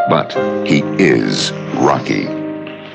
but 0.08 0.32
he 0.66 0.80
is 0.98 1.52
Rocky. 1.76 2.26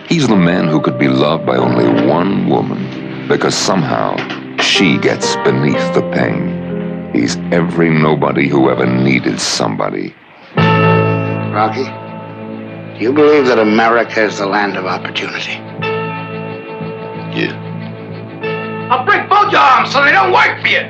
He's 0.07 0.27
the 0.27 0.35
man 0.35 0.67
who 0.67 0.81
could 0.81 0.97
be 0.97 1.07
loved 1.07 1.45
by 1.45 1.55
only 1.57 2.07
one 2.07 2.49
woman 2.49 3.27
because 3.27 3.55
somehow 3.55 4.15
she 4.57 4.97
gets 4.97 5.35
beneath 5.37 5.93
the 5.93 6.01
pain. 6.13 7.11
He's 7.13 7.37
every 7.51 7.89
nobody 7.89 8.47
who 8.47 8.69
ever 8.69 8.85
needed 8.85 9.39
somebody. 9.39 10.15
Rocky, 10.55 11.85
do 12.97 13.03
you 13.03 13.13
believe 13.13 13.45
that 13.45 13.59
America 13.59 14.23
is 14.23 14.39
the 14.39 14.47
land 14.47 14.77
of 14.77 14.85
opportunity? 14.85 15.53
Yeah. 17.39 17.68
I'll 18.89 19.05
break 19.05 19.29
both 19.29 19.51
your 19.51 19.61
arms 19.61 19.91
so 19.93 20.03
they 20.03 20.11
don't 20.11 20.33
work 20.33 20.61
for 20.61 20.67
you. 20.67 20.81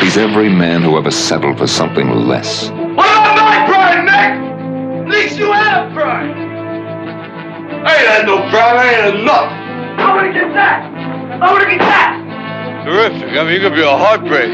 He's 0.00 0.16
every 0.16 0.48
man 0.48 0.82
who 0.82 0.96
ever 0.96 1.10
settled 1.10 1.58
for 1.58 1.66
something 1.66 2.08
less. 2.08 2.70
What 2.70 3.10
about 3.10 3.34
my 3.34 3.66
pride, 3.66 4.04
Nick? 4.06 5.02
At 5.02 5.08
least 5.08 5.36
you 5.36 5.50
have 5.50 5.92
pride. 5.92 6.30
I 6.30 7.96
ain't 7.96 8.06
had 8.06 8.26
no 8.26 8.38
pride. 8.50 8.76
I 8.76 8.86
ain't 8.86 9.02
had 9.02 9.14
enough. 9.16 9.50
I 9.98 10.14
want 10.14 10.32
to 10.32 10.32
get 10.32 10.54
that. 10.54 10.84
I 11.42 11.52
want 11.52 11.64
to 11.64 11.70
get 11.70 11.80
that. 11.80 12.84
Terrific. 12.84 13.36
I 13.36 13.42
mean, 13.42 13.54
you 13.54 13.60
could 13.60 13.74
be 13.74 13.82
a 13.82 13.96
heartbreak. 13.96 14.50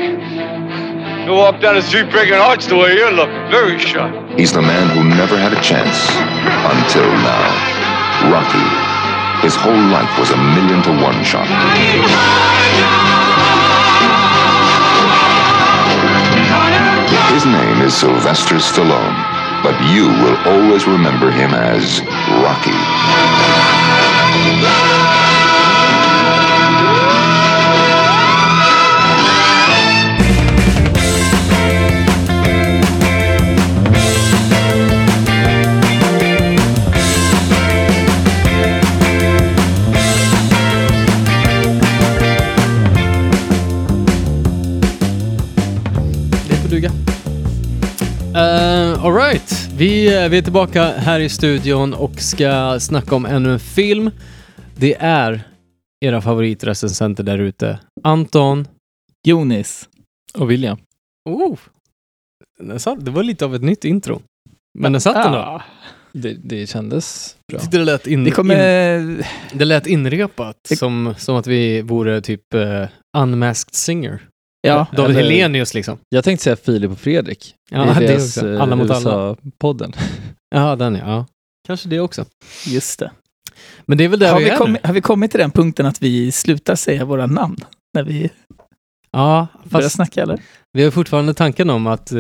You 1.27 1.33
walk 1.33 1.61
down 1.61 1.75
the 1.75 1.83
street 1.83 2.11
breaking 2.11 2.35
hearts 2.35 2.67
the 2.67 2.77
way 2.77 2.95
you're 2.95 3.13
looking. 3.13 3.51
Very 3.51 3.79
sharp. 3.79 4.39
He's 4.39 4.53
the 4.53 4.63
man 4.63 4.89
who 4.97 5.05
never 5.05 5.37
had 5.37 5.53
a 5.53 5.61
chance 5.61 6.09
until 6.65 7.11
now. 7.21 8.33
Rocky. 8.33 8.86
His 9.43 9.55
whole 9.55 9.73
life 9.73 10.19
was 10.19 10.31
a 10.31 10.37
million 10.37 10.83
to 10.83 10.91
one 11.03 11.23
shot. 11.23 11.47
His 17.33 17.45
name 17.45 17.83
is 17.83 17.95
Sylvester 17.95 18.57
Stallone, 18.57 19.17
but 19.63 19.79
you 19.93 20.09
will 20.09 20.39
always 20.47 20.87
remember 20.87 21.31
him 21.31 21.53
as 21.55 22.01
Rocky. 22.43 22.77
Får 46.67 46.75
duga. 46.75 46.91
Uh, 48.35 49.05
Alright, 49.05 49.69
vi, 49.77 50.07
eh, 50.23 50.29
vi 50.29 50.39
är 50.39 50.43
tillbaka 50.43 50.85
här 50.85 51.21
i 51.21 51.29
studion 51.29 51.95
och 51.95 52.21
ska 52.21 52.81
snacka 52.81 53.15
om 53.17 53.27
ännu 53.27 53.53
en 53.53 53.59
film. 53.61 54.11
Det 54.77 54.97
är 55.01 55.43
era 56.01 56.21
favoritrecensenter 56.21 57.23
där 57.23 57.39
ute. 57.39 57.79
Anton. 58.03 58.69
Jonis. 59.27 59.89
Och 60.39 60.51
William. 60.51 60.79
Oh, 61.25 61.59
satt, 62.79 63.05
det 63.05 63.11
var 63.11 63.23
lite 63.23 63.45
av 63.45 63.55
ett 63.55 63.63
nytt 63.63 63.85
intro. 63.85 64.23
Men 64.79 64.93
den 64.93 65.01
satt 65.01 65.27
ändå. 65.27 65.39
Ja, 65.39 65.63
det, 66.13 66.35
det 66.45 66.67
kändes 66.67 67.37
bra. 67.53 67.61
Det 67.71 67.79
lät, 67.79 68.07
in, 68.07 68.25
Det 68.25 68.31
kommer... 68.31 68.99
in, 68.99 69.23
det 69.53 69.65
lät 69.65 69.87
inrepat, 69.87 70.57
Det- 70.69 70.77
som, 70.77 71.15
som 71.19 71.37
att 71.37 71.47
vi 71.47 71.83
vore 71.83 72.21
typ 72.21 72.55
uh, 72.55 72.87
unmasked 73.19 73.75
singer. 73.75 74.23
Ja, 74.67 74.87
David 74.97 75.17
eller- 75.17 75.31
Helenius 75.31 75.75
liksom. 75.75 75.99
Jag 76.09 76.25
tänkte 76.25 76.45
säga 76.45 76.57
Filip 76.57 76.91
och 76.91 76.99
Fredrik. 76.99 77.55
Ja, 77.71 77.85
I 77.85 77.95
det 78.01 78.07
deras, 78.07 78.37
också. 78.37 78.49
eh, 78.49 78.61
Alla 78.63 78.77
mot 78.77 78.91
alla. 78.91 79.11
USA-podden. 79.11 79.93
Ja, 80.55 80.77
den 80.77 80.95
ja. 80.95 81.27
Kanske 81.67 81.89
det 81.89 82.01
också. 82.01 82.25
Just 82.67 82.99
det. 82.99 83.11
Men 83.87 83.99
det 83.99 84.05
är 84.05 84.09
väl 84.09 84.19
där 84.19 84.33
Har 84.33 84.39
vi, 84.39 84.45
vi, 84.45 84.51
är 84.51 84.57
kommit, 84.57 84.83
nu. 84.83 84.87
har 84.89 84.95
vi 84.95 85.01
kommit 85.01 85.31
till 85.31 85.41
den 85.41 85.51
punkten 85.51 85.87
att 85.87 86.03
vi 86.03 86.33
slutar 86.33 86.75
säga 86.75 87.05
våra 87.05 87.27
namn 87.27 87.57
när 87.95 88.03
vi 88.03 88.31
Ja, 89.13 89.47
börjar 89.65 89.83
fast 89.83 89.95
snacka 89.97 90.23
eller? 90.23 90.41
vi 90.73 90.85
har 90.85 90.91
fortfarande 90.91 91.35
tanken 91.35 91.71
om 91.71 91.87
att 91.87 92.13
eh, 92.13 92.19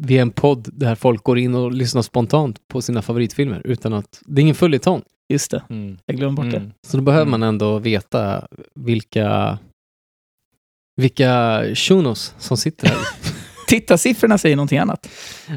vi 0.00 0.18
är 0.18 0.22
en 0.22 0.30
podd 0.30 0.68
där 0.72 0.94
folk 0.94 1.22
går 1.24 1.38
in 1.38 1.54
och 1.54 1.72
lyssnar 1.72 2.02
spontant 2.02 2.56
på 2.72 2.82
sina 2.82 3.02
favoritfilmer 3.02 3.62
utan 3.64 3.92
att, 3.92 4.22
det 4.26 4.40
är 4.40 4.42
ingen 4.42 4.54
följetong. 4.54 5.02
Just 5.32 5.50
det, 5.50 5.62
Mm. 5.70 5.98
jag 6.06 6.16
glömde 6.16 6.42
bort 6.42 6.50
det. 6.52 6.56
Mm. 6.58 6.72
Så 6.86 6.96
då 6.96 7.02
behöver 7.02 7.26
Mm. 7.26 7.40
man 7.40 7.48
ändå 7.48 7.78
veta 7.78 8.46
vilka 8.74 9.58
vilka 10.98 11.62
shunos 11.74 12.34
som 12.38 12.56
sitter 12.56 12.88
här. 12.88 12.96
Tittarsiffrorna 13.68 14.38
säger 14.38 14.56
någonting 14.56 14.78
annat. 14.78 15.08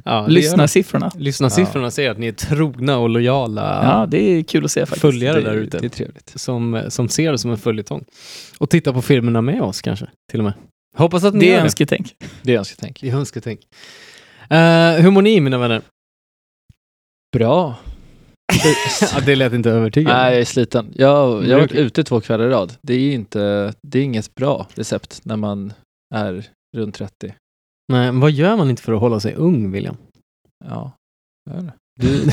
Ja. 0.06 0.28
Lyssnarsiffrorna. 0.28 1.12
Lyssnarsiffrorna 1.16 1.92
säger 1.92 2.12
att 2.12 2.18
ni 2.20 2.28
är 2.28 2.32
trogna 2.32 2.98
och 2.98 3.10
lojala 3.10 3.82
Ja, 3.84 4.06
det 4.06 4.18
är 4.24 4.44
kul 4.44 4.66
att 4.66 4.72
se 4.72 4.80
faktiskt. 4.86 5.02
följare 5.02 5.42
Det- 5.42 5.50
där 5.50 5.54
ute. 5.58 5.78
Det 5.80 5.86
är 5.86 5.90
trevligt. 5.90 6.34
som, 6.36 6.84
som 6.90 7.10
ser 7.10 7.32
det 7.32 7.38
som 7.38 7.52
en 7.52 7.58
följetong. 7.58 8.06
Och 8.58 8.70
tittar 8.70 8.94
på 8.94 9.02
filmerna 9.02 9.42
med 9.42 9.62
oss 9.62 9.82
kanske, 9.82 10.08
till 10.32 10.40
och 10.40 10.44
med. 10.44 10.54
Hoppas 10.98 11.24
att 11.24 11.34
ni 11.34 11.40
Det 11.40 11.54
är 11.54 11.62
önsketänk. 11.62 12.16
Det 12.42 12.54
är 12.54 12.58
önsketänk. 12.58 13.02
Det 13.02 13.10
är 13.10 13.16
önsketänk. 13.16 13.60
Uh, 14.52 15.02
hur 15.04 15.12
mår 15.12 15.22
ni 15.22 15.42
mina 15.42 15.58
vänner? 15.58 15.82
Bra. 17.34 17.76
Ja, 19.02 19.20
det 19.26 19.36
lät 19.36 19.54
inte 19.54 19.70
övertygande. 19.70 20.22
Nej, 20.22 20.32
jag 20.32 20.42
är 20.42 20.46
sliten. 20.46 20.94
Jag, 20.96 21.46
jag 21.48 21.54
har 21.54 21.60
varit 21.60 21.72
ute 21.72 22.04
två 22.04 22.22
kvällar 22.22 22.46
i 22.46 22.50
rad. 22.50 22.74
Det 22.82 22.94
är 22.94 23.14
inte, 23.14 23.74
det 23.82 24.00
är 24.00 24.04
inget 24.04 24.36
bra 24.36 24.68
recept 24.76 25.22
när 25.24 25.36
man 25.36 25.74
är 26.16 26.46
runt 26.78 26.96
30. 26.96 27.34
Nej, 27.94 28.12
vad 28.12 28.32
gör 28.32 28.58
man 28.58 28.70
inte 28.70 28.82
för 28.82 28.94
att 28.94 29.00
hålla 29.00 29.20
sig 29.20 29.36
ung, 29.36 29.72
William? 29.72 29.98
Ja, 30.66 30.92
jag 31.50 31.54
vet 31.56 31.64
inte. 31.64 31.76
Du, 32.00 32.26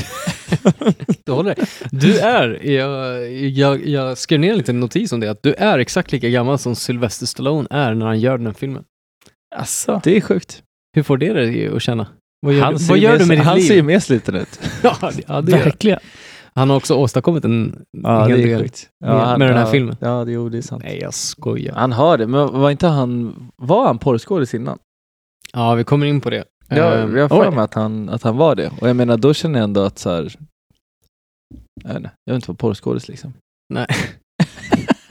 du 1.25 1.31
håller 1.31 1.55
dig. 1.55 1.65
Du 1.91 2.19
är, 2.19 2.65
jag, 2.71 3.31
jag, 3.33 3.85
jag 3.87 4.17
skrev 4.17 4.39
ner 4.39 4.51
en 4.51 4.57
liten 4.57 4.79
notis 4.79 5.11
om 5.11 5.19
det, 5.19 5.27
att 5.31 5.43
du 5.43 5.53
är 5.53 5.79
exakt 5.79 6.11
lika 6.11 6.29
gammal 6.29 6.59
som 6.59 6.75
Sylvester 6.75 7.25
Stallone 7.25 7.67
är 7.69 7.93
när 7.93 8.05
han 8.05 8.19
gör 8.19 8.37
den 8.37 8.47
här 8.47 8.53
filmen. 8.53 8.83
Alltså, 9.55 10.01
Det 10.03 10.17
är 10.17 10.21
sjukt. 10.21 10.63
Hur 10.95 11.03
får 11.03 11.17
det 11.17 11.33
dig 11.33 11.67
att 11.67 11.81
känna? 11.81 12.07
Vad 12.41 12.53
gör, 12.53 12.63
Han 12.63 12.73
du, 12.73 12.79
ser 12.79 12.89
vad 12.89 12.97
gör 12.97 13.11
mer- 13.11 13.19
du 13.19 13.25
med 13.25 13.37
ditt 13.37 13.45
Han 13.45 13.55
liv? 13.57 13.67
ser 13.67 13.83
mer 13.83 13.99
sliten 13.99 14.35
ut. 14.35 14.59
ja, 14.83 14.95
det- 15.01 15.23
ja, 15.27 15.41
det 15.41 15.51
verkligen. 15.51 15.99
Han 16.53 16.69
har 16.69 16.77
också 16.77 16.93
åstadkommit 16.95 17.45
en 17.45 17.85
Ja, 18.03 18.25
hel 18.27 18.41
del 18.41 18.61
med, 18.99 19.09
han- 19.11 19.39
med 19.39 19.47
den 19.49 19.57
här 19.57 19.65
ja, 19.65 19.71
filmen. 19.71 19.97
Ja, 19.99 20.25
det, 20.25 20.31
jo, 20.31 20.49
det 20.49 20.57
är 20.57 20.61
sant. 20.61 20.83
Nej, 20.83 20.99
jag 21.01 21.13
skojar. 21.13 21.75
Han 21.75 21.91
har 21.91 22.17
det, 22.17 22.27
men 22.27 22.47
var 22.61 22.71
inte 22.71 22.87
han, 22.87 23.35
var 23.55 23.85
han 23.87 23.97
porrskådis 23.97 24.53
innan? 24.53 24.77
Ja, 25.53 25.73
vi 25.75 25.83
kommer 25.83 26.05
in 26.05 26.21
på 26.21 26.29
det. 26.29 26.43
Jag, 26.69 27.01
Ehm, 27.01 27.15
jag 27.17 27.29
har 27.29 27.43
för 27.43 27.51
mig 27.51 27.63
att 27.63 27.73
han, 27.73 28.09
att 28.09 28.23
han 28.23 28.37
var 28.37 28.55
det. 28.55 28.71
Och 28.81 28.89
jag 28.89 28.95
menar, 28.95 29.17
då 29.17 29.33
känner 29.33 29.59
jag 29.59 29.63
ändå 29.63 29.81
att 29.81 29.99
så 29.99 30.09
här, 30.09 30.35
jag 31.83 31.87
vet 31.89 31.97
inte, 31.97 32.11
jag 32.25 32.33
vill 32.33 32.35
inte 32.35 32.47
vara 32.47 32.57
porrskådis 32.57 33.07
liksom. 33.07 33.33
Nej. 33.73 33.87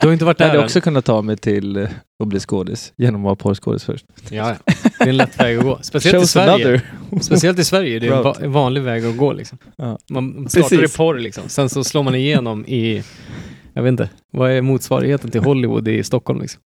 Du 0.01 0.07
har 0.07 0.13
inte 0.13 0.25
varit 0.25 0.39
Jag 0.39 0.45
där 0.45 0.49
hade 0.49 0.59
än. 0.59 0.65
också 0.65 0.81
kunnat 0.81 1.05
ta 1.05 1.21
mig 1.21 1.37
till 1.37 1.77
eh, 1.77 1.89
att 2.23 2.27
bli 2.27 2.39
skådis 2.39 2.93
genom 2.97 3.21
att 3.21 3.25
vara 3.25 3.35
porrskådis 3.35 3.83
först. 3.83 4.05
Ja, 4.29 4.55
ja. 4.65 4.73
Det 4.99 5.03
är 5.03 5.07
en 5.09 5.17
lätt 5.17 5.39
väg 5.39 5.57
att 5.57 5.63
gå. 5.63 5.79
Speciellt 5.81 6.15
i 6.15 6.19
Shows 6.19 6.31
Sverige. 6.31 6.53
another. 6.53 6.81
Speciellt 7.21 7.59
i 7.59 7.63
Sverige 7.63 7.95
är 7.95 7.99
det 7.99 8.07
en, 8.07 8.23
va- 8.23 8.35
en 8.41 8.51
vanlig 8.51 8.81
väg 8.81 9.05
att 9.05 9.17
gå. 9.17 9.33
Liksom. 9.33 9.57
Ja. 9.77 9.97
Man 10.09 10.49
startar 10.49 10.69
Precis. 10.69 10.93
i 10.93 10.97
porr 10.97 11.19
liksom. 11.19 11.43
Sen 11.47 11.69
så 11.69 11.83
slår 11.83 12.03
man 12.03 12.15
igenom 12.15 12.65
i, 12.65 13.03
jag 13.73 13.83
vet 13.83 13.89
inte, 13.89 14.09
vad 14.31 14.51
är 14.51 14.61
motsvarigheten 14.61 15.31
till 15.31 15.41
Hollywood 15.41 15.87
i 15.87 16.03
Stockholm? 16.03 16.41
Liksom? 16.41 16.61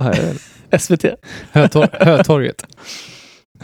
Ja, 0.00 0.06
jag 0.06 0.22
vet 0.22 0.32
inte. 0.32 0.78
SVT. 0.78 1.04
Hötor- 1.52 2.04
Hötorget. 2.04 2.66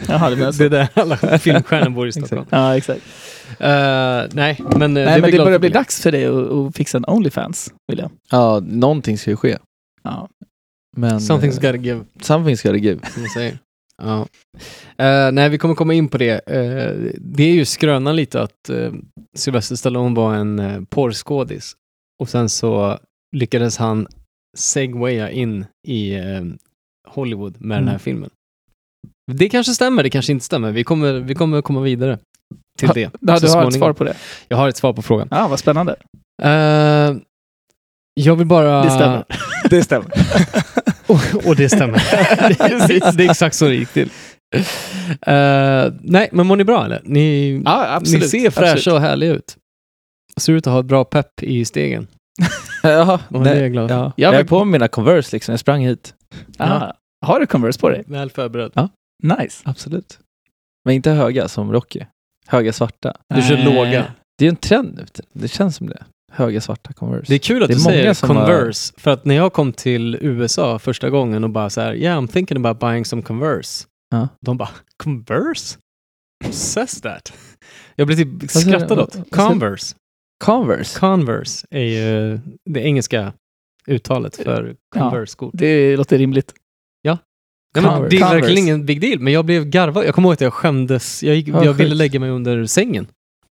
Jaha, 0.07 0.29
det 0.29 0.35
menar 0.35 0.51
Det 0.51 0.65
är 0.65 0.69
där 0.69 0.87
alla 0.93 1.17
filmstjärnor 1.39 1.89
bor 1.89 2.07
i 2.07 2.11
Stockholm. 2.11 2.45
Ja, 2.49 2.77
exakt. 2.77 3.01
Eh, 3.59 3.69
nej, 4.33 4.59
men 4.59 4.97
eh, 4.97 5.05
Nej, 5.05 5.05
är 5.05 5.21
men 5.21 5.31
det 5.31 5.37
börjar 5.37 5.59
bli 5.59 5.69
dags 5.69 6.01
för 6.01 6.11
dig 6.11 6.25
att, 6.25 6.51
att 6.51 6.75
fixa 6.75 6.97
en 6.97 7.05
Onlyfans, 7.07 7.73
William. 7.91 8.11
ja, 8.31 8.59
någonting 8.65 9.17
ska 9.17 9.29
ju 9.31 9.35
ske. 9.37 9.57
Ja. 10.03 10.29
Men, 10.97 11.19
Something's 11.19 11.65
eh, 11.65 11.71
gotta 11.71 11.75
give, 11.83 12.03
something's 12.19 12.63
gotta 12.67 12.77
give. 12.77 12.99
som 13.13 13.21
man 13.21 13.29
säger. 13.29 13.57
Ja. 14.01 14.27
Eh, 15.05 15.31
nej, 15.31 15.49
vi 15.49 15.57
kommer 15.57 15.75
komma 15.75 15.93
in 15.93 16.07
på 16.07 16.17
det. 16.17 16.47
Eh, 16.47 17.11
det 17.17 17.43
är 17.43 17.53
ju 17.53 17.65
skrönan 17.65 18.15
lite 18.15 18.41
att 18.41 18.69
uh, 18.69 18.93
Sylvester 19.37 19.75
Stallone 19.75 20.15
var 20.15 20.35
en 20.35 20.59
uh, 20.59 20.83
porrskådis 20.89 21.75
och 22.21 22.29
sen 22.29 22.49
så 22.49 22.99
lyckades 23.35 23.77
han 23.77 24.07
segwaya 24.57 25.29
in 25.29 25.65
i 25.87 26.17
Hollywood 27.09 27.61
med 27.61 27.77
den 27.77 27.83
här 27.87 27.91
Mm. 27.93 27.99
filmen. 27.99 28.29
Det 29.33 29.49
kanske 29.49 29.73
stämmer, 29.73 30.03
det 30.03 30.09
kanske 30.09 30.31
inte 30.31 30.45
stämmer. 30.45 30.71
Vi 30.71 30.83
kommer, 30.83 31.13
vi 31.13 31.35
kommer 31.35 31.61
komma 31.61 31.79
vidare 31.81 32.17
till 32.77 32.89
det. 32.93 33.01
Ja, 33.01 33.09
du 33.19 33.31
har 33.31 33.67
ett 33.67 33.73
svar 33.73 33.93
på 33.93 34.03
det? 34.03 34.15
Jag 34.47 34.57
har 34.57 34.69
ett 34.69 34.77
svar 34.77 34.93
på 34.93 35.01
frågan. 35.01 35.27
Ja, 35.31 35.47
vad 35.47 35.59
spännande. 35.59 35.95
Eh, 36.43 37.15
jag 38.13 38.35
vill 38.35 38.47
bara... 38.47 38.83
Det 38.83 38.89
stämmer. 38.91 39.23
Det 39.69 39.83
stämmer. 39.83 40.11
och, 41.07 41.45
och 41.47 41.55
det 41.55 41.69
stämmer. 41.69 42.03
det, 42.49 42.87
det, 42.99 43.17
det 43.17 43.25
är 43.25 43.29
exakt 43.29 43.55
så 43.55 43.65
det 43.65 43.75
gick 43.75 43.89
till. 43.89 44.09
Eh, 45.21 45.93
nej, 46.01 46.29
men 46.31 46.47
mår 46.47 46.55
ni 46.55 46.63
bra 46.63 46.85
eller? 46.85 47.01
Ni, 47.03 47.61
Ja, 47.65 47.87
absolut. 47.95 48.21
ni 48.21 48.27
ser 48.27 48.49
fräscha 48.49 48.71
absolut. 48.71 48.95
och 48.95 49.01
härliga 49.01 49.31
ut. 49.33 49.57
Ser 50.37 50.53
ut 50.53 50.67
att 50.67 50.73
ha 50.73 50.79
ett 50.79 50.85
bra 50.85 51.03
pepp 51.05 51.43
i 51.43 51.65
stegen. 51.65 52.07
Jaha, 52.83 53.19
Och 53.29 53.43
det 53.43 53.49
är 53.49 53.53
jag 53.53 53.61
nej, 53.61 53.69
glad 53.69 53.91
ja. 53.91 54.11
Jag 54.15 54.37
vill- 54.37 54.47
på 54.47 54.65
mina 54.65 54.87
Converse 54.87 55.35
liksom. 55.35 55.53
Jag 55.53 55.59
sprang 55.59 55.81
hit. 55.85 56.13
Ah, 56.57 56.91
har 57.25 57.39
du 57.39 57.45
Converse 57.45 57.79
på 57.79 57.89
dig? 57.89 58.03
Väl 58.07 58.29
förberedd. 58.29 58.71
Nice. 59.23 59.61
Absolut. 59.65 60.19
Men 60.85 60.95
inte 60.95 61.11
höga 61.11 61.47
som 61.47 61.71
Rocky. 61.71 61.99
Höga 62.47 62.73
svarta. 62.73 63.15
Du 63.35 63.41
kör 63.41 63.57
låga. 63.65 64.05
Det 64.37 64.45
är 64.45 64.49
en 64.49 64.55
trend 64.55 64.95
nu. 64.97 65.05
Det 65.33 65.47
känns 65.47 65.75
som 65.75 65.87
det. 65.87 66.03
Höga 66.31 66.61
svarta 66.61 66.93
Converse. 66.93 67.25
Det 67.27 67.35
är 67.35 67.39
kul 67.39 67.63
att 67.63 67.67
Det 67.67 67.73
är 67.73 67.77
du 67.77 67.83
många 67.83 67.93
säger 67.95 68.13
som 68.13 68.29
har- 68.37 68.45
Converse, 68.47 68.93
för 68.97 69.11
att 69.11 69.25
när 69.25 69.35
jag 69.35 69.53
kom 69.53 69.73
till 69.73 70.17
USA 70.21 70.79
första 70.79 71.09
gången 71.09 71.43
och 71.43 71.49
bara 71.49 71.69
så 71.69 71.81
här, 71.81 71.93
yeah 71.95 72.21
I'm 72.21 72.27
thinking 72.27 72.57
about 72.57 72.79
buying 72.79 73.05
some 73.05 73.21
Converse. 73.21 73.85
Ja. 74.09 74.27
De 74.41 74.57
bara, 74.57 74.69
Converse? 75.03 75.77
Who 76.45 76.51
says 76.51 77.01
that? 77.01 77.33
Jag 77.95 78.07
blev 78.07 78.17
typ 78.17 78.51
sa 78.51 78.59
du? 78.59 78.65
skrattad 78.65 78.89
Vad- 78.89 78.99
åt. 78.99 79.15
vad 79.15 79.25
sa 79.27 79.29
du? 79.29 79.29
Converse. 79.59 79.95
Converse. 80.43 80.99
Converse 80.99 81.67
är 81.69 81.83
ju 81.83 82.39
det 82.69 82.79
engelska 82.81 83.33
uttalet 83.87 84.35
för 84.35 84.75
Ja. 84.95 85.01
Converse-skor. 85.01 85.51
Det 85.53 85.97
låter 85.97 86.17
rimligt. 86.17 86.53
Nej, 87.75 87.83
men 87.83 88.09
det 88.09 88.17
är 88.17 88.19
verkligen 88.19 88.57
ingen 88.57 88.85
big 88.85 89.01
deal, 89.01 89.19
men 89.19 89.33
jag 89.33 89.45
blev 89.45 89.65
garvad. 89.65 90.05
Jag 90.05 90.15
kommer 90.15 90.27
ihåg 90.27 90.33
att 90.33 90.41
jag 90.41 90.53
skämdes. 90.53 91.23
Jag, 91.23 91.35
gick, 91.35 91.47
Ja, 91.47 91.65
jag 91.65 91.73
ville 91.73 91.95
lägga 91.95 92.19
mig 92.19 92.29
under 92.29 92.65
sängen. 92.65 93.07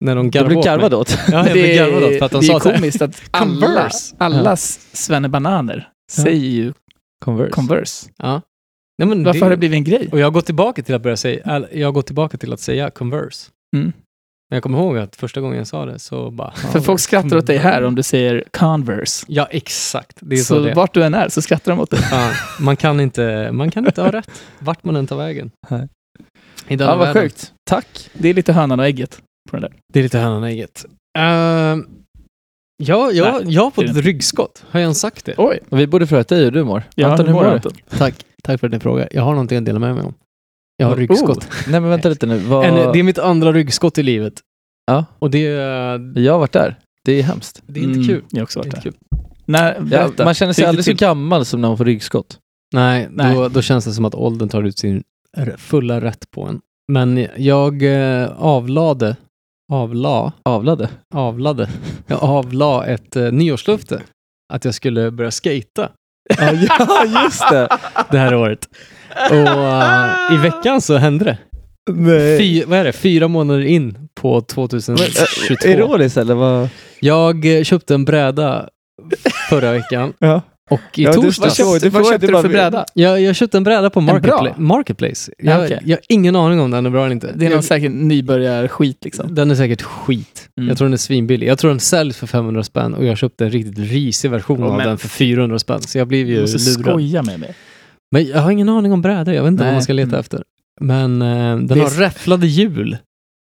När 0.04 0.16
de 0.16 0.30
garvade 0.30 0.48
blev 0.48 0.58
åt 0.58 0.64
garvad 0.64 0.94
åt. 0.94 1.18
Ja, 1.32 1.44
jag 1.48 1.52
blev 1.52 1.76
garvad 1.76 2.02
åt 2.02 2.18
för 2.18 2.24
att 2.24 2.32
de 2.32 2.40
det 2.40 2.46
sa 2.46 2.56
är 2.56 2.60
komiskt 2.60 3.02
att 3.02 3.22
alla, 3.30 3.90
alla 4.18 4.56
svennebananer 4.56 5.88
säger 6.10 6.50
ju 6.50 6.72
Converse. 7.24 7.50
Converse. 7.50 8.08
Ja. 8.16 8.42
Nej, 8.98 9.08
men 9.08 9.24
Varför 9.24 9.40
har 9.40 9.50
det 9.50 9.56
blivit 9.56 9.76
en 9.76 9.84
grej? 9.84 10.08
Och 10.12 10.18
jag 10.18 10.26
har 10.26 10.30
gått 10.30 10.46
tillbaka 10.46 10.82
till 10.82 10.94
att 10.94 11.02
börja 11.02 11.16
säga, 11.16 11.64
jag 11.72 11.86
har 11.86 11.92
gått 11.92 12.06
tillbaka 12.06 12.38
till 12.38 12.52
att 12.52 12.60
säga 12.60 12.90
Converse. 12.90 13.50
Mm. 13.76 13.92
Men 14.50 14.56
jag 14.56 14.62
kommer 14.62 14.78
ihåg 14.78 14.98
att 14.98 15.16
första 15.16 15.40
gången 15.40 15.58
jag 15.58 15.66
sa 15.66 15.84
det 15.84 15.98
så 15.98 16.30
bara... 16.30 16.50
För 16.72 16.80
folk 16.80 17.00
skrattar 17.00 17.36
åt 17.36 17.46
dig 17.46 17.56
här 17.56 17.82
om 17.82 17.94
du 17.94 18.02
säger 18.02 18.44
Converse. 18.50 19.26
Ja, 19.28 19.48
exakt. 19.50 20.16
Det 20.20 20.34
är 20.34 20.38
så, 20.38 20.44
Så 20.44 20.60
det 20.60 20.74
vart 20.74 20.94
du 20.94 21.04
än 21.04 21.14
är 21.14 21.28
så 21.28 21.42
skrattar 21.42 21.72
de 21.72 21.80
åt 21.80 21.90
dig. 21.90 22.00
Ja, 22.10 22.30
man, 22.60 22.76
kan 22.76 23.00
inte, 23.00 23.50
man 23.52 23.70
kan 23.70 23.86
inte 23.86 24.02
ha 24.02 24.12
rätt, 24.12 24.42
vart 24.58 24.84
man 24.84 24.96
än 24.96 25.06
tar 25.06 25.16
vägen. 25.16 25.50
Nej. 25.68 25.88
I 26.68 26.74
Ja, 26.74 26.86
vad 26.86 26.98
världen. 26.98 27.22
sjukt. 27.22 27.52
Tack. 27.70 28.10
Det 28.12 28.28
är 28.28 28.34
lite 28.34 28.52
hönan 28.52 28.80
och 28.80 28.86
ägget 28.86 29.22
på 29.50 29.56
den 29.56 29.60
där. 29.60 29.72
Det 29.92 29.98
är 29.98 30.02
lite 30.02 30.18
hönan 30.18 30.42
och 30.42 30.48
ägget. 30.48 30.84
Uh, 31.18 31.24
ja, 31.24 33.10
jag, 33.12 33.44
Nej, 33.44 33.54
jag 33.54 33.62
har 33.62 33.70
fått 33.70 33.84
ett 33.84 33.96
ryggskott. 33.96 34.64
Har 34.70 34.80
jag 34.80 34.84
ens 34.84 35.00
sagt 35.00 35.24
det? 35.24 35.34
Oj, 35.38 35.58
Vi 35.68 35.86
borde 35.86 36.06
fråga 36.06 36.22
dig 36.22 36.44
hur 36.44 36.50
du 36.50 36.64
mår. 36.64 36.82
ja, 36.94 37.10
Anton, 37.10 37.26
hur 37.26 37.34
mår 37.34 37.60
du? 37.62 37.70
Tack. 37.98 38.14
Tack 38.42 38.60
för 38.60 38.66
att 38.66 38.72
ni 38.72 38.80
frågar. 38.80 39.08
Jag 39.12 39.22
har 39.22 39.30
någonting 39.32 39.58
att 39.58 39.64
dela 39.64 39.78
med 39.78 39.94
mig 39.94 40.04
om. 40.04 40.14
Jag 40.80 40.86
har 40.86 40.94
Oh. 40.94 40.98
ryggskott. 40.98 41.48
Nej 41.68 41.80
men 41.80 41.90
vänta 41.90 42.08
lite 42.08 42.26
nu. 42.26 42.38
Vad... 42.38 42.64
En, 42.66 42.74
det 42.92 42.98
är 42.98 43.02
mitt 43.02 43.18
andra 43.18 43.52
ryggskott 43.52 43.98
i 43.98 44.02
livet. 44.02 44.34
Ja. 44.86 45.04
Och 45.18 45.30
det, 45.30 45.38
Jag 46.14 46.32
har 46.32 46.38
varit 46.38 46.52
där. 46.52 46.78
Det 47.04 47.12
är 47.12 47.22
hemskt. 47.22 47.62
det 47.66 47.80
är 47.80 47.84
inte 47.84 47.94
Mm, 47.96 48.06
kul. 48.08 48.22
Jag 48.30 48.38
har 48.38 48.42
också 48.42 48.58
varit 48.58 48.70
där. 48.74 48.80
kul. 48.80 48.94
Nej, 49.46 49.78
Ja, 49.90 50.10
man 50.24 50.34
känner 50.34 50.52
sig 50.52 50.64
aldrig 50.64 50.84
så 50.84 50.88
till? 50.88 50.96
gammal 50.98 51.44
som 51.44 51.60
när 51.60 51.68
man 51.68 51.76
får 51.78 51.84
ryggskott. 51.84 52.38
Nej, 52.74 53.08
Nej. 53.10 53.34
Då, 53.34 53.48
då 53.48 53.62
känns 53.62 53.84
det 53.84 53.92
som 53.92 54.04
att 54.04 54.14
åldern 54.14 54.48
tar 54.48 54.62
ut 54.62 54.78
sin 54.78 55.02
fulla 55.56 56.00
rätt 56.00 56.30
på 56.30 56.44
en. 56.44 56.60
Men 56.92 57.26
jag 57.36 57.82
eh, 58.22 58.28
avlade, 58.38 59.16
avla, 59.72 60.32
Avlade. 60.44 60.88
avlade, 61.14 61.68
jag 62.06 62.22
avla 62.22 62.86
ett 62.86 63.16
eh, 63.16 63.32
nyårslöfte 63.32 64.02
att 64.52 64.64
jag 64.64 64.74
skulle 64.74 65.10
börja 65.10 65.30
skata 65.30 65.88
Ja, 66.38 66.52
ja 66.78 67.22
just 67.24 67.50
det. 67.50 67.68
det 68.10 68.18
här 68.18 68.34
året. 68.34 68.68
Och 69.30 69.36
eh, 69.36 70.34
i 70.34 70.36
veckan 70.36 70.80
så 70.80 70.96
hände 70.96 71.24
det. 71.24 71.38
Nej. 71.92 72.38
Fy, 72.38 72.64
vad 72.64 72.78
är 72.78 72.84
det? 72.84 72.92
Fyra 72.92 73.28
månader 73.28 73.60
in 73.64 74.08
på 74.14 74.40
2022. 74.40 75.68
Ironiskt 75.68 76.16
eller 76.16 76.34
vad? 76.34 76.68
Jag 77.00 77.56
eh, 77.58 77.62
köpte 77.64 77.94
en 77.94 78.04
bräda 78.04 78.68
förra 79.50 79.72
veckan 79.72 80.12
Ja. 80.18 80.42
och 80.70 80.80
i 80.98 81.02
Ja, 81.02 81.12
du- 81.12 81.16
torsdags... 81.22 81.60
vad 81.60 81.80
köpte- 81.80 81.88
Vad 81.98 82.06
köpte 82.08 82.26
du 82.26 82.32
för 82.42 82.48
bräda? 82.48 82.84
Jag, 82.94 83.20
jag 83.20 83.36
köpte 83.36 83.56
en 83.56 83.64
bräda 83.64 83.90
på? 83.90 84.00
Marketpla- 84.00 84.58
Marketplace. 84.60 85.32
Jag, 85.38 85.64
okej. 85.64 85.80
jag 85.84 85.96
har 85.96 86.02
ingen 86.08 86.36
aning 86.36 86.60
om 86.60 86.70
den 86.70 86.86
är 86.86 86.90
bra 86.90 87.00
eller 87.04 87.12
inte. 87.14 87.32
Det 87.34 87.44
är 87.46 87.48
någon 87.50 87.56
jag, 87.56 87.64
säkert 87.64 87.92
nybörjarskit 87.92 89.04
liksom. 89.04 89.34
Den 89.34 89.50
är 89.50 89.54
säkert 89.54 89.82
skit. 89.82 90.48
Mm. 90.58 90.68
Jag 90.68 90.78
tror 90.78 90.86
den 90.86 90.92
är 90.92 90.96
svinbillig. 90.96 91.46
Jag 91.48 91.58
tror 91.58 91.70
den 91.70 91.80
säljs 91.80 92.16
för 92.16 92.26
500 92.26 92.62
spänn 92.64 92.94
och 92.94 93.04
jag 93.04 93.18
köpte 93.18 93.44
en 93.44 93.50
riktigt 93.50 93.78
risig 93.78 94.30
version 94.30 94.62
Åh, 94.62 94.70
av 94.70 94.76
men- 94.76 94.86
den 94.86 94.98
för 94.98 95.08
400 95.08 95.58
spänn. 95.58 95.80
Så 95.82 95.98
jag 95.98 96.08
blev 96.08 96.26
Du 96.26 96.32
ju 96.32 96.40
måste 96.40 96.58
lurad. 96.80 96.92
skoja 96.92 97.22
med 97.22 97.40
mig. 97.40 97.54
Men 98.12 98.26
jag 98.26 98.38
har 98.38 98.50
ingen 98.50 98.68
aning 98.68 98.92
om 98.92 99.02
brädor. 99.02 99.34
Jag 99.34 99.42
vet 99.42 99.48
inte 99.50 99.60
vad 99.62 99.66
Nej. 99.66 99.74
man 99.74 99.82
ska 99.82 99.92
leta 99.92 100.08
Mm. 100.08 100.20
efter. 100.20 100.42
Men 100.80 101.22
eh, 101.22 101.28
den 101.28 101.66
Det 101.66 101.74
är 101.74 101.78
har 101.78 101.86
s- 101.86 101.98
räfflade 101.98 102.46
hjul. 102.46 102.96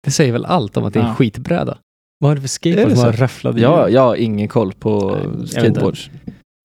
Det 0.04 0.10
säger 0.10 0.32
väl 0.32 0.44
allt 0.44 0.76
om 0.76 0.84
att 0.84 0.92
det 0.94 0.98
är 0.98 1.02
en 1.02 1.08
Ja. 1.08 1.14
skitbräda. 1.14 1.78
Vad 2.20 2.30
är 2.30 2.34
det 2.34 2.40
för 2.40 2.46
Är 2.46 2.48
skateboard 2.48 2.92
som 2.92 3.04
har 3.04 3.12
räfflade 3.12 3.60
Ja, 3.60 3.84
hjul? 3.84 3.94
jag 3.94 4.02
har 4.02 4.16
ingen 4.16 4.48
koll 4.48 4.72
på 4.72 5.18
Nej, 5.38 5.48
skateboards. 5.48 6.10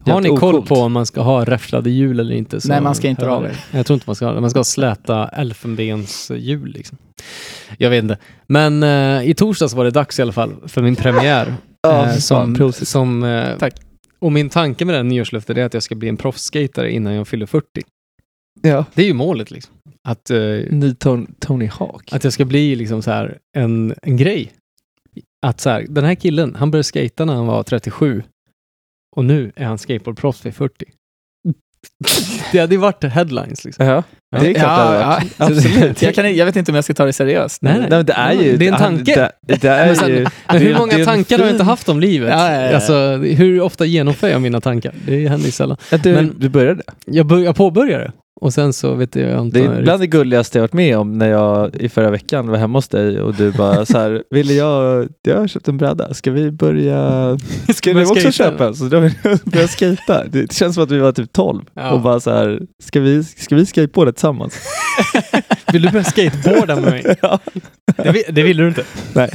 Har 0.05 0.21
ni 0.21 0.29
koll 0.29 0.65
på 0.65 0.75
om 0.75 0.91
man 0.91 1.05
ska 1.05 1.21
ha 1.21 1.45
räfflade 1.45 1.89
hjul 1.89 2.19
eller 2.19 2.35
inte? 2.35 2.61
Så 2.61 2.67
Nej, 2.67 2.81
man 2.81 2.95
ska 2.95 3.07
inte 3.07 3.25
ha 3.25 3.39
det. 3.41 3.51
Jag 3.71 3.85
tror 3.85 3.95
inte 3.95 4.03
man 4.09 4.15
ska 4.15 4.25
ha 4.25 4.33
det. 4.33 4.41
Man 4.41 4.49
ska 4.49 4.59
ha 4.59 4.63
släta 4.63 5.27
elfenbenshjul 5.27 6.67
liksom. 6.71 6.97
Jag 7.77 7.89
vet 7.89 8.03
inte. 8.03 8.17
Men 8.47 8.83
eh, 8.83 9.29
i 9.29 9.33
torsdags 9.33 9.73
var 9.73 9.83
det 9.85 9.91
dags 9.91 10.19
i 10.19 10.21
alla 10.21 10.31
fall 10.31 10.51
för 10.67 10.81
min 10.81 10.95
premiär. 10.95 11.53
Ja, 11.81 12.05
Eh, 12.05 12.13
som, 12.15 12.71
som, 12.73 13.23
eh, 13.23 13.57
Tack. 13.59 13.73
Och 14.23 14.31
min 14.31 14.49
tanke 14.49 14.85
med 14.85 14.93
det 14.93 14.97
här 14.97 15.03
nyårslöftet 15.03 15.57
är 15.57 15.65
att 15.65 15.73
jag 15.73 15.83
ska 15.83 15.95
bli 15.95 16.09
en 16.09 16.17
proffsskatare 16.17 16.91
innan 16.91 17.13
jag 17.13 17.27
fyller 17.27 17.45
40. 17.45 17.67
Ja. 18.61 18.85
Det 18.93 19.01
är 19.01 19.05
ju 19.05 19.13
målet 19.13 19.51
liksom. 19.51 19.75
Att, 20.07 20.29
eh, 20.29 20.37
Ny 20.69 20.95
Tony, 20.95 21.25
Tony 21.39 21.65
Hawk. 21.65 22.13
att 22.13 22.23
jag 22.23 22.33
ska 22.33 22.45
bli 22.45 22.75
liksom 22.75 23.01
så 23.01 23.11
här 23.11 23.37
en, 23.57 23.93
en 24.01 24.17
grej. 24.17 24.51
Att 25.45 25.59
så 25.59 25.69
här, 25.69 25.85
den 25.89 26.03
här 26.03 26.15
killen, 26.15 26.55
han 26.55 26.71
började 26.71 26.83
skata 26.83 27.25
när 27.25 27.33
han 27.33 27.47
var 27.47 27.63
37 27.63 28.23
och 29.15 29.25
nu 29.25 29.51
är 29.55 29.65
han 29.65 29.77
skateboardproffs 29.77 30.45
vid 30.45 30.55
40. 30.55 30.85
Det 32.51 32.59
hade 32.59 32.75
ju 32.75 32.81
varit 32.81 33.03
headlines 33.03 33.65
liksom. 33.65 33.85
Ja, 33.85 34.03
det 34.39 34.49
är 34.49 34.53
klart 34.53 34.65
ja, 34.79 34.91
det 34.91 35.03
hade 35.03 35.05
varit. 35.05 35.23
ja, 35.37 35.45
Absolut. 35.45 36.01
Jag, 36.01 36.15
kan, 36.15 36.35
jag 36.35 36.45
vet 36.45 36.55
inte 36.55 36.71
om 36.71 36.75
jag 36.75 36.83
ska 36.83 36.93
ta 36.93 37.05
det 37.05 37.13
seriöst. 37.13 37.61
Nej, 37.61 37.79
nej. 37.79 37.87
Nej, 37.89 38.03
det 38.03 38.13
är 38.13 38.33
ju... 38.33 38.57
Det 38.57 38.67
är 38.67 38.71
en 38.71 38.77
tanke. 38.79 39.29
Det, 39.47 39.61
det 39.61 39.67
är 39.69 39.93
sen- 39.95 40.09
ju... 40.09 40.15
Men 40.19 40.29
det- 40.49 40.57
hur 40.59 40.75
många 40.77 40.97
det 40.97 41.05
tankar 41.05 41.37
har 41.37 41.45
jag 41.45 41.53
inte 41.53 41.63
haft 41.63 41.89
om 41.89 41.99
livet? 41.99 42.29
Ja, 42.29 42.53
ja, 42.53 42.61
ja. 42.61 42.75
Alltså, 42.75 43.15
hur 43.17 43.61
ofta 43.61 43.85
genomför 43.85 44.27
jag 44.29 44.41
mina 44.41 44.61
tankar? 44.61 44.93
Det 45.07 45.27
händer 45.27 45.45
ju 45.45 45.51
sällan. 45.51 45.77
Du, 46.03 46.13
Men- 46.13 46.35
du 46.39 46.49
började? 46.49 46.81
Jag, 47.05 47.25
bör, 47.25 47.39
jag 47.39 47.55
påbörjade 47.55 48.11
och 48.41 48.53
sen 48.53 48.73
så 48.73 48.93
vet 48.95 49.15
jag 49.15 49.41
inte... 49.41 49.59
Det 49.59 49.65
är 49.65 49.81
bland 49.81 50.01
det 50.01 50.07
gulligaste 50.07 50.57
jag 50.57 50.63
varit 50.63 50.73
med 50.73 50.97
om 50.97 51.17
när 51.17 51.29
jag 51.29 51.75
i 51.75 51.89
förra 51.89 52.09
veckan 52.09 52.47
var 52.47 52.57
hemma 52.57 52.77
hos 52.77 52.87
dig 52.87 53.21
och 53.21 53.35
du 53.35 53.51
bara 53.51 53.85
så 53.85 53.97
här, 53.97 54.23
ville 54.29 54.53
jag, 54.53 55.07
jag 55.21 55.37
har 55.37 55.47
köpt 55.47 55.67
en 55.67 55.77
bräda, 55.77 56.13
ska 56.13 56.31
vi 56.31 56.51
börja, 56.51 57.37
ska 57.75 57.93
du 57.93 58.05
också 58.05 58.31
köpa 58.31 58.67
en? 58.67 58.75
Så 58.75 58.85
då 58.85 58.99
vill 58.99 59.13
jag 59.23 59.39
börja 59.45 59.67
skata. 59.67 60.23
Det 60.27 60.53
känns 60.53 60.75
som 60.75 60.83
att 60.83 60.91
vi 60.91 60.99
var 60.99 61.11
typ 61.11 61.33
12 61.33 61.61
Ja. 61.73 61.91
och 61.91 62.01
bara 62.01 62.19
så 62.19 62.31
här, 62.31 62.61
ska 62.83 62.99
vi, 62.99 63.23
ska 63.23 63.55
vi 63.55 63.65
skateboarda 63.65 64.11
tillsammans? 64.11 64.59
Vill 65.73 65.81
du 65.81 65.91
börja 65.91 66.03
skateboarda 66.03 66.75
med 66.75 66.83
mig? 66.91 67.15
ja. 67.21 67.39
Det, 67.95 68.25
det 68.29 68.43
vill 68.43 68.57
du 68.57 68.67
inte. 68.67 68.83
Nej. 69.13 69.29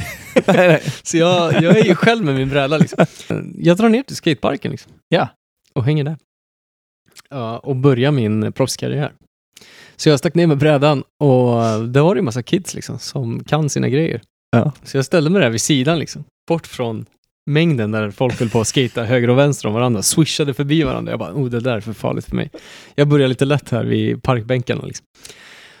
Så 1.03 1.17
jag, 1.17 1.53
jag 1.53 1.77
är 1.77 1.83
ju 1.85 1.95
själv 1.95 2.25
med 2.25 2.35
min 2.35 2.49
bräda 2.49 2.77
liksom. 2.77 3.05
Jag 3.57 3.77
drar 3.77 3.89
ner 3.89 4.03
till 4.03 4.15
skateparken 4.15 4.71
liksom. 4.71 4.91
Ja. 5.09 5.27
och 5.73 5.83
hänger 5.83 6.03
där. 6.03 6.17
Och 7.61 7.75
börjar 7.75 8.11
min 8.11 8.51
proffskarriär. 8.53 9.13
Så 9.95 10.09
jag 10.09 10.19
stack 10.19 10.35
ner 10.35 10.47
med 10.47 10.57
brädan 10.57 11.03
och 11.19 11.87
det 11.87 12.01
var 12.01 12.15
det 12.15 12.21
en 12.21 12.25
massa 12.25 12.43
kids 12.43 12.73
liksom 12.73 12.99
som 12.99 13.43
kan 13.43 13.69
sina 13.69 13.89
grejer. 13.89 14.21
Ja. 14.51 14.71
Så 14.83 14.97
jag 14.97 15.05
ställde 15.05 15.29
mig 15.29 15.41
där 15.41 15.49
vid 15.49 15.61
sidan 15.61 15.99
liksom, 15.99 16.23
bort 16.47 16.67
från 16.67 17.05
mängden 17.49 17.91
där 17.91 18.11
folk 18.11 18.39
höll 18.39 18.49
på 18.49 18.61
att 18.61 18.67
skata 18.67 19.03
höger 19.03 19.29
och 19.29 19.37
vänster 19.37 19.67
om 19.67 19.73
varandra, 19.73 20.01
swishade 20.01 20.53
förbi 20.53 20.83
varandra. 20.83 21.11
Jag 21.11 21.19
bara, 21.19 21.33
oh 21.33 21.49
det 21.49 21.59
där 21.59 21.75
är 21.75 21.81
för 21.81 21.93
farligt 21.93 22.25
för 22.25 22.35
mig. 22.35 22.49
Jag 22.95 23.07
börjar 23.07 23.27
lite 23.27 23.45
lätt 23.45 23.69
här 23.69 23.83
vid 23.83 24.23
parkbänken. 24.23 24.79
Liksom. 24.83 25.05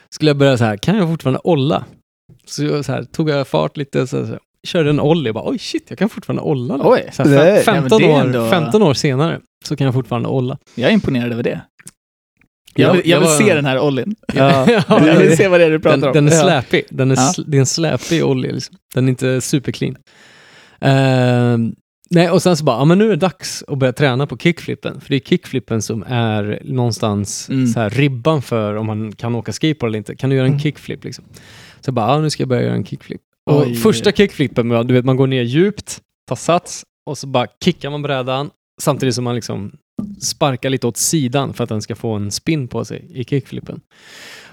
Skulle 0.09 0.29
jag 0.29 0.37
börja 0.37 0.57
så 0.57 0.63
här, 0.63 0.77
kan 0.77 0.97
jag 0.97 1.07
fortfarande 1.09 1.39
olla? 1.43 1.85
Så, 2.45 2.63
jag, 2.63 2.85
så 2.85 2.91
här, 2.91 3.03
tog 3.03 3.29
jag 3.29 3.47
fart 3.47 3.77
lite, 3.77 4.07
så, 4.07 4.27
så, 4.27 4.39
körde 4.67 4.89
en 4.89 4.99
ollie 4.99 5.29
och 5.29 5.33
bara, 5.33 5.49
oj 5.49 5.59
shit, 5.59 5.85
jag 5.89 5.97
kan 5.99 6.09
fortfarande 6.09 6.41
olla. 6.41 6.77
nu." 6.77 6.83
Oj, 6.85 7.09
så 7.13 7.23
här, 7.23 7.29
Nej. 7.29 7.63
fem, 7.63 7.75
Ja, 7.75 7.81
men 7.81 7.89
15, 7.89 8.01
det 8.01 8.07
är 8.07 8.11
år, 8.15 8.19
ändå- 8.21 8.49
15 8.49 8.81
år 8.83 8.93
senare 8.93 9.39
så 9.65 9.75
kan 9.75 9.85
jag 9.85 9.93
fortfarande 9.93 10.29
olla. 10.29 10.57
jag 10.75 10.89
är 10.89 10.93
imponerad 10.93 11.31
över 11.31 11.43
det. 11.43 11.61
Jag 12.75 12.89
Ja, 12.89 12.93
vill, 12.93 13.09
jag 13.09 13.19
vill 13.19 13.27
var- 13.29 13.35
se 13.37 13.53
den 13.55 13.65
här 13.65 13.79
ollin. 13.79 14.15
Ja. 14.33 14.67
Jag 14.89 15.19
vill 15.19 15.37
se 15.37 15.47
vad 15.47 15.59
det 15.59 15.65
är 15.65 15.69
du 15.69 15.79
pratar 15.79 15.97
den, 15.97 16.07
om. 16.07 16.13
den 16.13 16.27
är 16.27 16.31
Ja. 16.31 16.41
släpig. 16.43 16.83
Den 16.89 17.11
är, 17.11 17.15
Ja. 17.15 17.21
sl- 17.21 17.43
det 17.47 17.57
är 17.57 17.59
en 17.59 17.65
släpig 17.65 18.25
olja. 18.25 18.51
Liksom. 18.51 18.75
Den 18.93 19.05
är 19.05 19.09
inte 19.09 19.41
superclean. 19.41 19.95
Ehm, 20.81 21.75
nej, 22.09 22.29
och 22.29 22.41
sen 22.41 22.57
så 22.57 22.63
bara, 22.63 22.77
ja 22.77 22.85
men 22.85 22.97
nu 22.97 23.05
är 23.05 23.09
det 23.09 23.15
dags 23.15 23.63
att 23.67 23.77
börja 23.77 23.93
träna 23.93 24.27
på 24.27 24.37
kickflippen. 24.37 25.01
För 25.01 25.09
det 25.09 25.15
är 25.15 25.19
kickflippen 25.19 25.81
som 25.81 26.03
är 26.07 26.61
någonstans 26.63 27.49
Mm. 27.49 27.67
så 27.67 27.79
här, 27.79 27.89
ribban 27.89 28.41
för 28.41 28.75
om 28.75 28.85
man 28.85 29.11
kan 29.11 29.35
åka 29.35 29.53
skateboard 29.53 29.89
eller 29.89 29.97
inte. 29.97 30.15
Kan 30.15 30.29
du 30.29 30.35
göra 30.35 30.45
en 30.45 30.51
Mm. 30.51 30.59
kickflip 30.59 31.03
liksom? 31.03 31.25
Så 31.81 31.87
jag 31.89 31.93
bara, 31.93 32.07
ja 32.15 32.21
nu 32.21 32.29
ska 32.29 32.41
jag 32.41 32.49
börja 32.49 32.61
göra 32.63 32.73
en 32.75 32.85
kickflip. 32.85 33.21
Och 33.49 33.61
Oj. 33.61 33.75
första 33.75 34.11
kickflippen, 34.11 34.69
du 34.87 34.93
vet 34.93 35.05
man 35.05 35.17
går 35.17 35.27
ner 35.27 35.41
djupt, 35.41 35.99
tar 36.27 36.35
sats 36.35 36.85
och 37.05 37.17
så 37.17 37.27
bara 37.27 37.47
kickar 37.63 37.89
man 37.89 38.01
brädan 38.01 38.49
samtidigt 38.81 39.15
som 39.15 39.23
man 39.23 39.35
liksom 39.35 39.71
sparkar 40.21 40.69
lite 40.69 40.87
åt 40.87 40.97
sidan 40.97 41.53
för 41.53 41.63
att 41.63 41.69
den 41.69 41.81
ska 41.81 41.95
få 41.95 42.13
en 42.13 42.31
spin 42.31 42.67
på 42.67 42.85
sig 42.85 43.05
i 43.13 43.23
kickflippen. 43.23 43.81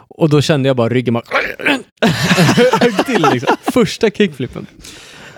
Och 0.09 0.29
då 0.29 0.41
kände 0.41 0.69
jag 0.69 0.76
bara 0.76 0.88
ryggen 0.88 1.15
bara 1.15 1.25
högg 2.81 2.97
till 3.07 3.26
liksom. 3.33 3.57
Första 3.62 4.11
kickflippen. 4.11 4.67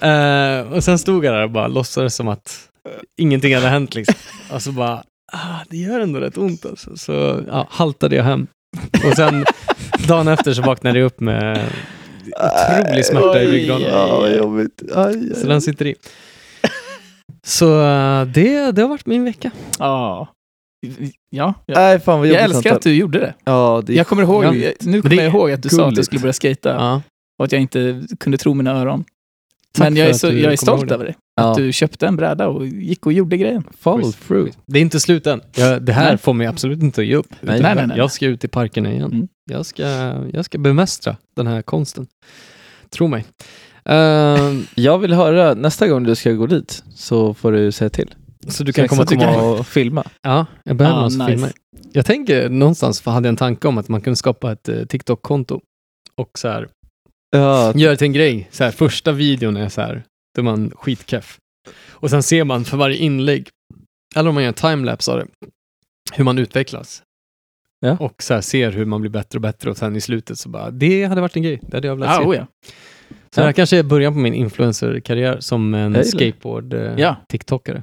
Eh, 0.00 0.61
och 0.73 0.85
sen 0.85 0.99
stod 0.99 1.25
jag 1.25 1.35
där 1.35 1.43
och 1.43 1.50
bara 1.50 1.69
låtsades 1.69 2.15
som 2.15 2.29
att 2.29 2.69
ingenting 3.17 3.55
hade 3.55 3.69
hänt 3.69 3.95
liksom. 3.95 4.15
Och 4.53 4.62
så 4.62 4.73
bara, 4.73 5.03
ah, 5.33 5.59
det 5.71 5.77
gör 5.77 6.00
ändå 6.00 6.21
rätt 6.21 6.38
ont 6.38 6.67
alltså. 6.67 6.97
Så 6.97 7.45
ja, 7.49 7.67
haltade 7.71 8.17
jag 8.17 8.25
hem. 8.25 8.47
Och 9.05 9.17
sen 9.17 9.45
dagen 10.09 10.29
efter 10.29 10.53
så 10.53 10.62
vaknade 10.62 10.99
jag 10.99 11.07
upp 11.07 11.21
med 11.21 11.71
otrolig 12.27 13.05
smärta 13.07 13.43
i 13.43 13.47
ryggraden. 13.47 13.87
Ja, 13.91 14.29
jobbigt. 14.29 14.83
Aj, 14.95 15.35
Så 15.35 15.47
den 15.47 15.61
sitter 15.63 15.87
i. 15.87 15.95
Så 17.47 17.81
eh, 17.83 18.25
det, 18.27 18.73
det 18.73 18.83
har 18.83 18.89
varit 18.89 19.07
min 19.07 19.25
vecka. 19.25 19.51
Ja. 19.79 20.29
Ja, 21.31 21.55
jag, 21.67 21.77
Nej, 21.77 22.01
fan 22.01 22.19
vad 22.19 22.29
jag 22.29 22.43
älskar 22.43 22.75
att 22.77 22.83
du 22.83 22.95
gjorde 22.95 23.19
det. 23.19 23.35
Ja, 23.45 23.83
det 23.87 23.95
Jag 23.95 24.07
kommer 24.07 24.23
ihåg, 24.23 24.45
Ja. 24.45 24.51
nu 24.81 25.03
kommer 25.03 25.17
det 25.17 25.23
jag 25.23 25.35
ihåg 25.35 25.51
att 25.53 25.63
du 25.63 25.69
sa 25.69 25.77
att 25.77 25.89
du 25.89 25.91
gulligt. 25.91 26.07
skulle 26.07 26.21
börja 26.21 26.33
skata 26.33 26.69
Ja. 26.71 27.03
och 27.39 27.45
att 27.45 27.53
jag 27.53 27.61
inte 27.61 28.03
kunde 28.21 28.39
tro 28.39 28.55
mina 28.55 28.71
öron. 28.81 29.05
Tack 29.73 29.85
Men 29.85 29.97
jag 29.97 30.09
är, 30.09 30.13
så, 30.13 30.27
jag 30.27 30.53
är 30.53 30.57
stolt 30.57 30.91
över 30.93 31.05
det. 31.05 31.15
Ja. 31.38 31.50
Att 31.50 31.57
du 31.57 31.73
köpte 31.73 32.07
en 32.07 32.16
bräda 32.16 32.49
och 32.49 32.66
gick 32.66 33.07
och 33.07 33.12
gjorde 33.12 33.37
grejen. 33.37 33.64
follow 33.78 34.12
through. 34.12 34.50
Det 34.66 34.78
är 34.78 34.83
inte 34.83 35.00
slut 35.00 35.26
än. 35.26 35.40
Jag, 35.57 35.83
det 35.83 35.92
här 35.92 36.09
Nej. 36.09 36.18
får 36.18 36.33
mig 36.35 36.47
absolut 36.47 36.83
inte 36.83 37.00
att 37.00 37.07
ge 37.07 37.14
upp. 37.14 37.26
Nej, 37.40 37.61
nej, 37.61 37.75
nej, 37.75 37.87
nej. 37.87 37.99
Jag 37.99 38.12
ska 38.12 38.26
ut 38.26 38.45
i 38.45 38.49
parkerna 38.49 38.92
igen. 38.92 39.12
Mm. 39.12 39.28
Jag, 39.50 39.66
ska, 39.66 39.83
jag 40.33 40.45
ska 40.45 40.59
bemästra 40.59 41.16
den 41.37 41.47
här 41.47 41.62
konsten. 41.62 42.07
Tro 42.90 43.07
mig. 43.07 43.25
Ehm, 43.85 44.66
Jag 44.75 44.99
vill 44.99 45.12
höra, 45.12 45.54
nästa 45.54 45.88
gång 45.88 46.02
du 46.04 46.14
ska 46.14 46.33
gå 46.33 46.47
dit 46.47 46.85
så 46.95 47.35
får 47.35 47.52
du 47.52 47.73
säga 47.73 47.90
till. 47.90 48.14
så 48.49 48.64
du 48.64 48.73
kan 48.73 48.83
kan 48.83 48.88
komma 48.88 49.07
komma 49.07 49.23
tillbaka. 49.23 49.42
och 49.61 49.66
filma. 49.66 50.04
Ja, 50.23 50.47
jag 50.64 50.76
behöver 50.76 50.97
Ah, 50.99 51.00
någon 51.00 51.11
som 51.11 51.18
nice. 51.26 51.33
filmar. 51.33 51.52
Jag 51.92 52.07
tänker 52.07 52.49
någonstans, 52.49 53.00
för 53.00 53.11
hade 53.11 53.26
jag 53.28 53.33
en 53.33 53.37
tanke 53.37 53.68
om 53.68 53.78
att 53.78 53.88
man 53.88 54.00
kunde 54.00 54.16
skapa 54.16 54.52
ett 54.52 54.68
eh, 54.68 54.85
TikTok-konto 54.85 55.61
och 56.16 56.38
så 56.38 56.49
här, 56.49 56.68
Ja, 57.30 57.73
göra 57.75 57.97
till 57.97 58.04
en 58.07 58.12
grej. 58.12 58.49
Så 58.50 58.64
här, 58.64 58.71
första 58.71 59.12
videon 59.12 59.57
är 59.57 59.68
så 59.68 59.80
här, 59.80 60.02
då 60.35 60.41
är 60.41 60.45
man 60.45 60.71
skitkeff. 60.77 61.39
Och 61.91 62.11
sen 62.11 62.23
ser 62.23 62.45
man 62.45 62.65
för 62.65 62.77
varje 62.77 62.97
inlägg, 62.97 63.49
eller 64.17 64.29
om 64.29 64.35
man 64.35 64.43
gör 64.45 64.49
en 64.49 64.55
timelapse 64.55 65.13
av 65.13 65.19
det, 65.19 65.27
hur 66.13 66.25
man 66.25 66.39
utvecklas. 66.39 67.03
Ja. 67.81 67.97
Och 68.01 68.23
så 68.23 68.35
här, 68.35 68.41
ser 68.41 68.71
hur 68.71 68.85
man 68.85 69.01
blir 69.01 69.11
bättre 69.11 69.37
och 69.37 69.41
bättre 69.43 69.71
och 69.71 69.77
sen 69.77 69.97
i 69.97 70.01
slutet 70.01 70.39
så 70.39 70.49
bara, 70.49 70.71
det 70.71 71.05
hade 71.05 71.21
varit 71.21 71.37
en 71.37 71.43
grej. 71.43 71.61
Det 71.63 71.77
hade 71.77 71.89
jag 71.89 71.97
velat 71.97 72.17
Ah, 72.19 72.21
se. 72.23 72.27
oh, 72.29 72.37
ja. 72.37 72.47
Så 73.11 73.15
det 73.35 73.41
här 73.41 73.49
Ja. 73.49 73.53
kanske 73.53 73.77
är 73.79 73.83
början 73.83 74.13
på 74.13 74.19
min 74.19 74.35
influencer-karriär 74.35 75.41
som 75.41 75.75
en 75.75 75.81
Jag 75.81 75.89
gillar 75.89 75.99
det. 75.99 76.05
skateboard-tiktokare. 76.09 77.83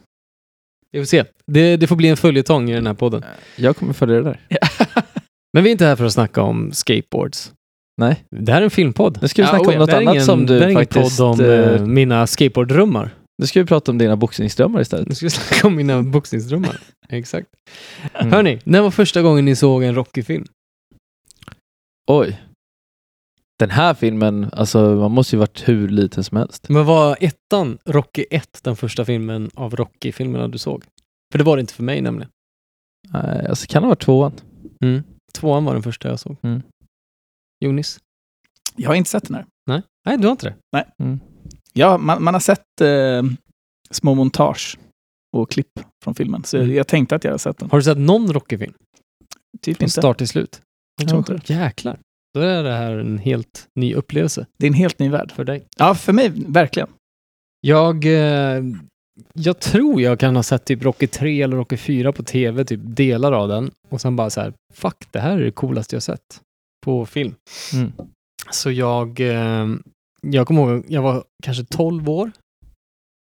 Vi 0.92 1.00
får 1.00 1.06
se. 1.06 1.24
Det, 1.48 1.78
det 1.78 1.88
får 1.88 1.96
bli 1.96 2.08
en 2.10 2.18
följetong 2.18 2.70
i 2.70 2.74
den 2.74 2.88
här 2.88 2.94
podden. 2.94 3.24
jag 3.56 3.78
kommer 3.78 3.94
följa 3.94 4.16
det 4.16 4.24
där. 4.24 4.40
Men 5.54 5.64
vi 5.64 5.70
är 5.70 5.72
inte 5.72 5.86
här 5.86 5.96
för 5.96 6.06
att 6.06 6.14
snacka 6.14 6.42
om 6.42 6.72
skateboards. 6.72 7.54
Nej. 8.02 8.25
Det 8.32 8.52
här 8.52 8.62
är 8.62 8.64
en 8.64 8.72
filmpodd. 8.72 9.20
Nu 9.22 9.28
ska 9.28 9.42
vi 9.42 9.46
Ja, 9.46 9.50
snacka 9.50 9.64
oh 9.64 9.68
om 9.68 9.74
ja, 9.74 9.80
något 9.80 9.90
det 9.90 9.98
annat 9.98 10.14
ingen, 10.14 10.25
som 10.25 10.46
det 10.46 10.54
här 10.54 10.60
du 10.60 10.66
är 10.66 10.70
ingen 10.70 10.82
faktiskt... 10.82 11.18
podd 11.18 11.28
om 11.28 11.46
eh, 11.46 11.50
eh, 11.50 11.86
mina 11.86 12.28
skateboarddrömmar. 12.28 13.16
Nu 13.38 13.48
ska 13.48 13.60
vi 13.60 13.66
prata 13.66 13.92
om 13.92 13.98
dina 13.98 14.18
boxningsdrömmar 14.18 14.82
istället. 14.82 15.08
Nu 15.08 15.16
ska 15.16 15.25
vi 15.25 15.30
snacka 15.30 15.68
om 15.68 15.75
mina 15.75 16.04
boxningsdrömmar. 16.04 16.80
Exakt. 17.10 17.48
Mm. 18.14 18.34
Hörni, 18.34 18.60
när 18.64 18.82
var 18.82 18.92
första 18.92 19.22
gången 19.22 19.46
ni 19.46 19.56
såg 19.56 19.84
en 19.84 19.96
Rocky-film? 19.96 20.46
Oj. 22.08 22.42
Den 23.60 23.70
här 23.70 23.94
filmen, 23.94 24.50
alltså 24.54 24.80
man 24.80 25.12
måste 25.12 25.36
ju 25.36 25.40
varit 25.40 25.70
hur 25.70 25.88
liten 25.88 26.24
som 26.24 26.38
helst. 26.38 26.70
Men 26.70 26.86
var 26.86 27.18
ettan, 27.20 27.78
Rocky 27.86 28.25
1, 28.30 28.60
den 28.64 28.75
första 28.75 29.06
filmen 29.06 29.50
av 29.54 29.75
Rocky-filmerna 29.75 30.48
du 30.48 30.58
såg? 30.58 30.84
För 31.32 31.38
det 31.38 31.44
var 31.44 31.58
det 31.58 31.62
inte 31.62 31.74
för 31.74 31.84
mig 31.84 32.02
nämligen. 32.02 32.30
Nej, 33.14 33.46
alltså 33.50 33.68
kan 33.68 33.82
det 33.82 33.86
ha 33.86 33.90
varit 33.90 34.02
tvåan? 34.02 34.34
Mm. 34.84 35.04
Tvåan 35.34 35.66
var 35.66 35.74
den 35.74 35.84
första 35.84 36.10
jag 36.10 36.20
såg. 36.20 36.38
Mm. 36.42 36.62
Jonis? 37.59 38.00
Jag 38.75 38.89
har 38.89 38.95
inte 38.95 39.09
sett 39.09 39.24
den 39.27 39.35
här. 39.35 39.45
Nej, 39.67 39.81
Nej 40.05 40.17
du 40.17 40.24
har 40.27 40.31
inte 40.31 40.55
det? 40.69 41.17
Ja, 41.74 41.97
man, 41.97 42.24
man 42.24 42.33
har 42.33 42.41
sett 42.41 42.81
eh, 42.81 43.24
små 43.91 44.13
montage 44.15 44.77
och 45.38 45.51
klipp 45.51 45.71
från 46.03 46.15
filmen. 46.15 46.43
Så 46.43 46.57
Mm. 46.57 46.75
jag 46.75 46.88
tänkte 46.88 47.15
att 47.15 47.24
jag 47.24 47.31
har 47.31 47.38
sett 47.38 47.57
den. 47.57 47.69
Har 47.69 47.77
du 47.77 47.83
sett 47.83 47.97
någon 47.97 48.33
Rocky-film? 48.33 48.74
Typ 49.62 49.77
Från 49.77 49.85
inte. 49.85 50.01
start 50.01 50.17
till 50.17 50.27
slut? 50.27 50.62
Jag 51.01 51.07
tror 51.09 51.19
inte 51.19 51.33
det. 51.33 51.50
Jäklar. 51.53 52.00
Då 52.33 52.39
är 52.41 52.63
det 52.63 52.74
här 52.74 52.97
en 52.97 53.17
helt 53.17 53.67
ny 53.75 53.93
upplevelse 53.95 54.45
Det 54.57 54.65
är 54.65 54.67
en 54.67 54.74
helt 54.74 55.00
ny 55.00 55.09
värld. 55.09 55.31
för 55.31 55.43
dig. 55.43 55.65
Ja, 55.77 55.95
för 55.95 56.13
mig 56.13 56.31
verkligen. 56.47 56.89
Jag, 57.62 58.05
eh, 58.05 58.63
jag 59.33 59.59
tror 59.59 60.01
jag 60.01 60.19
kan 60.19 60.35
ha 60.35 60.43
sett 60.43 60.65
typ 60.65 60.83
Rocky 60.83 61.07
3 61.07 61.41
eller 61.41 61.57
Rocky 61.57 61.77
4 61.77 62.12
på 62.12 62.24
tv, 62.24 62.65
typ 62.65 62.79
delar 62.83 63.31
av 63.31 63.47
den. 63.47 63.71
Och 63.89 64.01
sen 64.01 64.15
bara 64.15 64.29
så 64.29 64.41
här, 64.41 64.53
fuck, 64.74 65.07
det 65.12 65.19
här 65.19 65.38
är 65.38 65.43
det 65.45 65.51
coolaste 65.51 65.95
jag 65.95 66.03
sett 66.03 66.41
på 66.86 67.06
film. 67.06 67.36
Mm. 67.74 67.92
Så 68.51 68.72
jag, 68.72 69.20
eh, 69.20 69.68
jag 70.22 70.48
kommer 70.48 70.62
ihåg, 70.62 70.86
jag 70.88 71.01
var 71.01 71.24
kanske 71.44 71.63
12 71.63 72.10
år. 72.10 72.32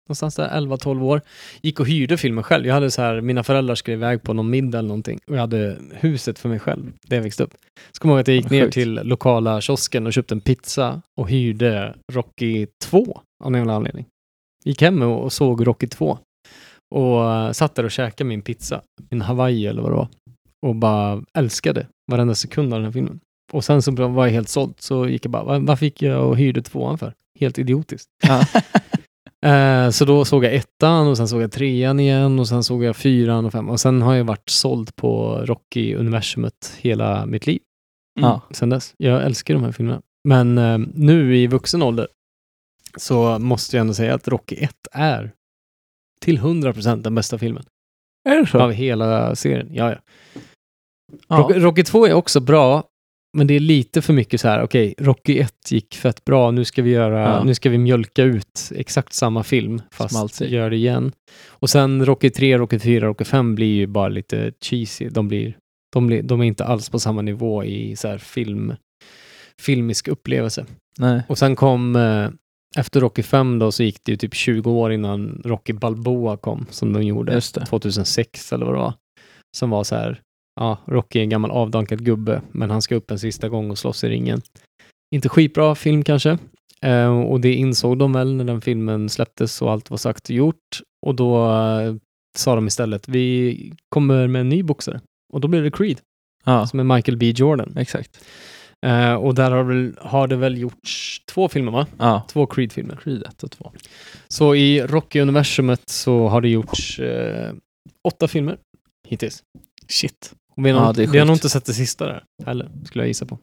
Någonstans 0.08 0.34
där, 0.34 0.48
11-12 0.48 1.02
år. 1.02 1.20
Gick 1.62 1.80
och 1.80 1.88
hyrde 1.88 2.16
filmen 2.16 2.44
själv. 2.44 2.66
Jag 2.66 2.74
hade 2.74 2.90
så 2.90 3.02
här, 3.02 3.20
mina 3.20 3.42
föräldrar 3.42 3.74
skrev 3.74 3.98
iväg 3.98 4.22
på 4.22 4.32
någon 4.32 4.50
middag 4.50 4.78
eller 4.78 4.88
någonting. 4.88 5.20
Och 5.26 5.34
jag 5.34 5.40
hade 5.40 5.78
huset 5.90 6.38
för 6.38 6.48
mig 6.48 6.58
själv, 6.58 6.92
där 7.06 7.16
jag 7.16 7.22
växte 7.22 7.44
upp. 7.44 7.54
Så 7.92 8.00
kommer 8.00 8.14
jag 8.14 8.18
ihåg 8.18 8.22
att 8.22 8.28
jag 8.28 8.36
gick 8.36 8.50
ner 8.50 8.68
till 8.68 8.94
lokala 8.94 9.60
kiosken 9.60 10.06
och 10.06 10.12
köpte 10.12 10.34
en 10.34 10.40
pizza 10.40 11.02
och 11.20 11.30
hyrde 11.30 11.94
Rocky 12.12 12.66
2 12.84 13.20
av 13.44 13.52
någon 13.52 13.70
anledning. 13.70 14.06
Gick 14.64 14.82
hem 14.82 15.02
och 15.02 15.24
och 15.24 15.32
såg 15.32 15.66
Rocky 15.66 15.86
2. 15.86 16.18
Och 16.94 17.32
eh, 17.32 17.52
satt 17.52 17.74
där 17.74 17.84
och 17.84 17.90
käkade 17.90 18.28
min 18.28 18.42
pizza, 18.42 18.82
min 19.10 19.22
Hawaii 19.22 19.66
eller 19.66 19.82
vad 19.82 19.90
det 19.90 19.96
var. 19.96 20.08
Och 20.66 20.74
bara 20.74 21.22
älskade 21.38 21.86
varenda 22.10 22.34
sekund 22.34 22.74
av 22.74 22.78
den 22.78 22.84
här 22.84 22.92
filmen. 22.92 23.20
Och 23.54 23.64
sen 23.64 23.82
så 23.82 23.90
var 23.92 24.26
jag 24.26 24.32
helt 24.32 24.48
såld, 24.48 24.74
så 24.78 25.08
gick 25.08 25.24
jag 25.24 25.30
bara, 25.32 25.44
"Va- 25.44 25.58
vad 25.58 25.78
fick 25.78 26.02
jag 26.02 26.28
och 26.28 26.36
hyrde 26.36 26.62
tvåan 26.62 26.98
för? 26.98 27.14
Helt 27.40 27.58
idiotiskt. 27.58 28.08
Ja. 28.22 28.46
Eh, 29.46 29.90
så 29.90 30.04
då 30.04 30.24
såg 30.24 30.44
jag 30.44 30.54
ettan 30.54 31.06
och 31.08 31.16
sen 31.16 31.28
såg 31.28 31.42
jag 31.42 31.52
trean 31.52 32.00
igen 32.00 32.38
och 32.38 32.48
sen 32.48 32.64
såg 32.64 32.84
jag 32.84 32.96
fyran 32.96 33.44
och 33.44 33.52
femman. 33.52 33.70
Och 33.72 33.80
sen 33.80 34.02
har 34.02 34.14
jag 34.14 34.24
varit 34.24 34.48
såld 34.50 34.96
på 34.96 35.40
Rocky-universumet 35.44 36.76
hela 36.80 37.26
mitt 37.26 37.46
liv 37.46 37.60
Ja. 38.20 38.40
sen 38.50 38.70
dess. 38.70 38.94
Jag 38.96 39.24
älskar 39.24 39.54
de 39.54 39.64
här 39.64 39.72
filmerna. 39.72 40.02
Men 40.28 40.58
eh, 40.58 40.78
nu 40.94 41.36
i 41.36 41.46
vuxen 41.46 41.82
ålder 41.82 42.08
så 42.96 43.38
måste 43.38 43.76
jag 43.76 43.80
ändå 43.80 43.94
säga 43.94 44.14
att 44.14 44.28
Rocky 44.28 44.56
1 44.56 44.74
är 44.92 45.32
till 46.20 46.38
100% 46.38 47.02
den 47.02 47.14
bästa 47.14 47.38
filmen 47.38 47.64
Är 48.28 48.36
det 48.40 48.46
så? 48.46 48.60
av 48.60 48.72
hela 48.72 49.34
serien. 49.36 49.68
Ja, 49.74 49.90
ja. 49.92 49.98
Ja. 51.28 51.48
Rocky 51.54 51.82
2 51.82 52.06
är 52.06 52.12
också 52.14 52.40
bra, 52.40 52.84
men 53.34 53.46
det 53.46 53.54
är 53.54 53.60
lite 53.60 54.02
för 54.02 54.12
mycket 54.12 54.40
så 54.40 54.48
här, 54.48 54.62
okej, 54.62 54.94
Rocky 54.98 55.38
1 55.38 55.52
gick 55.70 55.94
fett 55.94 56.24
bra, 56.24 56.50
nu 56.50 56.64
ska 56.64 56.82
vi 56.82 56.90
göra, 56.90 57.20
Ja. 57.20 57.44
nu 57.44 57.54
ska 57.54 57.70
vi 57.70 57.78
mjölka 57.78 58.22
ut 58.22 58.70
exakt 58.74 59.12
samma 59.12 59.42
film, 59.42 59.82
fast 59.92 60.14
Smaltsig. 60.14 60.52
gör 60.52 60.70
det 60.70 60.76
igen. 60.76 61.12
Och 61.48 61.70
sen 61.70 62.06
Rocky 62.06 62.30
3, 62.30 62.58
Rocky 62.58 62.78
4, 62.78 63.06
Rocky 63.06 63.24
5 63.24 63.54
blir 63.54 63.74
ju 63.74 63.86
bara 63.86 64.08
lite 64.08 64.52
cheesy. 64.60 65.08
De 65.08 65.28
blir, 65.28 65.56
de 65.92 66.06
blir, 66.06 66.22
de 66.22 66.40
är 66.40 66.44
inte 66.44 66.64
alls 66.64 66.88
på 66.90 66.98
samma 66.98 67.22
nivå 67.22 67.64
i 67.64 67.96
så 67.96 68.18
film, 68.18 68.74
filmisk 69.62 70.08
upplevelse. 70.08 70.66
Nej. 70.98 71.22
Och 71.28 71.38
sen 71.38 71.56
kom, 71.56 71.96
eh, 71.96 72.28
efter 72.76 73.00
Rocky 73.00 73.22
5 73.22 73.58
då 73.58 73.72
så 73.72 73.82
gick 73.82 73.96
det 74.04 74.12
ju 74.12 74.16
typ 74.16 74.34
20 74.34 74.70
år 74.70 74.92
innan 74.92 75.42
Rocky 75.44 75.72
Balboa 75.72 76.36
kom, 76.36 76.66
som 76.70 76.92
de 76.92 77.02
gjorde 77.02 77.32
Just 77.32 77.54
det. 77.54 77.66
2006 77.66 78.52
eller 78.52 78.66
vad 78.66 78.74
det 78.74 78.78
var. 78.78 78.94
Som 79.56 79.70
var 79.70 79.84
så 79.84 79.94
här, 79.96 80.20
ja, 80.60 80.78
Rocky 80.86 81.18
är 81.18 81.22
en 81.22 81.28
gammal 81.28 81.50
avdankad 81.50 82.04
gubbe, 82.04 82.42
men 82.52 82.70
han 82.70 82.82
ska 82.82 82.94
upp 82.94 83.10
en 83.10 83.18
sista 83.18 83.48
gång 83.48 83.70
och 83.70 83.78
slåss 83.78 84.04
i 84.04 84.08
ringen. 84.08 84.42
Inte 85.14 85.28
skitbra 85.28 85.74
film 85.74 86.04
kanske, 86.04 86.38
eh, 86.82 87.18
och 87.20 87.40
det 87.40 87.54
insåg 87.54 87.98
de 87.98 88.12
väl 88.12 88.34
när 88.34 88.44
den 88.44 88.60
filmen 88.60 89.08
släpptes 89.08 89.62
och 89.62 89.72
allt 89.72 89.90
var 89.90 89.96
sagt 89.98 90.24
och 90.30 90.36
gjort. 90.36 90.80
Och 91.06 91.14
då 91.14 91.52
eh, 91.52 91.94
sa 92.38 92.54
de 92.54 92.66
istället, 92.66 93.08
vi 93.08 93.72
kommer 93.88 94.26
med 94.26 94.40
en 94.40 94.48
ny 94.48 94.62
boxare. 94.62 95.00
Och 95.32 95.40
då 95.40 95.48
blev 95.48 95.62
det 95.62 95.70
Creed, 95.70 96.00
Ja, 96.44 96.66
som 96.66 96.80
är 96.80 96.84
Michael 96.96 97.16
B 97.16 97.32
Jordan. 97.36 97.74
exakt. 97.76 98.24
Eh, 98.86 99.14
och 99.14 99.34
där 99.34 99.50
har, 99.50 99.62
väl, 99.64 99.94
har 100.00 100.26
det 100.28 100.36
väl 100.36 100.58
gjorts 100.58 101.22
två 101.26 101.48
filmer, 101.48 101.72
va? 101.72 101.86
Ja, 101.98 102.22
Två 102.28 102.46
Creed-filmer. 102.46 102.96
Creed 102.96 103.22
1 103.22 103.42
och 103.42 103.50
2. 103.50 103.72
Så 104.28 104.54
i 104.54 104.82
Rocky-universumet 104.82 105.88
så 105.88 106.28
har 106.28 106.40
det 106.40 106.48
gjorts 106.48 106.98
eh, 106.98 107.52
åtta 108.08 108.28
filmer 108.28 108.56
hittills. 109.08 109.42
Shit. 109.88 110.34
Och 110.56 110.66
vi 110.66 110.70
har, 110.70 110.80
Ja, 110.80 110.86
nog, 110.86 110.96
vi 111.10 111.18
har 111.18 111.26
nog 111.26 111.36
inte 111.36 111.48
sett 111.48 111.64
det 111.64 111.72
sista 111.74 112.06
där 112.06 112.22
heller, 112.46 112.68
skulle 112.84 113.02
jag 113.04 113.08
gissa 113.08 113.26
på. 113.26 113.38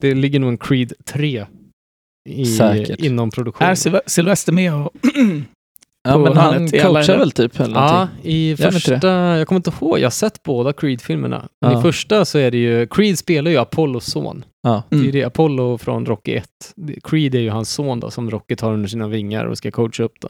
Det 0.00 0.14
ligger 0.14 0.40
nog 0.40 0.48
en 0.50 0.58
Creed 0.58 0.92
3 1.04 1.46
i, 2.28 2.46
Säkert. 2.46 3.00
inom 3.00 3.30
produktion. 3.30 3.66
Är 3.68 3.74
Syl- 3.74 4.00
Sylvester 4.06 4.52
med 4.52 4.74
och... 4.74 4.90
Ja, 6.08 6.12
På 6.12 6.18
men 6.18 6.36
han 6.36 6.54
alla- 6.54 6.68
coachar 6.82 7.18
väl 7.18 7.30
typ 7.32 7.60
eller 7.60 7.74
Ja, 7.74 8.08
i 8.22 8.56
han 8.62 8.72
första, 8.72 8.96
jag 9.38 9.48
kommer 9.48 9.56
inte 9.58 9.70
ihåg, 9.80 9.98
jag 9.98 10.04
har 10.06 10.10
sett 10.10 10.42
båda 10.42 10.72
Creed-filmerna. 10.72 11.48
Men 11.60 11.72
Ja. 11.72 11.78
i 11.78 11.82
första 11.82 12.24
så 12.24 12.38
är 12.38 12.50
det 12.50 12.56
ju, 12.58 12.86
Creed 12.86 13.18
spelar 13.18 13.50
ju 13.50 13.56
Apollos 13.56 14.04
son. 14.06 14.44
Ja. 14.66 14.82
Det 14.90 14.96
är 14.96 15.00
Mm. 15.00 15.12
det, 15.12 15.24
Apollo 15.24 15.78
från 15.78 16.06
Rocky 16.06 16.34
1. 16.34 16.44
Creed 17.04 17.34
är 17.34 17.38
ju 17.40 17.50
hans 17.50 17.70
son 17.70 18.00
då, 18.00 18.10
som 18.10 18.30
Rocky 18.30 18.56
tar 18.56 18.72
under 18.72 18.88
sina 18.88 19.08
vingar 19.08 19.44
och 19.44 19.58
ska 19.58 19.70
coacha 19.70 20.02
upp 20.02 20.14
då. 20.20 20.28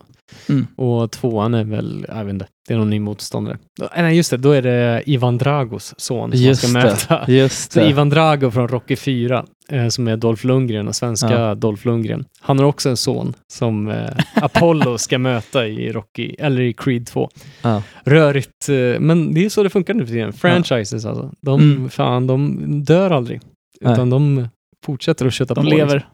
Mm. 0.49 0.67
Och 0.77 1.11
tvåan 1.11 1.55
är 1.55 1.65
väl, 1.65 2.07
jag 2.09 2.25
vet 2.25 2.33
inte, 2.33 2.47
det 2.69 2.75
är 2.75 2.79
någon 2.79 2.91
ny 2.91 3.01
motståndare. 3.01 3.59
Nej, 3.97 4.17
just 4.17 4.31
det, 4.31 4.37
då 4.37 4.51
är 4.53 4.63
det 4.63 5.03
Ivan 5.07 5.39
Dragos 5.39 5.95
son 5.97 6.31
som 6.33 6.41
Just 6.41 6.69
ska 6.69 6.79
det. 6.79 6.85
möta. 6.85 7.25
Just 7.33 7.73
Så 7.73 7.81
det. 7.81 7.89
Ivan 7.89 8.09
Drago 8.11 8.51
från 8.51 8.69
Rocky 8.69 8.97
4, 8.97 9.45
eh, 9.69 9.89
som 9.89 10.09
är 10.09 10.17
Dolph 10.17 10.47
Lundgren, 10.47 10.89
och 10.89 10.97
svenska 10.97 11.31
Ja. 11.41 11.55
Dolph 11.55 11.87
Lundgren. 11.87 12.25
Han 12.41 12.59
har 12.59 12.65
också 12.67 12.89
en 12.89 12.97
son 12.97 13.35
som 13.53 13.89
eh, 13.89 14.11
Apollo 14.35 14.99
ska 14.99 15.19
möta 15.19 15.67
i 15.67 15.93
Rocky, 15.93 16.35
eller 16.39 16.61
i 16.63 16.73
Creed 16.73 17.07
2. 17.07 17.31
Ja. 17.63 17.83
Rörigt, 18.05 18.69
eh, 18.69 19.01
men 19.01 19.35
det 19.35 19.45
är 19.45 19.49
så 19.49 19.63
det 19.63 19.71
funkar 19.71 19.95
nu 19.95 20.07
för 20.07 20.13
tiden. 20.13 20.33
Franchises 20.33 21.05
alltså. 21.07 21.33
De, 21.41 21.61
Mm. 21.61 21.91
fan, 21.91 22.27
de 22.27 22.59
dör 22.85 23.11
aldrig. 23.11 23.41
Nej. 23.81 23.93
Utan 23.93 24.11
de 24.11 24.49
fortsätter 24.87 25.27
att 25.27 25.35
köta 25.35 25.55
De 25.55 25.65
på. 25.65 25.71
lever. 25.71 25.95
Liksom. 25.95 26.11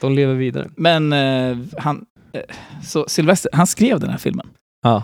De 0.00 0.14
lever 0.14 0.34
vidare. 0.34 0.70
Men 0.76 1.12
eh, 1.12 1.58
han... 1.78 2.04
Eh, 2.32 2.40
så 2.82 3.04
Sylvester, 3.08 3.50
han 3.54 3.66
skrev 3.66 4.00
den 4.00 4.10
här 4.10 4.18
filmen. 4.18 4.46
Ja. 4.82 5.02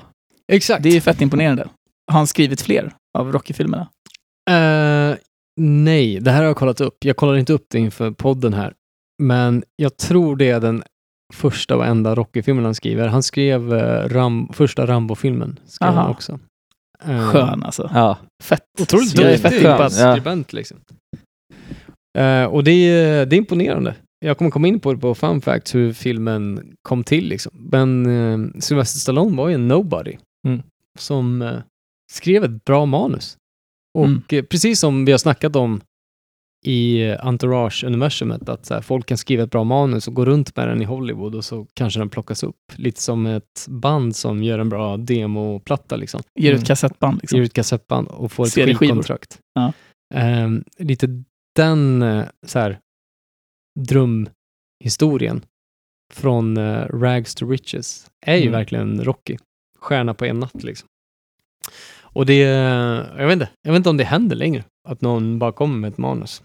Exakt. 0.52 0.82
Det 0.82 0.88
är 0.88 0.92
ju 0.94 1.00
fett 1.00 1.20
imponerande. 1.20 1.68
Har 2.12 2.18
han 2.18 2.26
skrivit 2.26 2.60
fler 2.62 2.92
av 3.18 3.32
Rocky-filmerna? 3.32 3.88
Eh, 4.50 5.16
nej, 5.60 6.20
det 6.20 6.30
här 6.30 6.38
har 6.38 6.46
jag 6.46 6.56
kollat 6.56 6.80
upp. 6.80 7.04
Jag 7.04 7.16
kollade 7.16 7.40
inte 7.40 7.52
upp 7.52 7.66
det 7.70 7.78
inför 7.78 8.10
podden 8.10 8.52
här. 8.54 8.72
Men 9.22 9.64
jag 9.76 9.96
tror 9.96 10.36
det 10.36 10.48
är 10.50 10.60
den 10.60 10.82
första 11.34 11.76
och 11.76 11.86
enda 11.86 12.14
Rocky-filmen 12.14 12.64
han 12.64 12.74
skriver. 12.74 13.08
Han 13.08 13.22
skrev 13.22 13.74
eh, 13.74 14.08
Ram, 14.08 14.48
första 14.52 14.86
Rambo-filmen. 14.86 15.58
Skrev 15.66 15.90
Aha. 15.90 16.00
han 16.00 16.10
också. 16.10 16.38
Eh, 17.04 17.28
Skön 17.30 17.62
alltså. 17.62 17.90
Ja. 17.94 18.18
Fett. 18.42 18.62
Otroligt 18.80 19.16
duktig 19.16 19.56
impad. 19.56 19.92
Ja. 19.92 20.12
skribent 20.12 20.52
liksom. 20.52 20.76
Eh, 22.18 22.44
och 22.44 22.64
det 22.64 22.70
är, 22.72 23.26
det 23.26 23.36
är 23.36 23.38
imponerande. 23.38 23.94
Jag 24.24 24.38
kommer 24.38 24.50
komma 24.50 24.68
in 24.68 24.80
på 24.80 24.92
det 24.94 25.00
på 25.00 25.14
fun 25.14 25.40
facts 25.40 25.74
hur 25.74 25.92
filmen 25.92 26.74
kom 26.82 27.04
till 27.04 27.28
liksom. 27.28 27.52
Men 27.72 28.06
uh, 28.06 28.50
Sylvester 28.60 28.98
Stallone 28.98 29.36
var 29.36 29.48
ju 29.48 29.54
en 29.54 29.68
nobody. 29.68 30.16
Mm. 30.46 30.62
Som 30.98 31.42
eh, 31.42 31.58
skrev 32.12 32.44
ett 32.44 32.64
bra 32.64 32.86
manus. 32.86 33.36
Och 33.98 34.04
Mm. 34.06 34.22
precis 34.50 34.80
som 34.80 35.04
vi 35.04 35.12
har 35.12 35.18
snackat 35.18 35.56
om 35.56 35.80
i 36.66 37.10
Entourage-universumet, 37.20 38.48
att 38.48 38.66
så 38.66 38.74
här, 38.74 38.80
folk 38.80 39.06
kan 39.06 39.18
skriva 39.18 39.42
ett 39.42 39.50
bra 39.50 39.64
manus 39.64 40.08
och 40.08 40.14
gå 40.14 40.24
runt 40.24 40.56
med 40.56 40.68
den 40.68 40.82
i 40.82 40.84
Hollywood 40.84 41.34
och 41.34 41.44
så 41.44 41.66
kanske 41.74 42.00
den 42.00 42.08
plockas 42.08 42.42
upp. 42.42 42.56
Lite 42.76 43.02
som 43.02 43.26
ett 43.26 43.66
band 43.68 44.16
som 44.16 44.42
gör 44.42 44.58
en 44.58 44.68
bra 44.68 44.96
demoplatta 44.96 45.96
liksom 45.96 46.20
Ger 46.38 46.50
ut 46.52 46.56
Mm. 46.56 46.66
kassettband 46.66 47.18
liksom. 47.20 47.36
ger 47.36 47.44
ut 47.44 47.52
kassettband 47.52 48.08
och 48.08 48.32
får 48.32 48.46
ett 48.46 48.52
skivkontrakt. 48.78 49.38
Ja. 49.54 49.72
Ehm, 50.14 50.64
lite 50.78 51.24
den 51.56 52.02
eh, 52.02 52.26
så 52.46 52.58
här, 52.58 52.78
drömhistorien 53.80 55.44
från 56.12 56.56
eh, 56.56 56.86
Rags 56.86 57.34
to 57.34 57.46
Riches 57.50 58.10
är 58.26 58.36
ju 58.36 58.42
Mm. 58.42 58.52
verkligen 58.52 59.04
Rocky. 59.04 59.36
Stjärna 59.78 60.14
på 60.14 60.24
en 60.24 60.40
natt 60.40 60.62
liksom. 60.62 60.88
Och 62.12 62.26
det, 62.26 62.38
jag 63.18 63.26
vet 63.26 63.32
inte, 63.32 63.48
jag 63.62 63.72
vet 63.72 63.76
inte 63.76 63.90
om 63.90 63.96
det 63.96 64.04
händer 64.04 64.36
längre. 64.36 64.64
Att 64.88 65.00
någon 65.00 65.38
bara 65.38 65.52
kommer 65.52 65.78
med 65.78 65.88
ett 65.92 65.98
manus. 65.98 66.42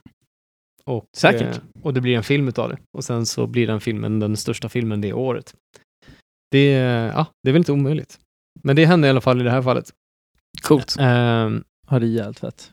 Och, 0.84 1.06
Säkert. 1.18 1.42
eh, 1.58 1.64
och 1.82 1.94
det 1.94 2.02
blir 2.02 2.16
en 2.18 2.24
film 2.24 2.48
utav 2.48 2.70
det. 2.70 2.78
Och 2.98 3.04
sen 3.04 3.26
så 3.26 3.48
blir 3.48 3.68
den 3.68 3.82
filmen 3.82 4.20
den 4.20 4.38
största 4.38 4.70
filmen 4.70 5.02
det 5.02 5.14
året. 5.14 5.56
Det, 6.52 6.66
ja, 7.16 7.28
det 7.44 7.50
är 7.50 7.54
väl 7.54 7.60
inte 7.60 7.72
omöjligt. 7.72 8.20
Men 8.64 8.76
det 8.76 8.86
hände 8.86 9.08
i 9.08 9.10
alla 9.10 9.22
fall 9.22 9.42
i 9.42 9.44
det 9.44 9.52
här 9.52 9.62
fallet. 9.62 9.94
Coolt. 10.62 10.96
Ehm, 11.00 11.64
Har 11.88 12.00
det 12.00 12.08
jävligt 12.08 12.40
fett. 12.40 12.72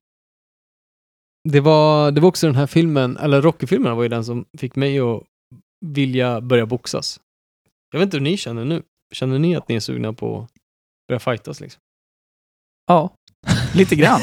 Det, 1.48 1.60
var, 1.60 2.10
det 2.10 2.20
var 2.20 2.28
också 2.28 2.46
den 2.46 2.56
här 2.56 2.66
filmen, 2.66 3.16
eller 3.16 3.42
Rocky-filmerna 3.42 3.94
var 3.94 4.02
ju 4.02 4.08
den 4.08 4.24
som 4.24 4.44
fick 4.58 4.76
mig 4.76 5.00
att 5.00 5.22
vilja 5.86 6.40
börja 6.40 6.66
boxas. 6.66 7.20
Jag 7.92 7.98
vet 7.98 8.06
inte 8.06 8.16
hur 8.16 8.24
ni 8.24 8.36
känner 8.36 8.64
nu. 8.64 8.82
Känner 9.14 9.38
ni 9.38 9.56
att 9.56 9.68
ni 9.68 9.74
är 9.74 9.80
sugna 9.80 10.12
på 10.12 10.38
att 10.40 10.48
börja 11.08 11.20
fightas 11.20 11.60
liksom? 11.60 11.80
Ja. 12.86 13.10
Lite 13.74 13.96
grann. 13.96 14.20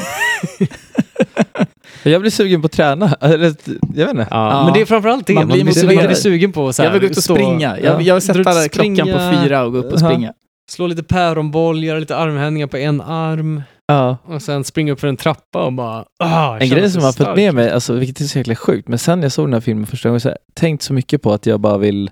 Jag 2.02 2.20
blir 2.20 2.30
sugen 2.30 2.62
på 2.62 2.66
att 2.66 2.72
träna. 2.72 3.14
Eller, 3.20 3.54
Jag 3.94 4.06
vet 4.06 4.10
inte. 4.10 4.28
Ja. 4.30 4.64
Men 4.64 4.72
det 4.72 4.80
är 4.80 4.86
framförallt 4.86 5.26
det. 5.26 5.34
Man 5.34 5.48
Man 5.48 5.52
blir 5.60 5.64
blir, 5.64 5.96
man 5.96 6.06
blir 6.06 6.14
sugen 6.14 6.52
på 6.52 6.72
så 6.72 6.82
här, 6.82 6.88
jag 6.88 6.92
vill 6.92 7.00
gå 7.00 7.06
ut 7.06 7.16
och 7.16 7.22
stå- 7.22 7.34
springa. 7.34 7.78
Jag, 7.80 7.94
ja. 7.94 8.00
jag 8.00 8.14
vill 8.14 8.22
sätta 8.22 8.64
ut 8.64 8.72
klockan 8.72 8.96
på 8.96 9.02
springa. 9.12 9.42
fyra 9.42 9.64
och 9.64 9.72
gå 9.72 9.78
upp 9.78 9.92
och 9.92 10.00
springa. 10.00 10.34
Slå 10.70 10.86
lite 10.86 11.02
päronboll, 11.02 11.84
göra 11.84 11.98
lite 11.98 12.16
armhävningar 12.16 12.66
på 12.66 12.76
en 12.76 13.00
arm 13.00 13.62
Ja. 13.90 14.16
och 14.24 14.42
sen 14.42 14.64
springa 14.64 14.92
upp 14.92 15.00
för 15.00 15.08
en 15.08 15.16
trappa 15.16 15.64
och 15.66 15.72
bara 15.72 16.04
ah, 16.18 16.58
En 16.58 16.68
grej 16.68 16.90
som 16.90 17.02
har 17.02 17.12
följt 17.12 17.36
med 17.36 17.54
mig, 17.54 17.70
alltså, 17.70 17.94
vilket 17.94 18.20
är 18.20 18.24
så 18.24 18.38
jäkla 18.38 18.54
sjukt, 18.56 18.88
men 18.88 18.98
sen 18.98 19.22
jag 19.22 19.32
såg 19.32 19.46
den 19.46 19.52
här 19.52 19.60
filmen 19.60 19.86
första 19.86 20.08
gången 20.08 20.20
så 20.20 20.28
har 20.28 20.32
jag 20.46 20.54
tänkt 20.54 20.82
så 20.82 20.92
mycket 20.92 21.22
på 21.22 21.32
att 21.32 21.46
jag 21.46 21.60
bara 21.60 21.78
vill 21.78 22.10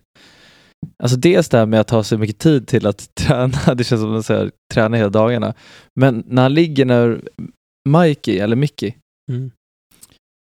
Alltså 1.02 1.16
dels 1.18 1.48
det 1.48 1.58
här 1.58 1.66
med 1.66 1.80
att 1.80 1.90
ha 1.90 2.02
så 2.02 2.18
mycket 2.18 2.38
tid 2.38 2.66
till 2.68 2.86
att 2.86 3.14
träna, 3.14 3.74
det 3.74 3.84
känns 3.84 4.00
som 4.00 4.16
att 4.16 4.26
säga, 4.26 4.50
träna 4.74 4.96
hela 4.96 5.08
dagarna. 5.08 5.54
Men 6.00 6.24
när 6.26 6.42
han 6.42 6.54
ligger 6.54 6.84
när 6.84 7.20
Mikey, 7.88 8.38
eller 8.38 8.56
Mickey, 8.56 8.94
Mm. 9.30 9.50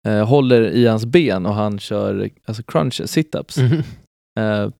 eh, 0.08 0.26
håller 0.28 0.62
i 0.62 0.86
hans 0.86 1.06
ben 1.06 1.46
och 1.46 1.54
han 1.54 1.78
kör 1.78 2.30
alltså 2.46 2.62
crunches, 2.62 3.16
sit-ups. 3.16 3.60
Mhm. 3.62 3.82
Eh, 4.40 4.70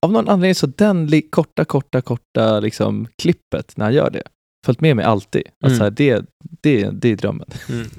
av 0.00 0.12
någon 0.12 0.28
anledning 0.28 0.54
så 0.54 0.66
den 0.66 1.22
korta, 1.30 1.64
korta, 1.64 2.00
korta 2.00 2.60
liksom 2.60 3.06
klippet 3.22 3.76
när 3.76 3.84
han 3.84 3.94
gör 3.94 4.10
det, 4.10 4.22
följt 4.66 4.80
med 4.80 4.96
mig 4.96 5.04
alltid. 5.04 5.42
Att 5.62 5.66
Mm. 5.70 5.78
så 5.78 5.84
här, 5.84 5.90
det, 5.90 6.24
det, 6.62 6.90
det 6.92 7.08
är 7.08 7.16
drömmen. 7.16 7.46
Mm. 7.68 7.86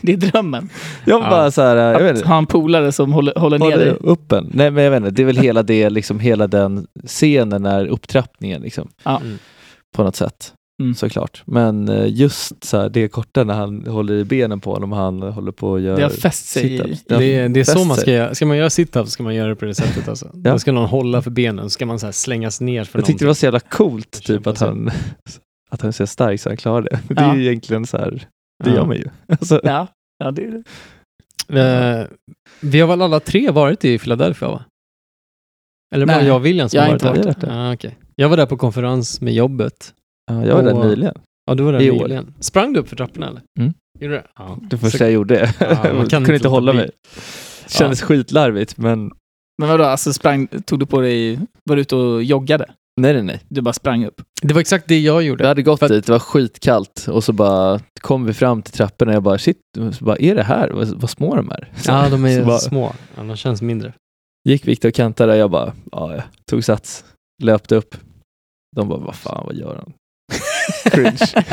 Det 0.00 0.12
är 0.12 0.16
drömmen. 0.16 0.68
Jag 1.04 1.22
Ja. 1.22 1.30
bara 1.30 1.50
så 1.50 1.62
här, 1.62 1.76
jag 1.76 1.98
vet 2.00 2.10
Att 2.10 2.16
inte. 2.16 2.28
ha 2.28 2.38
en 2.38 2.46
polare 2.46 2.92
som 2.92 3.12
håller, 3.12 3.34
håller 3.38 3.58
ner 3.58 3.64
Håller 3.70 3.84
dig. 3.84 3.96
upp 4.00 4.32
en. 4.32 4.50
Nej 4.54 4.70
men 4.70 4.84
jag 4.84 4.90
vet 4.90 4.96
inte, 4.98 5.10
det 5.10 5.22
är 5.22 5.26
väl 5.26 5.36
hela 5.36 5.62
det, 5.62 5.90
liksom 5.90 6.20
hela 6.20 6.46
den 6.46 6.86
scenen 7.06 7.62
när 7.62 7.86
upptrappningen 7.86 8.62
liksom. 8.62 8.88
Ja. 9.04 9.20
Mm. 9.24 9.38
På 9.96 10.02
något 10.02 10.16
sätt. 10.16 10.52
Mm. 10.82 10.94
Såklart. 10.94 11.42
Men 11.46 11.88
eh, 11.88 12.06
just 12.08 12.64
så 12.64 12.76
här, 12.80 12.88
det 12.88 13.08
korta 13.08 13.44
när 13.44 13.54
han 13.54 13.86
håller 13.86 14.14
i 14.14 14.24
benen 14.24 14.60
på 14.60 14.72
honom 14.72 14.92
och 14.92 14.98
han 14.98 15.22
håller 15.22 15.52
på 15.52 15.70
och 15.70 15.80
gör 15.80 15.96
Det 15.96 16.02
har 16.02 16.10
fäst 16.10 16.46
sig 16.46 16.74
i... 16.74 16.98
Det, 17.06 17.14
är- 17.34 17.48
det 17.48 17.60
är 17.60 17.64
så 17.64 17.84
man 17.84 17.96
sig. 17.96 18.02
ska 18.02 18.12
göra. 18.12 18.34
Ska 18.34 18.46
man 18.46 18.56
göra 18.56 18.68
sit-ups 18.68 19.06
ska 19.06 19.22
man 19.22 19.34
göra 19.34 19.48
det 19.48 19.56
på 19.56 19.64
det 19.64 19.74
sättet 19.84 20.08
alltså. 20.08 20.30
Ja. 20.44 20.52
Då 20.52 20.58
ska 20.58 20.72
någon 20.72 20.88
hålla 20.88 21.22
för 21.22 21.30
benen, 21.30 21.64
så 21.64 21.70
ska 21.70 21.86
man 21.86 21.98
så 21.98 22.06
här 22.06 22.12
slängas 22.12 22.60
ner 22.60 22.84
för 22.84 22.98
Jag 22.98 23.06
tyckte 23.06 23.24
det 23.24 23.26
var 23.26 23.34
så 23.34 23.46
jävla 23.46 23.60
coolt 23.60 24.10
typ 24.24 24.46
att 24.46 24.58
han, 24.60 24.90
att 25.70 25.80
han 25.80 25.88
är 25.88 25.92
så 25.92 26.06
stark 26.06 26.40
så 26.40 26.48
han 26.50 26.56
klarar 26.56 26.82
det. 26.82 26.98
Det 27.14 27.22
Ja. 27.22 27.32
är 27.32 27.36
ju 27.36 27.46
egentligen 27.46 27.86
så 27.86 27.98
här, 27.98 28.26
det 28.64 28.70
Ja. 28.70 28.76
gör 28.76 28.84
man 28.86 28.96
ju. 28.96 29.04
Alltså, 29.28 29.60
Ja, 29.64 29.86
ja 30.18 30.30
det 30.30 30.44
är 30.44 30.50
det. 30.50 30.62
Eh, 31.60 32.06
vi 32.60 32.80
har 32.80 32.88
väl 32.88 33.02
alla 33.02 33.20
tre 33.20 33.50
varit 33.50 33.84
i 33.84 33.98
Philadelphia 33.98 34.48
va? 34.48 34.64
Eller 35.94 36.06
bara 36.06 36.16
Nej, 36.16 36.26
jag 36.26 36.36
och 36.36 36.46
William 36.46 36.68
som 36.68 36.78
jag 36.80 36.88
varit 36.88 37.02
varit 37.02 37.22
där? 37.22 37.34
där. 37.40 37.50
Ah, 37.70 37.72
okej. 37.74 37.98
Jag 38.16 38.28
var 38.28 38.36
där 38.36 38.46
på 38.46 38.56
konferens 38.56 39.20
med 39.20 39.34
jobbet. 39.34 39.92
Ja, 40.26 40.46
jag 40.46 40.54
var 40.54 40.62
där 40.62 40.74
Och- 40.74 40.86
nyligen. 40.86 41.14
Ja, 41.46 41.54
du 41.54 41.62
var 41.62 41.72
där 41.72 41.80
I 41.82 41.90
år. 41.90 42.02
nyligen. 42.02 42.34
Sprang 42.40 42.72
du 42.72 42.80
upp 42.80 42.88
för 42.88 42.96
trapporna 42.96 43.28
eller? 43.28 43.42
Mm. 43.60 43.72
Gjorde 44.00 44.14
du 44.14 44.20
det? 44.20 44.26
Ja. 44.36 44.58
Det 44.70 44.78
första 44.78 44.98
Så- 44.98 45.04
jag 45.04 45.12
gjorde. 45.12 45.54
Ja, 45.60 45.66
man 45.66 45.76
jag 45.84 45.96
kan 45.96 46.08
kunde 46.08 46.18
inte 46.20 46.34
inte 46.34 46.48
hålla 46.48 46.72
mig. 46.72 46.90
Det 47.64 47.72
kändes 47.72 48.02
skitlarvigt 48.02 48.76
men 48.78 49.10
Men 49.58 49.68
vadå, 49.68 49.84
alltså 49.84 50.12
sprang, 50.12 50.46
tog 50.46 50.78
du 50.78 50.86
på 50.86 51.00
dig, 51.00 51.38
var 51.64 51.76
du 51.76 51.82
ute 51.82 51.96
och 51.96 52.22
joggade? 52.22 52.66
nej 53.00 53.12
nej 53.12 53.22
nej. 53.22 53.40
Du 53.48 53.60
bara 53.60 53.72
sprang 53.72 54.04
upp? 54.04 54.22
Det 54.42 54.54
var 54.54 54.60
exakt 54.60 54.88
det 54.88 55.00
jag 55.00 55.18
Vi 55.18 55.24
gjorde. 55.24 55.46
hade 55.46 55.62
gått 55.62 55.78
För 55.78 55.86
att- 55.86 55.92
dit, 55.92 56.06
det 56.06 56.12
var 56.12 56.18
skitkallt 56.18 57.06
och 57.10 57.24
så 57.24 57.32
bara 57.32 57.80
kom 58.00 58.24
vi 58.24 58.32
fram 58.32 58.62
till 58.62 58.72
trapporna 58.72 59.10
och 59.10 59.16
jag 59.16 59.22
bara 59.22 59.38
shit, 59.38 59.60
så 59.98 60.04
bara, 60.04 60.16
är 60.16 60.34
det 60.34 60.42
här? 60.42 60.70
Vad, 60.70 60.88
vad 60.88 61.10
små 61.10 61.36
de 61.36 61.50
är. 61.50 61.72
Så, 61.76 61.90
Ja, 61.90 62.08
de 62.10 62.24
är 62.26 62.40
så 62.40 62.46
bara, 62.46 62.58
små. 62.58 62.92
Ja, 63.16 63.22
de 63.22 63.36
känns 63.36 63.62
mindre. 63.62 63.92
Gick 64.48 64.68
Viktor 64.68 64.88
och 64.88 64.94
kantade, 64.94 65.36
jag 65.36 65.50
bara, 65.50 65.72
ja, 65.92 66.12
jag 66.14 66.22
tog 66.50 66.64
sats, 66.64 67.04
löpte 67.42 67.76
upp. 67.76 67.96
De 68.76 68.88
bara, 68.88 68.98
vad 68.98 69.14
fan, 69.14 69.42
vad 69.46 69.54
gör 69.56 69.74
han? 69.74 69.92
Cringe. 70.90 71.44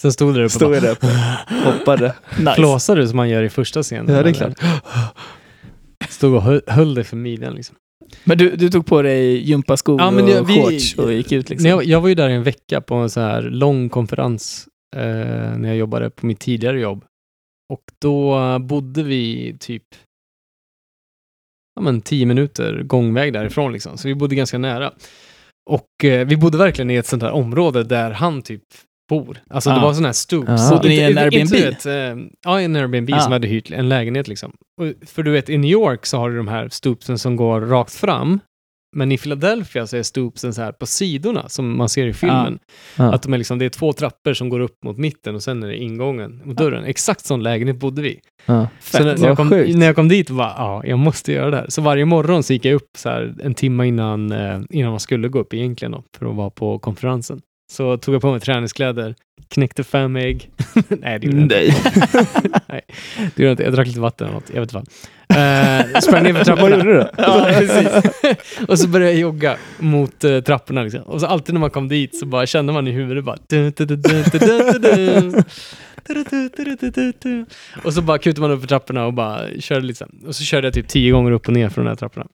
Sen 0.00 0.12
stod 0.12 0.34
du 0.34 0.38
där 0.38 0.40
uppe 0.40 0.44
och 0.46 0.50
Stod 0.52 0.74
jag 0.74 0.82
bara, 0.82 0.86
där 0.86 0.92
uppe, 0.92 1.70
hoppade. 1.78 2.14
Nice. 2.38 2.54
flåsade 2.54 3.00
du 3.00 3.08
som 3.08 3.16
man 3.16 3.28
gör 3.28 3.42
i 3.42 3.48
första 3.48 3.82
scenen? 3.82 4.06
Ja, 4.08 4.12
det 4.22 4.30
är 4.30 4.42
eller? 4.42 4.54
klart. 4.54 4.82
Stod 6.08 6.34
och 6.34 6.42
höll, 6.42 6.62
höll 6.66 6.94
dig 6.94 7.04
för 7.04 7.16
midjan 7.16 7.54
liksom. 7.54 7.76
Men 8.24 8.38
du, 8.38 8.56
du 8.56 8.70
tog 8.70 8.86
på 8.86 9.02
dig 9.02 9.36
gympaskor 9.50 10.00
Ja, 10.00 10.10
men 10.10 10.24
och 10.24 10.30
jag- 10.30 10.44
vi- 10.44 10.54
shorts 10.62 10.94
och 10.94 11.12
gick 11.12 11.32
ut 11.32 11.50
liksom? 11.50 11.62
När 11.62 11.70
jag, 11.70 11.84
jag 11.84 12.00
var 12.00 12.08
ju 12.08 12.14
där 12.14 12.28
i 12.28 12.32
en 12.32 12.42
vecka 12.42 12.80
på 12.80 12.94
en 12.94 13.10
så 13.10 13.20
här 13.20 13.42
lång 13.42 13.88
konferens 13.88 14.68
eh, 14.96 15.02
när 15.56 15.66
jag 15.68 15.76
jobbade 15.76 16.10
på 16.10 16.26
mitt 16.26 16.40
tidigare 16.40 16.80
jobb. 16.80 17.04
Och 17.72 17.82
då 18.02 18.38
bodde 18.58 19.02
vi 19.02 19.56
typ 19.60 19.82
ja, 21.74 21.82
men 21.82 22.00
tio 22.00 22.26
minuter 22.26 22.82
gångväg 22.82 23.32
därifrån 23.32 23.72
liksom. 23.72 23.98
Så 23.98 24.08
vi 24.08 24.14
bodde 24.14 24.34
ganska 24.34 24.58
nära. 24.58 24.92
Och 25.68 26.04
eh, 26.04 26.26
vi 26.26 26.36
bodde 26.36 26.58
verkligen 26.58 26.90
i 26.90 26.94
ett 26.94 27.06
sånt 27.06 27.22
här 27.22 27.30
område 27.30 27.82
där 27.84 28.10
han 28.10 28.42
typ 28.42 28.62
bor. 29.08 29.38
Alltså 29.50 29.70
det 29.70 29.76
Ah. 29.76 29.80
var 29.82 29.92
sån 29.92 30.04
här 30.04 30.12
stoops. 30.12 30.48
Ah. 30.50 30.70
Bodde 30.70 30.88
ni 30.88 30.94
i 30.94 31.00
en 31.02 31.18
Airbnb? 31.18 31.50
Vet, 31.52 31.86
eh, 31.86 31.92
ja, 32.44 32.60
en 32.60 32.76
Airbnb 32.76 33.10
Ah. 33.14 33.20
som 33.20 33.32
hade 33.32 33.48
hyrt 33.48 33.70
en 33.70 33.88
lägenhet 33.88 34.28
liksom. 34.28 34.52
Och, 34.80 35.08
för 35.08 35.22
du 35.22 35.30
vet, 35.30 35.48
i 35.50 35.58
New 35.58 35.70
York 35.70 36.06
så 36.06 36.18
har 36.18 36.30
du 36.30 36.36
de 36.36 36.48
här 36.48 36.68
stoopsen 36.68 37.18
som 37.18 37.36
går 37.36 37.60
rakt 37.60 37.94
fram. 37.94 38.40
Men 38.96 39.12
i 39.12 39.18
Philadelphia 39.18 39.86
så 39.86 39.96
är 39.96 40.02
stoopsen 40.02 40.54
så 40.54 40.62
här 40.62 40.72
på 40.72 40.86
sidorna 40.86 41.48
som 41.48 41.76
man 41.76 41.88
ser 41.88 42.06
i 42.06 42.12
filmen. 42.12 42.58
Ja. 42.96 43.14
Att 43.14 43.22
de 43.22 43.34
är 43.34 43.38
liksom, 43.38 43.58
det 43.58 43.64
är 43.64 43.68
två 43.68 43.92
trappor 43.92 44.32
som 44.34 44.48
går 44.48 44.60
upp 44.60 44.84
mot 44.84 44.98
mitten 44.98 45.34
och 45.34 45.42
sen 45.42 45.62
är 45.62 45.68
det 45.68 45.76
ingången 45.76 46.42
mot 46.44 46.56
dörren. 46.56 46.84
Exakt 46.84 47.26
sån 47.26 47.42
lägenhet 47.42 47.76
bodde 47.76 48.02
vi. 48.02 48.20
Ja. 48.46 48.68
Så 48.80 49.04
när, 49.04 49.16
när, 49.16 49.28
jag 49.28 49.36
kom, 49.36 49.48
när 49.48 49.86
jag 49.86 49.96
kom 49.96 50.08
dit 50.08 50.30
var 50.30 50.44
ja, 50.44 50.82
jag 50.84 50.98
måste 50.98 51.32
göra 51.32 51.50
det 51.50 51.56
här. 51.56 51.66
Så 51.68 51.82
varje 51.82 52.04
morgon 52.04 52.42
så 52.42 52.52
gick 52.52 52.64
jag 52.64 52.74
upp 52.74 52.90
så 52.96 53.08
här 53.08 53.34
en 53.42 53.54
timme 53.54 53.86
innan, 53.86 54.32
eh, 54.32 54.60
innan 54.70 54.90
man 54.90 55.00
skulle 55.00 55.28
gå 55.28 55.38
upp 55.38 55.54
egentligen 55.54 55.92
då, 55.92 56.04
för 56.18 56.30
att 56.30 56.36
vara 56.36 56.50
på 56.50 56.78
konferensen. 56.78 57.40
Så 57.70 57.96
tog 57.96 58.14
jag 58.14 58.22
på 58.22 58.30
mig 58.30 58.40
träningskläder, 58.40 59.14
knäckte 59.48 59.84
fem 59.84 60.16
ägg. 60.16 60.50
Nej, 60.88 61.18
det 61.18 61.26
gjorde 61.26 61.54
jag 61.54 61.64
inte. 61.66 61.74
Nej. 62.68 62.68
Nej, 62.68 62.84
det 63.16 63.42
gjorde 63.42 63.44
jag 63.44 63.52
inte. 63.52 63.62
Jag 63.62 63.72
drack 63.72 63.86
lite 63.86 64.00
vatten 64.00 64.26
eller 64.26 64.34
något. 64.34 64.50
Jag 64.54 64.60
vet 64.60 64.74
inte 64.74 64.86
fan. 64.86 64.86
Eh, 65.30 66.00
sprang 66.00 66.22
ner 66.22 66.34
för 66.34 66.44
trapporna. 66.44 66.76
Vad 66.76 66.78
gjorde 66.78 66.92
du 66.92 66.98
då? 66.98 67.10
Ja, 67.18 67.46
precis. 67.58 67.88
och 68.68 68.78
så 68.78 68.88
började 68.88 69.12
jag 69.12 69.20
jogga 69.20 69.56
mot 69.78 70.24
eh, 70.24 70.40
trapporna. 70.40 70.82
Liksom. 70.82 71.02
Och 71.02 71.20
så 71.20 71.26
alltid 71.26 71.54
när 71.54 71.60
man 71.60 71.70
kom 71.70 71.88
dit 71.88 72.18
så 72.18 72.26
bara 72.26 72.46
kände 72.46 72.72
man 72.72 72.88
i 72.88 72.90
huvudet 72.90 73.24
bara... 73.24 73.36
Och 77.84 77.94
så 77.94 78.02
bara 78.02 78.18
kutade 78.18 78.40
man 78.40 78.50
upp 78.50 78.60
för 78.60 78.68
trapporna 78.68 79.06
och 79.06 79.12
bara 79.12 79.40
körde 79.60 79.86
lite. 79.86 80.06
Och 80.26 80.34
så 80.34 80.44
körde 80.44 80.66
jag 80.66 80.74
typ 80.74 80.88
tio 80.88 81.12
gånger 81.12 81.30
upp 81.30 81.46
och 81.48 81.54
ner 81.54 81.68
från 81.68 81.84
de 81.84 81.88
här 81.88 81.96
trapporna. 81.96 82.26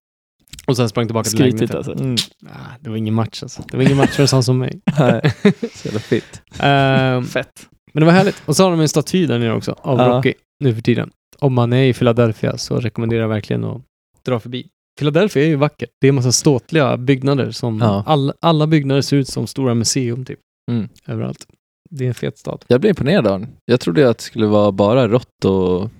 Och 0.66 0.76
sen 0.76 0.88
sprang 0.88 1.06
tillbaka 1.06 1.24
till 1.24 1.38
Skrytigt 1.38 1.60
lägenheten. 1.60 1.76
alltså. 1.92 2.04
Mm. 2.04 2.16
Ah, 2.46 2.76
det 2.80 2.90
var 2.90 2.96
ingen 2.96 3.14
match 3.14 3.42
alltså. 3.42 3.62
Det 3.70 3.76
var 3.76 3.84
ingen 3.84 3.96
match 4.02 4.10
för 4.10 4.22
en 4.22 4.28
sån 4.28 4.44
som 4.44 4.58
mig. 4.58 4.80
Nej. 4.98 5.32
Så 5.74 5.88
jävla 5.88 6.00
fitt. 6.00 6.42
Ehm, 6.60 7.24
Fett. 7.24 7.68
men 7.92 8.00
det 8.00 8.06
var 8.06 8.12
härligt. 8.12 8.42
Och 8.46 8.56
så 8.56 8.62
har 8.62 8.70
de 8.70 8.80
en 8.80 8.88
staty 8.88 9.26
där 9.26 9.38
nere 9.38 9.52
också 9.54 9.76
av 9.78 9.98
Ja. 9.98 10.08
Rocky 10.08 10.34
nu 10.60 10.74
för 10.74 10.82
tiden. 10.82 11.10
Om 11.38 11.54
man 11.54 11.72
är 11.72 11.84
i 11.84 11.92
Philadelphia 11.94 12.58
så 12.58 12.80
rekommenderar 12.80 13.20
jag 13.20 13.28
verkligen 13.28 13.64
att 13.64 13.82
dra 14.26 14.40
förbi. 14.40 14.66
Philadelphia 14.98 15.42
är 15.42 15.46
ju 15.46 15.56
vackert. 15.56 15.90
Det 16.00 16.06
är 16.06 16.08
en 16.08 16.14
massa 16.14 16.32
ståtliga 16.32 16.96
byggnader 16.96 17.50
som 17.50 17.78
Ja. 17.78 18.04
alla, 18.06 18.34
alla 18.40 18.66
byggnader 18.66 19.00
ser 19.02 19.16
ut 19.16 19.28
som 19.28 19.46
stora 19.46 19.74
museum 19.74 20.24
typ. 20.24 20.38
Mm. 20.70 20.88
Överallt. 21.06 21.46
Det 21.90 22.04
är 22.04 22.08
en 22.08 22.14
fet 22.14 22.38
stad. 22.38 22.64
Jag 22.68 22.80
blev 22.80 22.88
imponerad 22.90 23.26
av 23.26 23.40
den. 23.40 23.48
Jag 23.64 23.80
trodde 23.80 24.08
att 24.10 24.18
det 24.18 24.24
skulle 24.24 24.46
vara 24.46 24.72
bara 24.72 25.08
rått 25.08 25.44
och... 25.44 25.90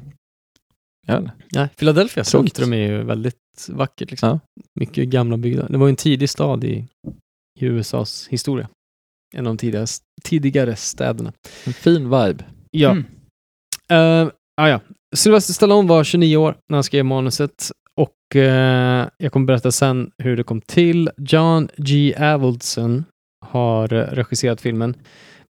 Jag 1.07 1.15
vet 1.15 1.23
inte. 1.23 1.33
Ja, 1.51 1.69
Philadelphia 1.79 2.25
Tråkigt. 2.25 2.57
centrum 2.57 2.73
är 2.73 2.87
ju 2.89 3.03
väldigt 3.03 3.37
vackert. 3.69 4.11
Liksom. 4.11 4.29
Ja. 4.29 4.41
Mycket 4.81 5.09
gamla 5.09 5.37
byggnader. 5.37 5.73
Det 5.73 5.79
var 5.79 5.89
en 5.89 5.97
tidig 5.97 6.31
stad 6.31 6.65
i, 6.65 6.87
i 7.61 7.67
USAs 7.67 8.29
historia. 8.29 8.69
En 9.37 9.47
av 9.47 9.57
de 9.57 9.59
tidigare, 9.59 9.87
tidigare 10.23 10.77
städerna. 10.77 11.33
En 11.67 11.73
fin 11.73 12.05
vibe. 12.05 12.45
Ja. 12.71 12.91
Mm. 12.91 13.05
Uh, 13.93 14.33
ah, 14.57 14.69
ja. 14.69 14.81
Sylvester 15.17 15.55
Stallone 15.55 15.89
var 15.89 16.05
29 16.05 16.37
år 16.37 16.57
när 16.69 16.77
han 16.77 16.85
skrev 16.85 17.05
manuset 17.05 17.71
och 17.97 18.37
eh, 18.37 19.09
jag 19.19 19.33
kommer 19.33 19.47
berätta 19.47 19.73
sen 19.73 20.11
hur 20.19 20.37
det 20.37 20.43
kom 20.43 20.61
till. 20.61 21.11
John 21.17 21.69
G. 21.77 22.15
Avildsen 22.19 23.05
har 23.47 23.89
regisserat 23.89 24.61
filmen. 24.61 24.95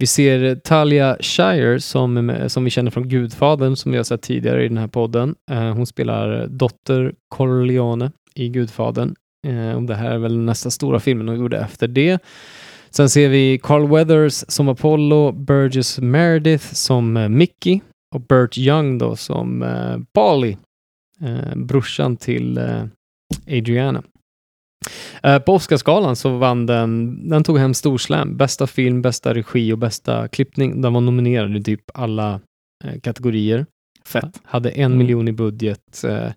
Vi 0.02 0.06
ser 0.06 0.54
Talia 0.54 1.16
Shire 1.20 1.80
som, 1.80 2.38
som 2.48 2.64
vi 2.64 2.70
känner 2.70 2.90
från 2.90 3.08
Gudfadern 3.08 3.76
som 3.76 3.92
vi 3.92 3.96
har 3.96 4.04
sett 4.04 4.22
tidigare 4.22 4.64
i 4.64 4.68
den 4.68 4.78
här 4.78 4.88
podden. 4.88 5.34
Eh, 5.50 5.74
hon 5.74 5.86
spelar 5.86 6.46
dotter 6.46 7.14
Corleone 7.28 8.12
i 8.34 8.48
Gudfadern. 8.48 9.14
Eh, 9.46 9.76
och 9.76 9.82
det 9.82 9.94
här 9.94 10.10
är 10.10 10.18
väl 10.18 10.38
nästa 10.38 10.70
stora 10.70 11.00
filmen 11.00 11.28
hon 11.28 11.38
gjorde 11.38 11.58
efter 11.58 11.88
det. 11.88 12.22
Sen 12.90 13.10
ser 13.10 13.28
vi 13.28 13.60
Carl 13.62 13.88
Weathers 13.88 14.44
som 14.48 14.68
Apollo, 14.68 15.32
Burgess 15.32 15.98
Meredith 15.98 16.74
som 16.74 17.16
eh, 17.16 17.28
Mickey 17.28 17.80
och 18.14 18.20
Burt 18.20 18.58
Young 18.58 18.98
då 18.98 19.16
som 19.16 19.64
Bali, 20.14 20.56
brorsan 21.54 22.16
till 22.16 22.60
Adriana. 23.46 24.02
Eh, 25.22 25.38
på 25.38 25.52
Oscarsgalan 25.54 26.16
så 26.16 26.38
vann 26.38 26.66
den, 26.66 27.20
den 27.28 27.44
tog 27.44 27.58
hem 27.58 27.74
storslam, 27.74 28.36
bästa 28.36 28.66
film, 28.66 29.02
bästa 29.02 29.34
regi 29.34 29.72
och 29.72 29.78
bästa 29.78 30.28
klippning. 30.28 30.82
Den 30.82 30.92
var 30.92 31.00
nominerad 31.00 31.56
i 31.56 31.62
typ 31.62 31.80
alla 31.94 32.40
eh, 32.84 33.00
kategorier. 33.00 33.66
Fett. 34.04 34.40
Hade 34.44 34.70
en 34.70 34.84
Mm. 34.92 34.98
miljon 34.98 35.28
i 35.28 35.32
budget. 35.32 36.04
Eh, 36.04 36.30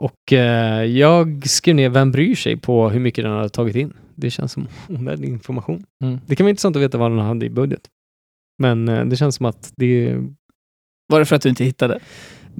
och 0.00 0.32
eh, 0.32 0.84
jag 0.84 1.48
skrev 1.48 1.74
ner 1.76 1.88
Vem 1.88 2.12
bryr 2.12 2.34
sig 2.34 2.56
på 2.56 2.90
hur 2.90 3.00
mycket 3.00 3.24
den 3.24 3.32
hade 3.32 3.48
tagit 3.48 3.76
in. 3.76 3.92
Det 4.14 4.30
känns 4.30 4.52
som 4.52 4.68
onödig 4.88 5.28
information. 5.28 5.84
Mm. 6.04 6.18
Det 6.26 6.36
kan 6.36 6.44
vara 6.44 6.50
intressant 6.50 6.76
att 6.76 6.82
veta 6.82 6.98
vad 6.98 7.10
den 7.10 7.18
hade 7.18 7.46
i 7.46 7.50
budget. 7.50 7.80
Men 8.62 8.86
det 8.86 9.16
känns 9.16 9.34
som 9.36 9.46
att 9.46 9.72
det, 9.76 10.16
Var 11.08 11.18
det 11.18 11.26
för 11.26 11.36
att 11.36 11.42
du 11.42 11.48
inte 11.48 11.64
hittade? 11.64 11.98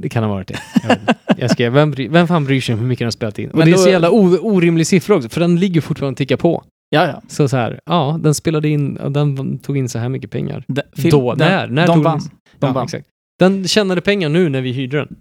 Det 0.00 0.08
kan 0.08 0.24
ha 0.24 0.30
varit 0.30 0.48
det. 0.48 0.58
Jag, 0.88 0.98
jag 1.38 1.50
skrev, 1.50 1.72
vem, 1.72 1.90
bry, 1.90 2.08
vem 2.08 2.28
fan 2.28 2.44
bryr 2.44 2.60
sig 2.60 2.72
om 2.72 2.80
hur 2.80 2.86
mycket 2.86 2.98
den 2.98 3.06
har 3.06 3.10
spelat 3.10 3.38
in? 3.38 3.50
Och 3.50 3.58
Men 3.58 3.66
det 3.66 3.72
är 3.72 3.76
så 3.76 3.88
jävla 3.88 4.10
o, 4.10 4.36
orimlig 4.40 4.86
siffra 4.86 5.16
också, 5.16 5.28
för 5.28 5.40
den 5.40 5.56
ligger 5.60 5.80
fortfarande 5.80 6.12
och 6.14 6.18
tickar 6.18 6.36
på. 6.36 6.64
Ja, 6.90 7.06
ja. 7.06 7.22
Så 7.28 7.48
så 7.48 7.56
här, 7.56 7.80
ja, 7.86 8.18
den 8.22 8.34
spelade 8.34 8.68
in, 8.68 8.96
och 8.96 9.12
den 9.12 9.58
tog 9.58 9.76
in 9.76 9.88
så 9.88 9.98
här 9.98 10.08
mycket 10.08 10.30
pengar. 10.30 10.64
Den, 10.68 10.84
Då, 11.10 11.34
när? 11.34 11.66
När 11.66 11.86
de 11.86 11.94
tog 11.94 12.04
vann. 12.04 12.18
den- 12.18 12.28
De 12.58 12.66
ja, 12.66 12.72
vann. 12.72 12.84
exakt. 12.84 13.06
Den 13.38 13.68
tjänade 13.68 14.00
pengar 14.00 14.28
nu 14.28 14.48
när 14.48 14.60
vi 14.60 14.72
hyrde 14.72 14.96
den. 14.96 15.16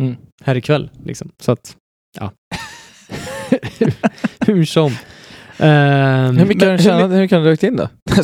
Mm. 0.00 0.16
Här 0.44 0.54
ikväll, 0.56 0.90
liksom. 1.04 1.30
Så 1.42 1.52
att, 1.52 1.76
ja. 2.18 2.30
hur 4.46 4.64
som. 4.64 4.92
Ehm, 5.62 6.36
Hur 6.36 6.46
mycket 6.46 6.68
har 6.68 6.76
du 6.76 6.82
tjänat? 6.82 7.10
Hur 7.10 7.20
mycket 7.20 7.38
har 7.38 7.44
du 7.44 7.50
rökt 7.50 7.62
in 7.62 7.76
då? 7.76 7.88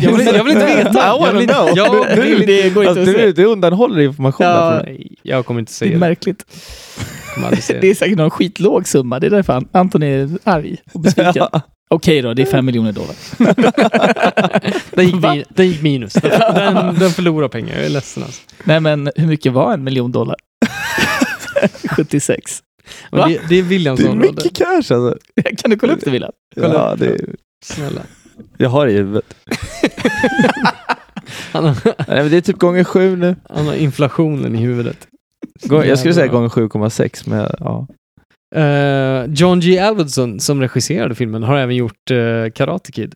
Jag 0.00 0.12
vill, 0.16 0.26
jag 0.26 0.44
vill 0.44 0.52
inte 0.52 0.66
veta. 0.66 0.92
Jag 0.94 1.32
vill 1.32 1.42
inte, 1.42 1.54
jag, 1.76 2.16
vill, 2.22 2.46
det 2.46 2.70
går 2.70 2.84
inte 2.84 3.00
Alltså, 3.00 3.14
att 3.16 3.20
du, 3.20 3.32
du 3.32 3.44
undanhåller 3.44 4.00
information 4.00 4.46
Ja. 4.46 4.82
jag 5.22 5.46
kommer 5.46 5.60
inte 5.60 5.70
Det 5.70 5.74
säga 5.74 5.88
är 5.90 5.94
det. 5.94 5.98
märkligt. 6.00 6.44
Aldrig 7.44 7.62
säga 7.62 7.80
Det 7.80 7.90
är 7.90 7.94
säkert 7.94 8.18
någon 8.18 8.30
skitlåg 8.30 8.88
summa. 8.88 9.20
Det 9.20 9.26
är 9.26 9.30
därför 9.30 9.62
Anton 9.72 10.02
är 10.02 10.30
arg 10.44 10.76
och 10.92 11.00
besviken. 11.00 11.32
Ja. 11.52 11.60
Okej 11.92 12.22
då, 12.22 12.34
det 12.34 12.42
är 12.42 12.46
fem 12.46 12.66
miljoner 12.66 12.92
dollar. 12.92 13.14
den, 14.96 15.06
gick 15.06 15.14
min, 15.22 15.44
den 15.48 15.66
gick 15.68 15.82
minus. 15.82 16.12
Den, 16.12 16.94
den 16.98 17.10
förlorar 17.10 17.48
pengar. 17.48 17.76
Jag 17.76 17.84
är 17.84 17.88
ledsen 17.88 18.22
alltså. 18.22 18.40
Nej, 18.64 18.80
men 18.80 19.10
hur 19.16 19.26
mycket 19.26 19.52
var 19.52 19.72
en 19.72 19.84
miljon 19.84 20.12
dollar? 20.12 20.36
76. 21.96 22.58
Det, 23.10 23.40
det 23.48 23.54
är 23.56 23.62
Williams 23.62 24.00
Det 24.00 24.06
är 24.06 24.10
område. 24.10 24.32
mycket 24.32 24.56
cash 24.56 24.74
alltså. 24.76 25.18
Kan 25.56 25.70
du 25.70 25.76
kolla 25.78 25.92
upp 25.92 26.04
det, 26.04 26.10
Willan? 26.10 26.32
Ja, 26.56 26.94
det 26.98 27.06
är, 27.06 27.20
Snälla. 27.64 28.02
jag 28.56 28.68
har 28.70 28.86
det 28.86 28.92
i 28.92 28.96
huvudet. 28.96 29.34
Har, 31.52 31.62
Nej, 31.62 31.74
men 32.22 32.30
det 32.30 32.36
är 32.36 32.40
typ 32.40 32.58
gånger 32.58 32.84
sju 32.84 33.16
nu. 33.16 33.36
han 33.48 33.66
har 33.66 33.74
inflationen 33.74 34.54
i 34.54 34.58
huvudet. 34.58 35.08
Gång, 35.64 35.84
jag 35.84 35.98
skulle 35.98 36.14
säga 36.14 36.26
gånger 36.26 36.48
7,6 36.48 37.28
men 37.28 37.48
ja. 37.60 37.86
Eh, 38.60 39.24
John 39.34 39.60
G. 39.60 39.80
Avildsen 39.80 40.40
som 40.40 40.60
regisserade 40.60 41.14
filmen 41.14 41.42
har 41.42 41.56
även 41.58 41.76
gjort 41.76 42.10
uh, 42.10 42.50
Karate 42.50 42.92
Kid. 42.92 43.14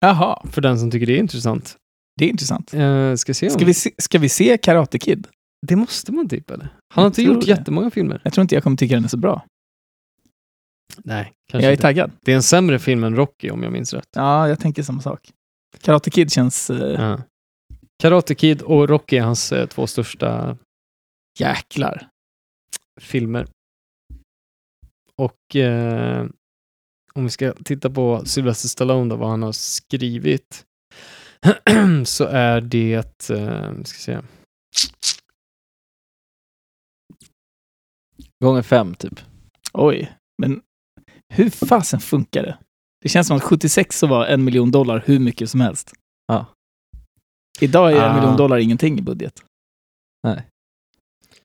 Jaha, 0.00 0.42
För 0.52 0.60
den 0.60 0.78
som 0.78 0.90
tycker 0.90 1.06
det 1.06 1.12
är 1.12 1.18
intressant. 1.18 1.76
det 2.18 2.24
är 2.24 2.28
intressant. 2.28 2.74
Uh, 2.74 3.14
ska 3.14 3.34
se 3.34 3.46
om... 3.46 3.52
Ska 3.52 3.64
vi 3.64 3.74
se, 3.74 3.90
ska 3.98 4.18
vi 4.18 4.28
se 4.28 4.58
Karate 4.58 4.98
Kid? 4.98 5.26
Det 5.66 5.76
måste 5.76 6.12
man 6.12 6.28
typ 6.28 6.50
eller? 6.50 6.68
Han 6.94 7.02
har 7.02 7.04
Jag 7.04 7.10
inte 7.10 7.22
gjort 7.22 7.40
det. 7.40 7.46
jättemånga 7.46 7.90
filmer. 7.90 8.20
Jag 8.24 8.32
tror 8.32 8.42
inte 8.42 8.54
jag 8.54 8.62
kommer 8.64 8.76
tycka 8.76 8.94
den 8.94 9.04
är 9.04 9.08
så 9.08 9.16
bra. 9.16 9.44
Nej, 10.98 11.32
kanske 11.48 11.64
jag 11.64 11.68
är 11.68 11.72
inte. 11.72 11.82
taggad. 11.82 12.10
Det 12.22 12.32
är 12.32 12.36
en 12.36 12.42
sämre 12.42 12.78
film 12.78 13.04
än 13.04 13.16
Rocky 13.16 13.50
om 13.50 13.62
jag 13.62 13.72
minns 13.72 13.92
rätt. 13.94 14.08
Ja, 14.16 14.48
jag 14.48 14.60
tänker 14.60 14.82
samma 14.82 15.00
sak. 15.02 15.30
Karate 15.80 16.10
Kid 16.10 16.32
känns... 16.32 16.70
eh, 16.70 17.00
Ja. 17.02 17.22
Karate 18.02 18.34
Kid 18.34 18.62
och 18.62 18.88
Rocky 18.88 19.16
är 19.16 19.22
hans 19.22 19.52
eh, 19.52 19.66
två 19.66 19.86
största 19.86 20.56
Jäklar. 21.38 22.08
filmer. 23.00 23.46
Och 25.16 25.56
eh, 25.56 26.26
om 27.14 27.24
vi 27.24 27.30
ska 27.30 27.52
titta 27.64 27.90
på 27.90 28.22
Sylvester 28.24 28.68
Stallone 28.68 29.10
då, 29.10 29.16
vad 29.16 29.30
han 29.30 29.42
har 29.42 29.52
skrivit. 29.52 30.64
så 32.04 32.24
är 32.24 32.60
det, 32.60 33.30
eh, 33.30 33.72
ska 33.84 33.98
se. 33.98 34.18
Gånger 38.44 38.62
fem 38.62 38.94
typ. 38.94 39.20
Oj, 39.72 40.12
men 40.42 40.60
hur 41.34 41.50
fasen 41.50 42.00
funkar 42.00 42.42
det? 42.42 42.58
Det 43.02 43.08
känns 43.08 43.26
som 43.26 43.36
att 43.36 43.42
76 43.42 43.98
så 43.98 44.06
var 44.06 44.26
en 44.26 44.44
miljon 44.44 44.70
dollar 44.70 45.02
hur 45.06 45.18
mycket 45.18 45.50
som 45.50 45.60
helst. 45.60 45.92
Ja. 46.26 46.46
Idag 47.60 47.92
är 47.92 47.96
en 47.96 48.02
Ah. 48.10 48.14
miljon 48.20 48.36
dollar 48.36 48.58
ingenting 48.58 48.98
i 48.98 49.02
budget. 49.02 49.32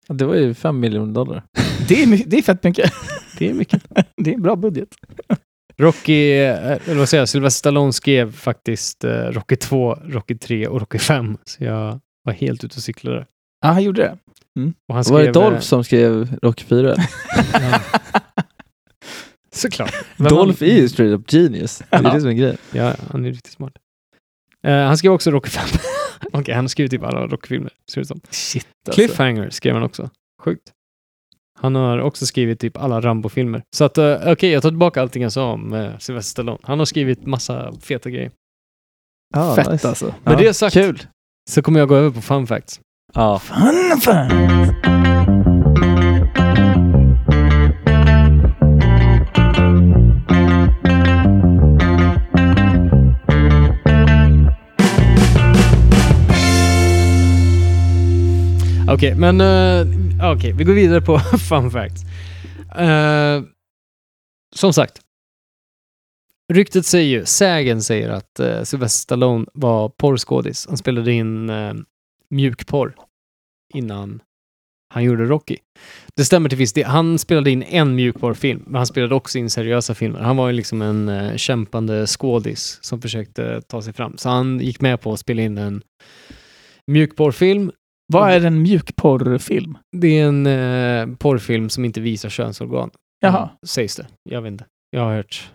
Det 0.07 0.25
var 0.25 0.35
ju 0.35 0.53
fem 0.53 0.79
miljoner 0.79 1.13
dollar. 1.13 1.43
Det 1.87 2.03
är, 2.03 2.23
det 2.27 2.37
är 2.37 2.41
fett 2.41 2.63
mycket. 2.63 2.91
Det 3.39 3.49
är 3.49 3.53
mycket. 3.53 3.83
Det 4.17 4.29
är 4.29 4.33
en 4.35 4.41
bra 4.41 4.55
budget. 4.55 4.89
Rocky, 5.77 6.31
eh, 6.31 6.71
eller 6.71 6.95
vad 6.95 7.09
säger 7.09 7.21
jag, 7.21 7.29
Sylvester 7.29 7.57
Stallone 7.59 7.93
skrev 7.93 8.31
faktiskt 8.31 9.03
eh, 9.03 9.11
Rocky 9.11 9.55
2, 9.55 9.93
Rocky 9.95 10.37
3 10.37 10.67
och 10.67 10.79
Rocky 10.79 10.97
5. 10.99 11.37
Så 11.45 11.63
jag 11.63 11.99
var 12.23 12.33
helt 12.33 12.63
ute 12.63 12.75
och 12.75 12.83
cyklade. 12.83 13.25
Ja, 13.61 13.67
han 13.67 13.83
gjorde 13.83 14.01
det. 14.01 14.17
Och 14.89 14.95
han 14.95 15.03
Var 15.09 15.19
det 15.19 15.23
skrev, 15.23 15.33
Dolph 15.33 15.55
eh, 15.55 15.59
som 15.61 15.83
skrev 15.83 16.37
Rocky 16.41 16.63
4? 16.65 16.95
Såklart. 19.51 19.93
Men 20.17 20.27
Dolph 20.29 20.59
han- 20.59 20.69
är 20.69 20.73
ju 20.77 20.89
straight 20.89 21.19
up 21.19 21.33
genius. 21.33 21.77
Det 21.89 21.95
är 21.95 22.03
Ja. 22.03 22.13
det 22.13 22.21
som 22.21 22.29
är 22.29 22.33
grejen. 22.33 22.57
Ja, 22.71 22.95
han 23.11 23.25
är 23.25 23.29
riktigt 23.29 23.53
smart. 23.53 23.73
Eh, 24.63 24.73
han 24.75 24.97
skrev 24.97 25.11
också 25.11 25.31
Rocky 25.31 25.49
5. 25.49 25.63
Okej, 26.33 26.55
han 26.55 26.63
har 26.63 26.67
skrivit 26.69 26.91
typ 26.91 27.03
alla 27.03 27.27
Rocky-filmer. 27.27 27.71
ser 27.91 28.01
det 28.01 28.07
som. 28.07 28.21
Shit 28.29 28.67
alltså. 28.87 29.01
Cliffhanger 29.01 29.49
skrev 29.49 29.73
han 29.73 29.83
också. 29.83 30.09
Sjukt. 30.41 30.71
Han 31.59 31.75
har 31.75 31.99
också 31.99 32.25
skrivit 32.25 32.59
typ 32.59 32.77
alla 32.77 33.01
Rambo-filmer. 33.01 33.63
Så 33.75 33.83
att, 33.83 33.97
eh, 33.97 34.17
okej, 34.25 34.51
jag 34.51 34.61
tar 34.61 34.69
tillbaka 34.69 35.01
allting 35.01 35.23
jag 35.23 35.31
sa 35.31 35.51
om 35.51 35.73
uh, 35.73 35.97
Sylvester 35.97 36.29
Stallone. 36.31 36.57
Han 36.63 36.79
har 36.79 36.85
skrivit 36.85 37.25
massa 37.25 37.73
feta 37.81 38.09
grejer. 38.09 38.31
Ja, 39.35 39.55
Fett 39.55 39.71
nice. 39.71 39.89
alltså. 39.89 40.05
Med 40.23 40.33
Ja, 40.33 40.37
det 40.37 40.53
sagt 40.53 40.73
Kul. 40.73 41.03
så 41.49 41.61
kommer 41.61 41.79
jag 41.79 41.89
gå 41.89 41.95
över 41.95 42.09
på 42.11 42.21
fun 42.21 42.47
facts. 42.47 42.79
Ja. 43.13 43.39
Fun, 43.39 44.01
fun. 44.01 44.29
Okej, 58.91 59.15
men 59.15 59.41
uh, 59.41 59.87
okej, 60.33 60.53
vi 60.53 60.63
går 60.63 60.73
vidare 60.73 61.01
på 61.01 61.19
fun 61.49 61.71
facts. 61.71 62.01
Eh, 62.77 63.43
som 64.55 64.73
sagt. 64.73 65.01
Ryktet 66.53 66.85
säger 66.85 67.19
ju, 67.19 67.25
sägen 67.25 67.81
säger 67.81 68.09
att 68.09 68.39
uh, 68.39 68.63
Sylvester 68.63 68.87
Stallone 69.01 69.45
var 69.53 69.89
porrskådis. 69.89 70.65
Han 70.67 70.77
spelade 70.77 71.11
in 71.11 71.49
uh, 71.49 71.73
mjukporr 72.33 72.95
innan 73.73 74.21
han 74.93 75.03
gjorde 75.03 75.25
Rocky. 75.25 75.57
Det 76.15 76.25
stämmer 76.25 76.49
till 76.49 76.57
viss 76.57 76.73
del. 76.73 76.85
Han 76.85 77.19
spelade 77.19 77.51
in 77.51 77.63
en 77.63 77.95
mjukporrfilm, 77.95 78.63
men 78.65 78.75
han 78.75 78.87
spelade 78.87 79.15
också 79.15 79.37
in 79.37 79.49
seriösa 79.49 79.95
filmer. 79.95 80.19
Han 80.19 80.37
var 80.37 80.47
ju 80.47 80.53
liksom 80.53 80.81
en 80.81 81.09
uh, 81.09 81.35
kämpande 81.35 82.07
skådis 82.07 82.79
som 82.81 83.01
försökte 83.01 83.61
ta 83.61 83.81
sig 83.81 83.93
fram. 83.93 84.17
Så 84.17 84.29
han 84.29 84.59
gick 84.59 84.81
med 84.81 85.01
på 85.01 85.13
att 85.13 85.19
spela 85.19 85.41
in 85.41 85.57
en 85.57 85.81
mjukporrfilm 86.91 87.71
Vad 88.13 88.31
är 88.31 88.45
en 88.45 88.61
mjukporrfilm? 88.61 89.77
det 89.97 90.19
är 90.19 90.27
en 90.27 90.45
eh, 90.47 91.17
porrfilm 91.17 91.69
som 91.69 91.85
inte 91.85 92.01
visar 92.01 92.29
könsorgan. 92.29 92.89
Jaha. 93.19 93.43
Mm, 93.43 93.49
sägs 93.65 93.95
det. 93.95 94.07
Jag 94.29 94.41
vet 94.41 94.51
inte. 94.51 94.65
Jag 94.91 95.01
har 95.01 95.15
hört, 95.15 95.51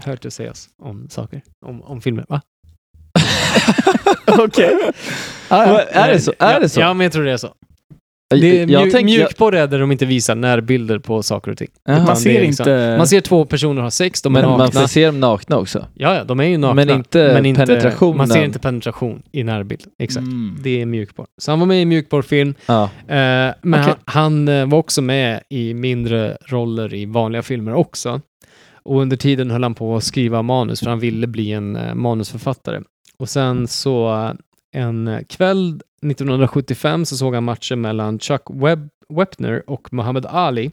hört 0.00 0.22
det 0.22 0.30
sägas 0.30 0.68
om 0.82 1.08
saker. 1.08 1.42
Om, 1.66 1.82
om 1.82 2.00
filmer. 2.00 2.24
Va? 2.28 2.42
Okej. 4.44 4.76
Ah, 5.48 5.66
ja. 5.66 5.72
Men 5.92 6.02
Är 6.04 6.12
det 6.12 6.20
så? 6.20 6.32
Är 6.38 6.52
ja, 6.52 6.58
det 6.60 6.68
så? 6.68 6.80
Ja, 6.80 6.94
men 6.94 7.04
jag 7.04 7.12
tror 7.12 7.24
det 7.24 7.32
är 7.32 7.36
så. 7.36 7.48
Det 8.34 8.60
är 8.60 8.70
jag 8.70 8.82
mjuk, 8.82 8.92
tänker- 8.92 9.04
mjukporr 9.18 9.54
är 9.54 9.66
där 9.66 9.78
de 9.78 9.92
inte 9.92 10.06
visar 10.06 10.34
närbilder 10.34 10.98
på 10.98 11.22
saker 11.22 11.50
och 11.50 11.58
ting. 11.58 11.68
Jaha. 11.84 11.96
Man 11.96 12.06
det 12.06 12.16
ser 12.16 12.30
är 12.30 12.40
liksom- 12.40 12.62
inte... 12.64 12.94
Man 12.98 13.06
ser 13.06 13.20
två 13.20 13.44
personer 13.44 13.82
ha 13.82 13.90
sex, 13.90 14.22
de 14.22 14.36
är 14.36 14.40
men 14.40 14.50
man 14.50 14.58
nakna. 14.58 14.80
får 14.80 14.88
se 14.88 15.06
dem 15.06 15.20
nakna 15.20 15.58
också. 15.58 15.86
Ja, 15.94 16.14
ja, 16.14 16.24
de 16.24 16.40
är 16.40 16.44
ju 16.44 16.58
nakna. 16.58 16.74
Men 16.74 16.90
inte 17.46 17.66
penetrationen. 17.66 18.16
Man 18.16 18.28
ser 18.28 18.44
inte 18.44 18.58
penetration 18.58 19.22
i 19.32 19.44
närbild. 19.44 19.80
Exakt. 19.98 20.26
Mm. 20.26 20.56
Det 20.62 20.80
är 20.82 20.86
mjukporr. 20.86 21.26
Så 21.38 21.52
han 21.52 21.58
var 21.60 21.66
med 21.66 21.78
i 21.78 21.82
en 21.82 21.88
mjukporrfilm. 21.88 22.54
Ja. 22.66 22.82
Eh, 22.84 22.88
men 23.08 23.54
Okej. 23.80 23.84
han, 23.84 23.96
han 24.04 24.48
eh, 24.48 24.66
var 24.66 24.78
också 24.78 25.02
med 25.02 25.40
i 25.48 25.74
mindre 25.74 26.36
roller 26.46 26.94
i 26.94 27.06
vanliga 27.06 27.42
filmer 27.42 27.74
också. 27.74 28.20
Och 28.82 29.00
under 29.00 29.16
tiden 29.16 29.50
höll 29.50 29.62
han 29.62 29.74
på 29.74 29.96
att 29.96 30.04
skriva 30.04 30.42
manus, 30.42 30.80
för 30.80 30.86
han 30.90 31.00
ville 31.00 31.26
bli 31.26 31.52
en 31.52 31.76
eh, 31.76 31.94
manusförfattare. 31.94 32.80
Och 33.20 33.28
sen 33.28 33.68
så 33.68 34.32
en 34.72 35.24
kväll 35.28 35.80
1975 36.06 37.04
så 37.04 37.16
såg 37.16 37.34
han 37.34 37.44
matchen 37.44 37.80
mellan 37.80 38.18
Chuck 38.18 38.42
Web 38.50 38.88
Wepner 39.08 39.70
och 39.70 39.92
Muhammad 39.92 40.26
Ali. 40.26 40.70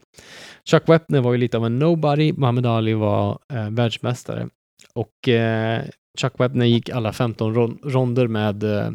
Chuck 0.69 0.83
Wepner 0.89 1.21
var 1.21 1.31
ju 1.31 1.37
lite 1.37 1.57
av 1.57 1.65
en 1.65 1.79
nobody, 1.79 2.33
Muhammad 2.33 2.65
Ali 2.65 2.93
var 2.93 3.39
eh, 3.53 3.69
världsmästare. 3.69 4.47
Och 4.93 5.27
eh, 5.29 5.81
Chuck 6.21 6.33
Wepner 6.39 6.65
gick 6.65 6.89
alla 6.89 7.13
15 7.13 7.55
ron- 7.55 7.79
ronder 7.83 8.27
med 8.27 8.63
eh, 8.63 8.89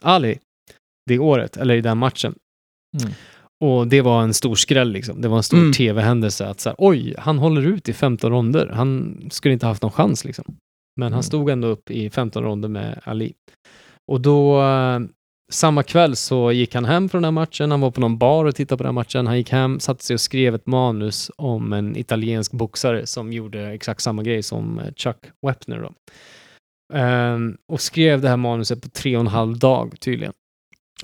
Ali 0.00 0.38
det 1.06 1.18
året, 1.18 1.56
eller 1.56 1.74
i 1.74 1.80
den 1.80 1.98
matchen. 1.98 2.34
Mm. 3.02 3.12
Och 3.64 3.86
det 3.88 4.00
var 4.00 4.22
en 4.22 4.34
stor 4.34 4.54
skräll 4.54 4.92
liksom. 4.92 5.20
Det 5.20 5.28
var 5.28 5.36
en 5.36 5.42
stor 5.42 5.58
Mm. 5.58 5.72
tv-händelse 5.72 6.46
att 6.48 6.60
så 6.60 6.68
här, 6.68 6.76
oj, 6.78 7.14
han 7.18 7.38
håller 7.38 7.62
ut 7.66 7.88
i 7.88 7.92
15 7.92 8.30
ronder. 8.30 8.68
Han 8.74 9.18
skulle 9.30 9.52
inte 9.54 9.66
haft 9.66 9.82
någon 9.82 9.92
chans 9.92 10.24
liksom. 10.24 10.56
Men 10.96 11.04
han 11.06 11.12
Mm. 11.12 11.22
stod 11.22 11.50
ändå 11.50 11.68
upp 11.68 11.90
i 11.90 12.10
15 12.10 12.42
ronder 12.44 12.68
med 12.68 13.00
Ali. 13.04 13.32
Och 14.12 14.20
då, 14.20 14.62
eh, 14.62 15.00
samma 15.52 15.82
kväll 15.82 16.16
så 16.16 16.52
gick 16.52 16.74
han 16.74 16.84
hem 16.84 17.08
från 17.08 17.22
den 17.22 17.26
här 17.36 17.42
matchen. 17.42 17.70
Han 17.70 17.80
var 17.80 17.90
på 17.90 18.00
någon 18.00 18.18
bar 18.18 18.44
och 18.44 18.54
tittade 18.54 18.76
på 18.76 18.82
den 18.82 18.88
här 18.88 18.92
matchen. 19.00 19.26
Han 19.26 19.36
gick 19.36 19.50
hem, 19.50 19.80
satte 19.80 20.04
sig 20.04 20.14
och 20.14 20.20
skrev 20.20 20.54
ett 20.54 20.66
manus 20.66 21.30
om 21.36 21.72
en 21.72 21.96
italiensk 21.96 22.52
boxare 22.52 23.06
som 23.06 23.32
gjorde 23.32 23.66
exakt 23.70 24.00
samma 24.00 24.22
grej 24.22 24.42
som 24.42 24.78
eh, 24.78 24.92
Chuck 24.96 25.16
Wepner 25.46 25.80
då. 25.80 25.92
Ehm, 26.94 27.56
och 27.72 27.80
skrev 27.80 28.20
det 28.20 28.28
här 28.28 28.36
manuset 28.36 28.82
på 28.82 28.88
tre 28.88 29.16
och 29.16 29.20
en 29.20 29.26
halv 29.26 29.58
dag 29.58 30.00
tydligen. 30.00 30.32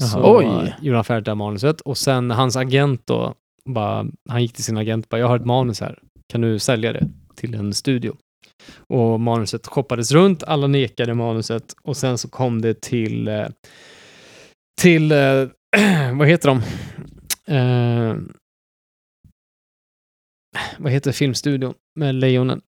Så 0.01 0.39
Oj. 0.39 0.75
gjorde 0.81 0.97
han 0.99 1.05
färdigt 1.05 1.25
det 1.25 1.31
här 1.31 1.37
manuset 1.37 1.81
och 1.81 1.99
sen 1.99 2.31
hans 2.31 2.57
agent 2.57 3.03
då, 3.07 3.35
bara, 3.65 4.07
han 4.29 4.43
gick 4.43 4.53
till 4.53 4.65
sin 4.65 4.77
agent 4.77 5.05
och 5.05 5.09
bara, 5.11 5.19
jag 5.21 5.29
har 5.29 5.37
ett 5.37 5.45
manus 5.47 5.81
här, 5.81 5.99
kan 6.33 6.41
du 6.41 6.59
sälja 6.59 6.93
det 6.93 7.09
till 7.37 7.55
en 7.55 7.75
studio? 7.75 8.17
Och 8.77 9.21
manuset 9.21 9.67
shoppades 9.67 10.13
runt, 10.13 10.43
alla 10.43 10.67
nekade 10.67 11.15
manuset 11.15 11.75
och 11.83 11.97
sen 11.97 12.19
så 12.19 12.29
kom 12.29 12.63
det 12.63 12.81
till, 12.81 13.29
eh, 13.29 13.47
till, 14.81 15.13
eh, 15.13 15.49
vad 16.13 16.29
heter 16.29 16.49
de? 16.49 16.63
Eh, 17.55 18.17
vad 20.79 20.93
heter 20.93 21.13
filmstudion 21.13 21.75
med 21.95 22.15
lejonen? 22.15 22.61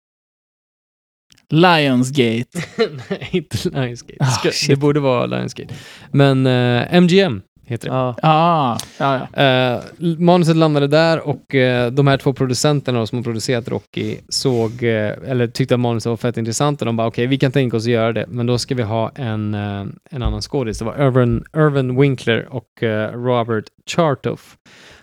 Lionsgate. 1.50 2.64
Nej, 3.10 3.28
inte 3.32 3.68
Lionsgate. 3.70 4.52
Shit. 4.52 4.68
det 4.68 4.76
borde 4.76 5.00
vara 5.00 5.26
Lionsgate. 5.26 5.74
Men 6.12 6.46
eh, 6.46 7.00
MGM 7.02 7.42
heter 7.68 7.88
det. 7.88 7.94
Ja. 7.94 8.14
Ah, 8.22 8.78
ja, 8.98 9.28
ja. 9.32 9.42
Eh, 9.42 9.82
manuset 10.18 10.56
landade 10.56 10.86
där 10.86 11.28
och 11.28 11.54
eh, 11.54 11.90
de 11.92 12.06
här 12.06 12.16
två 12.16 12.32
producenterna 12.32 12.98
då, 12.98 13.06
som 13.06 13.18
har 13.18 13.22
producerat 13.22 13.68
Rocky 13.68 14.16
såg, 14.28 14.82
eh, 14.82 15.12
eller 15.26 15.46
tyckte 15.46 15.74
att 15.74 15.80
manuset 15.80 16.10
var 16.10 16.16
fett 16.16 16.36
intressant 16.36 16.82
och 16.82 16.86
de 16.86 16.96
bara 16.96 17.06
okej, 17.06 17.26
vi 17.26 17.38
kan 17.38 17.52
tänka 17.52 17.76
oss 17.76 17.82
att 17.82 17.90
göra 17.90 18.12
det, 18.12 18.24
men 18.28 18.46
då 18.46 18.58
ska 18.58 18.74
vi 18.74 18.82
ha 18.82 19.10
en, 19.14 19.54
en 19.54 20.22
annan 20.22 20.42
skådis. 20.42 20.78
Det 20.78 20.84
var 20.84 21.06
Irvin, 21.06 21.44
Irvin 21.56 22.00
Winkler 22.00 22.48
och 22.50 22.82
Robert 23.12 23.64
Chartoff 23.86 24.56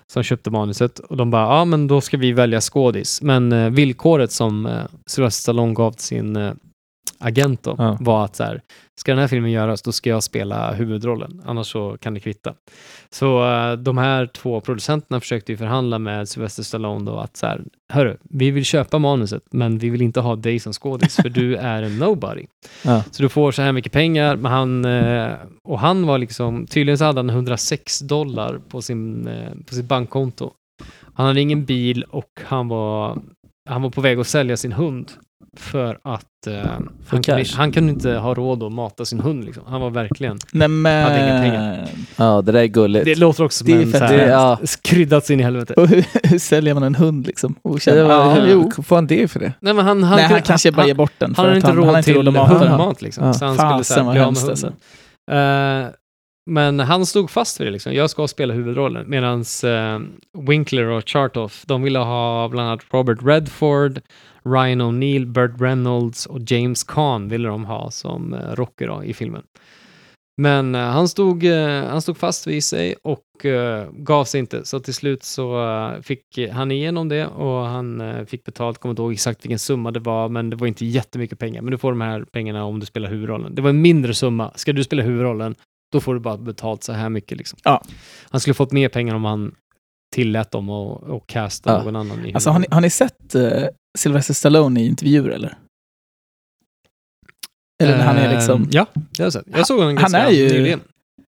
som 0.08 0.24
köpte 0.24 0.50
manuset 0.50 1.00
och 1.00 1.18
de 1.18 1.30
bara 1.32 1.58
ja, 1.58 1.66
men 1.66 1.88
då 1.88 2.02
ska 2.02 2.18
vi 2.18 2.32
välja 2.32 2.62
skådis. 2.62 3.22
Men 3.22 3.74
villkoret 3.74 4.32
som 4.32 4.82
Sylvester 5.06 5.42
Stallone 5.42 5.74
gav 5.74 5.92
till 5.92 6.04
sin 6.04 6.56
agent 7.20 7.64
då, 7.64 7.76
Ja. 7.78 7.98
var 8.02 8.26
att 8.26 8.36
så 8.36 8.44
här, 8.44 8.62
ska 9.00 9.12
den 9.12 9.20
här 9.20 9.28
filmen 9.28 9.52
göras, 9.52 9.82
då 9.82 9.92
ska 9.92 10.10
jag 10.10 10.24
spela 10.24 10.74
huvudrollen, 10.74 11.42
annars 11.46 11.68
så 11.72 11.98
kan 12.02 12.14
det 12.14 12.20
kvitta. 12.20 12.54
Så 13.10 13.52
eh, 13.52 13.74
de 13.74 13.98
här 13.98 14.26
två 14.26 14.62
producenterna 14.62 15.20
försökte 15.20 15.52
ju 15.52 15.58
förhandla 15.58 16.00
med 16.00 16.30
Sylvester 16.30 16.64
Stallone 16.64 17.12
då 17.12 17.18
att 17.18 17.38
så 17.38 17.46
här, 17.46 17.62
hörru, 17.94 18.18
vi 18.24 18.52
vill 18.52 18.66
köpa 18.66 19.00
manuset, 19.00 19.44
men 19.52 19.78
vi 19.78 19.90
vill 19.90 20.02
inte 20.02 20.20
ha 20.20 20.36
dig 20.36 20.60
som 20.60 20.74
skådis, 20.74 21.16
för 21.16 21.30
du 21.30 21.56
är 21.56 21.84
en 21.84 21.98
nobody. 21.98 22.46
Ja. 22.84 23.04
Så 23.12 23.24
du 23.24 23.30
får 23.30 23.52
så 23.52 23.62
här 23.62 23.72
mycket 23.72 23.92
pengar, 23.92 24.36
men 24.36 24.52
han, 24.52 24.86
eh, 24.86 25.32
och 25.64 25.80
han 25.80 26.06
var 26.08 26.18
liksom, 26.18 26.68
tydligen 26.68 26.98
så 26.98 27.06
hade 27.06 27.20
han 27.20 27.30
106 27.30 28.00
dollar 28.00 28.60
på, 28.70 28.82
sin, 28.82 29.28
eh, 29.28 29.52
på 29.68 29.74
sitt 29.74 29.86
bankkonto. 29.86 30.52
Han 31.14 31.26
hade 31.26 31.42
ingen 31.42 31.66
bil 31.66 32.04
och 32.04 32.32
han 32.46 32.68
var, 32.68 33.18
han 33.70 33.82
var 33.82 33.90
på 33.90 34.02
väg 34.02 34.20
att 34.20 34.28
sälja 34.28 34.58
sin 34.58 34.72
hund 34.74 35.12
för 35.60 36.00
att 36.04 36.48
eh, 36.48 36.54
han, 37.08 37.24
kunde, 37.24 37.46
han 37.56 37.72
kunde 37.72 37.94
inte 37.94 38.12
ha 38.12 38.34
råd 38.34 38.64
att 38.64 38.72
mata 38.72 39.06
sin 39.06 39.20
hund. 39.20 39.46
Liksom. 39.46 39.64
Han 39.68 39.82
var 39.82 39.90
verkligen... 39.90 40.38
Nej, 40.52 40.68
men... 40.68 41.04
Hade 41.04 41.24
inga 41.28 41.40
pengar. 41.42 41.88
ja, 42.16 42.42
det 42.42 42.52
där 42.52 42.60
är 42.60 42.66
gulligt. 42.66 43.06
Det 43.06 43.16
låter 43.16 43.44
också 43.44 43.58
som 43.64 43.68
Det 43.68 43.74
är 43.74 43.82
en 43.86 43.92
så 43.92 43.98
här, 43.98 44.18
det- 44.18 44.28
ja. 44.28 44.60
kryddats 44.82 45.32
in 45.32 45.40
i 45.40 45.44
helvete. 45.44 45.74
Och 45.74 45.88
hur, 45.88 46.06
hur 46.24 46.40
säljer 46.40 46.74
man 46.74 46.84
en 46.84 46.96
hund 46.96 47.28
liksom? 47.28 47.56
Okänd. 47.62 48.00
Ja, 48.00 48.48
Ja, 48.48 48.84
får 48.84 48.96
han 48.96 49.08
det 49.08 49.28
för 49.32 49.40
det? 49.40 49.54
Nej, 49.60 49.74
men 49.74 49.86
han, 49.86 50.04
han, 50.04 50.18
Nej, 50.18 50.26
han 50.28 50.42
kanske 50.42 50.72
bara 50.72 50.88
ger 50.88 50.94
bort 50.94 51.12
den. 51.18 51.36
för 51.36 51.42
han 51.42 51.50
har 51.50 51.56
inte 51.56 51.68
han, 51.68 51.76
råd 51.78 51.86
han 51.86 51.94
har 51.94 52.00
inte 52.00 52.14
till 52.14 52.28
hundmat 52.58 53.02
liksom. 53.02 53.26
Ja. 53.26 53.34
Så 53.34 53.46
han 53.46 53.56
skulle 53.56 53.70
Fasen 53.70 54.06
vad 54.06 54.14
bli 54.16 54.22
av 54.24 54.34
med 54.34 54.42
hunden. 54.42 54.74
Eh, 55.32 55.90
Men 56.50 56.80
han 56.80 57.06
stod 57.06 57.30
fast 57.30 57.60
vid 57.60 57.68
det 57.68 57.72
liksom. 57.72 57.94
Jag 57.94 58.10
ska 58.10 58.28
spela 58.28 58.54
huvudrollen. 58.54 59.10
Medan 59.10 59.40
eh, 59.64 60.00
Winkler 60.48 60.86
och 60.86 61.10
Chartoff, 61.10 61.64
de 61.68 61.82
ville 61.84 62.00
ha 62.00 62.48
bland 62.50 62.68
annat 62.70 62.82
Robert 62.92 63.18
Redford, 63.24 64.00
Ryan 64.50 64.82
O'Neill, 64.82 65.26
Burt 65.26 65.62
Reynolds 65.62 66.26
och 66.26 66.40
James 66.48 66.84
Caan 66.84 67.30
ville 67.30 67.48
de 67.50 67.66
ha 67.66 67.92
som 67.92 68.34
eh, 68.34 68.56
Rocky 68.56 68.86
då, 68.86 69.04
i 69.04 69.14
filmen. 69.14 69.44
Men 70.42 70.76
eh, 70.76 70.82
han, 70.82 71.08
stod, 71.08 71.44
eh, 71.46 71.84
han 71.86 72.02
stod 72.02 72.18
fast 72.18 72.48
vid 72.48 72.64
sig 72.64 72.96
och 73.04 73.22
gav 73.92 74.26
sig 74.26 74.40
inte. 74.40 74.66
Så 74.66 74.80
till 74.80 74.94
slut 74.94 75.24
så 75.24 75.68
fick 76.02 76.24
han 76.52 76.72
igenom 76.72 77.10
det 77.10 77.28
och 77.28 77.66
han 77.66 78.04
fick 78.28 78.44
betalt. 78.44 78.78
Kommer 78.78 78.92
inte 78.92 79.02
ihåg 79.02 79.14
exakt 79.14 79.46
vilken 79.46 79.60
summa 79.60 79.92
det 79.92 80.00
var, 80.00 80.30
men 80.30 80.50
det 80.50 80.56
var 80.56 80.68
inte 80.68 80.86
jättemycket 80.86 81.40
pengar. 81.40 81.62
Men 81.62 81.72
du 81.72 81.78
får 81.78 81.92
de 81.92 82.02
här 82.02 82.26
pengarna 82.32 82.66
om 82.66 82.80
du 82.80 82.86
spelar 82.86 83.10
huvudrollen. 83.10 83.56
Det 83.56 83.62
var 83.62 83.70
en 83.70 83.82
mindre 83.82 84.14
summa. 84.14 84.52
Ska 84.56 84.74
du 84.74 84.84
spela 84.84 85.04
huvudrollen, 85.04 85.56
då 85.92 86.00
får 86.00 86.14
du 86.14 86.20
bara 86.20 86.38
betalt 86.38 86.84
så 86.84 86.94
här 86.94 87.10
mycket. 87.10 87.38
Liksom. 87.38 87.60
Ja. 87.64 87.82
Han 88.30 88.42
skulle 88.42 88.54
fått 88.54 88.72
mer 88.72 88.90
pengar 88.90 89.16
om 89.16 89.26
han 89.26 89.56
tillät 90.16 90.52
dem 90.52 90.70
och 90.70 91.28
casta 91.28 91.72
Ja. 91.72 91.84
någon 91.84 91.96
annan 91.96 92.26
i 92.26 92.34
Alltså, 92.34 92.50
har, 92.50 92.60
ni, 92.60 92.68
har 92.72 92.82
ni 92.82 92.90
sett 92.90 93.36
uh, 93.36 93.42
Sylvester 93.96 94.34
Stallone 94.34 94.82
i 94.82 94.86
intervjuer 94.86 95.30
eller? 95.30 95.58
Eller 97.84 97.98
när 97.98 98.06
han 98.06 98.18
är 98.18 98.36
liksom... 98.36 98.62
Eh, 98.62 98.68
Ja, 98.72 98.86
det 98.94 99.18
har 99.18 99.26
jag 99.26 99.34
sett. 99.34 99.46
Jag 99.52 99.68
såg 99.68 99.78
honom 99.80 99.98
han 99.98 100.02
ganska 100.02 100.20
är 100.20 100.32
ju- 100.32 100.50
nyligen. 100.50 100.82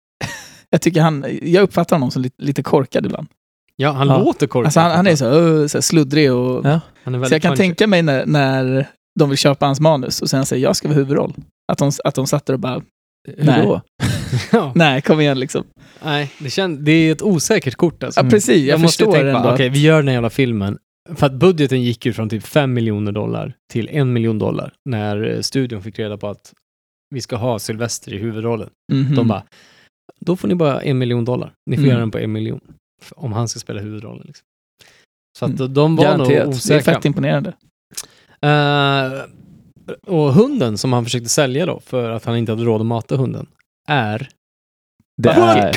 Jag 0.69 0.81
tycker 0.81 1.01
han... 1.01 1.25
Jag 1.41 1.63
uppfattar 1.63 1.95
honom 1.95 2.11
som 2.11 2.21
lite, 2.21 2.43
lite 2.43 2.63
korkad 2.63 3.05
ibland. 3.05 3.27
Ja, 3.75 3.91
han 3.91 4.07
Ja. 4.07 4.17
låter 4.19 4.47
korkad. 4.47 4.65
Alltså 4.65 4.79
han, 4.79 4.91
han 4.91 5.07
är 5.07 5.15
så, 5.15 5.29
uh, 5.39 5.67
så 5.67 5.81
sluddrig 5.81 6.33
och... 6.33 6.65
Ja. 6.65 6.79
Han 7.03 7.15
är 7.15 7.25
Så 7.25 7.33
jag 7.33 7.41
kan 7.41 7.55
tänka 7.57 7.87
mig 7.87 8.01
när, 8.01 8.25
när 8.25 8.87
de 9.19 9.29
vill 9.29 9.37
köpa 9.37 9.65
hans 9.65 9.79
manus 9.79 10.21
och 10.21 10.29
sen 10.29 10.45
säger 10.45 10.63
jag 10.63 10.75
ska 10.75 10.87
vara 10.87 10.95
huvudroll. 10.97 11.33
Att 11.71 11.77
de, 11.77 11.91
att 12.03 12.15
de 12.15 12.27
satt 12.27 12.45
där 12.45 12.53
och 12.53 12.59
bara, 12.59 12.81
Hur 13.37 13.45
Nej. 13.45 13.61
då? 13.65 13.81
ja. 14.51 14.71
nej 14.75 15.01
kom 15.01 15.19
igen 15.21 15.39
liksom. 15.39 15.63
Nej, 16.03 16.31
det, 16.39 16.49
känd, 16.49 16.79
det 16.79 16.91
är 16.91 17.11
ett 17.11 17.21
osäkert 17.21 17.75
kort 17.75 18.03
alltså. 18.03 18.21
Ja 18.23 18.29
precis, 18.29 18.67
jag, 18.67 18.79
måste 18.79 19.03
ju 19.03 19.07
förstår 19.07 19.23
tänka 19.23 19.37
ändå. 19.37 19.53
okej, 19.53 19.67
att- 19.67 19.73
vi 19.75 19.79
gör 19.81 19.97
den 19.97 20.07
här 20.07 20.13
jävla 20.13 20.29
filmen. 20.29 20.77
För 21.09 21.25
att 21.25 21.33
budgeten 21.33 21.81
gick 21.81 22.05
ju 22.05 22.13
från 22.13 22.29
typ 22.29 22.43
5 22.43 22.73
miljoner 22.73 23.11
dollar 23.11 23.53
till 23.73 23.89
en 23.91 24.13
miljon 24.13 24.39
dollar 24.39 24.73
när 24.89 25.23
eh, 25.29 25.39
studion 25.41 25.81
fick 25.83 25.99
reda 25.99 26.17
på 26.17 26.27
att 26.27 26.53
vi 27.15 27.21
ska 27.21 27.35
ha 27.35 27.59
Sylvester 27.59 28.13
i 28.13 28.17
huvudrollen. 28.17 28.69
Mhm. 28.93 29.15
De 29.15 29.27
bara, 29.27 29.43
då 30.19 30.35
får 30.35 30.47
ni 30.47 30.55
bara 30.55 30.81
en 30.81 30.97
miljon 30.97 31.25
dollar. 31.25 31.53
Ni 31.69 31.75
får 31.75 31.81
Mm. 31.83 31.89
göra 31.89 31.99
den 31.99 32.11
på 32.11 32.17
en 32.19 32.31
miljon. 32.31 32.59
Om 33.15 33.33
han 33.33 33.47
ska 33.47 33.59
spela 33.59 33.81
huvudrollen. 33.81 34.23
Liksom. 34.27 34.45
Så 35.39 35.45
att 35.45 35.59
Mm. 35.59 35.73
de 35.73 35.95
var 35.95 36.03
Garanterat. 36.03 36.27
nog 36.27 36.37
Det 36.37 36.41
är 36.41 36.47
osäkra. 36.47 36.93
fett 36.93 37.05
imponerande. 37.05 37.53
Eh, 38.41 39.21
och 40.07 40.33
hunden 40.33 40.77
som 40.77 40.93
han 40.93 41.03
försökte 41.03 41.29
sälja 41.29 41.65
då, 41.65 41.79
för 41.85 42.09
att 42.09 42.25
han 42.25 42.37
inte 42.37 42.51
hade 42.51 42.63
råd 42.63 42.81
att 42.81 42.87
mata 42.87 43.15
hunden, 43.15 43.47
är... 43.87 44.29
Det 45.21 45.29
är... 45.29 45.71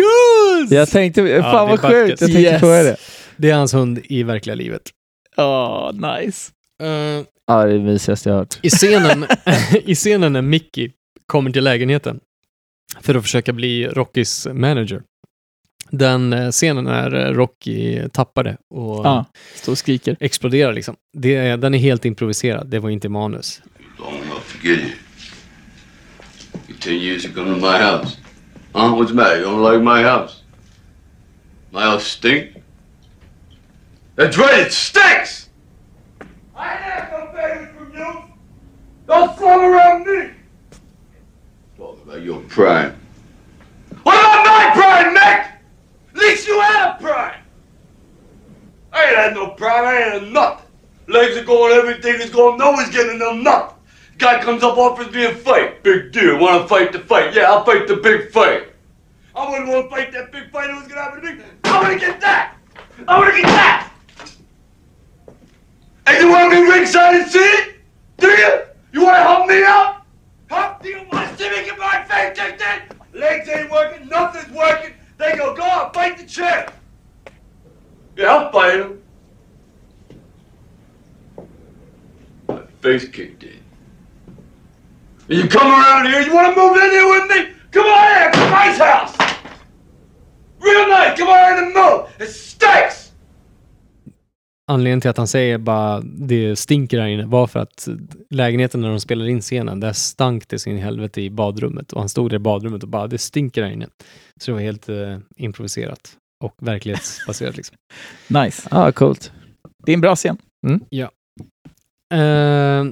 Jag 0.74 0.88
tänkte, 0.88 1.20
Ja, 1.22 1.42
fan 1.42 1.68
vad 1.68 1.80
det 1.82 1.86
är 1.86 1.90
sjukt, 2.06 2.20
jag 2.20 2.30
tänkte 2.30 2.40
Yes. 2.42 2.60
fråga 2.60 2.82
det. 2.82 2.96
Det 3.36 3.50
är 3.50 3.54
hans 3.56 3.74
hund 3.74 4.00
i 4.04 4.22
verkliga 4.22 4.54
livet. 4.54 4.90
Åh, 5.36 5.92
nice. 5.92 6.52
Eh, 6.82 7.24
Ja, 7.46 7.64
det 7.64 7.70
är 7.72 7.78
det 7.78 7.84
mysigaste 7.84 8.28
jag 8.28 8.34
har 8.34 8.40
hört. 8.40 8.58
I 8.62 8.70
scenen, 8.70 9.26
I 9.84 9.94
scenen 9.94 10.32
när 10.32 10.42
Mickey 10.42 10.90
kommer 11.26 11.50
till 11.50 11.64
lägenheten 11.64 12.20
för 13.00 13.14
att 13.14 13.22
försöka 13.22 13.52
bli 13.52 13.86
Rockys 13.86 14.46
manager. 14.52 15.02
Den 15.90 16.32
eh, 16.32 16.50
scenen 16.50 16.84
när 16.84 17.14
eh, 17.14 17.32
Rocky 17.32 18.08
tappar 18.08 18.44
det 18.44 18.56
och 18.70 19.06
Ja, 19.06 19.24
står 19.54 19.72
och 19.72 19.78
skriker. 19.78 20.16
exploderar 20.20 20.72
liksom. 20.72 20.96
Det, 21.18 21.36
är- 21.36 21.56
den 21.56 21.74
är 21.74 21.78
helt 21.78 22.04
improviserad, 22.04 22.66
det 22.68 22.78
var 22.78 22.90
inte 22.90 23.08
manus. 23.08 23.62
Ten 26.80 26.92
years 26.94 27.24
ago 27.26 27.44
to 27.44 27.56
my 27.56 27.78
house. 27.78 28.16
Huh? 28.72 28.94
What's 28.94 29.08
the 29.08 29.14
matter? 29.14 29.40
You 29.40 29.46
don't 29.50 29.72
like 29.72 29.82
my 29.84 30.02
house? 30.02 30.34
My 31.70 31.80
house 31.80 32.04
stink? 32.04 32.44
That's 34.16 34.38
right, 34.38 34.60
it 34.60 34.72
stinks! 34.72 35.48
I 36.54 36.76
ain't 36.76 37.10
no 37.10 37.32
favors 37.32 37.76
from 37.76 37.92
you! 37.92 38.22
Don't 39.08 39.36
slum 39.36 39.60
around 39.60 40.06
me! 40.06 40.30
Talk 41.76 42.00
about 42.04 42.22
your 42.22 42.40
pride. 42.42 42.94
What 44.04 44.14
about 44.14 44.46
my 44.46 44.70
pride, 44.72 45.12
Nick? 45.14 46.14
At 46.14 46.16
least 46.16 46.46
you 46.46 46.60
had 46.60 46.94
a 46.94 47.02
pride! 47.02 47.40
I 48.92 49.04
ain't 49.04 49.16
had 49.16 49.34
no 49.34 49.48
pride, 49.50 49.84
I 49.84 49.96
ain't 49.96 50.22
had 50.22 50.32
nothing. 50.32 50.66
Legs 51.08 51.36
are 51.36 51.44
going, 51.44 51.72
everything 51.72 52.20
is 52.20 52.30
going, 52.30 52.56
no 52.56 52.70
one's 52.70 52.90
getting 52.90 53.18
no 53.18 53.32
nothing. 53.32 53.76
Guy 54.18 54.40
comes 54.40 54.62
up, 54.62 54.78
offers 54.78 55.12
me 55.12 55.24
a 55.24 55.34
fight. 55.34 55.82
Big 55.82 56.12
deal, 56.12 56.38
wanna 56.38 56.68
fight 56.68 56.92
the 56.92 57.00
fight? 57.00 57.34
Yeah, 57.34 57.50
I'll 57.50 57.64
fight 57.64 57.88
the 57.88 57.96
big 57.96 58.30
fight. 58.30 58.68
I 59.34 59.50
wouldn't 59.50 59.68
wanna 59.68 59.90
fight 59.90 60.12
that 60.12 60.30
big 60.30 60.52
fight, 60.52 60.72
what's 60.72 60.86
gonna 60.86 61.00
happen 61.00 61.20
to 61.20 61.32
me? 61.32 61.42
I 61.64 61.82
wanna 61.82 61.98
get 61.98 62.20
that! 62.20 62.56
I 63.08 63.18
wanna 63.18 63.32
get 63.32 63.46
that! 63.46 63.90
And 66.06 66.18
you 66.18 66.30
wanna 66.30 66.50
be 66.50 66.62
ringside 66.62 67.14
and 67.14 67.30
see 67.30 67.38
it? 67.38 67.76
Do 68.18 68.28
you? 68.28 68.62
You 68.92 69.04
wanna 69.04 69.22
help 69.22 69.48
me 69.48 69.64
out? 69.64 70.02
Help? 70.48 70.82
Do 70.82 70.88
you 70.88 71.00
wanna 71.10 71.36
see 71.36 71.48
me 71.50 71.64
get 71.64 71.78
my 71.78 72.04
face 72.04 72.38
kicked 72.38 72.62
in? 72.62 73.18
Legs 73.18 73.48
ain't 73.48 73.70
working, 73.70 74.08
nothing's 74.08 74.54
working. 74.54 74.92
They 75.18 75.36
go, 75.36 75.54
go 75.54 75.62
on, 75.62 75.92
fight 75.92 76.18
the 76.18 76.24
champ. 76.24 76.72
Yeah, 78.16 78.34
I'll 78.34 78.52
fight 78.52 78.80
him. 78.80 79.02
My 82.48 82.62
face 82.80 83.08
kicked 83.08 83.44
in. 83.44 83.60
And 85.28 85.38
you 85.38 85.48
come 85.48 85.66
around 85.66 86.06
here, 86.06 86.20
you 86.20 86.34
wanna 86.34 86.54
move 86.54 86.76
in 86.76 86.90
here 86.90 87.08
with 87.08 87.30
me? 87.30 87.54
Come 87.70 87.86
on 87.86 88.22
in, 88.22 88.28
it's 88.28 88.36
nice 88.36 88.78
house! 88.78 89.16
Real 90.60 90.88
nice, 90.88 91.18
come 91.18 91.28
on 91.28 91.58
in 91.58 91.64
and 91.64 91.74
move! 91.74 92.10
It 92.20 92.28
stinks! 92.28 93.12
Anledningen 94.66 95.00
till 95.00 95.10
att 95.10 95.16
han 95.16 95.26
säger 95.26 95.58
bara 95.58 96.00
det 96.00 96.56
stinker 96.56 97.00
här 97.00 97.08
inne 97.08 97.26
var 97.26 97.46
för 97.46 97.60
att 97.60 97.88
lägenheten 98.30 98.80
när 98.80 98.88
de 98.88 99.00
spelade 99.00 99.30
in 99.30 99.40
scenen, 99.40 99.80
där 99.80 99.92
stank 99.92 100.48
det 100.48 100.58
sin 100.58 100.78
helvete 100.78 101.20
i 101.20 101.30
badrummet 101.30 101.92
och 101.92 102.00
han 102.00 102.08
stod 102.08 102.30
där 102.30 102.36
i 102.36 102.38
badrummet 102.38 102.82
och 102.82 102.88
bara 102.88 103.06
det 103.06 103.18
stinker 103.18 103.62
här 103.62 103.70
inne. 103.70 103.86
Så 104.40 104.50
det 104.50 104.52
var 104.52 104.60
helt 104.60 104.88
eh, 104.88 105.18
improviserat 105.36 106.16
och 106.44 106.54
verklighetsbaserat 106.62 107.56
liksom. 107.56 107.76
Nice. 108.28 108.68
Ja, 108.70 108.92
coolt. 108.92 109.32
Det 109.86 109.92
är 109.92 109.94
en 109.94 110.00
bra 110.00 110.16
scen. 110.16 110.38
Eh, 112.14 112.84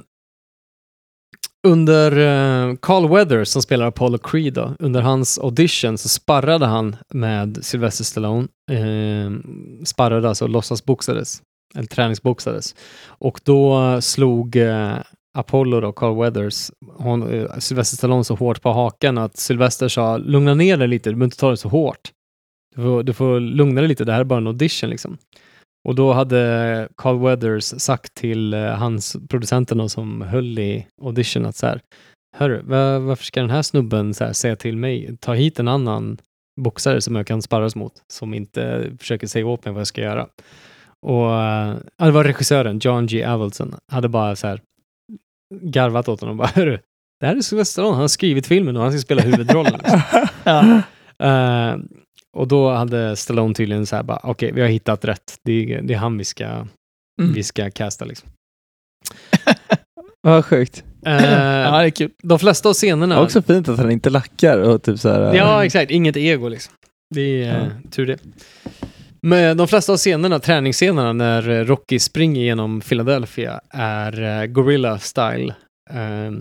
under 1.67 2.13
eh, 2.19 2.77
Carl 2.77 3.09
Weathers 3.09 3.49
som 3.49 3.63
spelar 3.63 3.87
Apollo 3.87 4.19
Creed 4.19 4.53
då, 4.53 4.77
under 4.79 5.01
hans 5.01 5.39
audition 5.39 5.99
så 5.99 6.09
sparrade 6.09 6.67
han 6.67 6.97
med 7.09 7.65
Sylvester 7.65 8.05
Stallone. 8.05 8.49
Eh, 8.71 9.31
sparrade 9.85 10.29
alltså, 10.29 10.47
låtsasboxades, 10.47 11.43
eller 11.75 11.87
träningsboxades. 11.87 12.75
Och 13.07 13.41
då 13.45 14.01
slog 14.01 14.57
eh, 14.57 14.99
Apollo 15.35 15.81
då, 15.81 15.93
Carl 15.93 16.17
Weathers, 16.17 16.71
hon, 16.97 17.33
eh, 17.33 17.59
Sylvester 17.59 17.97
Stallone 17.97 18.25
så 18.25 18.35
hårt 18.35 18.63
på 18.63 18.73
hakan 18.73 19.19
att 19.19 19.37
Sylvester 19.37 19.89
sa 19.89 20.17
lugna 20.17 20.55
ner 20.55 20.77
dig 20.77 20.89
lite, 20.89 21.11
du 21.11 21.15
behöver 21.15 21.25
inte 21.25 21.37
ta 21.37 21.51
det 21.51 21.57
så 21.57 21.69
hårt. 21.69 22.11
Du 22.75 22.83
får, 22.83 23.03
du 23.03 23.13
får 23.13 23.41
lugna 23.41 23.81
dig 23.81 23.89
lite, 23.89 24.05
det 24.05 24.13
här 24.13 24.21
är 24.21 24.25
bara 24.25 24.39
en 24.39 24.47
audition 24.47 24.91
liksom. 24.91 25.19
Och 25.89 25.95
då 25.95 26.13
hade 26.13 26.89
Carl 26.97 27.19
Weathers 27.19 27.65
sagt 27.65 28.15
till 28.15 28.55
eh, 28.55 28.61
hans 28.61 29.17
producenten 29.29 29.79
då, 29.79 29.89
som 29.89 30.23
höll 30.23 30.59
i 30.59 30.87
audition 31.03 31.47
att 31.47 31.57
så 31.57 31.67
här, 31.67 31.81
Hörru, 32.37 32.63
var, 32.63 32.99
varför 32.99 33.25
ska 33.25 33.41
den 33.41 33.51
här 33.51 33.63
snubben 33.63 34.15
så 34.15 34.25
här, 34.25 34.33
säga 34.33 34.57
till 34.57 34.77
mig, 34.77 35.17
ta 35.21 35.35
hit 35.35 35.59
en 35.59 35.69
annan 35.69 36.19
boxare 36.61 37.01
som 37.01 37.17
jag 37.17 37.27
kan 37.27 37.43
sparras 37.43 37.77
mot, 37.77 37.93
som 38.09 38.35
inte 38.35 38.91
försöker 38.99 39.27
säga 39.27 39.47
åt 39.47 39.65
mig 39.65 39.75
vad 39.75 39.81
jag 39.81 39.87
ska 39.87 40.01
göra. 40.01 40.29
Och 41.03 41.35
eh, 41.35 41.77
ja, 41.99 42.05
det 42.05 42.11
var 42.11 42.25
regissören, 42.25 42.79
John 42.83 43.07
G. 43.07 43.25
Avildsen, 43.25 43.75
hade 43.93 44.09
bara 44.09 44.37
så 44.37 44.47
här 44.47 44.61
garvat 45.63 46.09
åt 46.09 46.21
honom 46.21 46.37
bara, 46.37 46.49
hörru, 46.55 46.79
det 47.21 47.27
här 47.27 47.37
är 47.37 47.41
Sylvester 47.41 47.83
han 47.83 47.95
har 47.95 48.09
skrivit 48.09 48.47
filmen 48.47 48.77
och 48.77 48.83
han 48.83 48.93
ska 48.93 49.01
spela 49.01 49.23
huvudrollen. 49.23 49.73
liksom. 49.83 50.01
Ja. 50.45 50.83
Eh, 51.27 51.77
och 52.37 52.49
då 52.49 52.71
hade 52.71 53.17
Stallone 53.17 53.55
tydligen 53.55 53.87
så 53.87 53.97
här 53.97 54.03
bara, 54.03 54.21
okej, 54.23 54.53
vi 54.53 54.61
har 54.61 54.69
hittat 54.69 55.05
rätt. 55.05 55.39
Det 55.43 55.53
är, 55.75 55.83
det 55.83 55.95
är 55.95 55.99
han 55.99 56.19
vi 56.19 56.25
ska, 56.25 56.67
Mm. 57.21 57.33
vi 57.35 57.43
ska 57.43 57.71
casta 57.71 58.05
liksom. 58.05 58.29
Vad 60.23 60.45
sjukt. 60.45 60.85
Eh, 61.07 61.13
ja, 61.27 61.79
det 61.79 61.85
är 61.87 61.91
kul. 61.91 62.11
de 62.23 62.39
flesta 62.39 62.69
av 62.69 62.73
scenerna... 62.75 63.21
Också 63.23 63.43
fint 63.43 63.69
att 63.69 63.79
han 63.79 63.91
inte 63.91 64.11
lackar 64.11 64.59
och 64.59 64.83
typ 64.83 64.99
så 65.01 65.09
här. 65.09 65.35
Ja, 65.35 65.65
exakt. 65.65 65.91
Inget 65.91 66.17
ego 66.17 66.49
liksom. 66.49 66.75
Det 67.15 67.45
är 67.45 67.61
eh, 67.61 67.91
tur 67.91 68.07
det. 68.07 68.19
Men 69.27 69.57
de 69.57 69.69
flesta 69.69 69.93
av 69.93 69.97
scenerna, 69.97 70.39
träningsscenerna 70.39 71.13
när 71.13 71.49
eh, 71.49 71.65
Rocky 71.65 71.99
springer 71.99 72.43
genom 72.43 72.81
Philadelphia 72.81 73.61
är 73.71 74.47
Gorilla 74.47 74.99
Style 74.99 75.55
eh, 75.91 76.33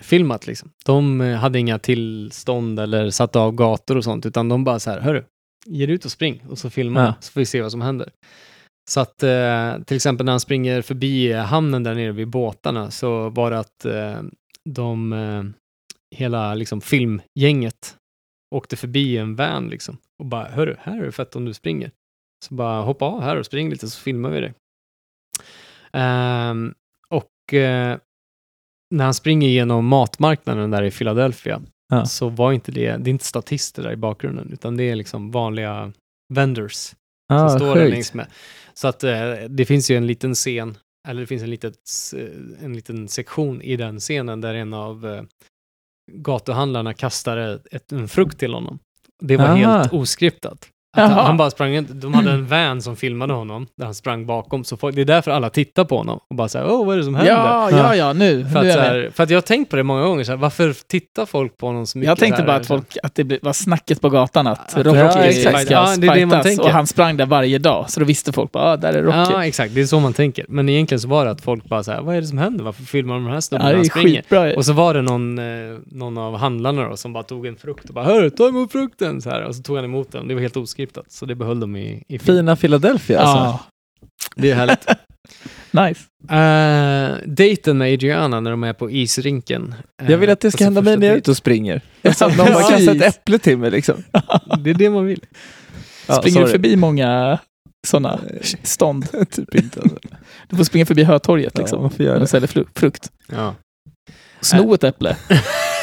filmat 0.00 0.46
liksom. 0.46 0.70
De 0.84 1.20
eh, 1.20 1.36
hade 1.36 1.58
inga 1.58 1.78
tillstånd 1.78 2.80
eller 2.80 3.10
satt 3.10 3.36
av 3.36 3.52
gator 3.52 3.96
och 3.96 4.04
sånt, 4.04 4.26
utan 4.26 4.48
de 4.48 4.64
bara 4.64 4.78
så 4.78 4.90
här, 4.90 5.00
hörru, 5.00 5.24
ge 5.66 5.86
dig 5.86 5.94
ut 5.94 6.04
och 6.04 6.10
spring 6.10 6.42
och 6.48 6.58
så 6.58 6.70
filma, 6.70 7.00
Ja. 7.04 7.14
så 7.20 7.32
får 7.32 7.40
vi 7.40 7.46
se 7.46 7.62
vad 7.62 7.70
som 7.70 7.80
händer. 7.80 8.10
Så 8.90 9.00
att 9.00 9.22
eh, 9.22 9.78
till 9.86 9.96
exempel 9.96 10.24
när 10.24 10.32
han 10.32 10.40
springer 10.40 10.82
förbi 10.82 11.32
eh, 11.32 11.38
hamnen 11.40 11.82
där 11.82 11.94
nere 11.94 12.12
vid 12.12 12.28
båtarna 12.28 12.90
så 12.90 13.28
var 13.30 13.50
det 13.50 13.58
att 13.58 13.84
eh, 13.84 14.20
de, 14.70 15.12
eh, 15.12 15.44
hela 16.16 16.54
liksom 16.54 16.80
filmgänget 16.80 17.96
åkte 18.54 18.76
förbi 18.76 19.16
en 19.18 19.36
van 19.36 19.68
liksom. 19.68 19.96
Och 20.18 20.26
bara, 20.26 20.48
hörru, 20.48 20.76
här 20.80 21.00
är 21.00 21.04
det 21.04 21.12
fett 21.12 21.36
om 21.36 21.44
du 21.44 21.54
springer. 21.54 21.90
Så 22.48 22.54
bara 22.54 22.82
hoppa 22.82 23.04
av 23.04 23.20
här 23.22 23.36
och 23.36 23.46
spring 23.46 23.70
lite 23.70 23.88
så 23.88 24.00
filmar 24.00 24.30
vi 24.30 24.40
det. 24.40 24.54
Ehm, 25.92 26.74
och 27.08 27.54
eh, 27.54 27.98
när 28.90 29.04
han 29.04 29.14
springer 29.14 29.48
genom 29.48 29.86
matmarknaden 29.86 30.70
där 30.70 30.82
i 30.82 30.90
Philadelphia 30.90 31.62
Ja. 31.88 32.04
så 32.06 32.28
var 32.28 32.52
inte 32.52 32.72
det, 32.72 32.96
det 32.96 33.10
är 33.10 33.12
inte 33.12 33.24
statister 33.24 33.82
där 33.82 33.92
i 33.92 33.96
bakgrunden, 33.96 34.50
utan 34.52 34.76
det 34.76 34.84
är 34.84 34.96
liksom 34.96 35.30
vanliga 35.30 35.92
vendors 36.34 36.72
som 36.74 36.96
Ah, 37.28 37.48
står 37.48 37.74
där 37.74 37.88
längs 37.88 38.14
med. 38.14 38.26
Så 38.74 38.88
att 38.88 39.04
eh, 39.04 39.32
det 39.48 39.64
finns 39.64 39.90
ju 39.90 39.96
en 39.96 40.06
liten 40.06 40.34
scen, 40.34 40.76
eller 41.08 41.20
det 41.20 41.26
finns 41.26 41.42
en, 41.42 41.50
litet, 41.50 41.74
eh, 42.16 42.64
en 42.64 42.72
liten 42.72 43.08
sektion 43.08 43.62
i 43.62 43.76
den 43.76 44.00
scenen 44.00 44.40
där 44.40 44.54
en 44.54 44.74
av 44.74 45.06
eh, 45.06 45.22
gatuhandlarna 46.12 46.94
kastade 46.94 47.60
ett, 47.70 47.92
en 47.92 48.08
frukt 48.08 48.38
till 48.38 48.54
honom. 48.54 48.78
Det 49.22 49.36
var 49.36 49.44
Aha. 49.44 49.56
helt 49.56 49.92
oskriptat. 49.92 50.68
Att 50.96 51.02
han, 51.02 51.10
Jaha. 51.10 51.22
han 51.26 51.36
bara 51.36 51.50
sprang, 51.50 51.86
de 51.90 52.14
hade 52.14 52.30
en 52.30 52.46
van 52.46 52.82
som 52.82 52.96
filmade 52.96 53.32
honom, 53.32 53.66
där 53.78 53.84
han 53.84 53.94
sprang 53.94 54.26
bakom, 54.26 54.64
så 54.64 54.76
folk, 54.76 54.94
det 54.94 55.00
är 55.00 55.04
därför 55.04 55.30
alla 55.30 55.50
tittar 55.50 55.84
på 55.84 55.96
honom 55.96 56.20
och 56.30 56.36
bara 56.36 56.48
säger 56.48 56.70
åh 56.70 56.86
vad 56.86 56.94
är 56.94 56.98
det 56.98 57.04
som 57.04 57.14
händer? 57.14 57.32
Ja, 57.32 57.70
ja, 57.70 57.96
ja, 57.96 58.12
nu. 58.12 58.44
För 58.44 58.62
nu 58.62 58.68
att, 58.68 58.74
så 58.74 58.80
här, 58.80 59.10
för 59.14 59.22
att 59.22 59.30
jag 59.30 59.36
har 59.36 59.42
tänkt 59.42 59.70
på 59.70 59.76
det 59.76 59.82
många 59.82 60.02
gånger, 60.02 60.24
så 60.24 60.32
här, 60.32 60.36
varför 60.36 60.74
tittar 60.88 61.26
folk 61.26 61.56
på 61.56 61.66
honom 61.66 61.86
så 61.86 61.98
mycket? 61.98 62.08
Jag 62.08 62.18
tänkte 62.18 62.42
bara 62.42 62.56
att, 62.56 62.68
här? 62.68 62.76
folk, 62.76 62.96
att 63.02 63.14
det 63.14 63.42
var 63.42 63.52
snacket 63.52 64.00
på 64.00 64.10
gatan 64.10 64.46
att 64.46 64.76
Att 64.76 64.86
Rocky 64.86 65.32
ska 65.32 65.48
exakt. 65.48 65.70
Ja, 65.70 65.94
det 65.98 66.06
är 66.06 66.14
det 66.14 66.26
man 66.26 66.42
tänker. 66.42 66.64
och 66.64 66.70
han 66.70 66.86
sprang 66.86 67.16
där 67.16 67.26
varje 67.26 67.58
dag. 67.58 67.90
Så 67.90 68.00
då 68.00 68.06
visste 68.06 68.32
folk 68.32 68.52
bara, 68.52 68.64
ah, 68.64 68.76
där 68.76 68.92
är 68.92 69.02
Rocky. 69.02 69.32
Ja, 69.32 69.44
exakt. 69.46 69.74
Det 69.74 69.80
är 69.80 69.86
så 69.86 70.00
man 70.00 70.12
tänker. 70.12 70.44
Men 70.48 70.68
egentligen 70.68 71.00
så 71.00 71.08
var 71.08 71.24
det 71.24 71.30
att 71.30 71.40
folk 71.40 71.64
bara 71.64 71.82
så 71.84 71.92
här, 71.92 72.02
vad 72.02 72.16
är 72.16 72.20
det 72.20 72.26
som 72.26 72.38
händer? 72.38 72.64
Varför 72.64 72.82
filmar 72.82 73.14
de 73.14 73.24
den 73.24 73.32
här 73.32 73.40
snubben 73.40 73.66
Ja, 73.66 73.70
när 73.70 73.76
han 73.76 73.84
springer? 73.84 74.22
skitbra. 74.22 74.54
Och 74.56 74.64
så 74.64 74.72
var 74.72 74.94
det 74.94 75.02
någon, 75.02 75.38
eh, 75.38 75.44
någon 75.86 76.18
av 76.18 76.36
handlarna 76.36 76.88
då, 76.88 76.96
som 76.96 77.12
bara 77.12 77.22
tog 77.22 77.46
en 77.46 77.56
frukt 77.56 77.88
och 77.88 77.94
bara 77.94 78.04
Hörru, 78.04 78.30
ta 78.30 78.48
emot 78.48 78.72
frukten! 78.72 79.22
Så 79.22 79.30
här, 79.30 79.42
och 79.44 79.54
så 79.54 79.62
tog 79.62 79.76
han 79.76 79.84
emot 79.84 80.12
den. 80.12 80.28
Det 80.28 80.34
var 80.34 80.40
helt 80.40 80.56
oskriptat. 80.86 81.12
Så 81.12 81.26
det 81.26 81.34
behöll 81.34 81.60
de 81.60 81.76
i, 81.76 82.02
i 82.08 82.18
film. 82.18 82.36
Fina 82.36 82.56
Philadelphia 82.56 83.20
alltså. 83.20 83.36
ja, 83.36 83.60
Det 84.36 84.50
är 84.50 84.54
härligt. 84.54 84.86
nice. 85.70 86.00
uh, 86.32 87.28
dejten 87.34 87.78
med 87.78 87.92
Adriana 87.92 88.40
när 88.40 88.50
de 88.50 88.64
är 88.64 88.72
på 88.72 88.90
isrinken. 88.90 89.74
eh, 90.02 90.10
Jag 90.10 90.18
vill 90.18 90.30
att 90.30 90.40
det 90.40 90.50
ska 90.50 90.64
alltså 90.66 90.80
hända 90.80 90.82
mig 90.82 90.96
när 90.96 91.06
jag 91.06 91.14
är 91.14 91.18
ute 91.18 91.30
och 91.30 91.36
springer. 91.36 91.80
Alltså, 92.04 92.28
någon 92.28 92.36
bara 92.52 92.62
kastar 92.70 92.94
ett 92.94 93.02
äpple 93.02 93.38
till 93.38 93.58
mig 93.58 93.70
liksom. 93.70 94.02
Det 94.58 94.70
är 94.70 94.74
det 94.74 94.90
man 94.90 95.06
vill. 95.06 95.20
Ja, 96.08 96.14
Springer 96.14 96.40
du 96.40 96.46
sorry. 96.46 96.52
förbi 96.52 96.76
många 96.76 97.38
sådana 97.86 98.20
stånd? 98.62 99.28
typ 99.30 99.54
inte. 99.54 99.80
Alltså. 99.80 99.98
Du 100.48 100.56
får 100.56 100.64
springa 100.64 100.86
förbi 100.86 101.04
Hötorget 101.04 101.52
Ja, 101.54 101.60
liksom. 101.60 101.80
man 101.82 101.90
får 101.90 102.04
göra 102.04 102.14
De 102.14 102.20
det. 102.20 102.26
säljer 102.26 102.48
fru- 102.48 102.64
frukt. 102.74 103.10
Ja. 103.32 103.54
Sno 104.40 104.74
ett 104.74 104.84
äpple. 104.84 105.16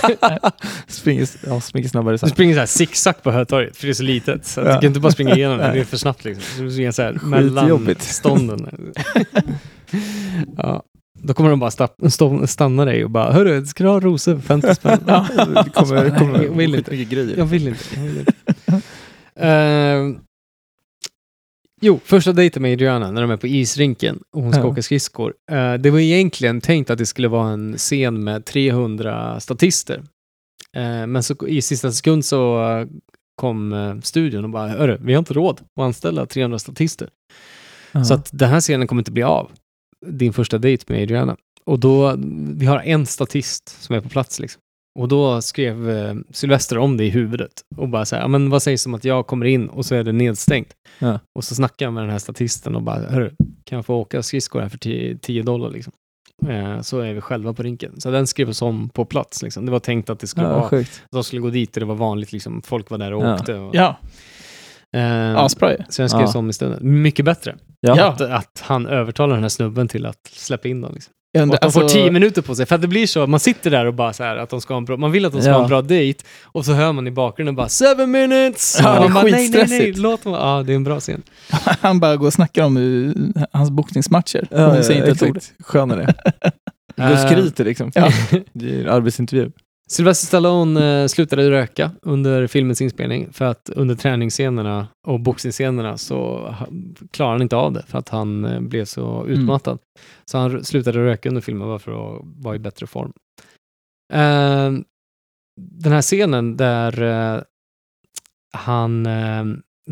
springer, 0.88 1.28
ja, 1.48 1.62
springer 1.62 1.88
snabbare 1.90 2.14
Du 2.14 2.18
sen. 2.18 2.30
springer 2.30 2.54
så 2.54 2.60
här 2.60 2.66
zigzag 2.68 3.24
på 3.24 3.32
Hötorget, 3.32 3.78
för 3.78 3.88
det 3.88 3.92
är 3.92 3.94
så 3.94 4.04
litet. 4.04 4.46
Så 4.46 4.60
Ja. 4.62 4.66
du 4.66 4.72
kan 4.74 4.84
inte 4.84 5.00
bara 5.00 5.12
springa 5.12 5.36
igenom 5.36 5.58
det, 5.58 5.72
det 5.74 5.80
är 5.80 5.84
för 5.84 5.98
snabbt 5.98 6.26
liksom. 6.26 6.66
Du 6.66 6.72
springer 6.72 6.92
så 6.92 7.02
här 7.02 7.14
mellan 7.24 7.96
stånden. 8.00 8.70
ja. 10.58 10.84
Då 11.20 11.34
kommer 11.34 11.50
de 11.50 11.60
bara 11.60 11.70
sta- 11.70 12.10
stå, 12.10 12.48
stanna 12.48 12.86
dig 12.86 13.04
och 13.04 13.10
bara, 13.12 13.32
hörru, 13.32 13.66
ska 13.66 13.84
du 13.84 13.90
ha 13.90 14.00
rosor 14.00 14.36
för 14.36 14.42
50 14.42 14.76
spänn? 14.76 15.00
Ja. 15.08 15.28
Kommer, 15.74 16.18
kommer 16.18 16.44
Jag 16.44 16.58
vill 16.58 16.76
inte. 16.76 16.96
Jag 16.96 17.46
vill 17.46 17.68
inte. 17.68 17.80
Jag 17.96 18.04
vill 18.04 18.18
inte. 18.20 18.34
Ehm, 19.40 20.18
jo, 21.84 22.00
första 22.04 22.34
dejten 22.34 22.62
med 22.62 22.74
Adriana 22.74 23.12
när 23.12 23.22
de 23.22 23.32
är 23.32 23.38
på 23.38 23.48
isrinken 23.48 24.20
och 24.36 24.42
hon 24.44 24.52
ska 24.54 24.62
Ja. 24.62 24.68
åka 24.68 24.82
skridskor. 24.82 25.34
Eh, 25.52 25.74
det 25.74 25.90
var 25.92 26.00
egentligen 26.00 26.62
tänkt 26.62 26.90
att 26.90 26.98
det 26.98 27.06
skulle 27.06 27.28
vara 27.28 27.50
en 27.50 27.78
scen 27.78 28.24
med 28.24 28.46
300 28.46 29.40
statister. 29.40 30.04
Eh, 30.78 31.08
men 31.08 31.24
så 31.24 31.48
i 31.48 31.62
sista 31.62 31.92
sekund 31.92 32.26
så 32.26 32.70
eh, 32.72 32.88
kom 33.36 34.00
studion 34.04 34.44
och 34.44 34.50
bara, 34.50 34.68
hörru, 34.68 34.98
vi 35.02 35.14
har 35.14 35.20
inte 35.20 35.34
råd 35.34 35.62
att 35.80 35.84
anställa 35.84 36.26
300 36.26 36.60
statister. 36.60 37.10
Ja. 37.92 38.04
Så 38.04 38.14
att 38.14 38.30
den 38.34 38.50
här 38.50 38.60
scenen 38.62 38.88
kommer 38.88 39.02
inte 39.02 39.12
bli 39.12 39.24
av. 39.24 39.52
Din 40.06 40.34
första 40.34 40.58
dejt 40.58 40.94
med 40.94 41.04
Adriana. 41.04 41.38
Och 41.66 41.80
då, 41.80 42.16
vi 42.56 42.66
har 42.66 42.80
en 42.80 43.06
statist 43.06 43.82
som 43.82 43.96
är 43.96 44.02
på 44.02 44.10
plats 44.10 44.40
liksom. 44.40 44.62
Och 45.00 45.08
då 45.08 45.42
skrev 45.42 45.90
eh, 45.90 46.16
Sylvester 46.32 46.78
om 46.78 46.98
det 46.98 47.06
i 47.06 47.10
huvudet 47.10 47.52
och 47.78 47.90
bara 47.90 48.06
så 48.06 48.16
här, 48.16 48.22
"Ja, 48.24 48.28
men 48.28 48.50
vad 48.50 48.64
sägs 48.64 48.86
om 48.86 48.94
att 48.94 49.04
jag 49.06 49.28
kommer 49.28 49.46
in 49.46 49.68
och 49.70 49.86
så 49.86 49.96
är 49.96 50.04
det 50.04 50.12
nedstängt. 50.12 50.70
Ja. 51.00 51.20
Och 51.36 51.44
så 51.44 51.56
snackar 51.56 51.86
jag 51.86 51.94
med 51.94 52.04
den 52.04 52.10
här 52.10 52.20
statisten 52.20 52.76
och 52.76 52.82
bara, 52.82 53.00
hörru, 53.10 53.32
kan 53.64 53.76
jag 53.76 53.86
få 53.86 53.96
åka 53.96 54.24
skridskor 54.24 54.62
här 54.62 54.70
för 54.70 54.78
10 54.78 55.18
10 55.18 55.44
dollar 55.44 55.70
liksom? 55.70 55.94
Eh, 56.48 56.82
så 56.82 57.00
är 57.00 57.14
vi 57.14 57.22
själva 57.22 57.54
på 57.54 57.64
rinken. 57.64 58.02
Så 58.02 58.12
den 58.12 58.28
skrevs 58.28 58.62
om 58.62 58.90
på 58.90 59.06
plats 59.06 59.44
liksom. 59.44 59.66
Det 59.66 59.72
var 59.72 59.80
tänkt 59.80 60.10
att 60.10 60.20
det 60.20 60.28
skulle 60.28 60.48
ja, 60.48 60.54
vara, 60.60 60.70
sjukt. 60.70 61.04
de 61.12 61.24
skulle 61.24 61.42
gå 61.42 61.50
dit 61.50 61.76
och 61.76 61.80
det 61.80 61.86
var 61.86 61.96
vanligt 61.96 62.32
liksom, 62.32 62.62
folk 62.62 62.90
var 62.90 62.98
där 62.98 63.14
och 63.14 63.24
Ja. 63.24 63.36
åkte. 63.36 63.54
Och, 63.56 63.76
Ja, 63.76 63.98
eh, 64.94 65.36
asbra 65.38 65.70
så 65.90 66.02
den 66.02 66.10
skrevs 66.10 66.32
Ja. 66.34 66.40
om 66.40 66.50
i 66.50 66.54
stunden. 66.54 67.02
Mycket 67.02 67.26
bättre. 67.26 67.56
Ja. 67.80 67.96
Ja. 67.98 68.08
Att, 68.08 68.22
att 68.22 68.64
han 68.66 68.86
övertalar 68.88 69.34
den 69.36 69.44
här 69.44 69.50
snubben 69.50 69.88
till 69.88 70.06
att 70.06 70.28
släppa 70.32 70.68
in 70.68 70.82
dem. 70.82 70.94
Liksom. 70.94 71.14
Jag 71.36 71.50
Och 71.50 71.56
att 71.56 71.62
de 71.62 71.72
får 71.72 71.82
alltså- 71.82 71.98
tio 71.98 72.12
minuter 72.12 72.42
på 72.42 72.56
sig. 72.56 72.66
För 72.66 72.76
att 72.76 72.82
det 72.82 72.88
blir 72.88 73.08
så, 73.08 73.28
man 73.28 73.40
sitter 73.40 73.72
där 73.72 73.86
och 73.86 73.94
bara 73.94 74.14
så 74.14 74.24
här 74.24 74.38
att 74.38 74.50
de 74.50 74.62
ska 74.62 74.74
ha 74.74 74.78
en 74.78 74.86
bra, 74.86 74.98
man 74.98 75.12
vill 75.12 75.26
att 75.26 75.32
de 75.34 75.42
ska 75.42 75.50
Ja. 75.50 75.56
ha 75.56 75.64
en 75.64 75.70
bra 75.70 75.82
dejt 75.82 76.24
och 76.44 76.66
så 76.66 76.74
hör 76.74 76.92
man 76.94 77.08
i 77.08 77.12
bakgrunden 77.12 77.56
bara 77.56 77.70
seven 77.70 78.12
minutes! 78.12 78.78
Ja, 78.84 79.00
det 79.00 79.06
är 79.06 79.10
bara, 79.10 79.24
nej, 79.24 79.50
nej, 79.50 79.66
nej, 79.70 79.94
låt 79.94 80.26
mig. 80.26 80.34
Ja, 80.34 80.64
det 80.66 80.72
är 80.74 80.76
en 80.76 80.84
bra 80.84 81.00
scen. 81.00 81.22
Han 81.82 82.00
bara 82.00 82.16
går 82.16 82.28
och 82.28 82.34
snackar 82.34 82.64
om 82.64 82.78
uh, 82.78 83.14
hans 83.52 83.70
boxningsmatcher. 83.70 84.48
Ja, 84.52 84.76
ja, 84.76 84.84
säger 84.84 85.10
inte 85.10 85.26
ett 85.26 85.32
ord. 85.32 85.40
Skönare. 85.64 86.14
Gå 86.98 87.04
och 87.04 87.10
Eh, 87.10 87.28
skryter 87.28 87.66
liksom. 87.66 87.92
Ja. 87.96 88.10
Det 88.54 88.76
är 88.76 88.82
en 88.82 88.90
arbetsintervju. 88.90 89.52
Sylvester 89.90 90.28
Stallone 90.28 91.02
eh, 91.02 91.08
slutade 91.08 91.52
röka 91.52 91.92
under 92.02 92.48
filmens 92.48 92.82
inspelning 92.82 93.34
för 93.34 93.46
att 93.46 93.70
under 93.70 93.96
träningsscenerna 93.96 94.88
och 95.08 95.20
boxningsscenerna 95.20 95.98
så 95.98 96.54
klarade 97.12 97.34
han 97.34 97.42
inte 97.42 97.56
av 97.56 97.74
det 97.74 97.84
för 97.88 97.98
att 97.98 98.10
han 98.10 98.46
eh, 98.46 98.60
blev 98.60 98.86
så 98.86 99.26
utmattad. 99.28 99.80
Så 100.26 100.38
han 100.38 100.64
slutade 100.64 101.00
röka 101.06 101.30
under 101.30 101.42
filmen 101.42 101.68
bara 101.68 101.80
för 101.80 101.92
att 102.18 102.22
vara 102.24 102.56
i 102.56 102.60
bättre 102.60 102.88
form. 102.88 103.14
Eh, 104.14 104.72
den 105.62 105.92
här 105.92 106.02
scenen 106.02 106.58
där 106.58 107.02
eh, 107.02 107.42
han 108.58 109.08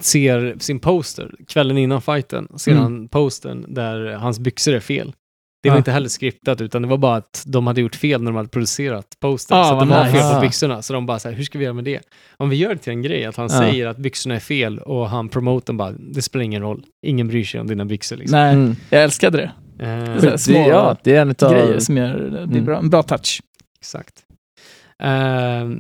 ser 0.02 0.56
sin 0.60 0.80
poster 0.80 1.36
kvällen 1.48 1.78
innan 1.78 2.02
fighten, 2.02 2.48
ser 2.60 2.72
Mm. 2.72 2.84
han 2.84 3.08
postern 3.08 3.74
där 3.74 4.12
hans 4.14 4.40
byxor 4.40 4.74
är 4.74 4.80
fel. 4.80 5.14
Det 5.64 5.70
var 5.70 5.76
Ja. 5.76 5.78
inte 5.78 5.92
heller 5.92 6.10
skriptat 6.10 6.62
utan 6.62 6.82
det 6.82 6.88
var 6.88 6.98
bara 6.98 7.16
att 7.16 7.44
de 7.48 7.68
hade 7.68 7.82
gjort 7.82 7.96
fel 7.96 8.22
när 8.22 8.32
de 8.32 8.36
hade 8.38 8.50
producerat 8.50 9.06
postern. 9.20 9.58
Ah, 9.58 9.64
så 9.64 9.74
att 9.74 9.80
det 9.80 9.86
vad 9.86 9.98
var 10.00 10.06
nice. 10.06 10.18
fel 10.18 10.32
på 10.32 10.38
Ah. 10.38 10.42
byxorna. 10.42 10.82
Så 10.82 10.94
de 10.94 11.06
bara 11.06 11.20
så 11.20 11.30
här, 11.30 11.36
hur 11.36 11.44
ska 11.44 11.58
vi 11.58 11.64
göra 11.64 11.74
med 11.74 11.84
det? 11.84 12.00
Om 12.38 12.50
vi 12.50 12.56
gör 12.56 12.70
det 12.70 12.78
till 12.78 12.94
en 12.94 13.02
grej, 13.02 13.26
att 13.26 13.36
han 13.36 13.48
Ja. 13.52 13.58
säger 13.60 13.88
att 13.88 13.98
byxorna 13.98 14.36
är 14.36 14.40
fel 14.40 14.80
och 14.80 15.10
han 15.10 15.30
promoten 15.30 15.78
bara, 15.78 15.92
det 15.92 16.22
spelar 16.22 16.44
ingen 16.46 16.62
roll. 16.62 16.84
Ingen 17.08 17.28
bryr 17.28 17.44
sig 17.44 17.60
om 17.62 17.68
dina 17.68 17.86
byxor 17.86 18.16
liksom. 18.18 18.40
Nej, 18.40 18.54
Mm. 18.54 18.76
jag 18.90 19.04
älskade 19.04 19.38
det. 19.38 19.52
Så 20.22 20.30
här 20.30 20.38
små 20.38 20.54
det, 20.54 20.68
ja, 20.68 20.98
det 21.04 21.16
är 21.16 21.22
en 21.22 21.30
utav... 21.32 21.52
Grejer 21.52 21.80
som 21.80 21.98
gör 21.98 22.18
det 22.20 22.38
är 22.38 22.44
Mm. 22.44 22.66
bra, 22.66 22.78
en 22.78 22.90
bra 22.90 23.04
touch. 23.04 23.42
Exakt. 23.80 24.14
Uh, 25.04 25.78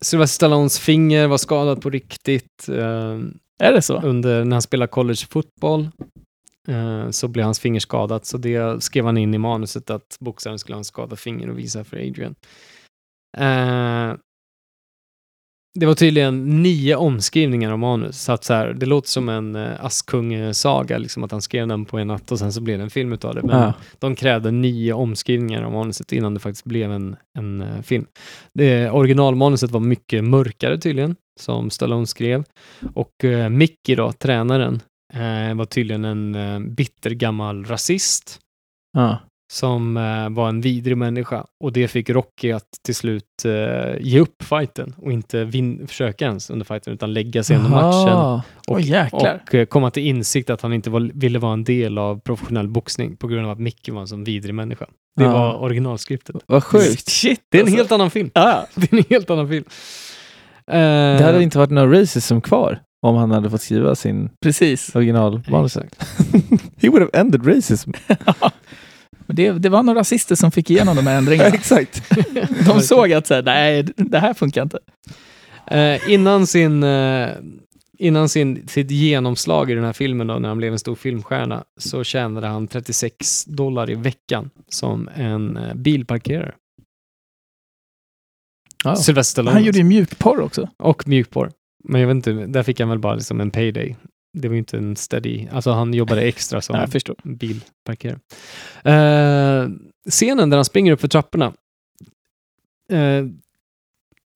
Sylvester 0.00 0.34
Stallones 0.34 0.78
finger 0.78 1.26
var 1.26 1.38
skadat 1.38 1.80
på 1.80 1.90
riktigt. 1.90 2.68
eh, 2.68 3.18
Är 3.62 3.72
det 3.72 3.82
så? 3.82 4.00
under 4.02 4.44
när 4.44 4.54
han 4.54 4.62
spelade 4.62 4.88
college 4.88 5.26
fotboll 5.30 5.88
så 7.10 7.28
blev 7.28 7.44
hans 7.44 7.60
finger 7.60 7.80
skadat, 7.80 8.24
så 8.26 8.38
det 8.38 8.82
skrev 8.82 9.04
han 9.04 9.18
in 9.18 9.34
i 9.34 9.38
manuset 9.38 9.90
att 9.90 10.16
boxaren 10.20 10.58
skulle 10.58 10.74
ha 10.74 10.78
en 10.80 10.84
skadat 10.84 11.20
finger 11.20 11.50
och 11.50 11.58
visa 11.58 11.84
för 11.84 11.96
Adrian. 11.96 12.34
Eh, 13.38 14.16
det 15.80 15.86
var 15.86 15.94
tydligen 15.94 16.62
nio 16.62 16.96
omskrivningar 16.96 17.72
av 17.72 17.78
manus, 17.78 18.22
så 18.22 18.32
att 18.32 18.44
så 18.44 18.54
här, 18.54 18.72
det 18.72 18.86
låter 18.86 19.08
som 19.08 19.28
en 19.28 19.56
uh, 19.56 19.84
Askung-saga, 19.84 20.98
liksom 20.98 21.24
att 21.24 21.30
han 21.30 21.42
skrev 21.42 21.68
den 21.68 21.84
på 21.84 21.98
en 21.98 22.06
natt 22.06 22.32
och 22.32 22.38
sen 22.38 22.52
så 22.52 22.60
blev 22.60 22.78
det 22.78 22.84
en 22.84 22.90
film 22.90 23.12
utav 23.12 23.34
det. 23.34 23.42
Men 23.42 23.60
Ja. 23.60 23.74
de 23.98 24.14
krävde 24.14 24.50
nio 24.50 24.92
omskrivningar 24.92 25.62
av 25.62 25.72
manuset 25.72 26.12
innan 26.12 26.34
det 26.34 26.40
faktiskt 26.40 26.64
blev 26.64 26.92
en, 26.92 27.16
en 27.38 27.60
eh, 27.62 27.82
film. 27.82 28.06
Det, 28.54 28.90
originalmanuset 28.90 29.70
var 29.70 29.80
mycket 29.80 30.24
mörkare 30.24 30.78
tydligen, 30.78 31.16
som 31.40 31.70
Stallone 31.70 32.06
skrev. 32.06 32.44
Och 32.94 33.12
uh, 33.24 33.48
Mickey 33.48 33.94
då, 33.94 34.12
tränaren, 34.12 34.80
eh, 35.12 35.54
var 35.54 35.64
tydligen 35.64 36.04
en 36.04 36.34
eh, 36.34 36.58
bitter 36.60 37.10
gammal 37.10 37.64
rasist 37.64 38.38
Ja. 38.98 39.18
som 39.52 39.96
eh, 39.96 40.30
var 40.30 40.48
en 40.48 40.60
vidrig 40.60 40.96
människa. 40.96 41.44
Och 41.64 41.72
det 41.72 41.88
fick 41.88 42.10
Rocky 42.10 42.50
att 42.52 42.68
till 42.86 42.94
slut 42.94 43.24
eh, 43.44 43.96
ge 44.00 44.20
upp 44.20 44.42
fighten 44.42 44.94
och 44.98 45.12
inte 45.12 45.44
vin- 45.44 45.86
försöka 45.86 46.24
ens 46.24 46.50
under 46.50 46.64
fighten 46.66 46.92
utan 46.94 47.12
lägga 47.12 47.42
sig 47.44 47.56
under 47.56 47.70
matchen 47.70 48.40
och, 48.68 48.80
jäklar. 48.80 49.42
och 49.48 49.54
eh, 49.54 49.66
komma 49.66 49.90
till 49.90 50.06
insikt 50.06 50.50
att 50.50 50.60
han 50.62 50.72
inte 50.72 50.90
var, 50.90 51.10
ville 51.14 51.38
vara 51.38 51.52
en 51.52 51.64
del 51.64 51.98
av 51.98 52.20
professionell 52.20 52.68
boxning 52.68 53.16
på 53.16 53.26
grund 53.28 53.46
av 53.46 53.52
att 53.52 53.60
Mickey 53.60 53.92
var 53.92 54.00
en 54.00 54.08
sån 54.08 54.24
vidrig 54.24 54.54
människa. 54.54 54.86
Det 55.18 55.24
Ja. 55.24 55.32
var 55.32 55.54
originalskriptet. 55.62 56.36
Vad 56.46 56.64
sjukt. 56.64 57.08
Shit, 57.08 57.40
Det 57.50 57.58
är 57.58 57.60
en 57.60 57.66
alltså. 57.66 57.76
helt 57.76 57.92
annan 57.92 58.10
film. 58.10 58.30
Ja, 58.34 58.66
Det 58.74 58.92
är 58.92 58.96
en 58.98 59.04
helt 59.10 59.30
annan 59.30 59.48
film. 59.48 59.64
Eh, 60.66 60.74
Det 61.18 61.24
hade 61.24 61.42
inte 61.42 61.58
varit 61.58 61.70
några 61.70 62.00
racism 62.00 62.40
kvar 62.40 62.80
om 63.02 63.16
han 63.16 63.30
hade 63.30 63.50
fått 63.50 63.62
skriva 63.62 63.94
sin 63.94 64.30
precis. 64.42 64.96
originalmanus. 64.96 65.76
He 66.76 66.88
would 66.88 67.02
have 67.02 67.10
ended 67.12 67.46
racism. 67.46 67.90
Men 69.26 69.36
det, 69.36 69.52
det 69.52 69.68
var 69.68 69.82
några 69.82 70.00
rasister 70.00 70.34
som 70.34 70.50
fick 70.50 70.70
igenom 70.70 70.96
de 70.96 71.06
här 71.06 71.18
ändringarna. 71.18 71.48
Exakt. 71.54 72.10
De 72.66 72.80
såg 72.80 73.12
att 73.12 73.26
så 73.26 73.34
här, 73.34 73.42
nej, 73.42 73.82
det 73.96 74.18
här 74.18 74.34
funkar 74.34 74.62
inte. 74.62 74.78
Eh, 75.66 76.10
innan 76.10 76.46
sin, 76.46 76.82
eh, 76.82 77.28
innan 77.98 78.28
sin, 78.28 78.68
sitt 78.68 78.90
genomslag 78.90 79.70
i 79.70 79.74
den 79.74 79.84
här 79.84 79.92
filmen 79.92 80.26
då, 80.26 80.38
när 80.38 80.48
han 80.48 80.58
blev 80.58 80.72
en 80.72 80.78
stor 80.78 80.94
filmstjärna, 80.94 81.64
så 81.80 82.04
tjänade 82.04 82.46
han 82.46 82.68
36 82.68 83.44
dollar 83.44 83.90
i 83.90 83.94
veckan 83.94 84.50
som 84.68 85.08
en 85.14 85.56
eh, 85.56 85.74
bilparkerare. 85.74 86.54
Ja. 88.84 88.96
Sylvester 88.96 89.32
Stallone. 89.32 89.54
Han 89.54 89.64
gjorde 89.64 89.78
ju 89.78 89.84
mjukporr 89.84 90.40
också. 90.40 90.68
Och 90.78 91.08
mjukporr. 91.08 91.50
Men 91.84 92.00
jag 92.00 92.08
vet 92.08 92.14
inte, 92.14 92.32
där 92.32 92.62
fick 92.62 92.80
han 92.80 92.88
väl 92.88 92.98
bara 92.98 93.14
liksom 93.14 93.40
en 93.40 93.50
payday. 93.50 93.96
Det 94.38 94.48
var 94.48 94.52
ju 94.52 94.58
inte 94.58 94.76
en 94.76 94.96
steady, 94.96 95.46
alltså 95.52 95.70
han 95.70 95.94
jobbade 95.94 96.22
extra 96.22 96.60
som 96.60 96.86
bilparkerare. 97.24 98.18
Eh, 98.84 99.68
scenen 100.10 100.50
där 100.50 100.56
han 100.58 100.64
springer 100.64 100.92
upp 100.92 101.00
för 101.00 101.08
trapporna. 101.08 101.52
Eh, 102.90 103.26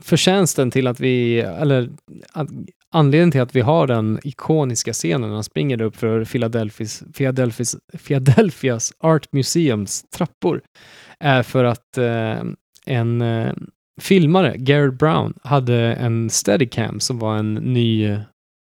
förtjänsten 0.02 0.70
till 0.70 0.86
att 0.86 1.00
vi, 1.00 1.40
eller 1.40 1.90
att, 2.32 2.48
anledningen 2.90 3.30
till 3.30 3.40
att 3.40 3.56
vi 3.56 3.60
har 3.60 3.86
den 3.86 4.20
ikoniska 4.24 4.92
scenen 4.92 5.28
när 5.28 5.34
han 5.34 5.44
springer 5.44 5.80
upp 5.80 5.96
för 5.96 6.24
Philadelphias, 6.24 7.02
Philadelphias, 7.16 7.76
Philadelphias 8.06 8.92
Art 8.98 9.32
Museums 9.32 10.02
trappor 10.02 10.62
är 11.20 11.42
för 11.42 11.64
att 11.64 11.98
eh, 11.98 12.42
en 12.86 13.22
eh, 13.22 13.52
filmare, 14.00 14.54
Garrett 14.56 14.98
Brown, 14.98 15.34
hade 15.44 15.76
en 15.94 16.30
Steadicam 16.30 17.00
som 17.00 17.18
var 17.18 17.36
en 17.36 17.54
ny 17.54 18.04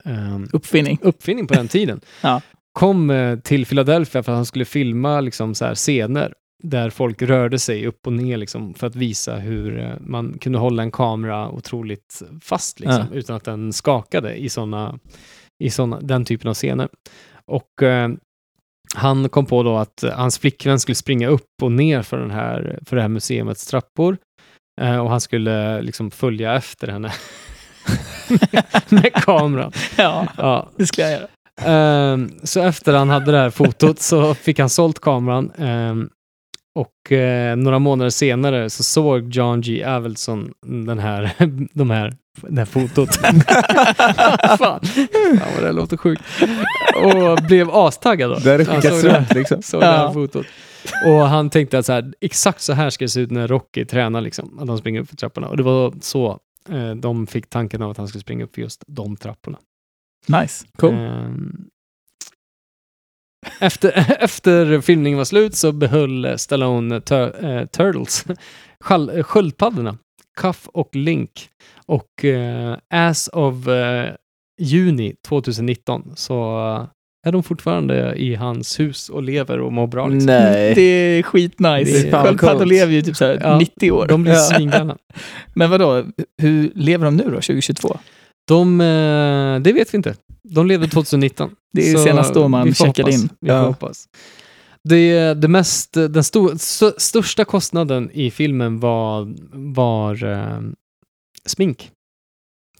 eh, 0.05 0.39
Uppfinning. 0.53 0.99
uppfinning 1.01 1.47
på 1.47 1.53
den 1.53 1.67
tiden. 1.67 2.01
Ja. 2.21 2.41
Kom 2.73 3.09
eh, 3.09 3.39
till 3.39 3.65
Philadelphia 3.65 4.23
för 4.23 4.32
att 4.32 4.36
han 4.36 4.45
skulle 4.45 4.65
filma 4.65 5.21
liksom, 5.21 5.55
så 5.55 5.65
här, 5.65 5.76
scener 5.76 6.34
där 6.63 6.89
folk 6.89 7.21
rörde 7.21 7.59
sig 7.59 7.88
upp 7.88 8.07
och 8.07 8.13
ner 8.13 8.38
liksom, 8.38 8.73
för 8.73 8.88
att 8.88 8.95
visa 8.95 9.36
hur 9.36 9.80
eh, 9.80 9.93
man 9.99 10.38
kunde 10.41 10.57
hålla 10.59 10.84
en 10.84 10.91
kamera 10.91 11.49
otroligt 11.49 12.21
fast 12.41 12.80
liksom, 12.80 13.05
utan 13.13 13.36
att 13.36 13.43
den 13.43 13.73
skakade 13.73 14.36
i, 14.36 14.49
såna, 14.49 14.99
i 15.63 15.69
såna, 15.69 15.99
den 16.01 16.26
typen 16.26 16.49
av 16.49 16.53
scener. 16.53 16.89
Och 17.45 17.84
eh, 17.84 18.09
han 18.95 19.30
kom 19.30 19.45
på 19.45 19.63
då 19.63 19.78
att 19.78 20.03
hans 20.13 20.39
flickvän 20.39 20.80
skulle 20.80 20.95
springa 20.95 21.28
upp 21.28 21.49
och 21.61 21.71
ner 21.71 22.01
för, 22.01 22.17
den 22.17 22.32
här, 22.32 22.80
för 22.86 22.95
det 22.95 23.01
här 23.01 23.09
museets 23.09 23.67
trappor 23.67 24.17
eh, 24.82 24.97
och 24.97 25.09
han 25.09 25.21
skulle 25.21 25.82
liksom 25.82 26.11
följa 26.11 26.53
efter 26.55 26.88
henne 26.88 27.11
med 28.89 29.13
kameran. 29.13 29.71
Ja, 29.95 30.28
Ja, 30.38 30.69
det 30.78 30.88
ska 30.88 31.01
jag 31.01 31.11
göra. 31.11 31.28
Ehm, 31.61 32.32
så 32.43 32.61
efter 32.61 32.93
han 32.93 33.09
hade 33.09 33.32
det 33.32 33.38
här 33.38 33.49
fotot 33.49 33.99
så 34.01 34.34
fick 34.34 34.59
han 34.59 34.69
sålt 34.69 34.99
kameran. 34.99 35.51
ehm, 35.57 36.09
och 36.80 37.11
eh, 37.11 37.55
några 37.55 37.80
månader 37.80 38.09
senare 38.09 38.69
så 38.69 38.84
såg 38.84 39.30
John 39.36 39.61
G. 39.61 39.84
Avildson 39.84 40.51
den 40.65 40.99
här, 40.99 41.32
de 41.73 41.89
här, 41.89 42.13
det 42.41 42.57
här 42.61 42.65
fotot. 42.65 43.15
Fan. 44.57 44.80
Fan 45.39 45.39
vad 45.55 45.63
det 45.63 45.71
låter 45.71 45.97
sjukt. 45.97 46.21
Och 47.03 47.43
blev 47.43 47.69
astaggad 47.71 48.30
då. 48.32 48.36
Skickats 48.39 48.88
såg 49.01 49.03
det- 49.11 49.17
runt 49.17 49.34
liksom. 49.34 49.61
såg 49.61 49.82
det 49.82 49.88
här 49.88 50.03
Ja. 50.03 50.13
fotot. 50.13 50.45
Och 51.05 51.19
han 51.19 51.49
tänkte 51.49 51.79
att 51.79 51.86
så 51.86 51.93
här, 51.93 52.13
exakt 52.21 52.61
så 52.61 52.73
här 52.73 52.89
ska 52.89 53.05
det 53.05 53.09
se 53.09 53.19
ut 53.19 53.31
när 53.31 53.47
Rocky 53.47 53.86
tränar, 53.86 54.21
liksom, 54.21 54.59
att 54.59 54.67
han 54.67 54.77
springer 54.77 55.01
upp 55.01 55.09
för 55.09 55.15
trapporna. 55.15 55.47
Och 55.47 55.57
det 55.57 55.63
var 55.63 55.93
så 56.01 56.39
eh, 56.69 56.91
de 56.95 57.27
fick 57.27 57.49
tanken 57.49 57.81
av 57.81 57.91
att 57.91 57.97
han 57.97 58.07
skulle 58.07 58.21
springa 58.21 58.43
upp 58.43 58.55
för 58.55 58.61
just 58.61 58.83
de 58.88 59.17
trapporna. 59.17 59.59
Nice. 60.27 60.65
Ehm, 60.83 61.69
Efter, 63.59 64.15
efter 64.23 64.81
filmningen 64.81 65.17
var 65.17 65.25
slut 65.25 65.55
så 65.55 65.71
behöll 65.71 66.39
Stallone 66.39 67.01
tur, 67.01 67.45
eh, 67.45 67.65
Turtles, 67.65 68.25
eh, 68.89 69.23
sköldpaddorna, 69.23 69.97
Cuff 70.38 70.67
och 70.67 70.95
Link. 70.95 71.49
Och 71.86 72.25
eh, 72.25 72.77
as 72.89 73.27
of 73.33 73.67
eh, 73.67 74.15
juni 74.61 75.15
2019 75.27 76.13
så 76.15 76.67
eh, 76.75 76.88
är 77.26 77.32
de 77.32 77.43
fortfarande 77.43 78.15
i 78.15 78.36
hans 78.36 78.80
hus 78.80 79.09
och 79.09 79.23
lever 79.23 79.59
och 79.59 79.73
mår 79.73 79.88
bra. 79.88 80.07
Liksom. 80.07 80.26
Nej. 80.26 80.76
Det 80.76 80.82
är 80.82 81.23
skitnice. 81.23 81.91
Det 81.91 82.09
är 82.09 82.23
Sköldpaddor 82.23 82.65
lever 82.65 82.93
ju 82.93 83.01
typ 83.01 83.15
så 83.15 83.26
här 83.26 83.39
Ja, 83.43 83.57
90 83.59 83.91
år. 83.91 84.07
De 84.07 84.23
blir 84.23 84.34
svingalna. 84.36 84.97
Men 85.53 85.69
vadå, 85.69 86.05
hur 86.41 86.71
lever 86.76 87.05
de 87.05 87.15
nu 87.17 87.23
då, 87.23 87.30
2022? 87.30 87.97
De, 88.47 88.82
eh, 88.82 89.59
det 89.59 89.73
vet 89.73 89.93
vi 89.93 89.95
inte. 89.95 90.15
De 90.43 90.67
levde 90.67 90.88
2019. 90.88 91.51
Det 91.73 91.89
är 91.91 91.93
Så 91.97 92.03
senast 92.03 92.34
då 92.34 92.47
man 92.47 92.73
checkade 92.73 93.11
in. 93.11 93.30
Vi 93.41 93.47
får 93.49 93.57
Ja. 93.57 93.65
hoppas. 93.65 94.05
Det, 94.89 95.34
det 95.34 95.47
mest, 95.47 95.93
den 95.93 96.23
stor, 96.23 96.53
st- 96.55 96.91
största 96.99 97.45
kostnaden 97.45 98.09
i 98.13 98.32
filmen 98.32 98.80
var, 98.80 99.34
var 99.73 100.23
eh, 100.23 100.59
smink. 101.45 101.91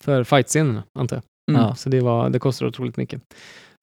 För 0.02 0.24
fightscenerna, 0.24 0.84
antar 1.00 1.16
jag. 1.16 1.24
Mm. 1.56 1.62
Ja, 1.68 1.76
så 1.76 1.90
det, 1.90 2.02
var, 2.02 2.30
det 2.30 2.40
kostar 2.40 2.66
otroligt 2.66 2.98
mycket. 2.98 3.22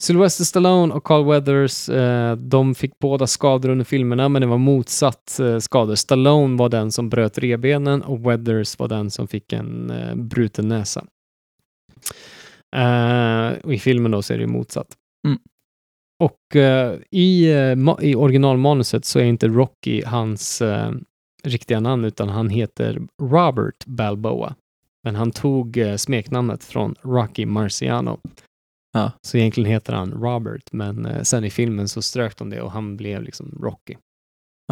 Sylvester 0.02 0.44
Stallone 0.44 0.94
och 0.94 1.04
Carl 1.04 1.24
Weathers, 1.24 1.88
eh, 1.88 2.36
de 2.36 2.74
fick 2.74 2.98
båda 2.98 3.26
skador 3.26 3.68
under 3.68 3.84
filmerna, 3.84 4.28
men 4.28 4.42
det 4.42 4.48
var 4.48 4.58
motsatt 4.58 5.40
eh, 5.40 5.58
skador. 5.58 5.94
Stallone 5.94 6.56
var 6.56 6.68
den 6.68 6.92
som 6.92 7.08
bröt 7.08 7.38
revbenen 7.38 8.02
och 8.02 8.20
Weathers 8.20 8.78
var 8.78 8.88
den 8.88 9.10
som 9.10 9.28
fick 9.28 9.52
en 9.52 9.90
eh, 9.90 10.14
bruten 10.14 10.68
näsa. 10.68 11.04
Eh, 12.76 13.72
I 13.72 13.78
filmen 13.78 14.10
då 14.10 14.22
så 14.22 14.32
är 14.32 14.38
det 14.38 14.42
ju 14.42 14.50
motsatt. 14.50 14.88
Mm. 15.26 15.38
Och 16.20 16.56
eh, 16.56 16.98
i, 17.10 17.52
eh, 17.52 17.94
i 18.00 18.14
originalmanuset 18.14 19.04
så 19.04 19.18
är 19.18 19.24
inte 19.24 19.48
Rocky 19.48 20.02
hans 20.06 20.62
riktiga 21.44 21.80
namn, 21.80 22.04
utan 22.04 22.28
han 22.28 22.48
heter 22.48 23.02
Robert 23.22 23.86
Balboa. 23.86 24.54
Men 25.04 25.14
han 25.14 25.30
tog 25.30 25.78
smeknamnet 25.96 26.64
från 26.64 26.94
Rocky 27.02 27.46
Marciano. 27.46 28.18
Ja. 28.92 29.10
Så 29.26 29.36
egentligen 29.36 29.70
heter 29.70 29.92
han 29.92 30.12
Robert, 30.12 30.62
men 30.72 31.06
eh, 31.06 31.22
sen 31.22 31.44
i 31.44 31.50
filmen 31.50 31.88
så 31.88 32.02
strök 32.02 32.36
de 32.38 32.50
det 32.50 32.60
och 32.60 32.72
han 32.72 32.96
blev 32.96 33.22
liksom 33.22 33.58
Rocky. 33.62 33.94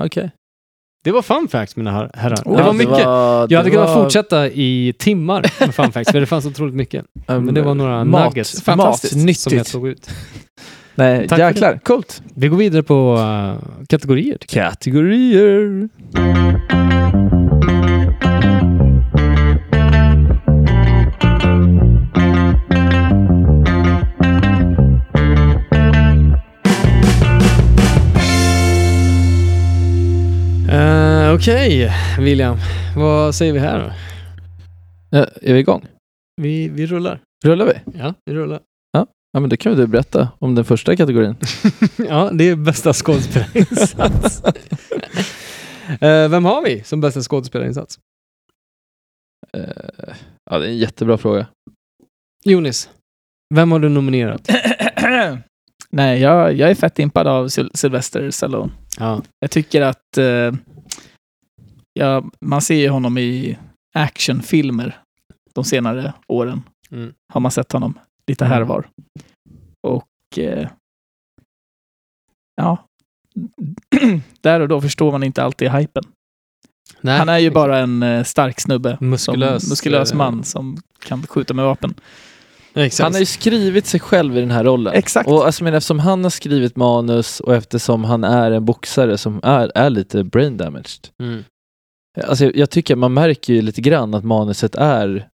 Okej. 0.00 0.30
Det 1.04 1.12
var 1.12 1.22
fun 1.22 1.48
facts 1.48 1.76
mina 1.76 1.90
her- 1.92 2.10
herrar. 2.14 2.42
Oh, 2.44 2.56
det 2.56 2.62
var 2.62 2.72
mycket. 2.72 3.06
var- 3.06 3.46
jag 3.50 3.58
hade 3.58 3.70
kunnat 3.70 3.88
var- 3.88 4.02
fortsätta 4.02 4.48
i 4.48 4.94
timmar 4.98 5.46
med 5.60 5.74
fun 5.74 5.92
facts, 5.92 6.10
för 6.12 6.20
det 6.20 6.26
fanns 6.26 6.46
otroligt 6.46 6.74
mycket. 6.74 7.04
um, 7.26 7.44
Men 7.44 7.54
det 7.54 7.62
var 7.62 7.74
några 7.74 8.04
mat, 8.04 8.24
nuggets 8.34 8.62
Fantastiskt. 8.62 9.26
Mat, 9.26 9.36
som 9.36 9.56
jag 9.56 9.66
tog 9.66 9.88
ut. 9.88 10.10
Nej, 10.94 11.28
Tack 11.28 11.38
jäklar. 11.38 11.78
Coolt. 11.84 12.22
Vi 12.34 12.48
går 12.48 12.56
vidare 12.56 12.82
på 12.82 13.16
eh, 13.18 13.84
kategorier. 13.88 14.38
Kategorier. 14.46 15.88
Eh, 31.40 31.44
Okej, 31.44 31.90
William. 32.18 32.56
Vad 32.96 33.34
säger 33.34 33.52
vi 33.52 33.58
här 33.58 33.78
då? 33.78 33.92
Ja, 35.18 35.26
är 35.42 35.54
vi 35.54 35.58
igång? 35.60 35.86
Vi, 36.42 36.68
vi 36.68 36.86
rullar. 36.86 37.20
Rullar 37.44 37.66
vi? 37.66 37.98
Ja, 37.98 38.14
vi 38.24 38.34
rullar. 38.34 38.60
Ja, 39.32 39.40
men 39.40 39.48
då 39.50 39.56
kan 39.56 39.76
du 39.76 39.86
berätta 39.86 40.28
om 40.38 40.54
den 40.54 40.64
första 40.64 40.96
kategorin. 40.96 41.36
ja, 42.08 42.30
det 42.32 42.44
är 42.44 42.56
bästa 42.56 42.92
skådespelarinsats. 42.92 44.42
Eh, 46.00 46.28
vem 46.28 46.44
har 46.44 46.62
vi 46.64 46.82
som 46.84 47.00
bästa 47.00 47.20
skådespelarinsats? 47.20 47.98
Eh, 49.52 50.14
ja, 50.50 50.58
det 50.58 50.66
är 50.66 50.70
en 50.70 50.78
jättebra 50.78 51.18
fråga. 51.18 51.46
Jonis, 52.44 52.90
vem 53.54 53.72
har 53.72 53.78
du 53.78 53.88
nominerat? 53.88 54.50
Nej, 55.90 56.20
jag, 56.20 56.52
jag 56.54 56.70
är 56.70 56.74
fett 56.74 56.98
impad 56.98 57.26
av 57.26 57.46
Syl- 57.48 57.70
Sylvester 57.74 58.30
Stallone. 58.30 58.72
Ja. 58.98 59.22
Jag 59.40 59.50
tycker 59.50 59.82
att 59.82 60.18
eh, 60.18 60.52
ja, 62.00 62.24
man 62.40 62.60
ser 62.60 62.74
ju 62.74 62.88
honom 62.88 63.18
i 63.18 63.58
actionfilmer 63.94 64.98
de 65.54 65.64
senare 65.64 66.12
åren. 66.28 66.62
Mm. 66.90 67.14
Har 67.32 67.40
man 67.40 67.50
sett 67.50 67.72
honom 67.72 67.98
lite 68.26 68.44
här 68.44 68.60
och 68.60 68.68
var. 68.68 68.88
Och 69.86 70.38
eh, 70.38 70.68
ja, 72.56 72.78
där 74.40 74.60
och 74.60 74.68
då 74.68 74.80
förstår 74.80 75.12
man 75.12 75.22
inte 75.22 75.42
alltid 75.42 75.70
hypen. 75.70 76.02
Nej, 77.00 77.18
Han 77.18 77.28
är 77.28 77.38
ju 77.38 77.50
bara 77.50 77.78
en 77.78 78.02
eh, 78.02 78.24
stark 78.24 78.60
snubbe. 78.60 78.98
Muskulös, 79.00 79.62
som, 79.62 79.70
muskulös 79.70 80.12
eh, 80.12 80.16
man 80.16 80.44
som 80.44 80.82
kan 81.04 81.26
skjuta 81.26 81.54
med 81.54 81.64
vapen. 81.64 81.94
Exakt. 82.74 83.04
Han 83.04 83.12
har 83.12 83.20
ju 83.20 83.26
skrivit 83.26 83.86
sig 83.86 84.00
själv 84.00 84.36
i 84.36 84.40
den 84.40 84.50
här 84.50 84.64
rollen. 84.64 84.94
Exakt. 84.94 85.28
Och 85.28 85.46
alltså, 85.46 85.64
men 85.64 85.74
eftersom 85.74 85.98
han 85.98 86.22
har 86.22 86.30
skrivit 86.30 86.76
manus 86.76 87.40
och 87.40 87.54
eftersom 87.54 88.04
han 88.04 88.24
är 88.24 88.50
en 88.50 88.64
boxare 88.64 89.18
som 89.18 89.40
är, 89.42 89.72
är 89.74 89.90
lite 89.90 90.24
brain 90.24 90.56
damaged. 90.56 91.08
Mm. 91.18 91.44
Alltså, 92.24 92.44
jag, 92.44 92.56
jag 92.56 92.70
tycker 92.70 92.96
man 92.96 93.14
märker 93.14 93.52
ju 93.52 93.62
lite 93.62 93.80
grann 93.80 94.14
att 94.14 94.24
manuset 94.24 94.74
är 94.74 95.28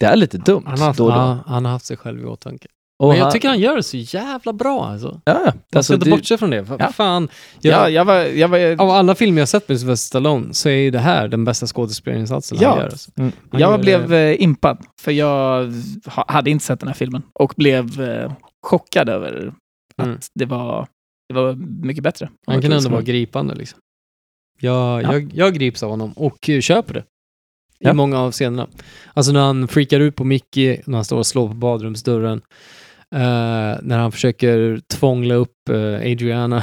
det 0.00 0.06
är 0.06 0.16
lite 0.16 0.38
dumt 0.38 0.62
Han, 0.66 0.78
har 0.78 0.86
haft, 0.86 0.98
då 0.98 1.08
då. 1.08 1.14
ja, 1.14 1.38
han 1.46 1.64
har 1.64 1.72
haft 1.72 1.84
sig 1.86 1.96
själv 1.96 2.20
i 2.20 2.24
åtanke. 2.24 2.68
Och 2.98 3.08
Men 3.08 3.16
jag 3.16 3.24
han- 3.24 3.32
tycker 3.32 3.48
han 3.48 3.58
gör 3.60 3.76
det 3.76 3.82
så 3.82 3.96
jävla 3.96 4.52
bra 4.52 4.84
alltså. 4.84 5.20
Ja. 5.24 5.32
Man 5.44 5.52
ska 5.68 5.78
Alltså, 5.78 5.94
inte 5.94 6.04
det- 6.06 6.10
bortse 6.10 6.38
från 6.38 6.50
det. 6.50 6.64
För, 6.66 6.76
Ja. 6.78 6.92
Fan, 6.92 7.28
Ja, 7.60 7.70
jag, 7.70 7.90
jag 7.90 8.04
var... 8.04 8.14
Jag 8.16 8.48
var 8.48 8.80
av 8.82 8.90
alla 8.90 9.14
filmer 9.14 9.38
jag 9.40 9.48
sett 9.48 9.68
med 9.68 9.80
Sylvester 9.80 10.06
Stallone 10.06 10.54
så 10.54 10.68
är 10.68 10.72
ju 10.76 10.90
det 10.90 10.98
här 10.98 11.28
den 11.28 11.44
bästa 11.44 11.66
skådespelarinsatsen 11.66 12.58
Ja. 12.60 12.68
han 12.68 12.78
gör. 12.78 12.84
Alltså. 12.84 13.10
Mm. 13.16 13.32
Han 13.50 13.60
jag 13.60 13.70
gör 13.70 13.78
blev 13.78 14.08
det- 14.08 14.18
eh, 14.18 14.42
impad, 14.42 14.78
för 15.00 15.12
jag 15.12 15.72
ha- 16.06 16.24
hade 16.28 16.50
inte 16.50 16.64
sett 16.64 16.80
den 16.80 16.88
här 16.88 16.94
filmen 16.94 17.22
och 17.34 17.52
blev 17.56 18.00
eh, 18.00 18.32
chockad 18.66 19.08
över 19.08 19.52
att 19.96 20.06
Mm. 20.06 20.18
det, 20.34 20.44
var, 20.44 20.86
det 21.28 21.34
var 21.34 21.52
mycket 21.86 22.02
bättre. 22.04 22.30
Han 22.46 22.54
jag 22.54 22.62
kan 22.62 22.72
ändå 22.72 22.88
vara 22.88 23.02
gripande 23.02 23.54
liksom. 23.54 23.78
Jag, 24.60 25.02
Ja. 25.02 25.12
jag, 25.12 25.30
jag 25.34 25.54
grips 25.54 25.82
av 25.82 25.90
honom 25.90 26.12
och 26.12 26.50
köper 26.60 26.94
det. 26.94 27.00
I 27.00 27.86
Ja. 27.86 27.92
många 27.92 28.18
av 28.20 28.32
scenerna. 28.32 28.66
Alltså 29.14 29.32
när 29.32 29.40
han 29.40 29.68
freakar 29.68 30.00
ut 30.00 30.16
på 30.16 30.24
Mickey, 30.24 30.80
när 30.86 30.94
han 30.98 31.04
står 31.04 31.18
och 31.18 31.26
slår 31.26 31.48
på 31.48 31.54
badrumsdörren. 31.54 32.40
eh, 33.14 33.78
när 33.82 33.98
han 33.98 34.12
försöker 34.12 34.80
tvångla 34.88 35.34
upp 35.34 35.68
eh, 35.70 35.94
Adriana. 36.12 36.62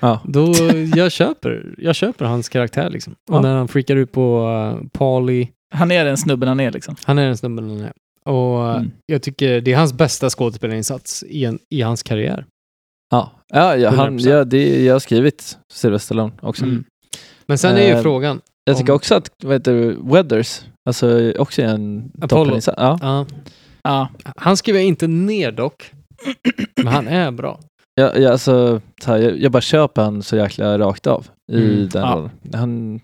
Ja. 0.00 0.20
Då, 0.26 0.54
jag 0.96 1.12
köper, 1.12 1.74
jag 1.78 1.94
köper 1.94 2.24
hans 2.24 2.48
karaktär 2.48 2.90
liksom. 2.90 3.12
Och 3.30 3.36
Ja. 3.36 3.40
när 3.40 3.54
han 3.56 3.68
freakar 3.68 3.96
ut 3.96 4.12
på 4.12 4.46
uh, 4.48 4.88
Paulie. 4.92 5.48
Han 5.74 5.90
är 5.90 6.04
den 6.04 6.16
snubben 6.16 6.48
han 6.48 6.60
är 6.60 6.70
liksom. 6.70 6.96
Han 7.04 7.18
är 7.18 7.26
den 7.26 7.36
snubben 7.36 7.70
han 7.70 7.80
är. 7.80 7.92
Och 8.24 8.74
Mm. 8.74 8.90
jag 9.06 9.22
tycker 9.22 9.60
det 9.60 9.72
är 9.72 9.76
hans 9.76 9.92
bästa 9.92 10.30
skådespelarinsats 10.30 11.22
i, 11.28 11.44
en, 11.44 11.58
i 11.70 11.80
hans 11.82 12.02
karriär. 12.02 12.46
Ja, 13.10 13.32
ja, 13.48 13.76
ja, 13.76 13.90
han, 13.90 14.18
100%. 14.18 14.28
ja 14.28 14.44
det, 14.44 14.84
jag 14.84 14.94
har 14.94 15.00
skrivit 15.00 15.58
Sylvester 15.72 16.04
Stallone 16.06 16.32
också. 16.42 16.64
Mm. 16.64 16.84
Men 17.50 17.58
sen 17.58 17.76
är 17.76 17.80
ju 17.86 17.92
Eh, 17.92 18.02
frågan. 18.02 18.40
Jag 18.64 18.78
tycker 18.78 18.92
Om- 18.92 18.96
också 18.96 19.14
att, 19.14 19.30
vad 19.42 19.52
heter 19.52 19.74
det, 19.74 19.96
Weathers, 20.02 20.60
alltså 20.88 21.32
också 21.38 21.62
är 21.62 21.66
en 21.66 22.12
Apollo. 22.20 22.28
toppeninsats. 22.44 22.76
Ja. 22.80 22.98
Ja, 23.02 23.26
Ja, 23.82 24.08
han 24.36 24.56
skriver 24.56 24.78
jag 24.78 24.86
inte 24.88 25.06
ner 25.06 25.52
dock. 25.52 25.92
Men 26.76 26.86
han 26.86 27.08
är 27.08 27.30
bra. 27.30 27.60
Jag, 27.94 28.18
jag, 28.18 28.32
alltså, 28.32 28.80
så 29.02 29.10
här, 29.10 29.18
jag, 29.18 29.38
jag 29.38 29.52
bara 29.52 29.60
köper 29.60 30.02
han 30.02 30.22
så 30.22 30.36
jäkla 30.36 30.78
rakt 30.78 31.06
av 31.06 31.26
i 31.52 31.56
Mm. 31.64 31.88
den 31.88 32.02
Ja. 32.02 32.14
rollen. 32.14 32.30
Han... 32.54 33.00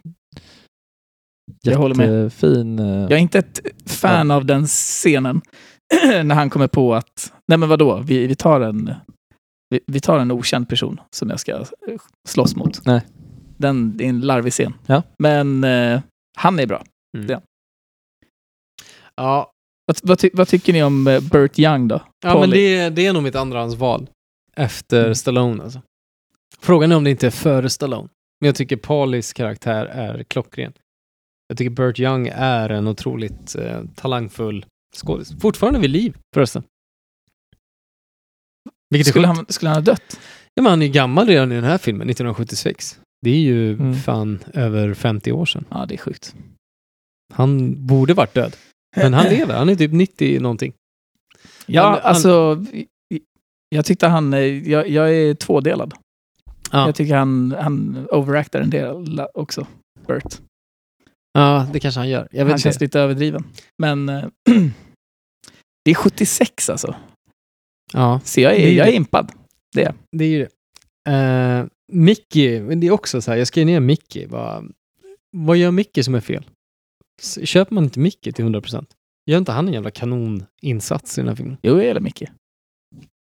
Jag 1.63 1.79
håller 1.79 1.95
med. 1.95 2.23
Jättefin. 2.25 2.79
eh, 2.79 2.87
jag 3.01 3.13
är 3.13 3.17
inte 3.17 3.39
ett 3.39 3.61
fan 3.87 4.31
av 4.31 4.45
den 4.45 4.67
scenen 4.67 5.41
när 6.25 6.35
han 6.35 6.51
kommer 6.51 6.69
på 6.69 6.95
att, 6.95 7.33
nej 7.49 7.59
men 7.59 7.69
vadå, 7.69 8.03
vi, 8.07 8.27
vi, 8.27 8.35
tar 8.35 8.61
en, 8.61 8.95
vi, 9.71 9.81
vi 9.87 10.01
tar 10.01 10.19
en 10.19 10.31
okänd 10.33 10.69
person 10.69 11.01
som 11.11 11.31
jag 11.31 11.41
ska 11.41 11.53
eh, 11.53 11.67
slåss 12.29 12.57
mot. 12.57 12.87
Nej. 12.87 13.01
Den 13.57 13.97
det 13.97 14.05
är 14.05 14.09
en 14.09 14.21
larvig 14.21 14.53
scen. 14.53 14.75
Ja. 14.87 15.03
Men 15.19 15.65
eh, 15.65 16.01
han 16.39 16.59
är 16.59 16.67
bra. 16.67 16.85
Ja, 19.17 19.53
Vad, 19.87 19.99
vad, 20.03 20.19
ty, 20.19 20.31
vad 20.33 20.49
tycker 20.49 20.73
ni 20.73 20.83
om 20.83 21.07
eh, 21.07 21.21
Burt 21.21 21.59
Young 21.59 21.89
då? 21.89 22.03
ja 22.25 22.41
men 22.41 22.51
det, 22.51 22.91
det 22.91 23.07
är 23.07 23.13
nog 23.13 23.23
mitt 23.23 23.35
andrahandsval. 23.35 24.11
Efter 24.57 25.03
Mm. 25.03 25.15
Stallone 25.15 25.63
alltså. 25.65 25.81
Frågan 26.59 26.93
är 26.93 26.97
om 26.97 27.05
det 27.05 27.11
inte 27.11 27.27
är 27.27 27.31
före 27.31 27.71
Stallone. 27.71 28.09
Men 28.41 28.47
jag 28.47 28.55
tycker 28.57 28.77
Paulis 28.77 29.33
karaktär 29.33 29.87
är 29.87 30.23
klockren. 30.23 30.73
Jag 31.49 31.59
tycker 31.59 31.71
Burt 31.71 32.01
Young 32.01 32.29
är 32.35 32.69
en 32.69 32.89
otroligt 32.89 33.55
eh, 33.57 33.83
talangfull 33.95 34.67
skådis. 34.97 35.41
Fortfarande 35.41 35.79
vid 35.81 35.91
liv 35.91 36.17
förresten. 36.35 36.63
Vilket 38.91 39.07
skulle, 39.07 39.27
han, 39.27 39.47
skulle 39.49 39.69
han 39.69 39.77
ha 39.77 39.83
dött? 39.83 40.21
Ja, 40.55 40.63
men 40.63 40.71
han 40.71 40.83
är 40.83 40.87
ju 40.87 40.93
gammal 40.93 41.27
redan 41.27 41.53
i 41.53 41.55
den 41.55 41.65
här 41.65 41.79
filmen, 41.79 42.11
1976. 42.11 43.01
Det 43.27 43.31
är 43.31 43.41
ju 43.41 43.73
Mm. 43.73 43.95
fan 43.95 44.39
över 44.55 44.95
50 44.95 45.33
år 45.33 45.47
sedan. 45.47 45.65
Ja, 45.71 45.87
det 45.87 45.95
är 45.95 45.99
sjukt. 45.99 46.35
Han 47.35 47.87
borde 47.87 48.15
varit 48.15 48.35
död. 48.35 48.57
Men 48.97 49.15
han 49.15 49.25
lever, 49.25 49.55
han 49.55 49.69
är 49.69 49.75
typ 49.77 49.93
90 49.93 50.41
någonting. 50.41 50.73
Ja, 51.67 51.83
Han- 51.83 51.93
han- 51.93 52.01
alltså, 52.03 52.65
jag 53.69 53.85
tyckte 53.85 54.07
han, 54.07 54.35
eh, 54.35 54.41
jag, 54.71 54.89
jag 54.89 55.15
är 55.15 55.35
tvådelad. 55.35 55.95
Ja, 56.73 56.87
Jag 56.87 56.95
tycker 56.95 57.15
han, 57.15 57.55
han 57.61 58.07
overactar 58.11 58.61
en 58.61 58.71
del 58.71 59.21
också, 59.35 59.67
Burt. 60.07 60.41
ja 61.33 61.69
det 61.73 61.81
kanske 61.81 62.01
han 62.01 62.09
gör. 62.09 62.29
Han 62.39 62.49
känns 62.59 62.67
inte. 62.77 62.85
lite 62.85 63.01
överdriven. 63.01 63.45
Men 63.83 64.09
eh, 64.09 64.25
det 65.85 65.91
är 65.91 65.95
76 65.95 66.71
alltså. 66.71 66.95
Ja, 67.93 68.21
Så 68.25 68.41
jag 68.41 68.53
Det 68.53 68.63
är, 68.63 68.67
är 68.69 68.73
jag 68.73 68.87
är 68.87 68.91
det. 68.91 68.97
impad. 68.97 69.33
det 69.75 70.25
är 70.25 70.29
ju 70.29 70.39
det. 70.39 70.49
Uh, 71.09 71.67
Mickey, 71.93 72.59
det 72.61 72.87
är 72.87 72.91
också 72.91 73.21
så 73.23 73.31
här, 73.31 73.39
jag 73.39 73.47
skrev 73.47 73.67
ner 73.67 73.81
Mickey. 73.81 74.27
Vad, 74.27 74.73
vad 75.37 75.57
gör 75.57 75.71
Mickey 75.71 76.03
som 76.03 76.15
är 76.15 76.21
fel? 76.21 76.45
Köper 77.45 77.75
man 77.75 77.85
inte 77.85 78.01
Mickey 78.01 78.33
till 78.33 78.45
100%? 78.45 78.85
Gör 79.31 79.39
inte 79.39 79.53
han 79.53 79.67
en 79.69 79.75
jävla 79.75 79.91
kanoninsats 79.91 81.19
i 81.19 81.21
den 81.21 81.29
här 81.29 81.35
filmen? 81.37 81.57
Jo, 81.63 81.77
jag 81.77 81.85
gillar 81.85 82.01
Micke. 82.01 82.23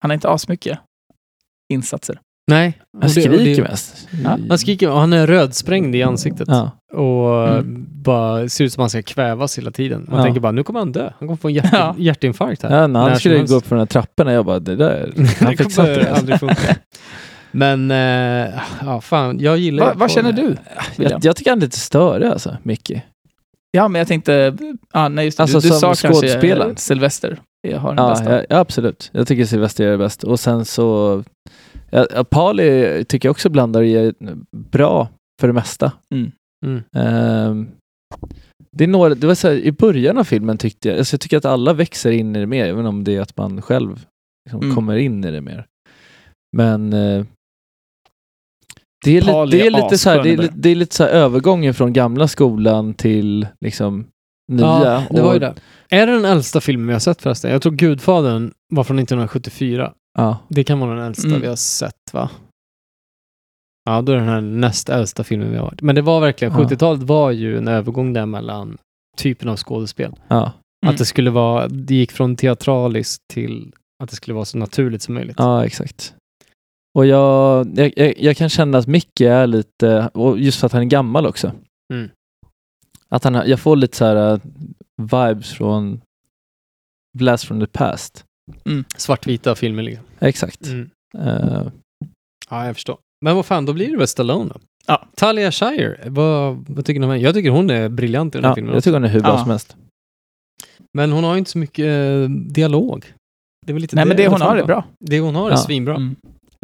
Han 0.01 0.09
har 0.11 0.13
inte 0.13 0.29
asmycket 0.29 0.79
insatser. 1.73 2.19
Nej. 2.51 2.81
Han 2.93 3.01
det- 3.01 3.09
skriker 3.09 3.55
det- 3.55 3.61
mest. 3.69 4.07
Ja, 4.23 4.37
Han 4.49 4.59
skriker 4.59 4.89
och 4.91 4.99
han 4.99 5.13
är 5.13 5.27
rödsprängd 5.27 5.95
i 5.95 6.03
ansiktet. 6.03 6.47
Ja. 6.47 6.71
Och 6.93 7.47
Mm. 7.49 7.85
bara 8.03 8.49
ser 8.49 8.63
ut 8.65 8.73
som 8.73 8.81
att 8.81 8.93
han 8.93 9.01
ska 9.01 9.13
kvävas 9.13 9.57
hela 9.57 9.71
tiden. 9.71 10.05
Man 10.09 10.17
Ja. 10.17 10.23
tänker 10.23 10.39
bara, 10.41 10.51
nu 10.51 10.63
kommer 10.63 10.79
han 10.79 10.91
dö. 10.91 11.03
Han 11.19 11.27
kommer 11.27 11.35
få 11.35 11.47
en 11.47 11.53
hjärt, 11.53 11.69
Ja. 11.73 11.95
hjärtinfarkt 11.97 12.61
här. 12.63 12.69
Ja, 12.69 12.79
när 12.81 12.87
När 12.87 12.99
han 12.99 13.09
som 13.09 13.19
skulle 13.19 13.43
gå 13.43 13.55
upp 13.55 13.65
för 13.65 13.75
de 13.75 13.79
här 13.79 13.85
trapporna, 13.85 14.31
jag 14.33 14.45
bara, 14.45 14.59
det 14.59 14.75
där, 14.75 15.11
det 15.15 15.39
han 15.39 15.51
inte 15.51 15.63
kommer 15.63 15.89
det. 15.89 16.11
aldrig 16.15 16.39
funka. 16.39 16.75
Men, 17.51 17.91
eh, 17.91 18.61
ja 18.81 19.01
fan, 19.01 19.39
jag 19.39 19.57
gillar 19.57 19.85
Va, 19.85 19.93
vad 19.95 20.11
känner 20.11 20.31
du? 20.31 20.55
Jag, 20.95 21.25
jag 21.25 21.35
tycker 21.35 21.51
han 21.51 21.59
är 21.59 21.65
lite 21.65 21.79
störig 21.79 22.27
alltså, 22.27 22.57
Mickey. 22.63 23.01
Ja, 23.71 23.87
men 23.87 23.99
jag 23.99 24.07
tänkte... 24.07 24.57
Ah, 24.93 25.07
nej, 25.07 25.25
just 25.25 25.37
det. 25.37 25.43
Alltså, 25.43 25.59
du, 25.59 25.67
du 25.69 25.73
sa 25.73 25.93
kanske 25.95 26.47
eh, 26.49 26.75
Sylvester. 26.75 27.39
Jag 27.67 27.79
har 27.79 27.95
den 27.95 28.05
Ja, 28.05 28.09
bästa. 28.09 28.45
ja, 28.49 28.57
absolut. 28.57 29.09
Jag 29.13 29.27
tycker 29.27 29.45
Sylvester 29.45 29.87
är 29.87 29.97
bäst. 29.97 30.23
Och 30.23 30.39
sen 30.39 30.65
så, 30.65 31.23
ja, 31.89 32.23
Pauly 32.29 33.03
tycker 33.03 33.27
jag 33.27 33.31
också 33.31 33.49
blandar 33.49 33.79
och 33.81 33.87
är 33.87 34.13
bra 34.71 35.07
för 35.41 35.47
det 35.47 35.53
mesta. 35.53 35.91
Mm. 36.15 36.31
Mm. 36.65 36.83
Ehm, 36.95 37.67
det 38.71 38.83
är 38.83 38.87
några, 38.87 39.15
det 39.15 39.27
var 39.27 39.35
så 39.35 39.47
här, 39.47 39.55
i 39.55 39.71
början 39.71 40.17
av 40.17 40.23
filmen 40.23 40.57
tyckte 40.57 40.89
jag, 40.89 40.97
alltså 40.97 41.13
jag 41.13 41.21
tycker 41.21 41.37
att 41.37 41.45
alla 41.45 41.73
växer 41.73 42.11
in 42.11 42.35
i 42.35 42.39
det 42.39 42.47
mer, 42.47 42.65
även 42.65 42.85
om 42.85 43.03
det 43.03 43.15
är 43.15 43.21
att 43.21 43.37
man 43.37 43.61
själv 43.61 44.05
liksom 44.45 44.61
Mm. 44.63 44.75
kommer 44.75 44.95
in 44.97 45.23
i 45.23 45.31
det 45.31 45.41
mer. 45.41 45.65
Men 46.57 46.93
eh, 46.93 47.25
det 49.05 49.17
är, 49.17 49.45
li, 49.45 49.57
det 49.57 49.67
är 49.67 49.71
lite 49.71 49.97
så 49.97 50.09
här, 50.09 50.23
det 50.23 50.29
är, 50.33 50.49
det 50.55 50.69
är 50.69 50.75
lite 50.75 50.95
så 50.95 51.03
här 51.03 51.09
övergången 51.11 51.73
från 51.73 51.93
gamla 51.93 52.27
skolan 52.27 52.93
till 52.93 53.47
liksom 53.61 54.07
nya. 54.51 54.65
Ja, 54.65 55.03
det 55.09 55.21
var 55.21 55.33
ju 55.33 55.39
det. 55.39 55.53
Är 55.89 56.07
det 56.07 56.13
den 56.13 56.25
äldsta 56.25 56.61
filmen 56.61 56.87
vi 56.87 56.93
har 56.93 56.99
sett 56.99 57.21
förresten? 57.21 57.51
Jag 57.51 57.61
tror 57.61 57.73
Gudfadern 57.73 58.51
var 58.73 58.83
från 58.83 58.99
1974. 58.99 59.93
Ja, 60.17 60.37
Det 60.49 60.63
kan 60.63 60.79
vara 60.79 60.95
den 60.95 61.05
äldsta 61.05 61.27
Mm. 61.27 61.41
vi 61.41 61.47
har 61.47 61.55
sett 61.55 62.13
va? 62.13 62.29
Ja, 63.85 64.01
då 64.01 64.11
är 64.11 64.15
det 64.15 64.21
den 64.21 64.29
här 64.29 64.41
näst 64.41 64.89
äldsta 64.89 65.23
filmen 65.23 65.51
vi 65.51 65.57
har 65.57 65.65
varit. 65.65 65.81
Men 65.81 65.95
det 65.95 66.01
var 66.01 66.19
verkligen, 66.19 66.53
Ja. 66.53 66.59
70-talet 66.59 67.03
var 67.03 67.31
ju 67.31 67.57
en 67.57 67.67
övergång 67.67 68.13
där 68.13 68.25
mellan 68.25 68.77
typen 69.17 69.49
av 69.49 69.55
skådespel. 69.57 70.11
ja, 70.27 70.51
Mm. 70.85 70.93
Att 70.93 70.97
det 70.97 71.05
skulle 71.05 71.29
vara, 71.31 71.67
det 71.67 71.95
gick 71.95 72.11
från 72.11 72.35
teatraliskt 72.35 73.23
till 73.33 73.71
att 74.03 74.09
det 74.09 74.15
skulle 74.15 74.33
vara 74.35 74.45
så 74.45 74.57
naturligt 74.57 75.01
som 75.01 75.13
möjligt. 75.13 75.35
ja, 75.39 75.65
exakt. 75.65 76.13
Och 76.99 77.05
jag, 77.05 77.67
jag, 77.79 77.93
jag, 77.95 78.13
jag 78.19 78.37
kan 78.37 78.49
känna 78.49 78.77
att 78.77 78.87
Micke 78.87 79.21
är 79.21 79.47
lite, 79.47 80.09
och 80.13 80.39
just 80.39 80.59
för 80.59 80.65
att 80.67 80.73
han 80.73 80.81
är 80.81 80.85
gammal 80.85 81.25
också. 81.25 81.51
Mm. 81.93 82.09
Att 83.09 83.23
han, 83.23 83.33
jag 83.33 83.59
får 83.59 83.75
lite 83.75 83.97
så 83.97 84.05
här 84.05 84.33
uh, 84.33 84.39
vibes 84.97 85.49
från 85.53 86.01
Blast 87.17 87.43
from 87.43 87.59
the 87.59 87.67
past. 87.67 88.25
Svartvita 88.97 89.55
filmer 89.55 89.83
liksom. 89.83 90.05
Exakt. 90.19 90.65
Mm. 90.67 90.89
Eh, 91.17 91.67
Ja, 92.49 92.65
jag 92.65 92.75
förstår. 92.75 92.97
Men 93.25 93.35
vad 93.35 93.45
fan, 93.45 93.65
då 93.65 93.73
blir 93.73 93.91
det 93.91 93.97
väl 93.97 94.07
Stallone 94.07 94.49
då? 94.53 94.59
Ja. 94.85 95.07
Talia 95.15 95.51
Shire, 95.51 96.09
vad, 96.09 96.65
vad 96.69 96.85
tycker 96.85 96.99
ni 96.99 97.05
om 97.05 97.11
henne? 97.11 97.23
Jag 97.23 97.33
tycker 97.33 97.49
hon 97.49 97.69
är 97.69 97.89
briljant 97.89 98.35
i 98.35 98.37
den 98.37 98.43
här 98.45 98.51
ja, 98.51 98.55
filmen. 98.55 98.69
jag 98.69 98.77
också. 98.77 98.87
tycker 98.89 98.93
hon 98.93 99.03
är 99.03 99.09
hur 99.09 99.19
bra 99.21 99.29
Ja. 99.31 99.39
som 99.41 99.49
helst. 99.49 99.75
Men 100.97 101.11
hon 101.11 101.23
har 101.23 101.33
ju 101.33 101.39
inte 101.39 101.51
så 101.51 101.57
mycket 101.57 101.85
eh, 101.85 102.29
dialog. 102.29 103.13
Det 103.65 103.71
är 103.71 103.73
väl 103.73 103.81
lite 103.81 103.95
Nej, 103.95 104.05
men 104.05 104.17
det 104.17 104.27
hon 104.27 104.41
har 104.41 104.57
är 104.57 104.65
bra. 104.65 104.85
Det 104.99 105.19
hon 105.19 105.35
har 105.35 105.47
är 105.47 105.51
Ja. 105.51 105.57
svinbra. 105.57 105.95
Mm. 105.95 106.15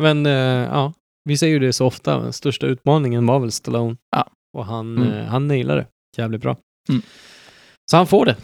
Men 0.01 0.25
eh, 0.25 0.31
ja, 0.71 0.93
vi 1.29 1.37
säger 1.37 1.53
ju 1.53 1.59
det 1.59 1.73
så 1.73 1.85
ofta. 1.85 2.19
Den 2.19 2.33
största 2.33 2.65
utmaningen 2.67 3.25
var 3.25 3.39
väl 3.39 3.51
Stallone. 3.51 3.95
Ja. 4.15 4.27
Och 4.57 4.65
han, 4.65 4.97
Mm. 4.97 5.13
eh, 5.13 5.25
han 5.25 5.47
nailade 5.47 5.85
det 6.15 6.21
jävligt 6.21 6.41
bra. 6.41 6.57
Mm. 6.89 7.01
Så 7.91 7.97
han 7.97 8.07
får 8.07 8.25
det. 8.25 8.35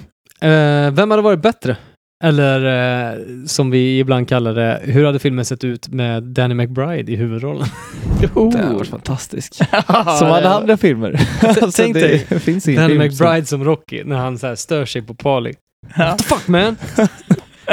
Eh, 0.47 0.91
vem 0.91 1.12
hade 1.12 1.24
varit 1.24 1.41
bättre? 1.41 1.78
Eller 2.24 3.47
som 3.47 3.72
vi 3.72 3.99
ibland 3.99 4.30
kallar 4.30 4.54
det, 4.54 4.80
hur 4.84 5.06
hade 5.06 5.20
filmen 5.20 5.45
sett 5.45 5.64
ut 5.64 5.88
med 5.88 6.24
Danny 6.24 6.54
McBride 6.56 7.12
i 7.12 7.16
huvudrollen? 7.16 7.68
Det 8.22 8.28
har 8.36 8.74
varit 8.74 8.88
fantastiskt. 8.88 9.56
Som 10.20 10.28
alla 10.28 10.49
andra 10.54 10.78
filmer. 10.78 11.28
alltså, 11.43 11.72
tänk 11.72 11.93
dig, 11.93 12.28
Danny 12.30 12.39
film 12.39 12.97
McBride 12.97 13.45
som 13.45 13.64
Rocky, 13.64 14.04
när 14.04 14.16
han 14.18 14.38
så 14.39 14.47
här 14.47 14.56
stör 14.56 14.86
sig 14.86 15.02
på. 15.02 15.16
Ja. 15.24 16.06
What 16.06 16.18
the 16.18 16.24
fuck 16.24 16.47
man? 16.47 16.78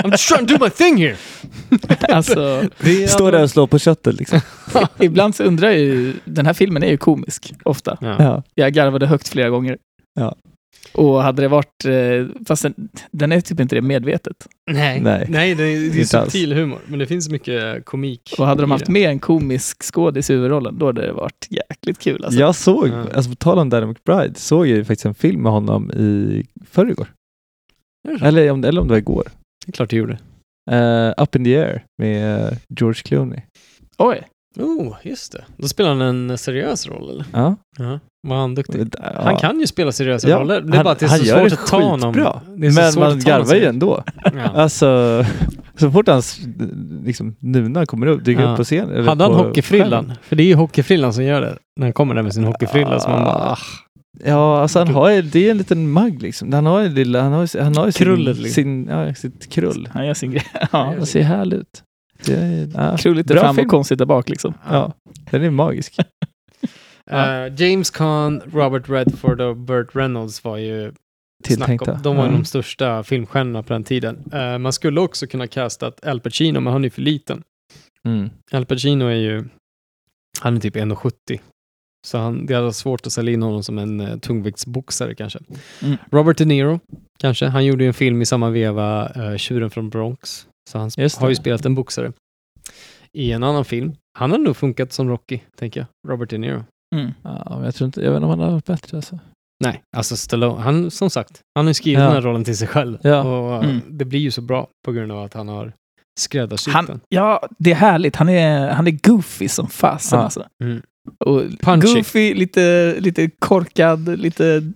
I'm 0.04 0.10
just 0.10 0.28
trying 0.28 0.46
to 0.46 0.54
do 0.58 0.64
my 0.64 0.70
thing 0.70 0.96
here! 0.96 1.16
Alltså, 2.08 2.62
Står 3.08 3.32
där 3.32 3.42
och 3.42 3.50
slår 3.50 3.66
på 3.66 3.78
köttet 3.78 4.14
liksom. 4.14 4.40
ibland 5.00 5.34
så 5.34 5.44
undrar 5.44 5.68
jag 5.68 5.78
ju, 5.78 6.12
den 6.24 6.46
här 6.46 6.52
filmen 6.52 6.82
är 6.82 6.90
ju 6.90 6.96
komisk, 6.96 7.52
ofta. 7.64 7.98
Ja. 8.00 8.16
Ja. 8.18 8.42
Jag 8.54 8.72
garvade 8.72 9.06
högt 9.06 9.28
flera 9.28 9.48
gånger. 9.50 9.78
Ja. 10.20 10.36
Och 10.94 11.22
hade 11.22 11.42
det 11.42 11.48
varit, 11.48 11.84
eh, 11.84 12.44
fast 12.46 12.62
den, 12.62 12.74
den 13.10 13.32
är 13.32 13.40
typ 13.40 13.60
inte 13.60 13.74
det 13.74 13.82
medvetet. 13.82 14.36
Nej, 14.70 15.00
Nej. 15.00 15.26
Nej 15.28 15.54
det, 15.54 15.62
är, 15.64 15.90
det 15.94 16.00
är 16.00 16.04
subtil 16.04 16.52
humor, 16.52 16.78
men 16.86 16.98
det 16.98 17.06
finns 17.06 17.28
mycket 17.28 17.84
komik. 17.84 18.34
Och 18.38 18.46
hade 18.46 18.60
de 18.60 18.70
haft 18.70 18.86
det. 18.86 18.92
med 18.92 19.10
en 19.10 19.18
komisk 19.18 19.82
skådis 19.82 20.30
i 20.30 20.34
huvudrollen, 20.34 20.78
då 20.78 20.86
hade 20.86 21.06
det 21.06 21.12
varit 21.12 21.46
jäkligt 21.50 21.98
kul. 21.98 22.24
Alltså. 22.24 22.40
Jag 22.40 22.54
såg, 22.54 22.88
Ja. 22.88 23.04
alltså 23.14 23.30
på 23.30 23.36
tal 23.36 23.58
om 23.58 23.68
Danny 23.70 23.86
McBride, 23.86 24.34
såg 24.38 24.66
jag 24.66 24.76
ju 24.76 24.84
faktiskt 24.84 25.06
en 25.06 25.14
film 25.14 25.42
med 25.42 25.52
honom 25.52 25.90
i 25.90 26.44
förrgår. 26.70 27.08
Eller 28.22 28.50
om, 28.50 28.64
eller 28.64 28.80
om 28.80 28.88
det 28.88 28.92
var 28.92 28.98
igår. 28.98 29.28
Det 29.68 29.70
är 29.70 29.72
klart 29.72 29.90
det 29.90 29.96
gjorde. 29.96 30.18
Eh, 30.70 31.22
Up 31.22 31.36
in 31.36 31.44
the 31.44 31.56
air 31.58 31.84
med 32.02 32.44
eh, 32.46 32.52
George 32.68 33.02
Clooney. 33.02 33.40
Oj, 33.98 34.22
Oh, 34.60 34.96
just 35.02 35.32
det. 35.32 35.44
Då 35.56 35.68
spelar 35.68 35.90
han 35.90 36.00
en 36.00 36.38
seriös 36.38 36.86
roll, 36.88 37.10
eller? 37.10 37.24
Ja. 37.32 37.56
Ja, 37.78 37.98
var 38.28 38.36
han 38.36 38.54
duktig? 38.54 38.94
Ja. 39.02 39.22
Han 39.24 39.36
kan 39.36 39.60
ju 39.60 39.66
spela 39.66 39.92
seriösa 39.92 40.28
Ja, 40.28 40.38
roller. 40.40 40.60
Det 40.60 40.72
är 40.72 40.76
han- 40.76 40.84
bara 40.84 40.92
att 40.92 40.98
det 40.98 41.06
är 41.06 41.08
så 41.08 41.24
svårt 41.24 41.48
det 41.50 41.52
att 41.60 41.66
ta 41.66 41.80
honom. 41.82 42.14
Men 42.56 42.74
man 42.98 43.20
garvar 43.20 43.54
ju 43.54 43.64
ändå. 43.64 44.04
Ja. 44.24 44.30
Alltså, 44.54 45.24
så 45.76 45.90
fort 45.90 46.08
hans 46.08 46.40
liksom, 47.04 47.36
nuna 47.38 47.86
kommer 47.86 48.06
upp, 48.06 48.24
dyker 48.24 48.42
Ja. 48.42 48.50
upp 48.50 48.56
på 48.56 48.64
scen. 48.64 48.90
eller 48.90 49.08
Hade 49.08 49.24
han 49.24 49.32
på 49.32 49.38
hockeyfrillan? 49.38 50.12
För 50.22 50.36
det 50.36 50.42
är 50.42 50.46
ju 50.46 50.54
hockeyfrillan 50.54 51.12
som 51.12 51.24
gör 51.24 51.40
det. 51.40 51.56
När 51.80 51.86
han 51.86 51.92
kommer 51.92 52.14
där 52.14 52.22
med 52.22 52.34
sin 52.34 52.44
hockeyfrilla. 52.44 53.00
Så 53.00 53.10
man 53.10 53.24
bara, 53.24 53.34
ah. 53.34 53.58
Ja, 54.24 54.60
alltså 54.60 54.78
han 54.78 54.88
har 54.88 55.22
det 55.22 55.46
är 55.46 55.50
en 55.50 55.58
liten 55.58 55.92
mugg 55.92 56.22
liksom. 56.22 56.52
Han 56.52 56.66
har 56.66 56.82
ju 56.82 56.88
lilla, 56.88 57.22
han 57.22 57.32
har 57.32 57.48
ju, 57.54 57.60
han 57.62 57.76
har 57.76 57.86
ju 57.86 57.92
sin, 57.92 58.04
Krullet, 58.06 58.36
liksom. 58.36 58.54
sin, 58.62 58.86
ja, 58.88 59.14
sitt 59.14 59.52
krull. 59.52 59.88
han 59.92 60.06
gör 60.06 60.14
sin 60.14 60.30
grej. 60.30 60.46
Ja, 60.72 60.94
det 61.00 61.06
ser 61.06 61.22
härligt 61.22 61.58
ut. 61.60 61.82
Det 62.24 62.32
är, 62.34 62.70
ja, 62.74 62.96
Krulligt 62.96 63.30
fram 63.32 63.54
film. 63.54 63.66
och 63.66 63.70
konstigt 63.70 63.98
där 63.98 64.06
bak 64.06 64.28
liksom. 64.28 64.54
Ja, 64.70 64.92
den 65.30 65.42
är 65.42 65.50
magisk. 65.50 65.96
Eh, 67.10 67.54
James 67.56 67.90
Caan, 67.90 68.40
Robert 68.52 68.88
Redford 68.88 69.40
och 69.40 69.56
Burt 69.56 69.94
Reynolds 69.96 70.44
var 70.44 70.56
ju 70.56 70.92
Tilltänkta. 71.44 71.92
om. 71.92 72.02
De 72.02 72.16
var 72.16 72.24
Ja. 72.26 72.30
de 72.32 72.44
största 72.44 73.02
filmstjärnorna 73.02 73.62
på 73.62 73.72
den 73.72 73.84
tiden. 73.84 74.24
Eh, 74.32 74.58
man 74.58 74.72
skulle 74.72 75.00
också 75.00 75.26
kunna 75.26 75.46
castat 75.46 76.06
Al 76.06 76.20
Pacino, 76.20 76.60
men 76.60 76.72
han 76.72 76.84
är 76.84 76.90
för 76.90 77.02
liten. 77.02 77.42
Mm. 78.04 78.30
Al 78.52 78.66
Pacino 78.66 79.04
är 79.04 79.14
ju, 79.14 79.44
han 80.40 80.56
är 80.56 80.60
typ 80.60 80.76
1,70. 80.76 81.40
Så 82.06 82.18
han, 82.18 82.46
det 82.46 82.54
hade 82.54 82.64
varit 82.64 82.76
svårt 82.76 83.06
att 83.06 83.12
sälja 83.12 83.32
in 83.34 83.42
honom 83.42 83.62
som 83.62 83.78
en 83.78 84.00
uh, 84.00 84.18
tungviktsboxare 84.18 85.14
kanske. 85.14 85.38
Mm. 85.82 85.96
Robert 86.10 86.38
De 86.38 86.44
Niro, 86.44 86.80
kanske. 87.18 87.46
Han 87.46 87.64
gjorde 87.64 87.84
ju 87.84 87.88
en 87.88 87.94
film 87.94 88.22
i 88.22 88.26
samma 88.26 88.50
veva, 88.50 89.08
uh, 89.16 89.36
Tjuren 89.36 89.70
från 89.70 89.90
Bronx. 89.90 90.46
Så 90.70 90.78
han 90.78 90.90
har 91.20 91.28
ju 91.28 91.34
spelat 91.34 91.66
en 91.66 91.74
boxare. 91.74 92.12
I 93.12 93.32
en 93.32 93.42
annan 93.42 93.64
film. 93.64 93.92
Han 94.18 94.30
har 94.30 94.38
nog 94.38 94.56
funkat 94.56 94.92
som 94.92 95.08
Rocky, 95.08 95.40
tänker 95.56 95.80
jag. 95.80 96.10
Robert 96.12 96.30
De 96.30 96.38
Niro. 96.38 96.64
Mm. 96.96 97.10
Ja, 97.22 97.64
jag 97.64 97.74
tror 97.74 97.86
inte, 97.86 98.00
jag 98.00 98.10
vet 98.10 98.16
inte 98.16 98.24
om 98.24 98.30
han 98.30 98.40
har 98.40 98.50
varit 98.50 98.64
bättre 98.66 98.96
alltså. 98.96 99.18
Nej, 99.64 99.82
alltså 99.96 100.16
Stallone, 100.16 100.60
han 100.62 100.90
som 100.90 101.10
sagt, 101.10 101.40
han 101.54 101.64
har 101.64 101.70
ju 101.70 101.74
skrivit 101.74 101.98
Ja. 101.98 102.04
den 102.04 102.12
här 102.12 102.20
rollen 102.20 102.44
till 102.44 102.56
sig 102.56 102.68
själv. 102.68 102.98
Ja. 103.02 103.22
Och 103.22 103.62
uh, 103.64 103.70
Mm. 103.70 103.80
det 103.88 104.04
blir 104.04 104.20
ju 104.20 104.30
så 104.30 104.40
bra 104.40 104.68
på 104.84 104.92
grund 104.92 105.12
av 105.12 105.24
att 105.24 105.34
han 105.34 105.48
har 105.48 105.72
skräddarsytt 106.20 106.74
den. 106.86 107.00
ja, 107.08 107.48
det 107.58 107.70
är 107.70 107.74
härligt. 107.74 108.16
Han 108.16 108.28
är, 108.28 108.70
han 108.70 108.86
är 108.86 108.90
goofy 109.02 109.48
som 109.48 109.66
fasen 109.68 110.18
Ja. 110.18 110.24
alltså. 110.24 110.46
Mm. 110.64 110.82
Och 111.18 111.42
Punchy. 111.60 111.94
goofy, 111.94 112.34
lite, 112.34 112.94
lite 112.98 113.30
korkad, 113.38 114.18
lite... 114.18 114.72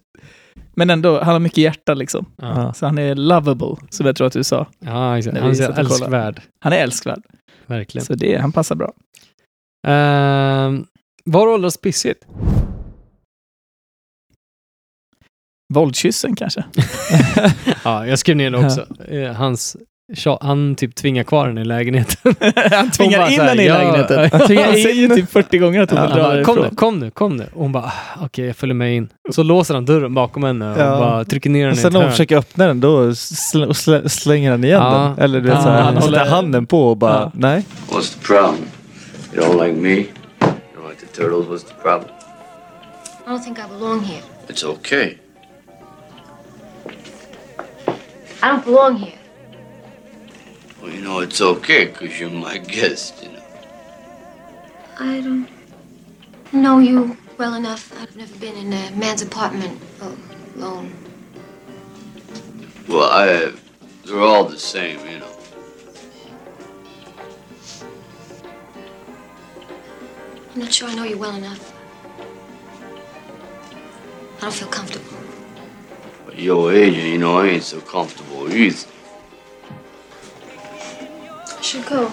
Men 0.75 0.91
ändå, 0.91 1.19
han 1.19 1.33
har 1.33 1.41
mycket 1.41 1.59
hjärta 1.59 1.95
liksom. 1.95 2.27
Ja. 2.37 2.73
Så 2.73 2.87
han 2.87 2.99
är 2.99 3.15
lovable, 3.15 3.77
som 3.91 4.07
jag 4.07 4.17
tror 4.17 4.27
att 4.27 4.33
du 4.33 4.45
sa. 4.45 4.67
ja 4.79 5.19
exakt. 5.19 5.39
Han 5.39 5.51
är 5.51 5.79
älskvärd. 5.79 6.41
Han 6.61 6.73
är 6.73 6.77
älskvärd. 6.77 7.23
Verkligen. 7.67 8.05
Så 8.05 8.15
det, 8.15 8.41
han 8.41 8.53
passar 8.53 8.77
bra. 8.77 8.93
Uh, 9.89 10.81
var 11.25 11.47
åldras 11.47 11.77
pissigt? 11.77 12.27
Våldkyssen 15.75 16.37
kanske? 16.37 16.65
ja, 17.85 18.07
jag 18.07 18.19
skrev 18.19 18.37
ner 18.37 18.51
det 18.51 18.59
också. 18.65 18.87
Eh, 19.09 19.33
hans, 19.33 19.77
han 20.41 20.75
typ 20.75 20.95
tvingar 20.95 21.23
kvar 21.25 21.47
henne 21.47 21.61
i 21.61 21.65
lägenheten. 21.65 22.35
han 22.73 22.91
tvingar 22.91 23.19
bara 23.19 23.31
in 23.31 23.41
henne 23.41 23.63
i 23.63 23.67
ja, 23.67 23.79
lägenheten. 23.79 24.19
ja, 24.33 24.39
Han 24.39 24.57
ja. 24.57 24.73
säger 24.83 25.09
typ 25.09 25.31
40 25.31 25.59
gånger 25.59 25.81
att 25.83 25.91
hon 25.91 25.99
Han 25.99 26.09
vill 26.09 26.17
dra 26.17 26.23
bara, 26.23 26.45
kom 26.45 26.57
nu, 26.59 26.71
kom 26.75 26.99
nu, 26.99 27.11
kom 27.11 27.37
nu. 27.37 27.47
Och 27.55 27.63
hon 27.63 27.73
bara, 27.73 27.85
"Ah, 27.85 28.25
okej 28.25 28.47
jag 28.47 28.57
följer 28.57 28.75
med 28.75 28.97
in. 28.97 29.09
Så 29.31 29.43
låser 29.43 29.75
han 29.75 29.85
dörren 29.85 30.15
bakom 30.15 30.43
henne 30.45 30.73
och 30.73 30.81
Ja. 30.81 30.99
bara 30.99 31.25
trycker 31.25 31.51
ner 31.51 31.61
henne 31.61 31.73
Och 31.73 31.79
sen 31.79 31.93
när 31.93 32.03
hon 32.03 32.11
försöker 32.11 32.37
öppna 32.37 32.67
den, 32.67 32.81
då 32.81 33.01
sl- 33.11 33.67
och 33.67 33.73
slä- 33.77 34.09
slänger 34.09 34.51
han 34.51 34.65
igen 34.65 34.83
Ja. 34.83 35.15
den. 35.17 35.25
Eller 35.25 35.41
du 35.41 35.47
vet, 35.47 35.55
Ja, 35.57 35.63
så 35.63 35.69
här, 35.69 35.77
han 35.83 35.95
han 35.95 36.03
håller- 36.03 36.19
sätter 36.19 36.31
handen 36.31 36.67
på 36.67 36.89
och 36.91 36.97
bara, 36.97 37.13
Ja. 37.21 37.31
nej. 37.35 37.65
What's 37.91 38.15
the 38.19 38.27
problem? 38.27 38.55
You 39.35 39.45
don't 39.45 39.67
like 39.67 39.81
me? 39.81 39.89
You 39.89 40.05
don't 40.77 40.89
like 40.91 41.01
the 41.07 41.23
turtles? 41.23 41.47
What's 41.47 41.67
the 41.69 41.75
problem? 41.83 42.11
I 43.27 43.31
don't 43.31 43.43
think 43.45 43.59
I 43.59 43.63
belong 43.79 44.01
here. 44.01 44.23
It's 44.49 44.65
okay. 44.67 45.15
I 48.43 48.47
don't 48.49 48.65
belong 48.65 48.97
here. 48.97 49.13
Well, 50.83 50.91
you 50.91 51.01
know, 51.01 51.21
it's 51.21 51.41
okay 51.41 51.85
because 51.85 52.19
you're 52.19 52.29
my 52.29 52.59
guest, 52.59 53.23
you 53.23 53.31
know. 53.31 53.43
I 54.99 55.21
don't 55.21 55.49
know 56.53 56.81
you 56.81 57.17
well 57.39 57.55
enough. 57.55 57.93
I've 58.01 58.17
never 58.17 58.35
been 58.39 58.57
in 58.57 58.73
a 58.73 58.91
man's 58.97 59.23
apartment 59.23 59.81
alone. 60.57 60.93
Well, 62.89 63.09
I. 63.09 63.53
They're 64.05 64.19
all 64.19 64.45
the 64.45 64.59
same, 64.59 64.99
you 65.09 65.21
know. 65.21 65.37
I'm 70.55 70.61
not 70.61 70.73
sure 70.73 70.89
I 70.89 70.95
know 70.97 71.05
you 71.05 71.17
well 71.17 71.37
enough. 71.37 71.73
I 74.39 74.41
don't 74.41 74.53
feel 74.53 74.67
comfortable. 74.67 75.17
But 76.27 76.37
your 76.41 76.73
age, 76.73 76.97
you 76.97 77.19
know, 77.19 77.39
I 77.39 77.47
ain't 77.47 77.63
so 77.63 77.81
comfortable 77.81 78.53
either. 78.53 78.89
I 81.63 81.65
should 81.65 81.85
go. 81.89 82.07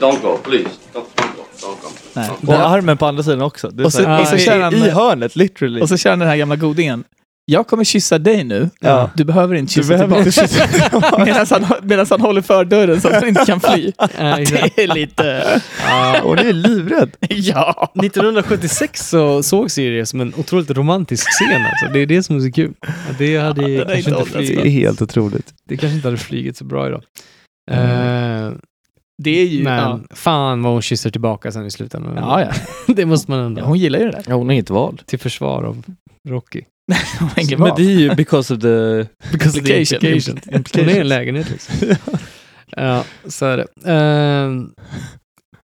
Don't 0.00 0.22
go, 0.22 0.38
please. 0.44 0.68
Don't, 0.92 1.04
don't 1.16 1.36
go. 1.36 1.42
Don't. 1.60 1.76
Nej. 2.14 2.28
Don't 2.28 2.46
go. 2.46 2.52
Och 2.52 2.68
armen 2.70 2.96
på 2.96 3.06
andra 3.06 3.22
sidan 3.22 3.42
också. 3.42 3.68
Det 3.70 3.82
är 3.82 3.86
Och 3.86 3.92
så- 3.92 4.02
så 4.02 4.08
här, 4.08 4.20
och 4.20 4.26
så 4.26 4.36
i- 4.36 4.40
kör 4.40 4.60
han- 4.60 4.74
I 4.74 4.90
hörnet, 4.90 5.36
literally. 5.36 5.80
Och 5.80 5.88
så 5.88 5.96
kör 5.96 6.10
han 6.10 6.18
den 6.18 6.28
här 6.28 6.36
gamla 6.36 6.56
godingen. 6.56 7.04
Jag 7.46 7.66
kommer 7.66 7.84
kyssa 7.84 8.18
dig 8.18 8.44
nu. 8.44 8.70
Ja. 8.80 9.10
Du 9.16 9.24
behöver 9.24 9.54
inte 9.54 9.72
kyssa 9.72 9.88
behöver 9.88 10.30
tillbaka. 10.30 11.18
medan, 11.24 11.46
han, 11.50 11.64
medan 11.82 12.06
han 12.10 12.20
håller 12.20 12.42
för 12.42 12.64
dörren 12.64 13.00
så 13.00 13.08
att 13.08 13.14
han 13.14 13.28
inte 13.28 13.44
kan 13.46 13.60
fly. 13.60 13.92
Det 13.98 14.82
är 14.82 14.94
lite... 14.94 15.60
Ja. 15.84 16.20
Hon 16.22 16.38
är 16.38 16.52
livrädd. 16.52 17.10
Ja. 17.28 17.92
1976 18.02 19.08
så 19.08 19.42
sågs 19.42 19.78
ju 19.78 19.98
det 19.98 20.06
som 20.06 20.20
en 20.20 20.34
otroligt 20.36 20.70
romantisk 20.70 21.26
scen. 21.30 21.62
Alltså. 21.66 21.86
Det 21.92 22.00
är 22.00 22.06
det 22.06 22.22
som 22.22 22.36
är 22.36 22.40
så 22.40 22.52
kul. 22.52 22.72
Det, 23.18 23.36
hade 23.38 23.70
Ja, 23.70 23.84
kanske 23.84 24.10
inte 24.10 24.24
flugit, 24.30 24.56
Det 24.62 24.66
är 24.68 24.70
helt 24.70 25.02
otroligt. 25.02 25.46
det 25.68 25.76
kanske 25.76 25.96
inte 25.96 26.08
hade 26.08 26.18
flugit 26.18 26.56
så 26.56 26.64
bra 26.64 26.86
idag. 26.88 27.02
Mm. 27.70 28.46
Eh, 28.46 28.52
Det 29.22 29.30
är 29.40 29.46
ju... 29.46 29.64
men 29.64 29.78
Ja. 29.78 30.00
fan 30.16 30.62
vad 30.62 30.72
hon 30.72 30.82
kysser 30.82 31.10
tillbaka 31.10 31.52
sen 31.52 31.66
i 31.66 31.70
slutändan. 31.70 32.14
Ja, 32.16 32.40
ja. 32.40 32.50
det 32.94 33.06
måste 33.06 33.30
man 33.30 33.40
ändå. 33.40 33.60
ja, 33.60 33.64
hon 33.66 33.78
gillar 33.78 33.98
ju 33.98 34.04
det 34.04 34.10
där. 34.10 34.24
Ja, 34.28 34.34
hon 34.34 34.46
har 34.46 34.52
inget 34.52 34.70
val. 34.70 35.00
Till 35.06 35.18
försvar 35.18 35.62
av 35.62 35.82
Rocky. 36.28 36.62
Men 37.50 37.58
val. 37.60 37.72
det 37.76 37.82
är 37.82 37.98
ju 38.00 38.14
because 38.14 38.54
of 38.54 38.60
the... 38.60 39.06
Because 39.32 39.60
of 39.60 39.66
the 39.66 39.80
Implication. 39.80 40.40
Hon 40.74 40.88
är 40.88 41.00
en 41.00 41.08
lägenhet 41.08 41.50
liksom. 41.50 41.96
ja, 42.76 43.04
så 43.26 43.46
är 43.46 43.56
det. 43.56 43.66
Ehm, 43.92 44.70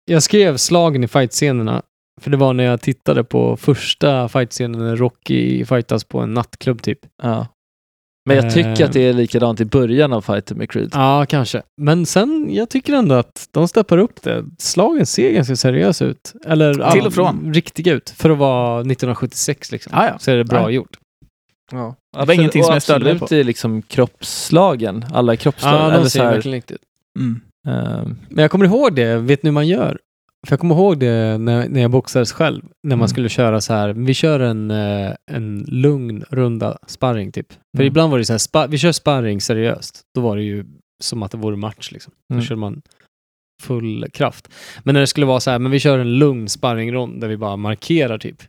jag 0.05 0.23
skrev 0.23 0.57
slagen 0.57 1.03
i 1.03 1.07
fightscenerna, 1.07 1.81
för 2.21 2.31
det 2.31 2.37
var 2.37 2.53
när 2.53 2.63
jag 2.63 2.81
tittade 2.81 3.23
på 3.23 3.57
första 3.57 4.29
fightscenen 4.29 4.79
när 4.81 4.95
Rocky 4.95 5.65
fightas 5.65 6.03
på 6.03 6.19
en 6.19 6.33
nattklubb 6.33 6.81
typ. 6.81 6.99
Ja. 7.23 7.47
Men 8.35 8.43
jag 8.45 8.53
tycker 8.53 8.85
att 8.85 8.93
det 8.93 9.01
är 9.01 9.13
likadant 9.13 9.61
i 9.61 9.65
början 9.65 10.13
av 10.13 10.21
fighten 10.21 10.57
med 10.57 10.69
Creed. 10.69 10.89
Ja, 10.93 11.25
kanske. 11.29 11.61
Men 11.81 12.05
sen, 12.05 12.47
jag 12.51 12.69
tycker 12.69 12.93
ändå 12.93 13.15
att 13.15 13.47
de 13.51 13.67
steppar 13.67 13.97
upp 13.97 14.21
det. 14.21 14.45
Slagen 14.59 15.05
ser 15.05 15.31
ganska 15.31 15.55
seriösa 15.55 16.05
ut. 16.05 16.33
Eller 16.45 16.91
Till 16.91 17.05
och 17.05 17.13
från. 17.13 17.53
riktiga 17.53 17.93
ut. 17.93 18.09
För 18.09 18.29
att 18.29 18.37
vara 18.37 18.79
1976 18.79 19.71
liksom. 19.71 19.91
Ja, 19.95 20.07
ja. 20.07 20.19
Så 20.19 20.31
är 20.31 20.37
det 20.37 20.43
bra 20.45 20.59
Ja. 20.61 20.69
gjort. 20.69 20.97
Ja. 21.71 21.95
Det 22.19 22.25
var 22.25 22.33
ingenting 22.33 22.63
som 22.63 22.73
jag 22.73 22.81
störde 22.83 23.03
mig 23.05 23.13
Absolut, 23.13 23.29
det 23.29 23.37
är 23.37 23.43
liksom 23.43 23.81
kroppsslagen. 23.81 25.05
Alla 25.13 25.35
kroppsslag. 25.35 25.93
Ja, 25.93 25.97
de 26.03 26.09
ser 26.09 26.23
verkligen 26.23 26.55
riktigt 26.55 26.81
Mm. 27.19 27.41
ehm, 27.67 28.15
Men 28.29 28.41
jag 28.41 28.51
kommer 28.51 28.65
ihåg 28.65 28.95
det, 28.95 29.15
vet 29.17 29.43
ni 29.43 29.47
hur 29.47 29.53
man 29.53 29.67
gör? 29.67 29.99
För 30.47 30.53
jag 30.53 30.59
kommer 30.59 30.75
ihåg 30.75 30.99
det 30.99 31.37
när, 31.37 31.69
när 31.69 31.81
jag 31.81 31.91
boxades 31.91 32.31
själv, 32.31 32.61
när 32.83 32.95
man 32.95 32.99
Mm. 32.99 33.07
skulle 33.07 33.29
köra 33.29 33.61
så 33.61 33.73
här, 33.73 33.89
vi 33.93 34.13
kör 34.13 34.39
en, 34.39 34.71
eh, 34.71 35.11
en 35.31 35.63
lugn 35.67 36.23
runda 36.29 36.77
sparring 36.87 37.31
typ. 37.31 37.53
För 37.53 37.59
Mm. 37.83 37.87
ibland 37.87 38.11
var 38.11 38.17
det 38.17 38.25
så 38.25 38.33
här, 38.33 38.37
spa, 38.37 38.67
vi 38.67 38.77
kör 38.77 38.91
sparring 38.91 39.41
seriöst, 39.41 40.01
då 40.15 40.21
var 40.21 40.35
det 40.35 40.43
ju 40.43 40.65
som 41.03 41.23
att 41.23 41.31
det 41.31 41.37
vore 41.37 41.55
match 41.55 41.91
liksom. 41.91 42.13
Då 42.29 42.33
Mm. 42.35 42.45
körde 42.45 42.59
man 42.61 42.81
full 43.63 44.05
kraft. 44.13 44.49
Men 44.83 44.93
när 44.93 44.99
det 45.01 45.07
skulle 45.07 45.25
vara 45.25 45.39
så 45.39 45.51
här, 45.51 45.59
men 45.59 45.71
vi 45.71 45.79
kör 45.79 45.99
en 45.99 46.17
lugn 46.19 46.49
sparringrond 46.49 47.21
där 47.21 47.27
vi 47.27 47.37
bara 47.37 47.55
markerar 47.57 48.17
typ. 48.17 48.41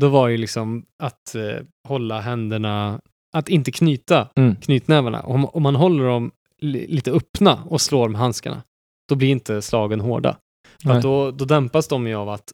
Då 0.00 0.08
var 0.08 0.28
ju 0.28 0.36
liksom 0.36 0.84
att 1.02 1.34
eh, 1.34 1.64
hålla 1.88 2.20
händerna, 2.20 3.00
att 3.36 3.48
inte 3.48 3.72
knyta 3.72 4.28
Mm. 4.36 4.56
knytnävarna. 4.56 5.20
Om, 5.20 5.44
om 5.44 5.62
man 5.62 5.74
håller 5.76 6.04
dem 6.04 6.30
li, 6.60 6.86
lite 6.86 7.10
öppna 7.10 7.62
och 7.64 7.80
slår 7.80 8.08
med 8.08 8.20
handskarna, 8.20 8.62
då 9.08 9.14
blir 9.14 9.28
inte 9.28 9.62
slagen 9.62 10.00
hårda. 10.00 10.36
För 10.82 11.00
då, 11.02 11.30
då 11.30 11.44
dämpas 11.44 11.88
de 11.88 12.06
ju 12.06 12.14
av 12.14 12.28
att 12.28 12.52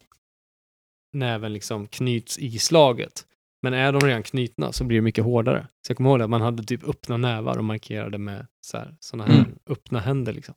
näven 1.13 1.53
liksom 1.53 1.87
knyts 1.87 2.39
i 2.39 2.59
slaget. 2.59 3.25
Men 3.63 3.75
är 3.75 3.93
de 3.93 4.01
redan 4.01 4.23
knutna 4.23 4.73
så 4.73 4.85
blir 4.85 4.99
det 4.99 5.03
mycket 5.03 5.25
hårdare. 5.25 5.67
Så 5.87 5.91
jag 5.91 5.97
kommer 5.97 6.11
ihåg 6.11 6.23
att 6.23 6.31
man 6.31 6.41
hade 6.41 6.63
typ 6.63 6.89
öppna 6.89 7.17
nävar 7.17 7.59
och 7.59 7.65
markerade 7.65 8.19
med 8.19 8.47
så 8.67 8.77
här, 8.77 8.97
här 9.13 9.35
Mm. 9.35 9.45
öppna 9.71 10.01
händer. 10.01 10.33
Liksom. 10.33 10.55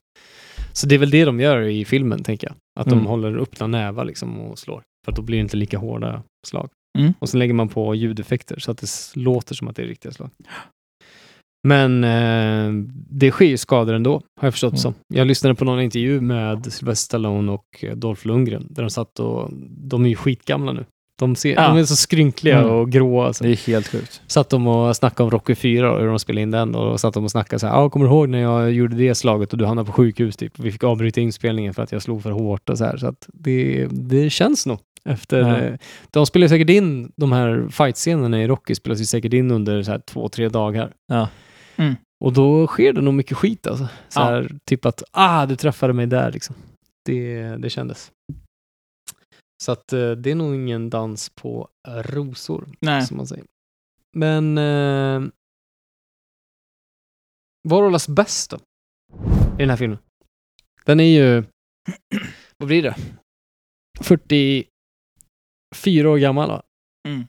Så 0.73 0.87
det 0.87 0.95
är 0.95 0.99
väl 0.99 1.09
det 1.09 1.25
de 1.25 1.39
gör 1.39 1.61
i 1.61 1.85
filmen, 1.85 2.23
tänker 2.23 2.47
jag. 2.47 2.55
Att 2.79 2.87
de 2.87 2.93
Mm. 2.93 3.05
håller 3.05 3.37
öppna 3.37 3.67
nävar 3.67 4.05
liksom 4.05 4.39
och 4.39 4.59
slår. 4.59 4.83
För 5.05 5.11
då 5.11 5.21
blir 5.21 5.37
det 5.37 5.41
inte 5.41 5.57
lika 5.57 5.77
hårda 5.77 6.23
slag. 6.47 6.69
Mm. 6.99 7.13
Och 7.19 7.29
sen 7.29 7.39
lägger 7.39 7.53
man 7.53 7.69
på 7.69 7.95
ljudeffekter 7.95 8.59
så 8.59 8.71
att 8.71 8.77
det 8.77 8.87
låter 9.15 9.55
som 9.55 9.67
att 9.67 9.75
det 9.75 9.81
är 9.83 9.87
riktiga 9.87 10.11
slag. 10.11 10.29
Men 11.63 12.03
eh, 12.03 12.83
det 13.09 13.31
sker 13.31 13.45
ju 13.45 13.57
skador 13.57 13.93
ändå, 13.93 14.11
har 14.13 14.47
jag 14.47 14.53
förstått 14.53 14.71
Mm. 14.73 14.77
som. 14.79 14.93
Jag 15.13 15.27
lyssnade 15.27 15.55
på 15.55 15.65
någon 15.65 15.81
intervju 15.81 16.21
med 16.21 16.73
Sylvester 16.73 17.05
Stallone 17.05 17.51
och 17.51 17.85
Dolph 17.95 18.27
Lundgren, 18.27 18.67
där 18.69 18.83
de 18.83 18.89
satt 18.89 19.19
och, 19.19 19.49
de 19.69 20.05
är 20.05 20.09
ju 20.09 20.15
skitgamla 20.15 20.71
nu. 20.71 20.85
De, 21.19 21.35
ser, 21.35 21.53
Ja. 21.53 21.67
de 21.67 21.77
är 21.77 21.83
så 21.83 21.95
skrynkliga 21.95 22.57
Mm. 22.59 22.71
och 22.71 22.91
gråa. 22.91 23.25
Alltså. 23.27 23.43
Det 23.43 23.49
är 23.49 23.67
helt 23.67 23.87
sjukt. 23.87 24.21
Satt 24.27 24.49
de 24.49 24.67
och 24.67 24.95
snackade 24.95 25.23
om 25.23 25.31
Rocky 25.31 25.55
4 25.55 25.91
och 25.93 25.99
hur 25.99 26.07
de 26.07 26.19
spelade 26.19 26.41
in 26.41 26.51
den 26.51 26.75
och 26.75 26.99
satt 26.99 27.13
de 27.13 27.23
och 27.23 27.31
snackade 27.31 27.59
så 27.59 27.67
här, 27.67 27.73
ja, 27.73 27.89
kommer 27.89 28.05
du 28.05 28.11
ihåg 28.11 28.29
när 28.29 28.39
jag 28.41 28.71
gjorde 28.71 28.95
det 28.95 29.15
slaget 29.15 29.51
och 29.51 29.57
du 29.57 29.65
hamnade 29.65 29.85
på 29.85 29.91
sjukhus 29.91 30.37
typ? 30.37 30.59
Vi 30.59 30.71
fick 30.71 30.83
avbryta 30.83 31.21
inspelningen 31.21 31.73
för 31.73 31.83
att 31.83 31.91
jag 31.91 32.01
slog 32.01 32.23
för 32.23 32.31
hårt 32.31 32.69
och 32.69 32.77
så 32.77 32.85
här. 32.85 32.97
Så 32.97 33.07
att 33.07 33.29
det, 33.33 33.87
det 33.91 34.29
känns 34.29 34.65
nog 34.65 34.79
efter... 35.05 35.65
Eh, 35.67 35.73
De 36.11 36.25
spelar 36.25 36.47
säkert 36.47 36.69
in, 36.69 37.11
de 37.15 37.31
här 37.31 37.65
fight-scenerna 37.71 38.43
i 38.43 38.47
Rocky 38.47 38.75
spelas 38.75 39.01
ju 39.01 39.05
säkert 39.05 39.33
in 39.33 39.51
under 39.51 39.83
så 39.83 39.91
här 39.91 39.99
två, 39.99 40.29
tre 40.29 40.49
dagar. 40.49 40.91
Ja. 41.07 41.27
Mm. 41.75 41.95
Och 42.23 42.33
då 42.33 42.67
sker 42.67 42.93
det 42.93 43.01
nog 43.01 43.13
mycket 43.13 43.37
skit 43.37 43.67
alltså. 43.67 43.87
Så 44.09 44.19
Ja. 44.19 44.23
här, 44.23 44.51
typ 44.65 44.85
att, 44.85 45.03
ah, 45.11 45.45
du 45.45 45.55
träffade 45.55 45.93
mig 45.93 46.07
där 46.07 46.31
liksom. 46.31 46.55
Det, 47.05 47.43
det 47.55 47.69
kändes. 47.69 48.11
Så 49.63 49.71
att 49.71 49.93
eh, 49.93 50.11
det 50.11 50.31
är 50.31 50.35
nog 50.35 50.55
ingen 50.55 50.89
dans 50.89 51.29
på 51.29 51.69
rosor, 51.87 52.67
Nej. 52.79 53.07
som 53.07 53.17
man 53.17 53.27
säger. 53.27 53.45
Men 54.17 54.57
eh, 54.57 55.21
vad 57.69 57.83
hållas 57.83 58.07
bäst 58.07 58.51
då? 58.51 58.57
I 59.53 59.57
den 59.57 59.69
här 59.69 59.77
filmen? 59.77 59.97
Den 60.85 60.99
är 60.99 61.03
ju, 61.03 61.43
vad 62.57 62.67
blir 62.67 62.83
det? 62.83 62.95
44 64.01 66.09
år 66.09 66.17
gammal 66.17 66.49
va? 66.49 66.63
Mm. 67.07 67.27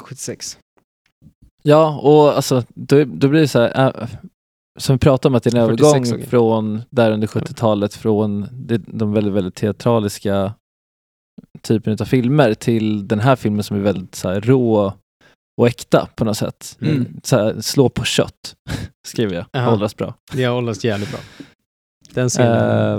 76. 0.00 0.58
Ja, 1.62 1.98
och 2.00 2.36
alltså 2.36 2.64
då, 2.74 3.04
då 3.04 3.28
blir 3.28 3.40
det 3.40 3.48
så 3.48 3.58
här, 3.60 4.02
äh, 4.02 4.08
som 4.78 4.96
vi 4.96 4.98
pratade 4.98 5.30
om 5.32 5.34
att 5.34 5.42
det 5.42 5.54
är 5.54 5.58
en 5.60 5.68
46 5.68 6.10
övergång 6.12 6.26
från 6.28 6.82
där 6.90 7.12
under 7.12 7.26
70-talet 7.26 7.94
från 7.94 8.48
det, 8.52 8.78
de 8.78 9.12
väldigt, 9.12 9.32
väldigt 9.32 9.54
teatraliska 9.54 10.54
typen 11.62 11.96
av 12.00 12.04
filmer 12.04 12.54
till 12.54 13.08
den 13.08 13.20
här 13.20 13.36
filmen 13.36 13.62
som 13.62 13.76
är 13.76 13.80
väldigt 13.80 14.14
så 14.14 14.28
här, 14.28 14.40
rå 14.40 14.92
och 15.60 15.68
äkta 15.68 16.08
på 16.16 16.24
något 16.24 16.36
sätt. 16.36 16.78
Mm. 16.80 17.20
Så 17.22 17.36
här, 17.36 17.60
slå 17.60 17.88
på 17.88 18.04
kött, 18.04 18.56
skriver 19.06 19.34
jag. 19.34 19.44
Jaha. 19.52 19.70
Hållas 19.70 19.96
bra. 19.96 20.14
Det 20.32 20.44
har 20.44 20.54
hållits 20.54 20.84
jävligt 20.84 21.10
bra. 21.10 21.20
Den 22.14 22.28
scenen, 22.28 22.52
Eh, 22.92 22.98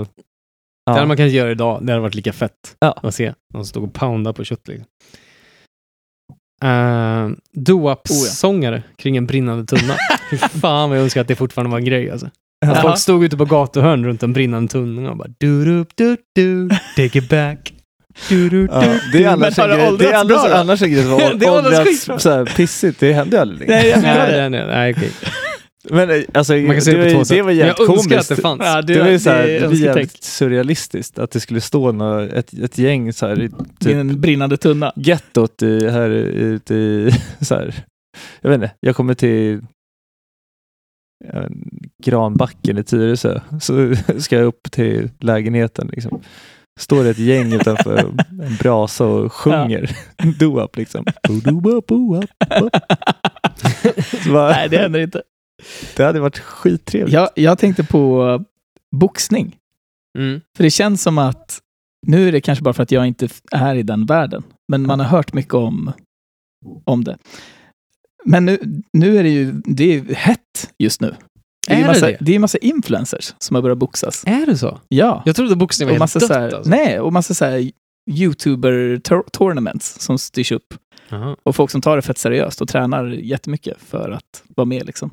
det 0.86 0.90
ja. 0.90 0.92
hade 0.92 1.06
man 1.06 1.16
kunnat 1.16 1.32
göra 1.32 1.50
idag. 1.50 1.86
Det 1.86 1.92
hade 1.92 2.02
varit 2.02 2.14
lika 2.14 2.32
fett 2.32 2.76
Ja. 2.78 2.92
att 3.02 3.14
se. 3.14 3.34
De 3.52 3.64
stod 3.64 3.84
och 3.84 3.92
poundade 3.92 4.34
på 4.34 4.44
kött 4.44 4.68
liksom. 4.68 4.86
Uh, 6.64 7.30
Doo-wop-sångare 7.52 8.82
kring 8.98 9.16
en 9.16 9.26
brinnande 9.26 9.66
tunna. 9.66 9.94
Fy 10.30 10.38
fan 10.38 10.88
vad 10.90 10.98
jag 10.98 11.04
önskar 11.04 11.20
att 11.20 11.28
det 11.28 11.36
fortfarande 11.36 11.70
var 11.70 11.78
en 11.78 11.84
grej 11.84 12.10
alltså. 12.10 12.30
Att 12.66 12.82
folk 12.82 12.98
stod 12.98 13.24
ute 13.24 13.36
på 13.36 13.44
gatuhörn 13.44 14.04
runt 14.04 14.22
en 14.22 14.32
brinnande 14.32 14.68
tunna 14.72 15.10
och 15.10 15.16
bara 15.16 15.28
du 15.38 15.64
du 15.64 15.84
du 15.94 16.16
du 16.34 16.68
take 16.96 17.18
it 17.18 17.28
back. 17.28 17.74
Du, 18.28 18.48
du, 18.48 18.68
Ja, 18.72 18.80
du, 18.80 19.18
det 19.18 19.24
är 19.24 19.28
annars 19.28 19.58
en 19.58 19.68
det 19.68 19.76
grej, 19.76 19.96
det 19.98 20.06
är 20.06 20.14
annars, 20.14 20.28
bra 20.28 20.48
då? 20.48 20.54
annars 20.54 20.82
en 20.82 20.92
grej 20.92 21.02
som 21.04 21.18
Det 21.38 21.50
åldras 21.50 22.46
pissigt, 22.56 23.00
det 23.00 23.12
händer 23.12 23.36
ju 23.38 23.42
aldrig. 23.42 23.68
Nej, 23.68 23.94
Nej, 24.02 24.30
det. 24.32 24.36
nej, 24.36 24.50
nej, 24.50 24.66
nej, 24.66 24.94
okej. 24.96 25.10
Men 25.90 26.10
eh, 26.10 26.22
alltså, 26.34 26.52
Man 26.54 26.72
kan 26.72 26.82
se 26.82 26.90
det, 26.92 26.96
det 26.96 27.02
på 27.02 27.04
var, 27.04 27.12
två 27.12 27.18
det 27.18 27.24
sätt. 27.24 27.38
var 27.38 27.44
Men 27.46 27.56
jävligt 27.56 27.78
jag 27.78 27.88
önskar 27.90 28.10
komiskt. 28.10 28.30
att 28.30 28.36
det 28.36 28.42
fanns. 28.42 28.62
Ja, 28.64 28.82
Det 28.82 29.00
var 29.00 29.08
ju 29.08 29.18
så 29.18 29.30
här, 29.30 29.46
det 29.46 29.58
det 29.58 29.66
var 29.66 29.74
jävligt 29.74 30.22
surrealistiskt 30.24 31.18
att 31.18 31.30
det 31.30 31.40
skulle 31.40 31.60
stå 31.60 31.92
några, 31.92 32.22
ett, 32.28 32.52
ett 32.52 32.78
gäng 32.78 33.12
så 33.12 33.26
här, 33.26 33.42
i 33.42 33.44
I 33.44 33.48
typ 33.80 33.94
en 33.94 34.20
brinnande 34.20 34.56
tunna. 34.56 34.92
gettot 34.96 35.62
i, 35.62 35.88
här 35.88 36.10
ute 36.10 36.74
i, 36.74 37.10
så 37.40 37.54
här, 37.54 37.74
jag 38.40 38.50
vet 38.50 38.54
inte, 38.62 38.70
jag 38.80 38.96
kommer 38.96 39.14
till 39.14 39.60
jag 41.32 41.40
vet 41.42 41.52
Granbacken 42.04 42.78
i 42.78 42.84
Tyresö, 42.84 43.40
så 43.60 43.94
ska 44.18 44.36
jag 44.36 44.44
upp 44.46 44.70
till 44.70 45.10
lägenheten 45.20 45.88
liksom. 45.92 46.20
Står 46.80 47.04
det 47.04 47.10
ett 47.10 47.18
gäng 47.18 47.52
utanför 47.52 47.98
en 48.42 48.56
brasa 48.60 49.04
och 49.06 49.32
sjunger 49.32 49.90
liksom. 50.76 51.04
Doap. 51.28 51.88
Så 54.24 54.32
bara- 54.32 54.50
Nej, 54.50 54.68
det 54.68 54.78
händer 54.78 55.00
inte. 55.00 55.22
Det 55.96 56.04
hade 56.04 56.20
varit 56.20 56.38
skittrevligt. 56.38 57.14
Jag, 57.14 57.28
jag 57.34 57.58
tänkte 57.58 57.84
på 57.84 58.44
boxning. 58.96 59.56
Mm. 60.18 60.40
För 60.56 60.64
det 60.64 60.70
känns 60.70 61.02
som 61.02 61.18
att, 61.18 61.60
nu 62.06 62.28
är 62.28 62.32
det 62.32 62.40
kanske 62.40 62.62
bara 62.64 62.74
för 62.74 62.82
att 62.82 62.90
jag 62.90 63.06
inte 63.06 63.28
är 63.50 63.74
i 63.74 63.82
den 63.82 64.06
världen, 64.06 64.42
men 64.68 64.82
man 64.82 65.00
har 65.00 65.06
hört 65.06 65.32
mycket 65.32 65.54
om, 65.54 65.92
om 66.84 67.04
det. 67.04 67.18
Men 68.24 68.44
nu, 68.44 68.58
nu 68.92 69.18
är 69.18 69.22
det 69.22 69.28
ju 69.28 69.52
det 69.64 69.94
är 69.94 70.14
hett 70.14 70.70
just 70.78 71.00
nu. 71.00 71.14
Det 71.66 71.74
är, 71.74 71.82
Är 71.82 71.86
massa, 71.86 72.06
det? 72.06 72.16
det 72.20 72.34
är 72.34 72.38
massa 72.38 72.58
influencers 72.58 73.34
som 73.38 73.54
har 73.54 73.62
börjat 73.62 73.78
boxas. 73.78 74.24
Är 74.26 74.46
det 74.46 74.58
så? 74.58 74.80
Ja. 74.88 75.22
Jag 75.26 75.36
trodde 75.36 75.56
boxning 75.56 75.86
var 75.86 75.90
Och 75.90 75.94
helt 75.94 76.00
massa 76.00 76.18
dött 76.18 76.30
här, 76.30 76.54
alltså. 76.54 76.70
Nej, 76.70 77.00
och 77.00 77.12
massa 77.12 77.34
så 77.34 77.44
här 77.44 77.70
YouTuber-tournaments 78.10 80.00
som 80.00 80.18
styrs 80.18 80.52
upp. 80.52 80.74
Jaha. 81.08 81.36
Och 81.42 81.56
folk 81.56 81.70
som 81.70 81.80
tar 81.80 81.96
det 81.96 82.02
fett 82.02 82.18
seriöst 82.18 82.60
och 82.60 82.68
tränar 82.68 83.06
jättemycket 83.06 83.76
för 83.80 84.10
att 84.10 84.42
vara 84.48 84.64
med. 84.64 84.86
Liksom. 84.86 85.10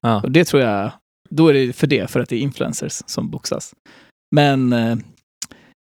Ja. 0.00 0.22
Och 0.22 0.32
det 0.32 0.44
tror 0.44 0.62
jag, 0.62 0.90
då 1.30 1.48
är 1.48 1.54
det 1.54 1.72
för 1.72 1.86
det, 1.86 2.10
för 2.10 2.20
att 2.20 2.28
det 2.28 2.36
är 2.36 2.40
influencers 2.40 2.92
som 3.06 3.30
boxas. 3.30 3.74
Men 4.36 4.72
eh, 4.72 4.96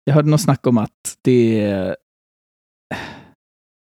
jag 0.05 0.13
hörde 0.13 0.29
något 0.29 0.41
snack 0.41 0.67
om 0.67 0.77
att 0.77 1.17
det 1.21 1.61
är, 1.61 1.95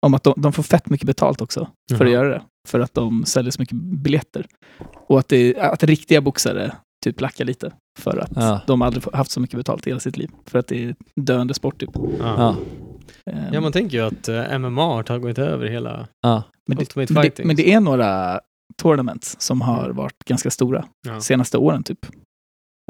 om 0.06 0.14
att 0.14 0.24
de, 0.24 0.34
de 0.36 0.52
får 0.52 0.62
fett 0.62 0.88
mycket 0.90 1.06
betalt 1.06 1.40
också 1.40 1.68
för 1.98 2.04
att 2.06 2.10
göra 2.12 2.28
det. 2.28 2.42
För 2.68 2.80
att 2.80 2.94
de 2.94 3.24
säljer 3.24 3.50
så 3.50 3.62
mycket 3.62 3.76
biljetter. 3.76 4.46
Och 5.08 5.18
att, 5.18 5.28
det, 5.28 5.56
att 5.58 5.82
riktiga 5.82 6.20
boxare 6.20 6.76
typ 7.04 7.20
lackar 7.20 7.44
lite. 7.44 7.72
För 8.00 8.16
att 8.18 8.30
Ja. 8.34 8.60
de 8.66 8.82
aldrig 8.82 9.04
haft 9.14 9.30
så 9.30 9.40
mycket 9.40 9.56
betalt 9.56 9.86
i 9.86 9.90
hela 9.90 10.00
sitt 10.00 10.16
liv. 10.16 10.30
För 10.46 10.58
att 10.58 10.66
det 10.66 10.84
är 10.84 10.94
döende 11.20 11.54
sport 11.54 11.80
typ. 11.80 11.90
Ja. 11.94 12.12
Ja. 12.18 12.56
Eh, 13.32 13.52
ja, 13.52 13.60
man 13.60 13.72
tänker 13.72 13.96
ju 13.96 14.04
att 14.06 14.28
eh, 14.28 14.58
MMA 14.58 14.84
har 14.94 15.02
tagit 15.02 15.38
över 15.38 15.66
hela 15.66 16.08
Ja. 16.22 16.42
men, 16.68 16.76
det, 16.76 16.82
Ultimate 16.82 17.12
men, 17.12 17.22
det, 17.22 17.28
Fighting. 17.28 17.46
men 17.46 17.56
det 17.56 17.72
är 17.72 17.80
några 17.80 18.40
tournaments 18.76 19.36
som 19.40 19.60
har 19.60 19.90
varit 19.90 20.24
ganska 20.24 20.50
stora 20.50 20.84
Ja. 21.06 21.20
senaste 21.20 21.58
åren 21.58 21.82
typ. 21.84 22.06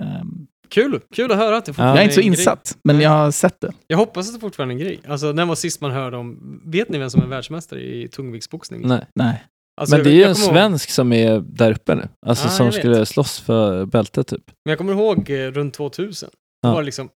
Ehm, 0.02 0.46
Kul! 0.68 1.00
Kul 1.14 1.32
att 1.32 1.38
höra 1.38 1.56
att 1.56 1.64
det 1.64 1.70
Ja. 1.70 1.72
fortfarande 1.72 1.94
jag 1.96 2.00
är 2.00 2.04
inte 2.04 2.14
så 2.14 2.20
en 2.20 2.26
grej. 2.26 2.38
insatt, 2.38 2.78
men 2.84 3.00
jag 3.00 3.10
har 3.10 3.30
sett 3.30 3.60
det. 3.60 3.72
Jag 3.86 3.96
hoppas 3.98 4.28
att 4.28 4.34
det 4.34 4.40
fortfarande 4.40 4.74
är 4.74 4.76
en 4.76 4.80
grej. 4.84 5.00
Alltså, 5.08 5.32
när 5.32 5.46
var 5.46 5.54
sist 5.54 5.80
man 5.80 5.90
hörde 5.90 6.16
om... 6.16 6.60
Vet 6.64 6.88
ni 6.88 6.98
vem 6.98 7.10
som 7.10 7.22
är 7.22 7.26
världsmästare 7.26 7.80
i 7.80 8.08
tungviktsboxning? 8.08 8.88
Nej. 8.88 9.06
Nej. 9.14 9.44
Alltså, 9.80 9.96
Men 9.96 10.04
det 10.04 10.10
är 10.10 10.14
ju 10.14 10.22
en 10.22 10.34
kommer 10.34 10.46
ihåg- 10.46 10.52
svensk 10.54 10.90
som 10.90 11.12
är 11.12 11.40
där 11.40 11.72
uppe 11.72 11.94
nu. 11.94 12.08
Alltså 12.26 12.46
Ja, 12.46 12.50
som 12.50 12.66
jag 12.66 12.72
vet. 12.72 12.80
skulle 12.80 13.06
slåss 13.06 13.40
för 13.40 13.86
bältet 13.86 14.26
typ. 14.26 14.44
Men 14.64 14.70
jag 14.70 14.78
kommer 14.78 14.92
ihåg 14.92 15.30
eh, 15.30 15.50
runt 15.50 15.74
2000. 15.74 16.30
Då 16.62 16.68
Ja. 16.68 16.72
var 16.72 16.80
det 16.80 16.84
liksom... 16.86 17.08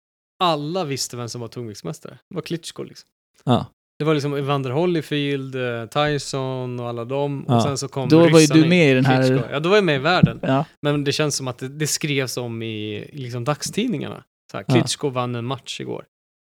Alla 0.45 0.85
visste 0.85 1.17
vem 1.17 1.29
som 1.29 1.41
var 1.41 1.49
tungviktsmästare. 1.49 2.19
Det 2.31 2.35
var 2.35 2.43
Klitschko 2.43 2.83
liksom. 2.83 3.09
Ja. 3.45 3.67
Det 3.99 4.05
var 4.05 4.15
liksom 4.15 4.35
Evander 4.35 4.71
Holyfield, 4.71 5.55
eh, 5.55 5.87
Tyson 5.87 6.81
och 6.81 6.89
alla 6.89 7.05
dem. 7.05 7.45
Och 7.47 7.55
Ja. 7.55 7.61
sen 7.63 7.79
så 7.79 7.89
kom 7.89 8.09
Då 8.09 8.29
var 8.29 8.41
ju 8.41 8.47
du 8.47 8.69
med 8.69 8.91
i 8.91 8.95
den 8.95 9.05
här- 9.05 9.27
Klitschko. 9.29 9.49
Ja, 9.53 9.61
då 9.61 9.69
var 9.69 9.77
jag 9.77 9.85
med 9.85 9.97
i 9.97 9.99
världen. 9.99 10.39
Ja. 10.43 10.65
Men 10.83 11.05
det 11.05 11.13
känns 11.13 11.37
som 11.37 11.49
att 11.49 11.59
det, 11.59 11.69
det 11.69 11.87
skrevs 11.87 12.37
om 12.37 12.63
i, 12.63 13.09
liksom 13.13 13.45
dagstidningarna. 13.45 14.25
Så 14.53 14.57
här, 14.57 14.65
Ja. 14.69 14.75
Klitschko 14.75 15.09
vann 15.09 15.35
en 15.35 15.45
match 15.45 15.81
igår. 15.81 16.05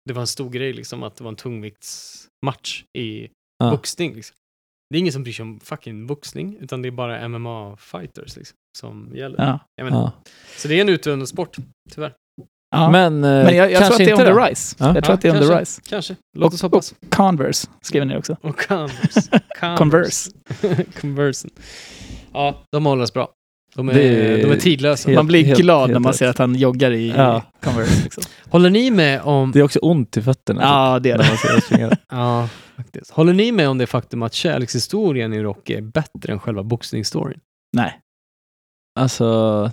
Det 0.08 0.12
var 0.12 0.20
en 0.20 0.26
stor 0.26 0.50
grej 0.50 0.72
liksom 0.72 1.02
att 1.02 1.16
det 1.16 1.24
var 1.24 1.28
en 1.30 1.36
tungviktsmatch 1.36 2.84
i 2.98 3.28
Ja. 3.58 3.70
boxning. 3.70 4.14
Liksom. 4.14 4.36
Det 4.90 4.96
är 4.96 5.00
ingen 5.00 5.12
som 5.12 5.22
bryr 5.22 5.32
sig 5.32 5.42
om 5.42 5.60
fucking 5.60 6.06
boxning, 6.06 6.56
utan 6.60 6.82
det 6.82 6.88
är 6.88 6.90
bara 6.92 7.28
MMA-fighters 7.28 8.36
liksom, 8.36 8.56
som 8.78 9.10
gäller. 9.14 9.38
Ja. 9.44 9.58
Ja. 9.90 10.12
Så 10.56 10.68
det 10.68 10.76
är 10.76 10.80
en 10.80 10.88
utdöende 10.88 11.26
sport, 11.26 11.56
tyvärr. 11.90 12.12
Ja. 12.70 12.90
Men, 12.90 13.20
Men, 13.20 13.46
eh, 13.46 13.56
jag, 13.56 13.72
jag 13.72 13.82
tror 13.82 13.92
att 13.92 13.98
det 13.98 14.10
är 14.10 14.14
on 14.14 14.18
the 14.46 14.50
rise. 14.50 14.76
Ja. 14.78 14.86
Jag 14.94 14.94
tror 14.94 15.04
Ja, 15.08 15.14
att 15.14 15.20
det 15.22 15.28
är 15.28 15.32
on 15.32 15.36
kanske. 15.38 15.54
the 15.54 15.60
rise. 15.60 15.80
Kanske. 15.88 16.16
Låt 16.38 16.46
Och- 16.48 16.54
oss 16.54 16.62
hoppas. 16.62 16.94
Converse 17.10 17.68
skriver 17.82 18.06
ni 18.06 18.16
också. 18.16 18.36
Och 18.42 18.66
Converse. 18.68 19.40
Converse. 19.78 20.30
Converse. 21.00 21.48
Ja, 22.32 22.54
de 22.72 22.86
hållas 22.86 23.12
bra. 23.14 23.28
De 23.74 23.88
är, 23.88 23.94
är 23.94 24.42
de 24.42 24.50
är 24.52 24.56
tidlösa. 24.56 25.08
helt- 25.08 25.16
man 25.18 25.26
blir 25.26 25.44
helt- 25.44 25.60
glad 25.60 25.80
helt 25.80 25.92
när 25.92 25.98
man 26.00 26.12
rätt. 26.12 26.18
ser 26.18 26.28
att 26.28 26.38
han 26.38 26.54
joggar 26.54 26.90
i 26.90 27.08
Ja. 27.16 27.42
Converse. 27.64 28.02
Liksom. 28.02 28.22
Håller 28.50 28.70
ni 28.70 28.90
med 28.90 29.20
om... 29.22 29.52
Det 29.52 29.58
är 29.58 29.62
också 29.62 29.78
ont 29.78 30.16
i 30.16 30.22
fötterna. 30.22 30.62
Ja, 30.62 30.98
det 30.98 31.12
typ, 31.12 31.14
är 31.14 31.18
när 31.18 31.24
det. 31.24 31.52
man 31.52 31.60
ser 31.62 31.88
det. 31.90 31.96
Ja, 32.08 32.48
faktiskt. 32.76 33.10
Håller 33.10 33.32
ni 33.32 33.52
med 33.52 33.68
om 33.68 33.78
det 33.78 33.86
faktum 33.86 34.22
att 34.22 34.34
kärlekshistorien 34.34 35.32
i 35.32 35.42
Rocky 35.42 35.74
är 35.74 35.80
bättre 35.80 36.32
än 36.32 36.38
själva 36.38 36.62
boxningsstoryn? 36.62 37.40
Nej. 37.76 37.98
Alltså, 39.00 39.70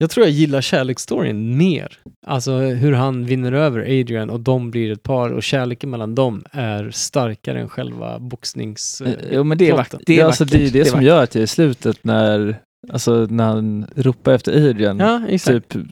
Jag 0.00 0.10
tror 0.10 0.26
jag 0.26 0.32
gillar 0.32 0.60
kärleksstoryn 0.60 1.56
mer. 1.56 1.98
Alltså 2.26 2.52
hur 2.58 2.92
han 2.92 3.24
vinner 3.24 3.52
över 3.52 3.80
Adrian 3.80 4.30
och 4.30 4.40
de 4.40 4.70
blir 4.70 4.92
ett 4.92 5.02
par 5.02 5.30
och 5.30 5.42
kärleken 5.42 5.90
mellan 5.90 6.14
dem 6.14 6.44
är 6.52 6.90
starkare 6.90 7.60
än 7.60 7.68
själva 7.68 8.18
boxnings... 8.18 9.00
Eh, 9.00 9.12
Jo, 9.32 9.44
men 9.44 9.58
det 9.58 9.68
är 9.68 9.72
vackert. 9.76 10.00
Det 10.06 10.12
är 10.12 10.16
Det, 10.16 10.22
alltså, 10.26 10.44
det 10.44 10.66
är 10.66 10.70
det, 10.70 10.80
är 10.80 10.84
som 10.84 10.92
vackert. 10.92 11.06
gör 11.06 11.22
att 11.22 11.34
jag 11.34 11.44
i 11.44 11.46
slutet 11.46 12.04
när, 12.04 12.60
alltså, 12.92 13.26
när 13.30 13.44
han 13.44 13.86
ropar 13.96 14.32
efter 14.32 14.68
Adrian, 14.70 14.98
Ja, 14.98 15.22
exakt. 15.28 15.68
typ 15.68 15.86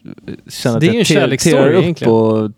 känner 0.49 0.75
att 0.75 0.81
Det 0.81 0.87
är 0.87 0.93
ju 0.93 0.99
en 0.99 1.29
jag 1.29 1.39
tear 1.39 1.71
upp 1.73 1.83
egentligen. 1.83 2.13
och 2.13 2.51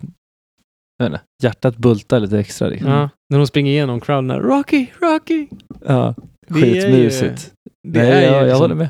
inte, 1.02 1.22
hjärtat 1.44 1.78
bultar 1.78 2.20
lite 2.20 2.40
extra. 2.40 2.68
Liksom. 2.68 2.92
Ja, 2.92 3.10
när 3.30 3.38
de 3.38 3.48
springer 3.48 3.72
igenom 3.72 4.00
crowden 4.02 4.28
där, 4.28 4.40
Rocky, 4.40 4.88
Rocky! 5.02 5.48
Ja, 5.86 6.16
Det 6.48 6.60
är 6.62 6.66
ju- 6.66 6.82
skitmysigt. 6.82 7.52
Det 7.88 8.00
Nej, 8.00 8.12
är 8.12 8.22
jag, 8.22 8.32
ju 8.32 8.36
jag 8.38 8.44
liksom- 8.46 8.62
håller 8.62 8.76
med. 8.76 8.90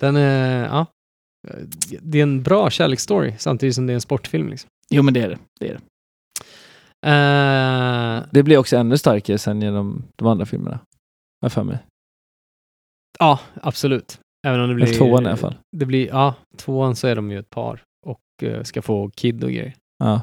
Den 0.00 0.16
är, 0.16 0.64
ja. 0.64 0.86
Det 2.00 2.18
är 2.18 2.22
en 2.22 2.42
bra 2.42 2.70
kärleksstory 2.70 3.34
samtidigt 3.38 3.74
som 3.74 3.86
det 3.86 3.92
är 3.92 3.94
en 3.94 4.00
sportfilm. 4.00 4.48
Liksom. 4.48 4.68
Jo, 4.90 5.02
men 5.02 5.14
det 5.14 5.20
är 5.20 5.28
det. 5.28 5.38
det, 5.60 5.68
är 5.68 5.74
det. 5.74 5.80
Eh, 7.06 8.24
Det 8.32 8.42
blir 8.42 8.56
också 8.58 8.76
ännu 8.76 8.98
starkare 8.98 9.38
sen 9.38 9.62
genom 9.62 10.04
de 10.16 10.28
andra 10.28 10.46
filmerna. 10.46 10.78
Har 11.42 11.48
för 11.48 11.64
mig. 11.64 11.78
ja, 13.18 13.40
absolut. 13.62 14.20
Även 14.46 14.60
om 14.60 14.68
det 14.68 14.74
blir... 14.74 14.86
Eller 14.86 14.94
tvåan 14.98 15.24
i 15.24 15.26
alla 15.26 15.36
fall. 15.36 15.54
Det 15.76 15.86
blir, 15.86 16.06
ja, 16.08 16.34
tvåan 16.56 16.96
så 16.96 17.06
är 17.06 17.16
de 17.16 17.30
ju 17.30 17.38
ett 17.38 17.50
par 17.50 17.82
och 18.06 18.20
eh, 18.42 18.62
ska 18.62 18.82
få 18.82 19.10
kid 19.10 19.44
och 19.44 19.50
grejer. 19.50 19.74
Ja. 19.98 20.20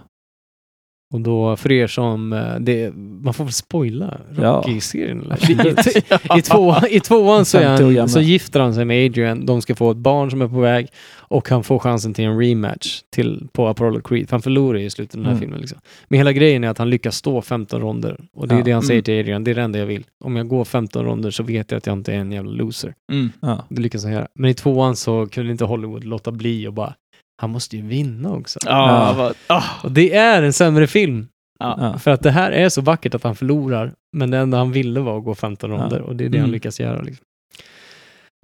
Och 1.12 1.22
då, 1.22 1.56
för 1.56 1.72
er 1.72 1.88
som, 1.88 2.34
eh, 2.34 2.56
det, 2.60 2.94
man 2.96 3.34
får 3.34 3.44
väl 3.44 3.54
spoila 3.54 4.18
Ja. 4.38 4.44
Rocky-serien? 4.66 5.28
Absolut. 5.32 5.88
I, 5.88 6.00
i, 6.38 6.42
två, 6.42 6.76
I 6.90 7.00
tvåan 7.00 7.46
så, 7.46 7.58
är 7.58 7.78
50 7.78 7.84
år 7.84 8.00
han, 8.00 8.10
så 8.10 8.22
gifter 8.22 8.60
han 8.60 8.74
sig 8.74 8.86
med 8.86 9.06
Adrian, 9.10 9.46
de 9.46 9.62
ska 9.62 9.76
få 9.76 9.92
ett 9.92 9.98
barn 9.98 10.32
som 10.32 10.42
är 10.42 10.48
på 10.48 10.60
väg 10.60 10.88
och 11.18 11.50
han 11.50 11.64
får 11.64 11.80
chansen 11.80 12.14
till 12.14 12.26
en 12.26 12.40
rematch 12.40 13.02
till, 13.16 13.48
på 13.54 13.68
Apollo 13.68 14.02
Creed. 14.02 14.30
För 14.30 14.34
han 14.36 14.42
förlorar 14.42 14.80
i 14.80 14.90
slutet 14.90 15.16
av 15.16 15.18
den 15.20 15.26
här 15.26 15.32
Mm. 15.32 15.42
filmen. 15.42 15.60
Liksom. 15.60 15.80
Men 16.08 16.18
hela 16.18 16.34
grejen 16.34 16.64
är 16.64 16.68
att 16.70 16.78
han 16.78 16.90
lyckas 16.90 17.16
stå 17.16 17.42
15 17.42 17.82
ronder. 17.82 18.18
Och 18.34 18.48
det 18.48 18.56
är 18.56 18.60
Ja. 18.60 18.64
det 18.66 18.72
han 18.72 18.82
säger 18.84 18.98
Mm. 18.98 19.04
till 19.04 19.20
Adrian, 19.20 19.44
det 19.44 19.52
är 19.52 19.56
det 19.56 19.62
enda 19.62 19.80
jag 19.80 19.86
vill. 19.86 20.04
Om 20.24 20.36
jag 20.36 20.48
går 20.48 20.66
15 20.66 21.06
ronder 21.06 21.32
så 21.32 21.44
vet 21.44 21.72
jag 21.72 21.78
att 21.78 21.86
jag 21.88 21.94
inte 21.94 22.14
är 22.14 22.18
en 22.18 22.32
jävla 22.32 22.52
loser. 22.52 22.94
Mm. 23.12 23.30
Ja. 23.40 23.66
Det 23.70 23.82
lyckas 23.82 24.04
han 24.04 24.14
göra. 24.14 24.28
Men 24.36 24.50
i 24.52 24.54
tvåan 24.54 24.96
så 24.96 25.28
kunde 25.28 25.52
inte 25.52 25.66
Hollywood 25.66 26.04
låta 26.04 26.32
bli 26.32 26.68
och 26.68 26.74
bara, 26.74 26.94
han 27.42 27.50
måste 27.50 27.78
ju 27.78 27.82
vinna 27.88 28.32
också. 28.34 28.60
Ja, 28.66 29.16
Ja. 29.18 29.56
ah. 29.56 29.64
Och 29.84 29.92
det 29.92 30.16
är 30.16 30.44
en 30.44 30.54
sämre 30.54 30.88
film. 30.88 31.28
Ja. 31.60 31.98
För 32.00 32.12
att 32.12 32.22
det 32.24 32.32
här 32.32 32.52
är 32.52 32.70
så 32.70 32.82
vackert 32.82 33.16
att 33.16 33.24
han 33.24 33.36
förlorar, 33.36 33.94
men 34.18 34.32
det 34.32 34.38
enda 34.38 34.58
han 34.58 34.72
ville 34.72 35.00
var 35.00 35.18
att 35.18 35.24
gå 35.24 35.36
15 35.36 35.72
Ja. 35.72 35.78
ronder 35.78 36.02
och 36.02 36.16
det 36.16 36.26
är 36.26 36.30
det 36.30 36.38
han 36.38 36.44
Mm. 36.46 36.52
lyckas 36.54 36.80
göra. 36.80 37.02
Liksom. 37.02 37.26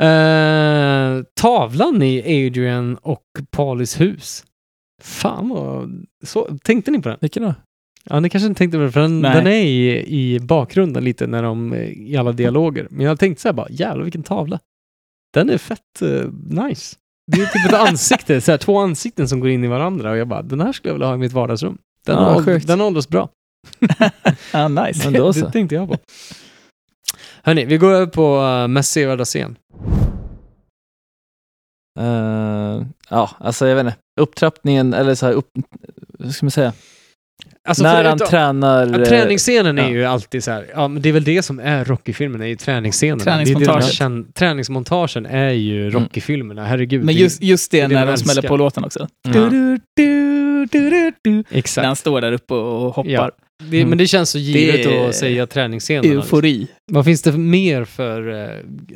Eh, 0.02 1.24
tavlan 1.42 2.02
i 2.02 2.46
Adrian 2.48 2.96
och 3.02 3.24
Paulis 3.52 4.00
hus. 4.02 4.44
Fan 5.04 5.50
vad... 5.50 6.06
Så, 6.26 6.58
tänkte 6.64 6.92
ni 6.92 7.02
på 7.02 7.10
den? 7.10 7.18
Vilken 7.22 7.44
då? 7.44 7.54
Ja, 8.10 8.20
ni 8.20 8.30
kanske 8.30 8.48
inte 8.48 8.58
tänkte 8.58 8.78
på 8.78 8.82
den, 8.82 8.92
för 8.92 9.02
den, 9.02 9.22
den 9.22 9.48
är 9.48 9.52
i, 9.66 10.06
i 10.08 10.40
bakgrunden 10.40 11.04
lite 11.04 11.28
när 11.28 11.44
de, 11.44 11.74
eh, 11.74 11.90
i 11.90 12.18
alla 12.18 12.32
dialoger. 12.32 12.88
Men 12.92 13.06
jag 13.06 13.20
tänkte 13.20 13.42
så 13.42 13.48
här 13.48 13.54
bara, 13.54 13.70
jävlar 13.70 14.04
vilken 14.04 14.24
tavla. 14.24 14.60
Den 15.34 15.50
är 15.50 15.58
fett 15.58 16.02
eh, 16.02 16.30
nice. 16.64 16.96
Det 17.32 17.42
är 17.42 17.46
typ 17.46 17.66
ett 17.66 17.80
ansikte, 17.80 18.42
så 18.42 18.52
här, 18.52 18.58
två 18.58 18.80
ansikten 18.80 19.28
som 19.28 19.40
går 19.40 19.50
in 19.50 19.64
i 19.64 19.68
varandra 19.68 20.12
och 20.12 20.18
jag 20.18 20.28
bara, 20.28 20.42
den 20.42 20.62
här 20.62 20.72
skulle 20.72 20.90
jag 20.90 20.94
vilja 20.94 21.08
ha 21.08 21.16
i 21.16 21.18
mitt 21.18 21.34
vardagsrum. 21.34 21.78
Den, 22.06 22.18
har, 22.18 22.44
sjukt. 22.44 22.68
den 22.68 22.82
åldras 22.82 23.10
bra. 23.10 23.30
ah, 24.52 24.68
nice. 24.68 25.00
Så. 25.02 25.32
det 25.32 25.52
tänkte 25.52 25.76
jag 25.76 25.90
på. 25.90 25.98
Hörni, 27.44 27.66
vi 27.66 27.78
går 27.78 27.92
över 27.92 28.06
på 28.06 28.40
uh, 28.40 28.68
mest 28.68 28.92
sevärda 28.92 29.26
scen. 29.26 29.56
Eh, 32.00 32.86
ja, 33.10 33.30
alltså 33.40 33.68
jag 33.68 33.76
vet 33.76 33.86
inte. 33.86 33.98
Upptrappningen, 34.20 34.94
eller 34.94 35.16
så 35.16 35.26
här, 35.26 35.34
upp, 35.34 35.50
vad 36.20 36.34
ska 36.34 36.46
man 36.46 36.52
säga? 36.52 36.74
Alltså, 37.68 37.84
När 37.84 38.04
han 38.04 38.04
förutom- 38.04 38.28
tränar... 38.28 38.88
Ja, 38.94 39.00
eh, 39.00 39.06
träningsscenen 39.08 39.78
är 39.78 39.84
ja. 39.84 39.90
ju 39.90 40.06
alltid 40.06 40.44
så 40.44 40.52
här, 40.52 40.66
ja 40.76 40.88
men 40.88 41.02
det 41.02 41.10
är 41.10 41.14
väl 41.14 41.24
det 41.24 41.42
som 41.44 41.60
är 41.60 41.86
Rocky-filmerna, 41.86 42.44
är 42.44 42.48
ju 42.50 42.56
är 42.56 43.82
känner- 43.92 44.32
träningsmontagen 44.34 45.26
är 45.26 45.50
ju 45.52 45.90
Rocky-filmerna, 45.90 46.66
herregud. 46.66 47.04
Men 47.04 47.16
är- 47.16 47.20
just, 47.20 47.44
just 47.44 47.72
det, 47.72 47.78
det 47.78 47.84
är 47.84 47.88
när 47.88 48.06
man 48.06 48.08
de 48.16 48.18
smäller 48.18 48.42
på 48.42 48.58
låten 48.58 48.84
också. 48.84 49.08
Du, 49.24 49.50
du, 49.50 49.80
du, 49.96 50.66
du, 50.72 50.90
du, 50.90 51.12
du. 51.22 51.32
När 51.32 51.44
Exakt. 51.52 51.86
han 51.86 51.96
står 51.96 52.22
där 52.22 52.32
uppe 52.32 52.54
och 52.54 52.96
hoppar. 52.96 53.12
Ja. 53.12 53.32
Det, 53.72 53.78
Mm. 53.78 53.90
Men 53.90 53.98
det 53.98 54.08
känns 54.08 54.30
så 54.30 54.38
givet 54.38 54.76
Det 54.76 54.98
är 54.98 55.10
att 55.10 55.16
säga 55.16 55.48
träningsscenerna. 55.48 56.04
liksom. 56.04 56.22
Eufori. 56.22 56.68
Vad 56.92 57.06
finns 57.06 57.22
det 57.22 57.32
mer 57.32 57.86
för 57.86 58.44
eh, 58.44 58.50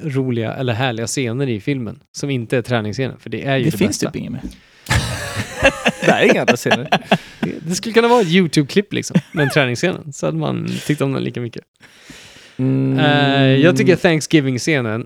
roliga 0.04 0.54
eller 0.54 0.74
härliga 0.74 1.08
scener 1.08 1.50
i 1.50 1.60
filmen 1.60 2.00
som 2.18 2.30
inte 2.30 2.58
är 2.58 2.62
träningsscener? 2.62 3.16
För 3.20 3.30
det 3.30 3.46
är 3.46 3.58
ju 3.58 3.64
Det, 3.64 3.70
det, 3.72 3.78
finns 3.78 3.90
bästa. 3.90 4.06
typ 4.12 4.16
inget 4.16 4.32
mer. 4.32 4.42
Det 6.02 6.12
är 6.12 6.32
inga 6.32 6.42
andra 6.42 6.56
scener. 6.56 6.90
Det, 7.40 7.52
det 7.68 7.76
skulle 7.76 7.94
kunna 7.94 8.08
vara 8.08 8.22
ett 8.22 8.28
YouTube-klipp 8.28 8.94
liksom, 8.94 9.18
den 9.32 9.50
träningsscenen. 9.50 10.14
Så 10.14 10.26
hade 10.26 10.38
man 10.38 10.70
tyckt 10.86 11.02
om 11.02 11.14
den 11.14 11.24
lika 11.24 11.42
mycket. 11.42 11.64
Mm. 12.58 13.00
Eh, 13.00 13.44
jag 13.44 13.78
tycker 13.78 13.96
Thanksgiving-scenen, 13.96 15.06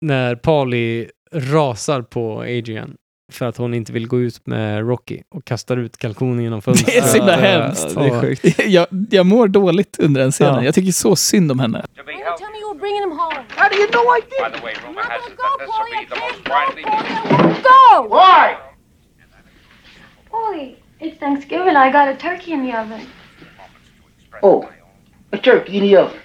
när 0.00 0.34
Polly 0.36 1.06
rasar 1.32 2.02
på 2.02 2.38
Adrian 2.38 2.96
för 3.32 3.46
att 3.46 3.56
hon 3.56 3.74
inte 3.74 3.92
vill 3.92 4.06
gå 4.08 4.20
ut 4.20 4.46
med 4.46 4.88
Rocky 4.88 5.22
och 5.34 5.44
kastar 5.44 5.76
ut 5.76 5.96
kalkonen 5.96 6.44
genom 6.44 6.62
fönstret. 6.62 6.94
Det 6.94 6.98
är 6.98 7.02
så 7.02 7.16
himla 7.16 7.36
hemskt. 7.36 7.94
Det 7.94 8.04
är 8.04 8.20
sjukt. 8.20 8.58
jag, 8.66 8.86
jag 9.10 9.26
mår 9.26 9.48
dåligt 9.48 9.98
under 9.98 10.20
den 10.20 10.32
scenen. 10.32 10.54
Ja. 10.54 10.64
Jag 10.64 10.74
tycker 10.74 10.92
så 10.92 11.16
synd 11.16 11.52
om 11.52 11.58
henne. 11.58 11.86
Tell 11.94 12.04
me 12.06 12.58
you 12.58 12.72
were 12.72 12.80
bringing 12.80 13.02
him 13.02 13.18
home. 13.18 13.44
How 13.56 13.68
do 13.68 13.76
you 13.76 13.88
know 13.88 14.04
I 14.16 14.20
did? 14.20 14.40
By 14.44 14.50
the 14.58 14.64
way, 14.64 14.74
rumor 14.86 15.02
has 15.02 15.22
it 15.28 15.36
that 15.42 15.56
this 15.60 15.70
will 15.78 15.90
be 15.98 16.04
the 16.12 16.18
most 16.24 16.40
widely 16.52 16.84
needed. 16.90 17.62
Go! 17.62 18.08
Why? 18.16 18.73
Boy, 20.34 20.74
it's 20.98 21.16
Thanksgiving. 21.18 21.76
I 21.76 21.92
got 21.92 22.08
a 22.08 22.16
turkey 22.16 22.54
in 22.54 22.64
the 22.64 22.72
oven. 22.76 23.06
Oh, 24.42 24.68
a 25.30 25.38
turkey 25.38 25.76
in 25.76 25.84
the 25.84 25.96
oven. 25.96 26.20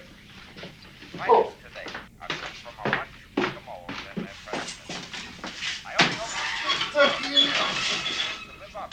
Oh. 1.27 1.53
today. 1.63 1.85
I've 2.19 2.29
come 2.29 2.37
from 2.63 2.73
a 2.85 2.89
lunch 2.97 3.09
with 3.37 3.53
the 3.53 3.61
moles 3.67 3.91
and 4.15 4.25
their 4.25 4.33
president. 4.47 4.97
I 5.85 5.91
only 6.01 6.15
hope 6.17 7.85
to 8.41 8.53
live 8.59 8.75
up. 8.75 8.89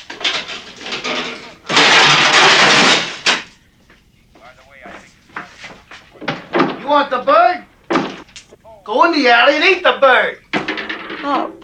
By 4.35 4.51
the 4.53 4.65
way, 4.71 4.81
I 4.85 4.87
think 6.61 6.81
You 6.83 6.87
want 6.87 7.09
the 7.09 7.23
bird? 7.23 7.65
Go 8.85 9.05
in 9.05 9.13
the 9.13 9.29
alley 9.31 9.55
and 9.55 9.65
eat 9.65 9.83
the 9.83 9.97
bird. 9.99 10.41
Oh, 11.25 11.55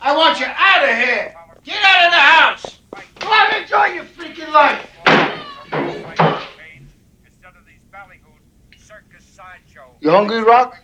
I 0.00 0.16
want 0.16 0.40
you 0.40 0.46
out 0.46 0.82
of 0.82 0.96
here. 0.96 1.34
Get 1.64 1.80
out 1.84 2.06
of 2.06 2.12
the 2.12 2.18
house. 2.18 2.80
Go 3.20 3.32
out 3.32 3.52
and 3.52 3.62
enjoy 3.62 3.86
your 3.94 4.02
freaking 4.04 4.41
life. 4.52 4.88
You 10.00 10.10
hungry, 10.16 10.40
Rock? 10.40 10.74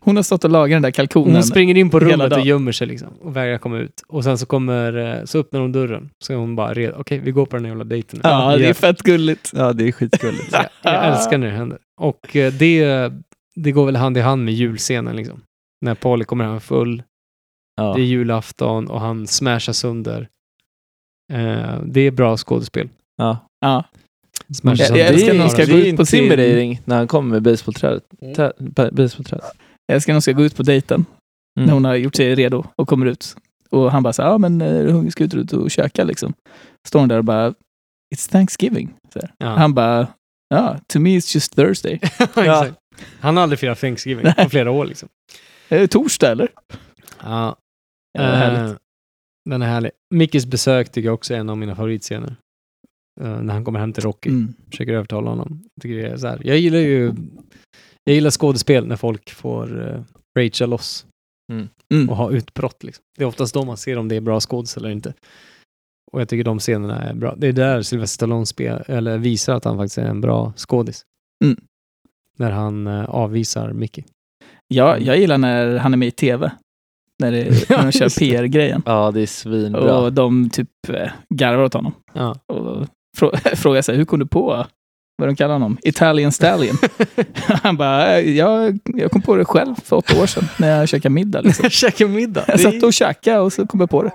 Hon 0.00 0.16
har 0.16 0.22
stått 0.22 0.44
och 0.44 0.50
lagat 0.50 0.70
den 0.76 0.82
där 0.82 0.90
kalkonen. 0.90 1.34
Hon 1.34 1.42
springer 1.42 1.74
in 1.76 1.90
på 1.90 1.98
hela 2.00 2.12
rummet 2.12 2.24
och 2.24 2.30
dagen. 2.30 2.44
gömmer 2.46 2.72
sig 2.72 2.86
liksom 2.86 3.08
och 3.20 3.36
vägrar 3.36 3.58
komma 3.58 3.78
ut. 3.78 4.02
Och 4.08 4.24
sen 4.24 4.38
så 4.38 4.46
kommer, 4.46 4.96
eh, 5.18 5.24
så 5.24 5.38
öppnar 5.38 5.60
hon 5.60 5.72
dörren. 5.72 6.10
Så 6.18 6.32
är 6.32 6.36
hon 6.36 6.56
bara 6.56 6.74
redo. 6.74 6.94
Okej, 6.98 7.18
vi 7.18 7.30
går 7.30 7.46
på 7.46 7.56
den 7.56 7.64
här 7.64 7.70
jävla 7.70 7.84
dejten 7.84 8.20
nu. 8.24 8.28
Ja, 8.30 8.56
det 8.56 8.66
är 8.68 8.74
fett 8.74 9.02
gulligt. 9.02 9.50
Ja, 9.54 9.72
det 9.72 9.88
är 9.88 9.92
skitgulligt. 9.92 10.52
jag, 10.52 10.66
jag 10.82 11.04
älskar 11.06 11.38
när 11.38 11.46
det 11.46 11.52
händer. 11.52 11.78
Och 12.00 12.36
eh, 12.36 12.52
det, 12.52 13.12
det 13.54 13.72
går 13.72 13.86
väl 13.86 13.96
hand 13.96 14.16
i 14.16 14.20
hand 14.20 14.44
med 14.44 14.54
julscenen 14.54 15.16
liksom. 15.16 15.40
När 15.80 15.94
Polly 15.94 16.24
kommer 16.24 16.44
hem 16.44 16.60
full, 16.60 17.02
Ja. 17.76 17.94
det 17.94 18.00
är 18.00 18.04
julafton 18.04 18.88
och 18.90 19.00
han 19.00 19.26
smashar 19.26 19.72
sönder. 19.72 20.28
Eh, 21.32 21.78
det 21.84 22.00
är 22.00 22.10
bra 22.10 22.36
skådespel. 22.36 22.88
Ja. 23.16 23.46
Ja. 23.60 23.84
Smashar 24.54 24.84
Jag- 24.84 24.98
jag 24.98 25.06
älskar 25.08 25.32
när 25.34 25.40
de 25.44 25.50
ska 25.50 25.62
är 25.62 25.66
gå 25.66 25.76
ut 25.78 25.96
på 25.96 26.06
sin- 26.06 26.78
när 26.84 26.96
han 26.96 27.08
kommer 27.08 27.30
med 27.30 27.42
basebollträdet. 27.42 28.04
Mm. 28.22 28.34
Trä- 28.34 28.52
ba- 28.58 28.90
Basebollträdet. 28.92 29.44
Jag 29.86 29.94
älskar 29.94 30.12
när 30.12 30.16
de 30.16 30.22
ska 30.22 30.32
gå 30.32 30.44
ut 30.44 30.56
på 30.56 30.62
dejten. 30.62 31.04
Mm. 31.58 31.66
När 31.66 31.74
hon 31.74 31.84
har 31.84 31.94
gjort 31.94 32.14
sig 32.14 32.34
redo 32.34 32.64
och 32.76 32.88
kommer 32.88 33.06
ut. 33.06 33.36
Och 33.70 33.92
han 33.92 34.02
bara 34.02 34.12
så 34.12 34.22
här, 34.22 34.28
ja 34.30 34.38
men 34.38 34.60
eh, 34.60 34.92
hon 34.92 35.10
ska 35.10 35.24
ut 35.24 35.52
och 35.52 35.70
käka 35.70 36.04
liksom. 36.04 36.34
Står 36.88 37.00
hon 37.00 37.08
där 37.08 37.18
och 37.18 37.24
bara, 37.24 37.50
it's 38.14 38.30
Thanksgiving. 38.30 38.94
Ja. 39.38 39.46
Han 39.46 39.74
bara, 39.74 40.06
ja, 40.48 40.78
to 40.88 40.98
me 41.00 41.10
it's 41.18 41.34
just 41.34 41.54
Thursday. 41.56 41.92
Exakt. 42.18 42.74
Han 43.20 43.36
har 43.36 43.42
aldrig 43.42 43.58
firat 43.58 43.80
Thanksgiving 43.80 44.32
på 44.38 44.50
flera 44.50 44.70
år 44.70 44.84
liksom. 44.84 45.08
Är 45.68 45.78
det 45.78 45.88
torsdag 45.88 46.30
eller? 46.30 46.48
Ja, 47.22 47.56
Ja, 48.18 48.22
det 48.22 48.28
är 48.28 48.36
härligt. 48.36 48.70
Eh, 48.72 48.76
den 49.50 49.62
är 49.62 49.66
härlig. 49.66 49.90
Mickes 50.14 50.46
besök 50.46 50.92
tycker 50.92 51.06
jag 51.08 51.14
också 51.14 51.34
är 51.34 51.38
en 51.38 51.50
av 51.50 51.58
mina 51.58 51.76
favoritscener. 51.76 52.36
Eh, 53.20 53.42
när 53.42 53.54
han 53.54 53.64
kommer 53.64 53.78
hem 53.78 53.92
till 53.92 54.02
Rocky. 54.02 54.30
Mm. 54.30 54.54
Försöker 54.70 54.92
övertala 54.92 55.30
honom. 55.30 55.60
Jag, 55.74 55.82
tycker 55.82 55.96
det 55.96 56.08
är 56.08 56.16
så 56.16 56.26
här. 56.26 56.40
jag 56.44 56.58
gillar 56.58 56.78
ju 56.78 57.14
jag 58.04 58.14
gillar 58.14 58.30
skådespel 58.30 58.86
när 58.86 58.96
folk 58.96 59.30
får 59.30 59.80
uh, 59.80 60.02
ragea 60.38 60.66
loss 60.66 61.06
Mm. 61.52 62.10
och 62.10 62.16
ha 62.16 62.30
utbrott. 62.30 62.82
Liksom. 62.82 63.04
Det 63.16 63.24
är 63.24 63.28
oftast 63.28 63.54
då 63.54 63.64
man 63.64 63.76
ser 63.76 63.98
om 63.98 64.08
det 64.08 64.16
är 64.16 64.20
bra 64.20 64.40
skådis 64.40 64.76
eller 64.76 64.88
inte. 64.88 65.14
Och 66.12 66.20
jag 66.20 66.28
tycker 66.28 66.44
de 66.44 66.58
scenerna 66.58 67.02
är 67.02 67.14
bra. 67.14 67.34
Det 67.36 67.46
är 67.46 67.52
där 67.52 67.82
Sylvester 67.82 68.14
Stallone 68.14 68.46
spel, 68.46 68.82
eller 68.86 69.18
visar 69.18 69.54
att 69.54 69.64
han 69.64 69.76
faktiskt 69.76 69.98
är 69.98 70.04
en 70.04 70.20
bra 70.20 70.52
skådis. 70.56 71.02
Mm. 71.44 71.60
När 72.38 72.50
han 72.50 72.86
eh, 72.86 73.04
avvisar 73.04 73.72
Mickey. 73.72 74.04
Ja, 74.68 74.98
jag 74.98 75.18
gillar 75.18 75.38
när 75.38 75.76
han 75.76 75.92
är 75.92 75.96
med 75.96 76.08
i 76.08 76.10
tv. 76.10 76.52
När, 77.18 77.32
det, 77.32 77.44
när 77.70 77.82
de 77.82 77.92
kör. 77.92 78.18
PR-grejen. 78.18 78.82
Ja, 78.86 79.10
det 79.10 79.20
är 79.20 79.26
svinbra. 79.26 79.98
Och 79.98 80.12
de 80.12 80.50
typ 80.50 80.68
eh, 80.88 81.10
garvar 81.34 81.64
åt 81.64 81.74
honom. 81.74 81.92
Ja. 82.12 82.34
Och 82.46 82.86
frå- 83.20 83.56
frågar 83.62 83.82
sig, 83.82 83.96
hur 83.96 84.04
kom 84.04 84.18
du 84.18 84.26
på 84.26 84.66
vad 85.16 85.28
de 85.28 85.36
kallar 85.36 85.52
honom? 85.52 85.78
Italian 85.82 86.32
Stallion. 86.32 86.76
Han 87.62 87.76
bara, 87.76 88.18
"Eh, 88.18 88.30
jag, 88.36 88.78
jag 88.84 89.10
kom 89.10 89.22
på 89.22 89.36
det 89.36 89.44
själv 89.44 89.74
för 89.84 89.96
åtta 89.96 90.22
år 90.22 90.26
sedan 90.26 90.44
när 90.58 90.78
jag 90.78 90.88
käkade 90.88 91.14
middag. 91.14 91.40
Liksom. 91.40 91.70
Käka 91.82 92.06
middag. 92.06 92.44
Jag 92.48 92.60
satt 92.60 92.82
och 92.82 92.92
käkade 92.92 93.38
och 93.38 93.52
så 93.52 93.66
kom 93.66 93.80
jag 93.80 93.90
på 93.90 94.02
det. 94.02 94.12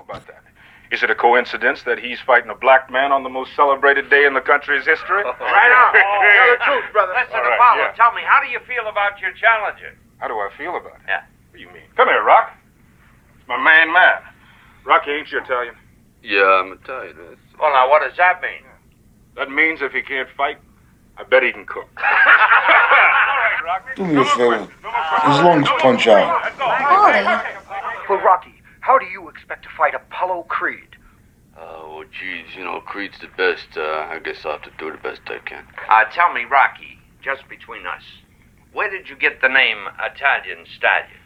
Is 0.92 1.02
it 1.02 1.10
a 1.10 1.14
coincidence 1.28 1.80
that 1.88 1.98
he's 2.06 2.20
fighting 2.30 2.50
a 2.50 2.58
black 2.66 2.84
man 2.96 3.12
on 3.16 3.22
the 3.28 3.30
most 3.38 3.50
celebrated 3.60 4.04
day 4.14 4.22
in 4.28 4.34
the 4.38 4.44
country's 4.52 4.84
history? 4.92 5.22
Right 5.22 5.72
on. 5.82 5.90
Tell 5.94 6.48
the 6.54 6.58
truth, 6.68 6.86
brother. 6.96 7.14
Listen, 7.20 7.38
All 7.38 7.44
right, 7.46 7.60
Apollo, 7.60 7.82
yeah. 7.86 8.00
tell 8.02 8.12
me, 8.18 8.22
how 8.32 8.38
do 8.44 8.48
you 8.54 8.60
feel 8.70 8.86
about 8.94 9.12
your 9.22 9.32
challenger? 9.44 9.92
How 10.20 10.26
do 10.32 10.36
I 10.46 10.48
feel 10.58 10.74
about 10.80 10.96
it? 10.98 11.06
Yeah. 11.12 11.22
What 11.48 11.56
do 11.58 11.62
you 11.66 11.70
mean? 11.76 11.88
Come 11.98 12.08
here, 12.12 12.24
Rock. 12.34 12.46
It's 13.38 13.46
my 13.54 13.60
main 13.70 13.88
man. 14.00 14.18
Rocky, 14.90 15.10
ain't 15.16 15.30
you 15.32 15.38
Italian? 15.46 15.76
Yeah, 16.34 16.58
I'm 16.58 16.70
Italian. 16.82 17.14
Well, 17.60 17.70
now, 17.78 17.86
what 17.92 18.00
does 18.06 18.16
that 18.22 18.36
mean? 18.42 18.64
That 19.40 19.50
means 19.50 19.80
if 19.80 19.92
he 19.92 20.02
can't 20.02 20.28
fight, 20.36 20.58
I 21.16 21.24
bet 21.24 21.42
he 21.42 21.50
can 21.50 21.64
cook. 21.64 21.88
Do 23.96 24.04
me 24.04 24.20
a 24.20 24.24
favor. 24.26 24.58
His 24.58 25.40
lungs 25.40 25.66
punch 25.78 26.06
out. 26.08 26.52
Ollie. 26.60 27.24
Well, 28.06 28.20
Rocky, 28.22 28.60
how 28.80 28.98
do 28.98 29.06
you 29.06 29.30
expect 29.30 29.62
to 29.62 29.70
fight 29.78 29.94
Apollo 29.94 30.42
Creed? 30.50 30.94
Uh, 31.56 31.84
well, 31.88 32.04
geez, 32.04 32.54
you 32.54 32.64
know, 32.64 32.82
Creed's 32.82 33.18
the 33.18 33.28
best. 33.28 33.78
Uh, 33.78 34.06
I 34.10 34.18
guess 34.22 34.44
I'll 34.44 34.52
have 34.52 34.62
to 34.64 34.70
do 34.78 34.92
the 34.92 34.98
best 34.98 35.22
I 35.28 35.38
can. 35.38 35.64
Uh, 35.88 36.04
tell 36.12 36.34
me, 36.34 36.44
Rocky, 36.44 36.98
just 37.24 37.48
between 37.48 37.86
us, 37.86 38.02
where 38.74 38.90
did 38.90 39.08
you 39.08 39.16
get 39.16 39.40
the 39.40 39.48
name 39.48 39.86
Italian 40.00 40.66
Stallion? 40.76 41.16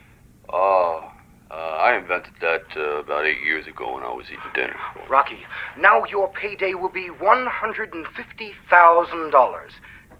Oh, 0.53 1.11
uh, 1.51 1.55
I 1.55 1.97
invented 1.97 2.33
that 2.41 2.65
uh, 2.77 3.01
about 3.05 3.27
eight 3.27 3.43
years 3.45 3.67
ago 3.67 3.93
when 3.95 4.03
I 4.03 4.09
was 4.13 4.27
eating 4.27 4.51
dinner. 4.55 4.77
Rocky, 5.09 5.39
now 5.79 6.05
your 6.05 6.29
payday 6.33 6.75
will 6.75 6.89
be 6.91 7.09
$150,000. 7.11 9.71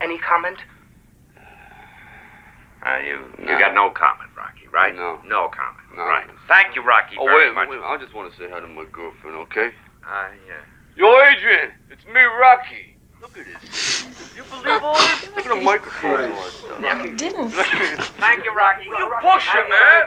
Any 0.01 0.19
comment? 0.19 0.59
Uh, 2.85 2.99
you 2.99 3.25
you 3.39 3.47
No. 3.47 3.59
got 3.59 3.73
no 3.75 3.91
comment, 3.91 4.31
Rocky, 4.37 4.69
right? 4.71 4.95
No. 4.95 5.19
No 5.25 5.49
comment. 5.49 5.81
No. 5.97 6.05
Right. 6.05 6.27
Thank 6.49 6.77
you, 6.77 6.83
Rocky, 6.85 7.17
Oh, 7.19 7.25
very 7.25 7.49
wait, 7.49 7.55
much. 7.55 7.69
wait, 7.71 7.81
I 7.83 7.97
just 7.97 8.13
want 8.15 8.31
to 8.31 8.37
say 8.39 8.51
hi 8.51 8.61
to 8.61 8.67
my 8.69 8.85
girlfriend, 8.93 9.37
okay? 9.49 9.71
Uh, 10.05 10.29
yeah. 10.47 10.61
Yo, 10.97 11.09
Adrian, 11.23 11.73
it's 11.91 12.05
me, 12.05 12.21
Rocky. 12.21 12.94
Look 13.25 13.37
at 13.39 13.45
this. 13.63 14.05
You 14.37 14.43
believe 14.53 14.83
all 14.89 14.95
this? 14.95 15.29
Look 15.37 15.47
at 15.47 15.53
the 15.59 15.65
microphone 15.73 16.21
and 16.25 16.33
all 16.33 16.43
that 16.45 16.53
stuff. 16.53 16.81
Never 16.89 17.09
didn't. 17.23 17.51
Thank 18.25 18.41
you, 18.47 18.53
Rocky. 18.63 18.87
You 19.01 19.07
push 19.29 19.47
him, 19.57 19.67
man. 19.75 20.03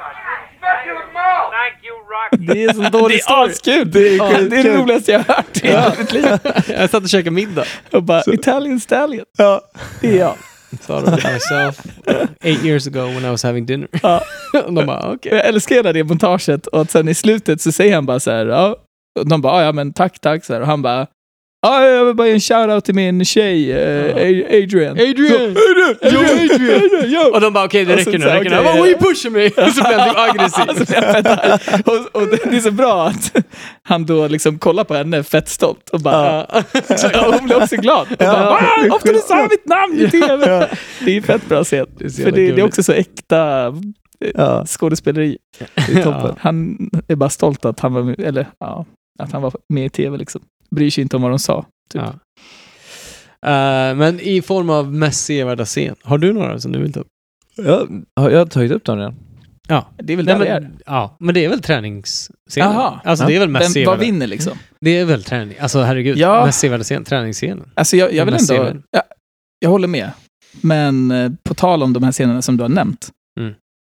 Thank 0.66 0.82
you, 0.90 0.96
mouth. 1.20 1.50
Thank 1.60 1.76
you, 1.88 1.96
Rocky. 2.14 2.46
Det 2.54 2.64
är 2.64 2.74
så 2.74 2.90
dålig 3.00 3.18
Det 3.18 3.22
är 3.22 3.24
story. 3.24 3.52
askul. 3.52 3.92
Det 3.92 4.08
är, 4.10 4.18
Ja, 4.18 4.26
det, 4.50 4.58
är 4.60 4.64
det 4.64 4.78
roligaste 4.78 5.12
jag 5.12 5.20
har 5.20 5.36
hört 5.36 5.58
i 5.64 5.68
hela 5.68 5.94
mitt 6.00 6.12
liv. 6.12 6.26
Jag 6.80 6.90
satt 6.90 7.04
och 7.04 7.10
käkade 7.10 7.32
middag. 7.32 7.66
Och 7.92 8.04
bara, 8.04 8.24
Italian 8.28 8.80
Stallion. 8.80 9.26
Ja, 9.38 9.62
det 10.02 10.08
är 10.10 10.18
jag. 10.20 10.36
Thought 10.88 11.08
of 11.08 11.24
myself 11.34 11.80
eight 12.42 12.64
years 12.66 12.88
ago 12.88 13.06
when 13.06 13.26
I 13.26 13.30
was 13.30 13.44
having 13.44 13.66
dinner. 13.66 13.88
Ja. 14.04 14.22
och 14.66 14.74
de 14.74 14.86
bara, 14.86 15.12
okej. 15.14 15.32
Jag 15.36 15.46
älskar 15.46 15.94
det 15.94 16.04
montaget 16.04 16.68
och 16.68 16.82
att 16.82 16.92
sen 16.92 17.08
i 17.10 17.14
slutet 17.16 17.62
så 17.62 17.72
säger 17.72 17.96
han 17.96 18.06
bara 18.06 18.20
så 18.20 18.32
här, 18.32 18.46
ja. 18.46 18.76
Och 19.20 19.28
de 19.28 19.42
bara, 19.42 19.54
"Ah, 19.54 19.64
ja 19.64 19.72
men 19.72 19.94
tack, 19.94 20.20
tack, 20.20 20.46
så 20.46 20.54
här. 20.54 20.62
Och 20.62 20.68
han 20.68 20.82
bara, 20.82 21.08
ja, 21.62 21.86
jag 21.86 22.06
vill 22.06 22.16
bara 22.16 22.28
ge 22.28 22.34
en 22.34 22.40
shoutout 22.40 22.86
till 22.86 22.96
min 22.96 23.26
tjej, 23.26 23.72
eh, 23.72 24.16
A- 24.16 24.48
Adrian. 24.64 24.92
Adrian! 24.92 25.56
Yo, 26.04 26.20
Adrian! 26.20 27.12
yo. 27.12 27.20
Och 27.34 27.42
de 27.42 27.54
bara, 27.54 27.66
okej 27.66 27.86
det 27.86 27.94
Och 27.94 27.98
räcker 28.00 28.12
så- 28.12 28.18
nu, 28.18 28.24
så- 28.26 28.30
räcker 28.32 28.50
nu. 28.74 28.82
Why 28.84 28.90
you 28.90 29.00
pushing 29.00 29.32
me? 29.34 29.46
Och 29.48 29.72
så 29.74 29.84
blir 29.84 29.98
han 29.98 30.10
typ 30.10 30.18
aggressiv. 30.18 30.64
Alltså, 30.68 30.94
vet 30.94 31.18
inte. 31.18 31.60
och, 31.86 32.22
och 32.22 32.28
det 32.28 32.40
det 32.52 32.58
är 32.58 32.62
så 32.62 32.72
bra 32.72 33.08
att 33.08 33.38
han 33.84 34.06
då 34.06 34.28
liksom 34.28 34.60
kollar 34.60 34.84
på 34.84 34.94
henne 34.94 35.24
fett 35.24 35.50
stolt 35.50 35.90
och 35.90 36.00
bara, 36.02 36.46
ja. 36.52 36.64
hon 37.40 37.46
blir 37.46 37.62
också 37.64 37.76
glad. 37.76 38.08
Och 38.12 38.18
bara. 38.18 38.50
"Ah, 38.50 38.88
Ofta 38.92 39.12
du 39.14 39.20
sa 39.20 39.48
mitt 39.52 39.66
namn 39.66 40.00
i 40.00 40.10
tv. 40.12 40.68
Det 41.06 41.18
är 41.18 41.22
fett 41.22 41.50
bra 41.50 41.64
scen. 41.64 41.86
Det 41.98 42.06
är 42.06 42.10
så 42.10 42.16
För 42.16 42.22
jävla 42.24 42.36
det, 42.36 42.42
det 42.42 42.48
är 42.48 42.50
gulligt. 42.52 42.68
också 42.68 42.84
så 42.84 42.92
äkta 42.94 43.68
eh, 43.68 43.74
Ja. 44.36 44.66
skådespeleri. 44.66 45.38
Det 45.88 45.94
är 46.00 46.04
toppen. 46.04 46.36
Han 46.40 46.78
är 47.08 47.16
bara 47.16 47.30
stolt 47.30 47.66
att 47.66 47.80
han 47.80 47.94
var 47.94 48.04
med, 48.04 48.20
eller, 48.20 48.48
ja, 48.60 48.86
att 49.20 49.32
han 49.32 49.42
var 49.42 49.54
med 49.74 49.86
i 49.86 49.90
tv. 49.90 50.18
Liksom. 50.18 50.42
Bryr 50.76 50.90
sig 50.90 51.02
inte 51.02 51.16
om 51.16 51.22
vad 51.22 51.32
de 51.32 51.40
sa. 51.40 51.66
Typ. 51.94 52.02
Ja. 52.02 52.14
Eh, 53.50 53.96
men 53.96 54.20
i 54.20 54.42
form 54.42 54.70
av 54.70 54.94
mest 54.94 55.26
sevärda 55.26 55.66
scen. 55.66 55.96
Har 56.04 56.18
du 56.18 56.34
några 56.34 56.60
som 56.60 56.72
du 56.72 56.80
vill 56.82 56.94
ta 56.94 57.00
upp? 57.00 57.08
Ja, 57.56 57.88
har 58.16 58.30
jag 58.30 58.52
tagit 58.52 58.72
upp 58.72 58.84
dem 58.86 58.98
redan? 58.98 59.16
Ja. 59.68 59.88
Det 59.98 60.14
är 60.14 60.18
väl 60.18 60.26
Nej, 60.26 60.34
där 60.36 60.42
vi 60.44 60.48
är. 60.50 60.60
men, 60.62 60.80
ja, 60.86 61.18
men 61.20 61.34
det 61.36 61.46
är 61.46 61.50
väl 61.50 61.62
träningsscenen? 61.62 62.72
Jaha. 62.74 63.00
Alltså 63.04 63.24
Ja. 63.24 63.30
det 63.30 63.36
är 63.36 63.40
väl 63.40 63.50
mest 63.50 63.66
Vem, 63.66 63.72
sevärda? 63.74 63.92
vad 63.92 64.00
vinner 64.00 64.28
liksom? 64.28 64.58
Det 64.82 64.98
är 64.98 65.06
väl 65.06 65.24
träning. 65.24 65.58
Alltså 65.60 65.82
herregud, 65.82 66.18
Ja. 66.18 66.46
mest 66.46 66.60
sevärda 66.60 66.84
scen, 66.84 67.04
träningsscenen. 67.04 67.70
Alltså 67.74 67.98
jag, 67.98 68.14
jag 68.14 68.26
vill 68.26 68.34
ändå... 68.34 68.46
sevärd. 68.46 68.82
Ja, 68.92 69.02
jag 69.60 69.70
håller 69.70 69.88
med. 69.88 70.12
Men 70.62 71.12
eh, 71.12 71.32
på 71.44 71.54
tal 71.54 71.84
om 71.84 71.94
de 71.94 72.04
här 72.04 72.12
scenerna 72.12 72.42
som 72.42 72.58
du 72.58 72.64
har 72.64 72.70
nämnt. 72.70 73.10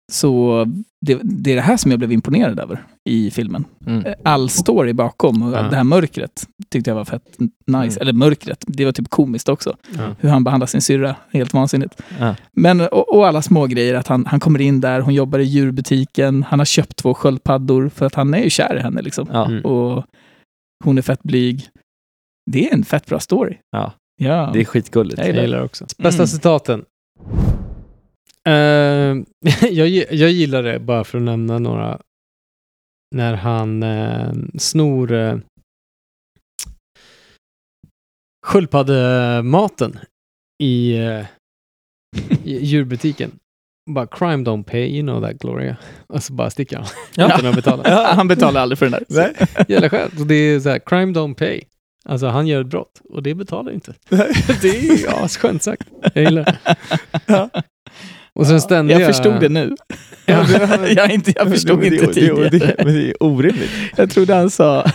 Mm. 0.03 0.13
Så 0.13 0.65
det, 1.05 1.19
det 1.23 1.51
är 1.51 1.55
det 1.55 1.61
här 1.61 1.77
som 1.77 1.91
jag 1.91 1.97
blev 1.99 2.11
imponerad 2.11 2.59
över 2.59 2.83
i 3.09 3.31
filmen. 3.31 3.65
Mm. 3.87 4.05
Eh, 4.05 4.13
All 4.23 4.49
story 4.49 4.93
bakom 4.93 5.41
och 5.43 5.53
Ja. 5.53 5.61
det 5.61 5.75
här 5.75 5.83
mörkret 5.83 6.47
tyckte 6.69 6.89
jag 6.89 6.95
var 6.95 7.05
fett 7.05 7.39
nice. 7.67 7.77
Mm. 7.77 8.01
Eller 8.01 8.13
mörkret, 8.13 8.63
det 8.67 8.85
var 8.85 8.91
typ 8.91 9.09
komiskt 9.09 9.49
också. 9.49 9.75
Ja. 9.97 10.15
Hur 10.19 10.29
han 10.29 10.43
behandlar 10.43 10.67
sin 10.67 10.81
syrra, 10.81 11.15
helt 11.31 11.53
vansinnigt. 11.53 12.01
Ja. 12.19 12.35
Men, 12.51 12.81
och, 12.81 13.15
och 13.15 13.27
alla 13.27 13.41
små 13.41 13.65
grejer 13.65 13.93
att 13.95 14.07
han, 14.07 14.25
han 14.25 14.39
kommer 14.39 14.61
in 14.61 14.81
där, 14.81 14.99
hon 14.99 15.13
jobbar 15.13 15.39
i 15.39 15.43
djurbutiken, 15.43 16.43
han 16.43 16.59
har 16.59 16.65
köpt 16.65 16.95
två 16.97 17.13
sköldpaddor 17.13 17.89
för 17.89 18.05
att 18.05 18.15
han 18.15 18.33
är 18.33 18.43
ju 18.43 18.49
kär 18.49 18.75
i 18.75 18.79
henne 18.79 19.01
liksom. 19.01 19.27
Ja. 19.31 19.45
Mm. 19.45 19.65
Och 19.65 20.05
hon 20.83 20.97
är 20.97 21.01
fett 21.01 21.23
blyg. 21.23 21.67
Det 22.51 22.69
är 22.69 22.73
en 22.73 22.83
fett 22.85 23.05
bra 23.05 23.19
story. 23.19 23.57
Ja. 23.71 23.91
Ja. 24.21 24.49
Det 24.53 24.59
är 24.61 24.65
skitgulligt. 24.65 25.17
Jag 25.17 25.27
gillar 25.27 25.41
det. 25.41 25.45
gillar 25.47 25.63
också. 25.63 25.85
Bästa 25.97 26.21
Mm. 26.23 26.27
citaten. 26.27 26.83
Eh, 28.47 29.15
jag, 29.69 29.89
jag 29.89 30.31
gillar 30.31 30.63
det 30.63 30.79
bara 30.79 31.03
för 31.03 31.17
att 31.17 31.23
nämna 31.23 31.59
några. 31.59 31.99
När 33.15 33.33
han 33.33 33.83
uh, 33.83 34.33
snor 34.57 35.11
uh, 35.11 35.39
sköldpaddematen 38.45 39.99
i, 40.63 40.99
uh, 40.99 41.25
i 42.43 42.65
djurbutiken. 42.65 43.31
Bara 43.91 44.07
crime 44.07 44.43
don't 44.43 44.63
pay, 44.63 44.85
you 44.85 45.01
know 45.01 45.21
that 45.21 45.39
Gloria. 45.39 45.77
Och 46.07 46.23
så 46.23 46.33
bara 46.33 46.49
sticker 46.49 46.77
han. 46.77 46.85
Ja. 47.15 47.25
Utan 47.39 47.45
att 47.45 47.55
betala. 47.55 47.83
Ja, 47.85 48.13
han 48.15 48.27
betalar 48.27 48.61
aldrig 48.61 48.79
för 48.79 48.89
den 48.89 49.03
där. 49.07 49.47
Jävla 49.67 49.89
skönt. 49.89 50.19
Och 50.19 50.27
det 50.27 50.35
är 50.35 50.59
så 50.59 50.69
här, 50.69 50.79
crime 50.79 51.13
don't 51.13 51.33
pay. 51.33 51.61
Alltså 52.05 52.27
han 52.27 52.47
gör 52.47 52.61
ett 52.61 52.67
brott 52.67 53.01
och 53.09 53.23
det 53.23 53.35
betalar 53.35 53.71
inte. 53.71 53.93
det 54.61 54.67
är 54.67 55.03
ja, 55.03 55.27
skönt 55.27 55.63
sagt. 55.63 55.87
Jag 56.13 56.23
gillar 56.23 56.43
det. 56.43 56.75
Ja. 57.25 57.49
Och 58.39 58.47
sen 58.47 58.61
ständiga... 58.61 58.99
Jag 58.99 59.07
förstod 59.15 59.39
det 59.39 59.49
nu. 59.49 59.75
Ja. 60.25 60.45
jag, 60.95 61.11
inte, 61.11 61.33
jag 61.35 61.49
förstod 61.49 61.79
Men 61.79 61.89
det- 61.89 61.95
inte 61.95 62.13
tidigare. 62.13 62.49
det- 62.49 62.59
det- 62.59 62.75
Men 62.85 62.93
det 62.93 63.09
är 63.09 63.23
orimligt. 63.23 63.69
Jag 63.95 64.09
trodde 64.11 64.33
han 64.35 64.49
sa, 64.49 64.85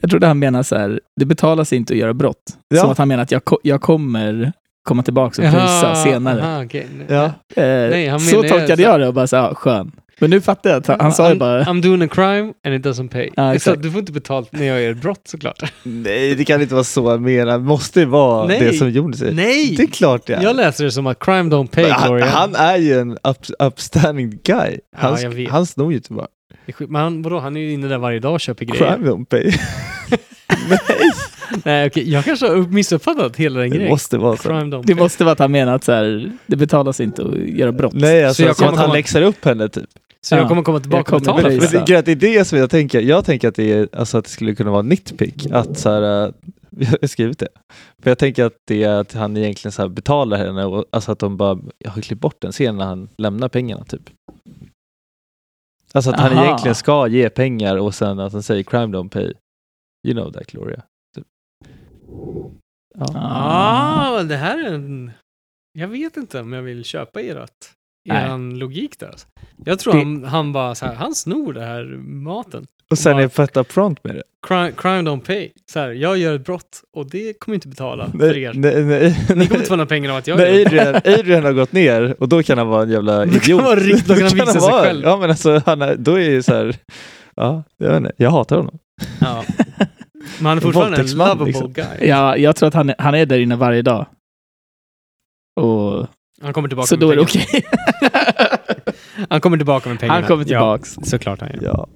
jag 0.00 0.10
trodde 0.10 0.26
han 0.26 0.38
menade 0.38 0.64
så 0.64 0.76
här, 0.76 1.00
det 1.20 1.24
betalar 1.26 1.64
sig 1.64 1.78
inte 1.78 1.92
att 1.92 1.98
göra 1.98 2.14
brott. 2.14 2.42
Ja. 2.68 2.80
Som 2.80 2.90
att 2.90 2.98
han 2.98 3.08
menar 3.08 3.22
att 3.22 3.30
jag, 3.30 3.42
jag 3.62 3.80
kommer 3.80 4.52
komma 4.86 5.02
tillbaka 5.02 5.42
och 5.42 5.50
prisa 5.52 5.94
senare. 5.94 6.42
Aha, 6.42 6.64
okej. 6.64 6.86
Ja. 7.08 7.24
Eh, 7.24 7.30
Nej, 7.56 8.08
han 8.08 8.20
så 8.20 8.42
tolkade 8.42 8.82
jag 8.82 9.00
det 9.00 9.08
och 9.08 9.14
bara 9.14 9.26
så 9.26 9.36
här, 9.36 9.42
ja, 9.42 9.54
skön. 9.54 9.92
Men 10.18 10.30
nu 10.30 10.40
fattar 10.40 10.70
jag 10.70 10.76
att 10.76 10.86
han, 10.86 11.00
han 11.00 11.12
sa 11.12 11.28
ju 11.28 11.34
I'm, 11.34 11.38
bara, 11.38 11.64
I'm 11.64 11.82
doing 11.82 12.02
a 12.02 12.08
crime 12.08 12.52
and 12.66 12.74
it 12.74 12.82
doesn't 12.86 13.08
pay. 13.08 13.30
Ja, 13.36 13.58
så 13.58 13.74
du 13.74 13.90
får 13.90 14.00
inte 14.00 14.12
betalt 14.12 14.52
när 14.52 14.66
jag 14.66 14.82
gör 14.82 14.90
ett 14.90 15.02
brott 15.02 15.20
såklart. 15.24 15.72
Nej, 15.82 16.34
det 16.34 16.44
kan 16.44 16.62
inte 16.62 16.74
vara 16.74 16.84
så 16.84 17.10
jag 17.10 17.20
menar. 17.20 17.58
Måste 17.58 18.00
det 18.00 18.06
vara 18.06 18.46
Nej. 18.46 18.60
det 18.60 18.72
som 18.72 18.90
gjorde 18.90 19.16
sig? 19.16 19.34
Nej! 19.34 19.74
Det 19.76 19.82
är 19.82 19.86
klart 19.86 20.26
det 20.26 20.34
är. 20.34 20.42
Jag 20.42 20.56
läser 20.56 20.84
det 20.84 20.90
som 20.90 21.06
att 21.06 21.18
crime 21.18 21.50
don't 21.56 21.66
pay, 21.66 21.88
han, 21.90 22.08
Gloria. 22.08 22.26
han 22.26 22.54
är 22.54 22.76
ju 22.76 22.98
en 23.00 23.12
up, 23.12 23.38
upstanding 23.58 24.38
guy. 24.44 24.78
Han, 24.96 25.12
Ja, 25.12 25.20
jag 25.20 25.30
vet. 25.30 25.50
han 25.50 25.66
snor 25.66 25.90
ju 25.92 25.96
inte 25.96 26.12
bara. 26.12 26.26
Men 26.78 27.02
han, 27.02 27.22
vadå, 27.22 27.38
han 27.38 27.56
är 27.56 27.60
ju 27.60 27.72
inne 27.72 27.88
där 27.88 27.98
varje 27.98 28.18
dag 28.20 28.34
och 28.34 28.40
köper 28.40 28.64
grejer. 28.64 28.92
Crime 28.96 29.10
don't 29.10 29.24
pay. 29.24 29.52
Nej, 30.68 31.10
okej. 31.58 32.10
Jag 32.12 32.24
kanske 32.24 32.46
har 32.48 32.56
missuppfattat 32.56 33.36
hela 33.36 33.60
den 33.60 33.70
Det 33.70 33.76
grejen. 33.76 33.90
måste 33.90 34.18
vara 34.18 34.36
så. 34.36 34.82
Det 34.84 34.94
måste 34.94 35.24
vara 35.24 35.32
att 35.32 35.38
han 35.38 35.52
menar 35.52 35.74
att 35.74 35.84
så 35.84 35.92
här, 35.92 36.32
det 36.46 36.56
betalar 36.56 36.92
sig 36.92 37.06
inte 37.06 37.22
att 37.22 37.34
göra 37.36 37.72
brott. 37.72 37.92
Nej, 37.94 38.24
alltså 38.24 38.42
jag 38.42 38.56
som 38.56 38.62
kommer 38.64 38.72
att 38.72 38.78
han 38.78 38.86
komma- 38.86 38.94
läxar 38.96 39.22
upp 39.22 39.44
henne 39.44 39.68
typ. 39.68 39.90
Så 40.20 40.34
jag 40.34 40.44
Ja. 40.44 40.48
kommer 40.48 40.62
komma 40.62 40.80
tillbaka 40.80 41.12
Jag 41.12 41.20
och 41.20 41.26
kommer 41.26 41.36
betala 41.42 41.60
för 41.68 41.76
Men 41.76 41.84
det. 41.86 42.02
det, 42.02 42.14
det 42.14 42.26
är 42.28 42.38
det 42.38 42.44
som 42.44 42.58
jag 42.58 42.70
tänker. 42.70 43.00
Jag 43.00 43.24
tänker 43.24 43.48
att 43.48 43.54
det, 43.54 43.72
är, 43.72 43.88
alltså 43.92 44.18
att 44.18 44.24
det 44.24 44.30
skulle 44.30 44.54
kunna 44.54 44.70
vara 44.70 44.82
nitpick. 44.82 45.46
Att 45.52 45.78
så 45.78 45.90
här, 45.90 46.24
äh, 46.26 46.32
jag 46.70 46.86
har 47.00 47.06
skrivit 47.06 47.38
det. 47.38 47.48
För 48.02 48.10
jag 48.10 48.18
tänker 48.18 48.44
att 48.44 48.52
det 48.66 48.82
är 48.82 48.90
att 49.00 49.12
han 49.12 49.36
egentligen 49.36 49.72
så 49.72 49.82
här 49.82 49.88
betalar 49.88 50.36
henne 50.38 50.64
och 50.64 50.84
alltså 50.90 51.12
att 51.12 51.18
de 51.18 51.36
bara 51.36 51.58
jag 51.78 51.90
har 51.90 52.02
klippt 52.02 52.22
bort 52.22 52.36
den 52.38 52.52
scenen 52.52 52.76
när 52.76 52.84
han 52.84 53.08
lämnar 53.18 53.48
pengarna 53.48 53.84
typ. 53.84 54.02
Alltså 55.94 56.10
att 56.10 56.20
han 56.20 56.32
Aha. 56.32 56.44
egentligen 56.44 56.74
ska 56.74 57.06
ge 57.08 57.28
pengar 57.30 57.76
och 57.76 57.94
sen 57.94 58.18
att 58.20 58.32
han 58.32 58.42
säger 58.42 58.62
crime 58.62 58.96
don't 58.98 59.08
pay. 59.08 59.32
You 60.06 60.14
know 60.14 60.32
that 60.32 60.46
Gloria. 60.46 60.82
Ja. 62.98 63.06
Ah, 63.14 64.22
det 64.22 64.36
här 64.36 64.58
är 64.64 64.74
en... 64.74 65.10
Jag 65.78 65.88
vet 65.88 66.16
inte 66.16 66.40
om 66.40 66.52
jag 66.52 66.62
vill 66.62 66.84
köpa 66.84 67.18
Nej. 67.18 67.46
eran 68.08 68.58
logik 68.58 68.98
där. 68.98 69.06
Alltså. 69.06 69.26
Jag 69.64 69.78
tror 69.78 69.92
Det- 69.92 69.98
han, 69.98 70.24
han 70.24 70.52
bara 70.52 70.74
så 70.74 70.86
här, 70.86 70.94
han 70.94 71.14
snor 71.14 71.52
det 71.52 71.64
här 71.64 71.84
maten. 72.04 72.66
Och 72.90 72.98
sen 72.98 73.12
bara- 73.12 73.22
är 73.24 73.28
fett 73.28 73.56
upfront 73.56 74.04
med 74.04 74.14
det. 74.14 74.22
Crime, 74.46 74.72
crime 74.76 75.02
don't 75.10 75.20
pay. 75.20 75.50
Så 75.72 75.78
här, 75.80 75.88
jag 75.90 76.18
gör 76.18 76.34
ett 76.34 76.44
brott 76.44 76.82
och 76.96 77.10
det 77.10 77.32
kommer 77.38 77.54
inte 77.54 77.68
betala 77.68 78.10
för 78.10 78.36
er. 78.38 78.52
Nej, 78.54 78.84
nej, 78.84 79.26
Ni 79.28 79.34
nej. 79.34 79.46
kommer 79.48 79.56
inte 79.56 79.68
få 79.68 79.76
några 79.76 79.86
pengar 79.88 80.10
av 80.10 80.16
att 80.16 80.26
jag 80.26 80.38
När 80.38 80.46
gör 80.46 80.64
det. 80.70 80.80
Adrian, 80.96 81.18
Adrian 81.20 81.44
har 81.44 81.52
gått 81.52 81.72
ner 81.72 82.16
och 82.18 82.28
då 82.28 82.42
kan 82.42 82.58
han 82.58 82.68
vara 82.68 82.82
en 82.82 82.90
jävla 82.90 83.16
Då 83.26 83.32
idiot. 83.32 83.44
kan 83.60 83.60
han 83.68 83.76
rikt- 83.76 84.06
då 84.08 84.14
kan 84.14 84.22
han 84.22 84.30
Då 84.38 84.44
visa 84.44 84.60
sig 84.60 84.70
vara- 84.70 84.82
själv. 84.82 85.02
Ja 85.04 85.16
men 85.16 85.30
alltså, 85.30 85.62
han 85.66 85.82
är, 85.82 85.96
då 85.96 86.14
är 86.14 86.30
ju 86.30 86.42
så 86.42 86.54
här, 86.54 86.76
ja, 87.36 87.62
jag 87.76 87.88
vet 87.88 87.96
inte, 87.96 88.12
jag 88.16 88.30
hatar 88.30 88.56
honom. 88.56 88.78
Ja. 89.20 89.44
Men 90.38 90.46
han 90.46 90.56
är 90.58 90.62
fortfarande 90.62 91.00
en 91.00 91.10
lovable 91.16 91.46
liksom. 91.46 91.72
guy. 91.72 91.86
Ja, 92.00 92.36
jag 92.36 92.56
tror 92.56 92.66
att 92.68 92.74
han 92.74 92.90
är, 92.90 92.94
han 92.98 93.14
är 93.14 93.26
där 93.26 93.38
inne 93.38 93.56
varje 93.56 93.82
dag. 93.82 94.06
Och, 95.60 96.06
Han 96.42 96.52
kommer 96.52 96.68
tillbaka 96.68 96.86
så 96.86 96.94
med 96.94 97.00
då 97.00 97.10
är 97.10 97.16
det 97.16 97.22
okej. 97.22 97.66
Han 99.30 99.40
kommer 99.40 99.56
tillbaka 99.56 99.88
med 99.88 100.00
pengarna. 100.00 100.20
Han 100.20 100.28
kommer 100.28 100.44
tillbaks. 100.44 100.94
Ja, 100.96 101.02
såklart 101.04 101.40
han 101.40 101.50
gör. 101.60 101.86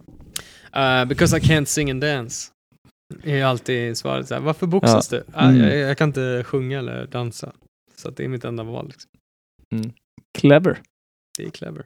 Ja. 0.73 1.02
Uh, 1.02 1.09
because 1.09 1.36
I 1.36 1.40
can't 1.40 1.65
sing 1.65 1.90
and 1.90 2.01
dance. 2.01 2.51
Är 3.24 3.44
alltid 3.44 3.97
svaret 3.97 4.28
så 4.28 4.35
här, 4.35 4.40
varför 4.40 4.66
boxas 4.66 5.09
du? 5.09 5.24
Ah, 5.35 5.48
Mm. 5.48 5.61
jag, 5.61 5.77
jag 5.77 5.98
kan 5.98 6.09
inte 6.09 6.44
sjunga 6.47 6.78
eller 6.78 7.07
dansa. 7.07 7.52
Så 7.97 8.09
att 8.09 8.16
det 8.16 8.24
är 8.24 8.28
mitt 8.28 8.44
enda 8.44 8.62
val. 8.62 8.86
Liksom. 8.89 9.11
Clever. 10.39 10.78
Det 11.39 11.44
är 11.44 11.51
clever. 11.51 11.85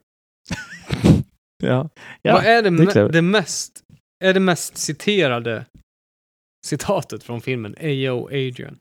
Ja. 1.62 1.88
Ja, 2.22 2.32
Vad 2.32 2.44
är 2.44 2.62
det, 2.62 2.70
det 2.70 3.00
är 3.00 3.08
det 3.08 3.22
mest, 3.22 3.82
är 4.24 4.34
det 4.34 4.40
mest 4.40 4.76
citerade 4.76 5.66
citatet 6.64 7.24
från 7.24 7.40
filmen? 7.40 7.74
Ayo 7.80 8.26
Adrian. 8.26 8.76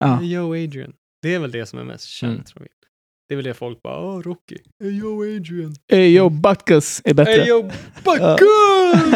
Ja. 0.00 0.18
Ayo 0.18 0.64
Adrian. 0.64 0.92
Det 1.22 1.34
är 1.34 1.38
väl 1.38 1.50
det 1.50 1.66
som 1.66 1.78
är 1.78 1.84
mest 1.84 2.04
känt 2.08 2.32
Mm. 2.32 2.44
jag. 2.58 2.68
Det 3.28 3.34
är 3.34 3.36
väl 3.36 3.44
det 3.44 3.54
folk 3.54 3.82
bara, 3.82 3.98
åh 4.00 4.22
Rocky. 4.22 4.56
Ayo 4.84 5.36
Adrian. 5.36 5.74
Ayo, 5.92 6.28
Bacchus 6.28 7.02
är 7.04 7.14
bättre. 7.14 7.42
Ayo! 7.42 7.70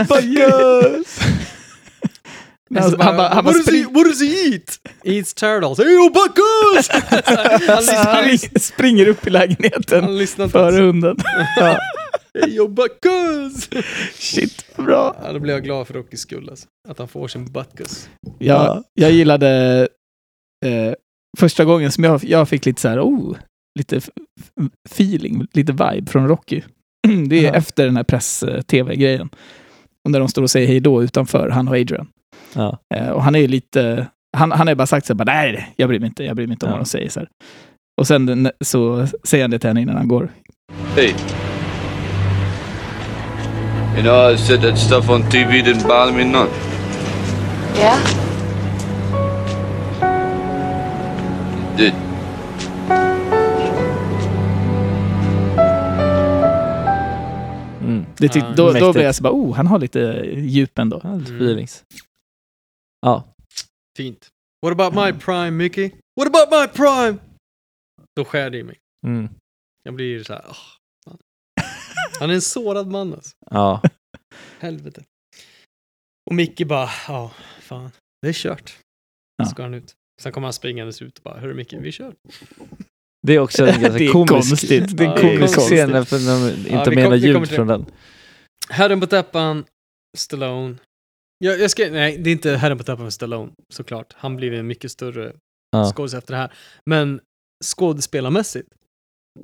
Bacchus! 0.08 1.18
Men 2.70 2.82
alltså, 2.82 3.02
han 3.02 3.16
bara, 3.16 3.28
han 3.28 3.44
bara 3.44 3.52
what, 3.52 3.54
does 3.54 3.66
he, 3.66 3.82
spring, 3.82 3.94
what 3.94 4.04
does 4.06 4.20
he 4.22 4.54
eat? 4.54 4.78
Eats 5.04 5.34
turtles. 5.34 5.78
Ayo 5.80 6.10
Bacchus! 6.10 6.88
han, 7.68 7.84
han, 8.06 8.38
spring, 8.38 8.60
springer 8.60 9.08
upp 9.08 9.26
i 9.26 9.30
lägenheten 9.30 10.04
han 10.38 10.50
före 10.50 10.82
hunden. 10.82 11.16
Ja. 12.38 12.44
Ayo 12.46 12.68
Bacchus! 12.68 13.68
Shit, 14.14 14.64
vad 14.76 14.86
bra. 14.86 15.16
Ja, 15.22 15.32
då 15.32 15.38
blir 15.38 15.52
jag 15.54 15.64
glad 15.64 15.86
för 15.86 15.94
Rockys 15.94 16.20
skull 16.20 16.48
alltså. 16.50 16.66
Att 16.88 16.98
han 16.98 17.08
får 17.08 17.28
sin 17.28 17.52
Bacchus. 17.52 18.08
Jag, 18.38 18.84
jag 18.94 19.12
gillade 19.12 19.80
eh, 20.66 20.94
första 21.38 21.64
gången 21.64 21.92
som 21.92 22.04
jag, 22.04 22.24
jag 22.24 22.48
fick 22.48 22.66
lite 22.66 22.80
så 22.80 22.88
här, 22.88 23.00
oh, 23.00 23.36
lite 23.78 24.00
feeling, 24.90 25.46
lite 25.52 25.72
vibe 25.72 26.10
från 26.10 26.28
Rocky. 26.28 26.62
Det 27.28 27.38
är 27.38 27.42
Ja. 27.44 27.54
efter 27.54 27.84
den 27.84 27.96
här 27.96 28.04
press-tv-grejen. 28.04 29.28
Och 30.04 30.10
när 30.10 30.18
de 30.20 30.28
står 30.28 30.42
och 30.42 30.50
säger 30.50 30.68
hej 30.68 30.80
då 30.80 31.02
utanför, 31.02 31.48
han 31.48 31.68
och 31.68 31.74
Adrian. 31.74 32.08
Ja. 32.54 32.78
Eh, 32.94 33.08
och 33.08 33.22
han 33.22 33.34
är 33.34 33.38
ju 33.38 33.48
lite, 33.48 34.06
han, 34.36 34.52
han 34.52 34.66
har 34.68 34.74
bara 34.74 34.86
sagt 34.86 35.06
så 35.06 35.12
här, 35.12 35.18
bara, 35.18 35.32
nej, 35.34 35.72
jag 35.76 35.88
bryr 35.88 36.00
mig 36.00 36.06
inte, 36.06 36.24
jag 36.24 36.36
bryr 36.36 36.46
mig 36.46 36.54
inte 36.54 36.66
om 36.66 36.70
Ja. 36.70 36.76
vad 36.76 36.84
de 36.86 36.88
säger. 36.88 37.08
Så 37.08 37.20
här. 37.20 37.28
Och 38.00 38.06
sen 38.06 38.50
så 38.64 39.06
säger 39.24 39.44
han 39.44 39.50
det 39.50 39.58
till 39.58 39.68
henne 39.70 39.80
innan 39.80 39.96
han 39.96 40.08
går. 40.08 40.32
Hey. 40.96 41.12
You 43.96 44.02
know, 44.02 44.32
I 44.32 44.36
said 44.36 44.60
that 44.62 44.76
stuff 44.76 45.08
on 45.08 45.22
TV 45.30 45.62
didn't 45.62 45.86
bother 45.86 46.12
me 46.12 46.24
none. 46.24 46.50
Yeah? 47.76 47.98
It 51.72 51.76
did. 51.76 51.94
Mm. 57.80 58.06
Det 58.16 58.28
tyck, 58.28 58.42
Ja, 58.42 58.54
då, 58.56 58.72
då 58.72 58.92
blev 58.92 59.04
jag 59.04 59.14
så 59.14 59.22
bara, 59.22 59.32
oh, 59.32 59.54
han 59.54 59.66
har 59.66 59.78
lite 59.78 59.98
djup 60.36 60.78
ändå. 60.78 61.00
Ja, 61.04 61.14
lite 61.14 61.32
Mm. 61.32 61.42
feelings. 61.46 61.84
Ja. 63.00 63.24
Fint. 63.96 64.28
What 64.66 64.80
about 64.80 64.94
my 64.94 65.20
prime, 65.20 65.50
Mickey? 65.50 65.90
What 66.20 66.28
about 66.28 66.50
my 66.50 66.66
prime? 66.76 67.18
Då 68.16 68.24
skär 68.24 68.50
det 68.50 68.58
i 68.58 68.62
mig. 68.62 68.78
Mm. 69.06 69.28
Jag 69.82 69.94
blir 69.94 70.22
så 70.24 70.32
här, 70.32 70.42
fan. 70.42 70.54
Han 72.20 72.30
är 72.30 72.34
en 72.34 72.42
sårad 72.42 72.86
man 72.90 73.12
alltså. 73.14 73.34
Ja. 73.50 73.82
Helvete. 74.58 75.04
Och 76.30 76.34
Micke 76.34 76.66
bara, 76.66 76.88
ja, 77.08 77.30
fan, 77.60 77.90
det 78.22 78.28
är 78.28 78.32
kört. 78.32 78.78
Ja. 79.36 79.44
Ska 79.44 79.62
han 79.62 79.74
ut. 79.74 79.94
Sen 80.22 80.32
kommer 80.32 80.46
han 80.46 80.52
springandes 80.52 81.02
ut 81.02 81.18
och 81.18 81.22
bara, 81.24 81.40
hörru 81.40 81.54
Micke, 81.54 81.72
vi 81.72 81.92
kör. 81.92 82.14
Det 83.26 83.32
är 83.34 83.38
också 83.38 83.66
en 83.66 83.80
ganska 83.82 84.12
komisk, 84.12 84.28
konstigt. 84.32 84.96
Det 84.96 85.04
är 85.04 85.08
Ja, 85.08 85.14
en 85.18 85.20
komisk 85.38 85.54
konstigt. 85.54 85.78
scen 85.78 85.94
efter 85.94 86.18
när 86.18 86.40
de 86.50 86.56
inte 86.56 86.70
Ja, 86.70 86.90
menar 86.90 87.10
kom- 87.10 87.18
ljud 87.18 87.48
från 87.48 87.66
den. 87.66 87.86
Herren 88.68 89.00
på 89.00 89.06
täppan, 89.06 89.64
Stallone. 90.16 90.76
Jag, 91.38 91.60
jag 91.60 91.70
ska, 91.70 91.90
nej, 91.90 92.18
det 92.18 92.30
är 92.30 92.32
inte 92.32 92.56
Herren 92.56 92.78
på 92.78 92.84
täppan 92.84 93.06
för 93.06 93.10
Stallone, 93.10 93.52
såklart. 93.72 94.12
Han 94.16 94.36
blir 94.36 94.52
en 94.52 94.66
mycket 94.66 94.90
större 94.92 95.32
Ja. 95.70 95.92
skådis 95.96 96.14
efter 96.14 96.32
det 96.34 96.38
här. 96.38 96.52
Men 96.90 97.20
skådespelarmässigt 97.64 98.68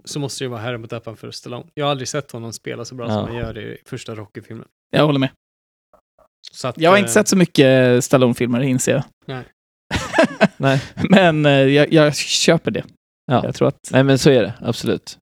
så 0.04 0.20
måste 0.20 0.44
det 0.44 0.46
ju 0.46 0.50
vara 0.50 0.60
Herren 0.60 0.82
på 0.82 0.88
täppan 0.88 1.16
för 1.16 1.30
Stallone. 1.30 1.66
Jag 1.74 1.84
har 1.84 1.90
aldrig 1.90 2.08
sett 2.08 2.30
honom 2.32 2.52
spela 2.52 2.84
så 2.84 2.94
bra 2.94 3.06
Ja. 3.08 3.12
som 3.14 3.24
han 3.24 3.36
gör 3.36 3.58
i 3.58 3.78
första 3.84 4.14
Rocky-filmen. 4.14 4.68
Jag 4.90 5.06
håller 5.06 5.18
med. 5.18 5.30
Så 6.52 6.68
att, 6.68 6.78
Jag 6.78 6.90
har 6.90 6.98
inte 6.98 7.10
eh, 7.10 7.12
sett 7.12 7.28
så 7.28 7.36
mycket 7.36 8.04
Stallone-filmer, 8.04 8.60
inser 8.60 8.92
jag. 8.92 9.04
Nej. 9.26 9.44
Nej. 10.56 10.82
Men 11.10 11.46
eh, 11.46 11.52
jag, 11.52 11.92
jag 11.92 12.16
köper 12.16 12.70
det. 12.70 12.84
Ja. 13.26 13.44
Jag 13.44 13.54
tror 13.54 13.68
att... 13.68 13.78
Nej 13.92 14.04
men 14.04 14.18
så 14.18 14.30
är 14.30 14.42
det, 14.42 14.54
absolut. 14.60 15.18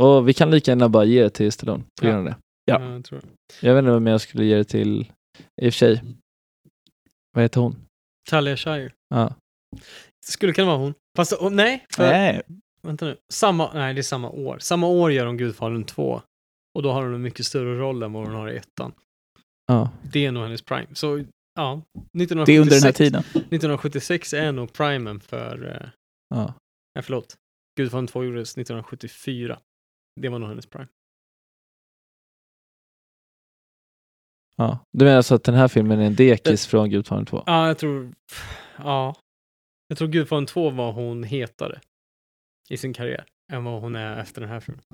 Och 0.00 0.28
vi 0.28 0.34
kan 0.34 0.50
lika 0.50 0.70
gärna 0.70 0.88
bara 0.88 1.04
ge 1.04 1.22
det 1.22 1.30
till 1.30 1.52
Stallone 1.52 1.84
på 2.00 2.06
grund 2.06 2.18
av 2.18 2.24
det. 2.24 2.36
Ja. 2.64 2.92
jag 2.92 3.04
tror. 3.04 3.20
Jag 3.60 3.74
vet 3.74 3.82
inte 3.82 3.92
vem 3.92 4.06
jag 4.06 4.20
skulle 4.20 4.44
ge 4.44 4.56
det 4.56 4.64
till, 4.64 5.00
i 5.62 5.68
och 5.68 5.72
för 5.72 5.78
sig. 5.78 6.02
Vad 7.32 7.44
heter 7.44 7.60
hon? 7.60 7.76
Talia 8.30 8.56
Shire. 8.56 8.92
Ja. 9.14 9.34
Det 10.26 10.32
skulle 10.32 10.52
kunna 10.52 10.66
vara 10.66 10.78
hon. 10.78 10.94
Fast 11.16 11.32
oh, 11.32 11.50
nej, 11.50 11.84
för, 11.94 12.10
Nej. 12.10 12.42
Vänta 12.86 13.04
nu. 13.04 13.16
Samma, 13.32 13.72
nej, 13.74 13.94
det 13.94 14.00
är 14.00 14.02
samma 14.02 14.30
år. 14.30 14.58
Samma 14.58 14.86
år 14.86 15.12
gör 15.12 15.26
hon 15.26 15.36
Gudfadern 15.36 15.84
2. 15.84 16.22
Och 16.74 16.82
då 16.82 16.92
har 16.92 17.02
hon 17.02 17.14
en 17.14 17.22
mycket 17.22 17.46
större 17.46 17.78
roll 17.78 18.02
än 18.02 18.12
vad 18.12 18.26
hon 18.26 18.34
har 18.34 18.48
i 18.50 18.56
ettan. 18.56 18.92
Ja. 19.66 19.90
Det 20.12 20.26
är 20.26 20.32
nog 20.32 20.42
hennes 20.42 20.62
prime. 20.62 20.86
Så 20.94 21.24
ja, 21.54 21.82
1976, 22.20 22.46
Det 22.46 22.52
är 22.56 22.60
under 22.60 22.74
den 22.74 22.82
här 22.82 22.92
tiden. 22.92 23.20
1976 23.20 24.32
är 24.32 24.52
nog 24.52 24.72
primen 24.72 25.20
för, 25.20 25.66
eh, 25.82 25.88
Ja. 26.28 26.54
nej 26.94 27.02
förlåt, 27.02 27.36
Gudfadern 27.76 28.06
2 28.06 28.24
gjordes 28.24 28.56
1974. 28.56 29.58
Det 30.20 30.28
var 30.28 30.38
nog 30.38 30.48
hennes 30.48 30.66
prime. 30.66 30.88
ja. 34.56 34.78
Du 34.92 35.04
menar 35.04 35.16
alltså 35.16 35.34
att 35.34 35.44
den 35.44 35.54
här 35.54 35.68
filmen 35.68 36.00
är 36.00 36.06
en 36.06 36.14
dekis 36.14 36.66
från 36.66 36.90
Gudfadern 36.90 37.26
2? 37.26 37.42
Ja, 37.46 37.66
jag 37.66 37.78
tror, 37.78 38.12
ja. 38.78 39.14
Jag 39.88 39.98
tror 39.98 40.08
Gudfadern 40.08 40.46
2 40.46 40.70
var 40.70 40.92
hon 40.92 41.22
hetare 41.24 41.80
i 42.68 42.76
sin 42.76 42.92
karriär 42.92 43.24
än 43.52 43.64
vad 43.64 43.80
hon 43.80 43.96
är 43.96 44.20
efter 44.20 44.40
den 44.40 44.50
här 44.50 44.60
filmen. 44.60 44.84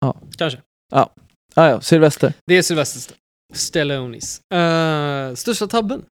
Ja. 0.00 0.20
Kanske. 0.38 0.62
Ah, 0.92 1.08
ja, 1.54 1.80
Sylvester. 1.80 2.34
Det 2.46 2.54
är 2.54 2.62
Sylvester 2.62 2.98
St- 2.98 3.20
Stallones. 3.54 4.42
Uh, 4.54 5.34
största 5.34 5.66
tabben? 5.66 6.06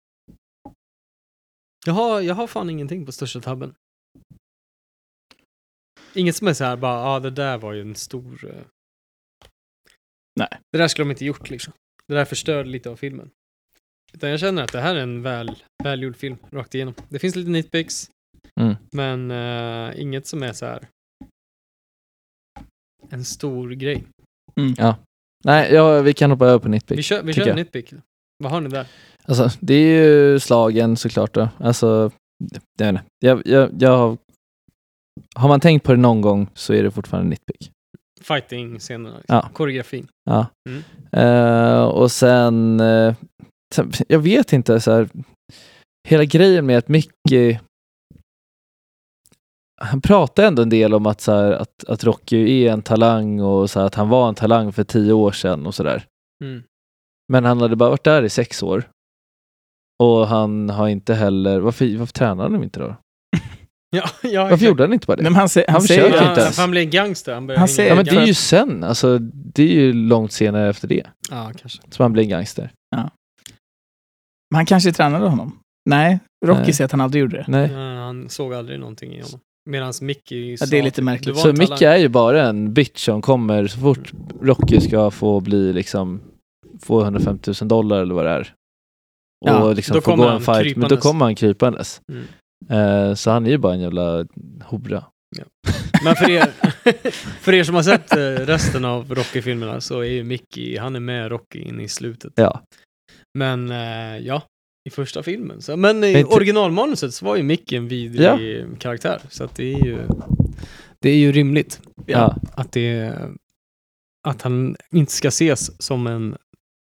Jag 1.86 1.94
har, 1.94 2.22
jag 2.22 2.36
har 2.36 2.48
fan 2.48 2.70
ingenting 2.70 3.06
på 3.06 3.12
största 3.12 3.42
tabben. 3.42 3.76
Inget 6.14 6.36
som 6.36 6.48
är 6.48 6.54
så 6.54 6.64
här 6.64 6.78
bara, 6.78 7.00
ja 7.00 7.16
ah, 7.16 7.20
det 7.20 7.30
där 7.30 7.58
var 7.58 7.74
ju 7.74 7.82
en 7.82 7.96
stor... 7.96 8.46
eh, 8.50 8.66
Nej. 10.40 10.60
Det 10.72 10.78
där 10.78 10.88
skulle 10.88 11.06
de 11.06 11.12
inte 11.12 11.26
gjort 11.26 11.50
liksom. 11.50 11.74
Det 12.08 12.14
där 12.14 12.26
förstörde 12.26 12.70
lite 12.70 12.90
av 12.90 12.96
filmen. 12.96 13.32
Utan 14.14 14.30
jag 14.30 14.40
känner 14.40 14.64
att 14.64 14.72
det 14.72 14.82
här 14.82 14.96
är 14.96 15.00
en 15.00 15.22
väl, 15.22 15.64
välgjord 15.84 16.16
film, 16.16 16.38
rakt 16.52 16.76
igenom. 16.76 16.94
Det 17.10 17.20
finns 17.20 17.36
lite 17.36 17.50
nitpicks, 17.50 18.12
Mm. 18.62 18.76
men 18.92 19.32
eh, 19.32 20.02
inget 20.02 20.28
som 20.28 20.44
är 20.44 20.54
så 20.54 20.66
här 20.66 20.88
en 23.10 23.26
stor 23.26 23.70
grej. 23.70 24.04
Ja. 24.78 24.96
Nej, 25.44 25.74
ja, 25.74 26.02
vi 26.02 26.14
kan 26.14 26.32
hoppa 26.32 26.46
över 26.46 26.60
på 26.60 26.70
Nitpick. 26.70 26.98
Vi 26.98 27.04
kör, 27.04 27.24
vi 27.24 27.34
kör 27.34 27.54
nitpick. 27.54 27.94
Vad 28.44 28.52
har 28.52 28.62
ni 28.62 28.70
där? 28.70 28.88
Alltså, 29.24 29.50
det 29.60 29.74
är 29.74 30.04
ju 30.04 30.40
slagen 30.40 30.98
såklart 30.98 31.34
då. 31.34 31.50
Alltså, 31.58 32.12
jag 32.80 32.86
vet 32.86 32.90
inte. 32.90 33.04
Jag, 33.20 33.42
jag, 33.46 33.70
jag 33.80 33.98
har... 33.98 34.18
Har 35.36 35.48
man 35.48 35.60
tänkt 35.60 35.84
på 35.84 35.92
det 35.92 35.98
någon 35.98 36.22
gång 36.22 36.48
så 36.54 36.74
är 36.74 36.84
det 36.84 36.92
fortfarande 36.92 37.30
Nitpick. 37.30 37.72
Fighting-scenerna, 38.22 39.18
liksom. 39.18 39.36
Ja. 39.36 39.50
koreografin. 39.54 40.08
Ja. 40.24 40.46
Mm. 40.70 40.84
Eh, 41.12 41.84
och 41.84 42.12
sen, 42.12 42.82
sen, 43.76 43.92
jag 44.08 44.20
vet 44.20 44.54
inte, 44.54 44.80
så 44.80 44.92
här, 44.92 45.10
hela 46.08 46.26
grejen 46.26 46.66
med 46.66 46.78
att 46.78 46.88
Mickey, 46.88 47.60
han 49.82 50.02
pratar 50.02 50.44
ändå 50.44 50.62
en 50.62 50.70
del 50.70 50.94
om 50.94 51.06
att, 51.06 51.22
så 51.22 51.32
här, 51.32 51.52
att, 51.52 51.84
att 51.88 52.04
Rocky 52.04 52.64
är 52.66 52.72
en 52.74 52.82
talang 52.82 53.40
och 53.42 53.70
så 53.70 53.80
här, 53.80 53.88
att 53.88 53.96
han 53.96 54.10
var 54.10 54.30
en 54.30 54.36
talang 54.36 54.74
för 54.74 54.84
tio 54.84 55.14
år 55.14 55.32
sedan 55.32 55.66
och 55.66 55.76
sådär. 55.76 56.06
Mm. 56.44 56.64
Men 57.34 57.46
han 57.46 57.62
hade 57.62 57.76
bara 57.76 57.90
varit 57.90 58.04
där 58.04 58.24
i 58.24 58.30
sex 58.30 58.64
år. 58.64 58.84
Och 60.04 60.28
han 60.28 60.70
har 60.70 60.88
inte 60.88 61.14
heller, 61.14 61.60
varför, 61.60 61.98
varför 61.98 62.14
tränar 62.14 62.50
de 62.50 62.64
inte 62.64 62.80
då? 62.80 62.96
Ja, 63.96 64.04
ja, 64.24 64.44
Varför 64.50 64.66
gjorde 64.66 64.84
han 64.84 64.94
inte 64.94 65.08
bara 65.08 65.16
det? 65.16 65.24
Nej, 65.24 65.32
men 65.32 65.40
han, 65.40 65.48
sä- 65.48 65.64
han 65.68 65.74
Han 65.74 65.82
säger 65.82 66.06
inte 66.06 66.18
Ja, 66.18 66.38
ens. 66.40 66.58
han 66.58 66.72
blir 66.72 66.82
en 66.82 66.90
gangster. 66.90 67.34
Han, 67.34 67.48
börjar 67.48 67.60
Han 67.60 67.68
säger- 67.68 67.90
Ja, 67.90 67.96
men 67.96 68.06
det 68.06 68.12
är 68.16 68.26
ju 68.26 68.34
sen, 68.34 68.84
alltså 68.84 69.18
det 69.20 69.64
är 69.64 69.68
ju 69.74 69.94
långt 69.94 70.32
senare 70.32 70.70
efter 70.70 70.88
det 70.88 71.04
Ja, 71.32 71.52
kanske. 71.58 71.82
som 71.90 72.04
han 72.04 72.14
blir 72.14 72.24
en 72.24 72.30
gangster. 72.30 72.72
Men 74.52 74.56
han 74.56 74.66
kanske 74.66 74.92
tränade 74.92 75.28
honom. 75.30 75.60
Nej, 75.90 76.20
Rocky 76.46 76.62
Nej. 76.62 76.74
säger 76.74 76.86
att 76.86 76.92
han 76.92 77.02
aldrig 77.02 77.22
gjorde 77.22 77.38
det. 77.38 77.46
Nej. 77.48 77.72
Ja, 77.72 77.80
han 77.80 78.30
såg 78.30 78.54
aldrig 78.54 78.80
någonting 78.80 79.14
i 79.14 79.22
honom. 79.22 79.40
Medan 79.66 79.94
Mickey 80.02 80.52
Ja, 80.60 80.66
det 80.66 80.78
är 80.78 80.82
sa 80.82 80.86
lite 80.86 81.02
märkligt. 81.02 81.26
"Du 81.26 81.32
var 81.32 81.42
Så 81.42 81.50
en 81.50 81.56
Micke 81.60 81.70
talang." 81.70 81.94
är 81.94 81.98
ju 81.98 82.08
bara 82.10 82.48
en 82.48 82.74
bitch 82.74 83.06
som 83.06 83.22
kommer 83.22 83.68
så 83.68 83.80
fort 83.80 84.12
Rocky 84.42 84.82
ska 84.82 85.12
få 85.12 85.40
bli 85.40 85.74
liksom 85.74 86.22
få 86.82 87.02
150 87.02 87.52
000 87.62 87.68
dollar 87.68 88.02
eller 88.02 88.16
vad 88.16 88.26
det 88.26 88.32
är. 88.32 88.54
Och 89.46 89.50
Ja, 89.50 89.74
liksom 89.74 90.02
få 90.02 90.16
gå 90.16 90.28
en 90.28 90.42
fight, 90.42 90.48
men 90.58 90.64
då 90.64 90.64
krypandes. 90.88 91.04
kommer 91.04 91.26
han 91.26 91.36
krypandes. 91.36 92.02
Mm. 92.12 92.26
Eh, 93.10 93.14
så 93.16 93.32
han 93.32 93.46
är 93.46 93.50
ju 93.50 93.58
bara 93.58 93.74
en 93.74 93.80
jävla 93.82 94.26
hora. 94.64 95.04
Men 96.04 96.16
för 96.16 96.30
er, 96.30 96.46
för 97.42 97.54
er 97.54 97.64
som 97.64 97.76
har 97.76 97.84
sett 97.84 98.12
eh, 98.18 98.18
resten 98.46 98.86
av 98.86 99.16
Rocky-filmerna 99.16 99.82
så 99.82 100.00
är 100.00 100.04
ju 100.12 100.24
Mickey, 100.24 100.78
han 100.78 100.96
är 100.96 101.00
med 101.00 101.30
Rocky 101.32 101.60
in 101.62 101.80
i 101.80 101.88
slutet. 101.90 102.34
Ja. 102.36 102.62
Men 103.38 103.72
eh, 103.72 104.18
ja, 104.18 104.42
i 104.86 104.90
första 104.90 105.24
filmen. 105.24 105.62
Så, 105.62 105.78
men 105.78 106.04
i 106.04 106.14
Men 106.14 106.26
originalmanuset 106.26 107.14
så 107.14 107.26
var 107.26 107.36
ju 107.36 107.44
Mickey 107.44 107.76
en 107.76 107.88
vidrig 107.88 108.80
karaktär. 108.80 109.22
Så 109.30 109.44
att 109.44 109.56
det 109.56 109.74
är 109.74 109.86
ju, 109.86 110.08
det 111.02 111.10
är 111.10 111.16
ju 111.18 111.32
rimligt 111.32 111.82
Ja. 112.06 112.36
att, 112.54 112.72
det, 112.72 113.20
att 114.28 114.42
han 114.42 114.76
inte 114.92 115.12
ska 115.12 115.28
ses 115.28 115.82
som 115.84 116.08
en 116.08 116.38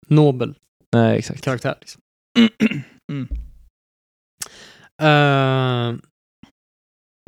nobel 0.08 0.54
Nej, 0.92 1.18
exakt. 1.18 1.40
karaktär. 1.44 1.74
Liksom. 1.80 2.00
Mm. 3.12 3.28
Eh, 5.02 5.98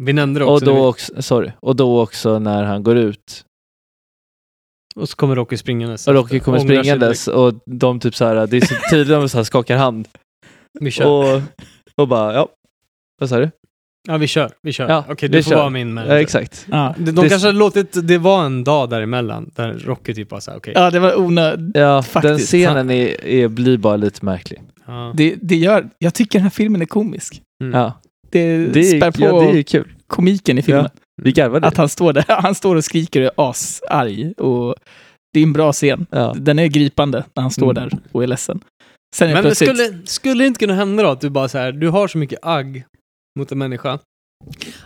vi 0.02 0.12
nämnde 0.12 0.40
det 0.40 0.44
Och 0.44 0.52
också. 0.54 0.64
när 0.66 0.72
då, 0.72 0.82
vi- 0.82 0.86
också, 0.88 1.22
sorry. 1.22 1.52
och 1.60 1.76
då 1.76 2.02
också 2.02 2.38
när 2.38 2.64
han 2.64 2.82
går 2.82 2.96
ut 2.96 3.44
och 4.96 5.08
så 5.08 5.16
kommer 5.16 5.36
Rocky 5.36 5.56
springandes. 5.56 6.08
och 6.08 6.14
Rocky 6.14 6.40
kommer 6.40 6.58
springandes 6.58 7.28
och 7.28 7.54
de 7.66 8.00
typ 8.00 8.14
så 8.14 8.24
här, 8.24 8.46
det 8.46 8.56
är 8.56 8.60
så 8.60 8.74
tydligt 8.90 9.08
de 9.08 9.28
så 9.28 9.36
här 9.36 9.44
skakar 9.44 9.76
hand. 9.76 10.08
Vi 10.80 10.90
kör. 10.90 11.06
Och, 11.36 11.42
och 11.96 12.08
bara, 12.08 12.34
ja. 12.34 12.48
Vad 13.20 13.28
sa 13.28 13.38
du? 13.38 13.50
Ja, 14.08 14.16
vi 14.16 14.26
kör. 14.26 14.50
Vi 14.62 14.72
kör. 14.72 14.88
Ja, 14.88 15.04
Okej, 15.08 15.28
vi 15.28 15.36
du 15.36 15.42
får 15.42 15.50
kör. 15.50 15.56
vara 15.58 15.70
min 15.70 15.92
manager. 15.94 16.14
Ja, 16.14 16.20
exakt. 16.20 16.66
Ja. 16.70 16.94
De, 16.98 17.04
de 17.04 17.22
Det- 17.22 17.28
kanske 17.28 17.48
hade 17.48 17.58
låtit 17.58 18.08
det 18.08 18.18
vara 18.18 18.46
en 18.46 18.64
dag 18.64 18.90
däremellan 18.90 19.50
där 19.56 19.72
Rocky 19.74 20.14
typ 20.14 20.28
bara 20.28 20.40
såhär, 20.40 20.58
okej. 20.58 20.72
ja, 20.76 20.90
det 20.90 20.98
var 20.98 21.18
onödigt. 21.20 21.76
Ja, 21.76 21.94
den 21.94 22.02
Faktiskt. 22.02 22.46
scenen 22.46 22.90
är, 22.90 23.24
är, 23.26 23.48
blir 23.48 23.78
bara 23.78 23.96
lite 23.96 24.24
märklig. 24.24 24.62
Ja. 24.86 25.12
Det, 25.16 25.34
det 25.42 25.56
gör, 25.56 25.88
jag 25.98 26.14
tycker 26.14 26.38
den 26.38 26.42
här 26.42 26.50
filmen 26.50 26.82
är 26.82 26.86
komisk. 26.86 27.42
Mm. 27.62 27.78
Ja, 27.80 27.92
Det, 28.30 28.66
det 28.66 28.80
är, 28.80 28.96
spär 29.00 29.10
på 29.10 29.22
ja, 29.22 29.52
det 29.52 29.58
är 29.58 29.62
kul. 29.62 29.88
komiken 30.06 30.58
i 30.58 30.62
filmen. 30.62 30.88
Vi 31.22 31.32
garvade. 31.32 31.66
Att 31.66 31.76
han 31.76 31.88
står 31.88 32.12
där, 32.12 32.24
han 32.42 32.54
står 32.54 32.76
och 32.76 32.84
skriker 32.84 33.20
och 33.20 33.26
är 33.26 33.50
asarg. 33.50 34.32
Och 34.32 34.74
det 35.32 35.40
är 35.40 35.44
en 35.44 35.52
bra 35.52 35.72
scen. 35.72 36.06
Ja. 36.10 36.34
Den 36.38 36.58
är 36.58 36.66
gripande 36.66 37.24
när 37.36 37.42
han 37.42 37.50
står 37.50 37.70
Mm. 37.70 37.74
där 37.88 37.98
och 38.12 38.22
är 38.22 38.26
ledsen. 38.26 38.60
Sen 39.16 39.32
Men 39.32 39.42
plötsligt... 39.42 39.70
skulle, 39.76 40.06
skulle 40.06 40.44
det 40.44 40.48
inte 40.48 40.58
kunna 40.58 40.74
hända 40.74 41.02
då 41.02 41.08
att 41.08 41.20
du 41.20 41.30
bara 41.30 41.48
så 41.48 41.58
här, 41.58 41.72
du 41.72 41.88
har 41.88 42.08
så 42.08 42.18
mycket 42.18 42.38
agg 42.42 42.84
mot 43.38 43.52
en 43.52 43.58
människa 43.58 43.98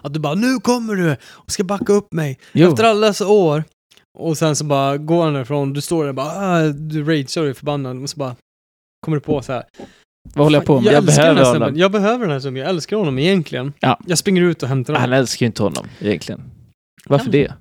att 0.02 0.14
du 0.14 0.20
bara, 0.20 0.34
nu 0.34 0.56
kommer 0.58 0.94
du 0.94 1.16
och 1.24 1.50
ska 1.50 1.64
backa 1.64 1.92
upp 1.92 2.12
mig 2.12 2.38
Jo. 2.52 2.68
efter 2.70 2.84
alla 2.84 3.06
dessa 3.06 3.26
år. 3.28 3.64
Och 4.18 4.38
sen 4.38 4.56
så 4.56 4.64
bara 4.64 4.96
går 4.96 5.24
han 5.24 5.34
därifrån, 5.34 5.72
du 5.72 5.80
står 5.80 6.02
där 6.02 6.08
och 6.08 6.14
bara, 6.14 6.26
ah, 6.26 6.68
du 6.68 7.04
ragear 7.04 7.42
och 7.42 7.48
är 7.48 7.54
förbannad 7.54 8.02
och 8.02 8.10
så 8.10 8.16
bara 8.16 8.36
kommer 9.04 9.16
du 9.16 9.20
på 9.20 9.42
så 9.42 9.52
här. 9.52 9.64
Vad 10.34 10.46
håller 10.46 10.58
jag 10.58 10.66
på 10.66 10.80
med? 10.80 10.86
Jag, 10.86 10.94
Jag 10.94 11.04
behöver 11.04 11.44
honom. 11.44 11.54
snubben. 11.56 11.76
Jag 11.76 11.92
behöver 11.92 12.24
den 12.24 12.30
här 12.32 12.40
snubben. 12.40 12.60
Jag 12.60 12.68
älskar 12.68 12.96
honom 12.96 13.18
egentligen. 13.18 13.72
Ja. 13.80 14.00
Jag 14.06 14.18
springer 14.18 14.42
ut 14.42 14.62
och 14.62 14.68
hämtar 14.68 14.92
honom. 14.92 15.10
Han 15.10 15.18
älskar 15.18 15.46
ju 15.46 15.46
inte 15.46 15.62
honom 15.62 15.86
egentligen. 16.00 16.42
Varför 17.06 17.24
Kanske. 17.24 17.38
det? 17.42 17.54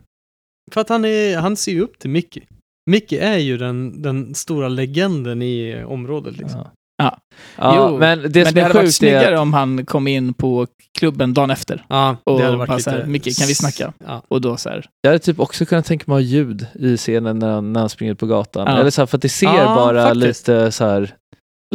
För 0.73 0.81
att 0.81 0.89
han, 0.89 1.05
är, 1.05 1.37
han 1.37 1.55
ser 1.55 1.71
ju 1.71 1.81
upp 1.81 1.99
till 1.99 2.09
Mickey. 2.09 2.41
Mickey 2.85 3.17
är 3.17 3.37
ju 3.37 3.57
den, 3.57 4.01
den 4.01 4.35
stora 4.35 4.67
legenden 4.67 5.41
i 5.41 5.83
området 5.87 6.37
liksom. 6.37 6.59
Ja. 6.59 6.71
Ja. 7.03 7.19
Ja, 7.57 7.73
Jo, 7.91 7.97
men 7.97 8.19
det 8.21 8.43
Men 8.43 8.53
det 8.53 8.59
är 8.59 8.63
hade 8.63 8.73
varit 8.73 8.95
snyggare 8.95 9.35
är... 9.35 9.41
om 9.41 9.53
han 9.53 9.85
kom 9.85 10.07
in 10.07 10.33
på 10.33 10.67
klubben 10.99 11.33
dagen 11.33 11.49
efter. 11.51 11.85
Ja, 11.89 12.17
Och 12.23 12.37
det 12.39 12.45
hade 12.45 12.57
varit 12.57 12.67
bara 12.67 12.77
lite... 12.77 13.03
Micke, 13.07 13.37
kan 13.37 13.47
vi 13.47 13.55
snacka? 13.55 13.93
Ja. 14.07 14.23
Och 14.27 14.41
då 14.41 14.57
så 14.57 14.69
här, 14.69 14.85
Jag 15.01 15.09
hade 15.09 15.19
typ 15.19 15.39
också 15.39 15.65
kunnat 15.65 15.85
tänka 15.85 16.03
mig 16.07 16.15
att 16.15 16.23
ha 16.23 16.27
ljud 16.29 16.67
i 16.73 16.97
scenen 16.97 17.39
när 17.39 17.49
han, 17.49 17.73
när 17.73 17.79
han 17.79 17.89
springer 17.89 18.13
på 18.13 18.25
gatan. 18.25 18.67
Ja. 18.67 18.77
Eller 18.79 18.89
så 18.89 19.01
här, 19.01 19.05
för 19.05 19.17
att 19.17 19.21
det 19.21 19.29
ser 19.29 19.47
Ja, 19.47 19.75
bara 19.75 20.03
faktiskt. 20.05 20.47
lite 20.47 20.71
så 20.71 20.85
här... 20.85 21.15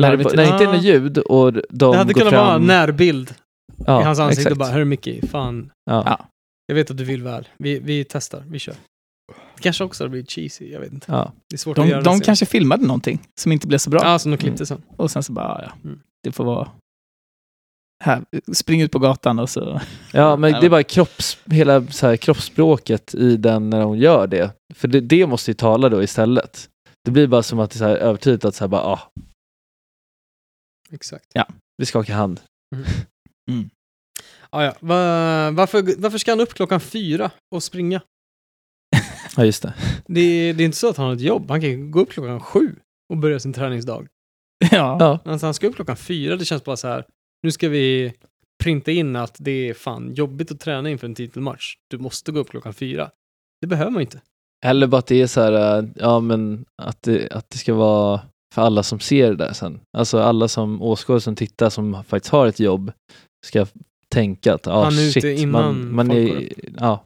När, 0.01 0.17
det, 0.17 0.25
när 0.25 0.37
det 0.37 0.49
inte 0.53 0.65
är 0.65 0.73
något 0.73 0.83
ljud 0.83 1.19
och 1.19 1.53
de 1.53 1.63
Det 1.71 1.97
hade 1.97 2.13
går 2.13 2.21
kunnat 2.21 2.35
fram... 2.35 2.47
vara 2.47 2.57
en 2.57 2.67
närbild 2.67 3.35
ja, 3.87 4.01
i 4.01 4.05
hans 4.05 4.19
ansikte 4.19 4.41
exakt. 4.41 4.53
och 4.53 4.59
bara, 4.59 4.69
hörru 4.71 4.85
Mickey, 4.85 5.27
fan. 5.27 5.71
Ja. 5.91 6.03
Ja. 6.07 6.25
Jag 6.67 6.75
vet 6.75 6.91
att 6.91 6.97
du 6.97 7.05
vill 7.05 7.23
väl. 7.23 7.49
Vi, 7.59 7.79
vi 7.79 8.05
testar, 8.05 8.43
vi 8.49 8.59
kör. 8.59 8.75
Kanske 9.61 9.85
också 9.85 10.05
hade 10.05 10.11
blivit 10.11 10.31
cheesy, 10.31 10.71
jag 10.73 10.81
vet 10.81 10.93
inte. 10.93 11.13
Ja. 11.13 11.33
Det 11.49 11.57
är 11.57 11.59
svårt 11.59 11.79
att 11.79 11.85
De, 11.85 11.91
göra 11.91 12.03
de 12.03 12.19
det 12.19 12.25
kanske 12.25 12.47
filmade 12.47 12.87
någonting 12.87 13.23
som 13.41 13.53
inte 13.53 13.67
blev 13.67 13.79
så 13.79 13.91
bra. 13.91 14.01
Ja, 14.05 14.19
som 14.19 14.31
de 14.31 14.37
klippte 14.37 14.67
sen. 14.67 14.83
Och 14.97 15.11
sen 15.11 15.23
så 15.23 15.33
bara, 15.33 15.63
ja, 15.63 15.73
Mm. 15.85 16.01
det 16.23 16.33
får 16.33 16.45
vara... 16.45 16.71
Här, 18.05 18.25
spring 18.55 18.81
ut 18.83 18.93
på 18.93 18.99
gatan 18.99 19.39
och 19.39 19.51
så... 19.51 19.81
Ja, 20.13 20.37
men 20.37 20.51
Ja. 20.53 20.61
det 20.61 20.67
är 20.67 20.71
bara 20.71 20.83
kropps, 20.83 21.39
hela 21.45 21.87
så 21.87 22.07
här, 22.07 22.17
kroppsspråket 22.17 23.15
i 23.15 23.37
den 23.37 23.71
när 23.71 23.83
hon 23.83 23.99
gör 23.99 24.27
det. 24.27 24.51
För 24.75 24.89
det, 24.89 25.01
det 25.01 25.27
måste 25.27 25.51
ju 25.51 25.55
tala 25.55 25.89
då 25.89 26.03
istället. 26.03 26.69
Det 27.05 27.11
blir 27.11 27.27
bara 27.27 27.43
som 27.43 27.61
att 27.61 27.71
det 27.71 27.77
är 27.77 27.79
så 27.79 27.85
här 27.85 27.97
övertydligt 27.97 28.45
att 28.45 28.55
så 28.55 28.65
här 28.65 28.69
bara, 28.69 28.83
ah, 28.83 29.01
Exakt. 30.91 31.25
vi 31.79 31.87
skakar 31.87 32.15
hand. 32.15 32.41
Ah, 34.51 34.63
ja. 34.65 34.75
Va, 34.81 35.51
varför, 35.51 36.01
varför 36.01 36.19
ska 36.19 36.33
han 36.33 36.41
upp 36.41 36.55
klockan 36.55 36.81
fyra 36.81 37.31
och 37.55 37.63
springa? 37.63 38.01
Ja, 39.37 39.45
just 39.45 39.63
det. 39.63 39.75
Det, 40.07 40.21
är- 40.21 40.55
det 40.55 40.63
är 40.63 40.65
inte 40.65 40.77
så 40.77 40.89
att 40.91 40.97
han 40.97 41.07
har 41.07 41.15
ett 41.15 41.21
jobb. 41.21 41.51
Han 41.51 41.61
kan 41.61 41.91
gå 41.91 42.01
upp 42.01 42.11
klockan 42.11 42.41
sju 42.41 42.75
och 43.11 43.17
börja 43.17 43.39
sin 43.39 43.53
träningsdag. 43.53 44.07
Ja. 44.71 44.97
Ja. 45.01 45.19
Alltså 45.33 45.47
han 45.47 45.55
ska 45.55 45.67
upp 45.67 45.75
klockan 45.75 45.97
fyra, 45.97 46.37
det 46.37 46.45
känns 46.45 46.65
bara 46.65 46.77
så 46.77 46.89
här. 46.89 47.05
Nu 47.43 47.51
ska 47.53 47.69
vi 47.69 48.13
printa 48.63 48.91
in 48.91 49.17
att 49.17 49.37
det 49.39 49.69
är 49.69 49.75
fan 49.75 50.15
jobbigt 50.15 50.51
att 50.51 50.61
träna 50.61 50.91
inför 50.91 51.07
en 51.07 51.15
titelmatch. 51.15 51.75
Du 51.91 51.99
måste 51.99 52.33
gå 52.33 52.41
upp 52.41 52.51
klockan 52.51 52.75
fyra. 52.75 53.11
Det 53.61 53.67
behöver 53.67 53.91
man 53.91 54.03
inte. 54.03 54.21
Eller 54.67 54.87
bara 54.87 54.99
att 54.99 55.07
det 55.07 55.23
är 55.23 55.27
så 55.27 55.41
här, 55.41 55.79
äh, 55.79 55.89
ja 55.97 56.21
men 56.21 56.65
att 56.83 57.03
det, 57.03 57.29
att 57.33 57.51
det 57.51 57.59
ska 57.59 57.75
vara 57.75 58.21
för 58.55 58.63
alla 58.63 58.83
som 58.83 59.01
ser 59.01 59.31
det 59.31 59.37
där 59.37 59.53
sen. 59.53 59.81
Alltså 59.97 60.19
alla 60.19 60.49
som 60.49 60.83
åskådare 60.83 61.21
som 61.21 61.37
tittar 61.37 61.71
som 61.71 62.05
faktiskt 62.05 62.33
har 62.33 62.47
ett 62.47 62.61
jobb 62.61 62.93
ska 63.47 63.67
tänka 64.09 64.55
att, 64.55 64.67
ute 64.93 65.21
shit, 65.21 65.49
man, 65.49 65.95
man 65.95 66.11
är, 66.11 66.49
ja, 66.79 67.05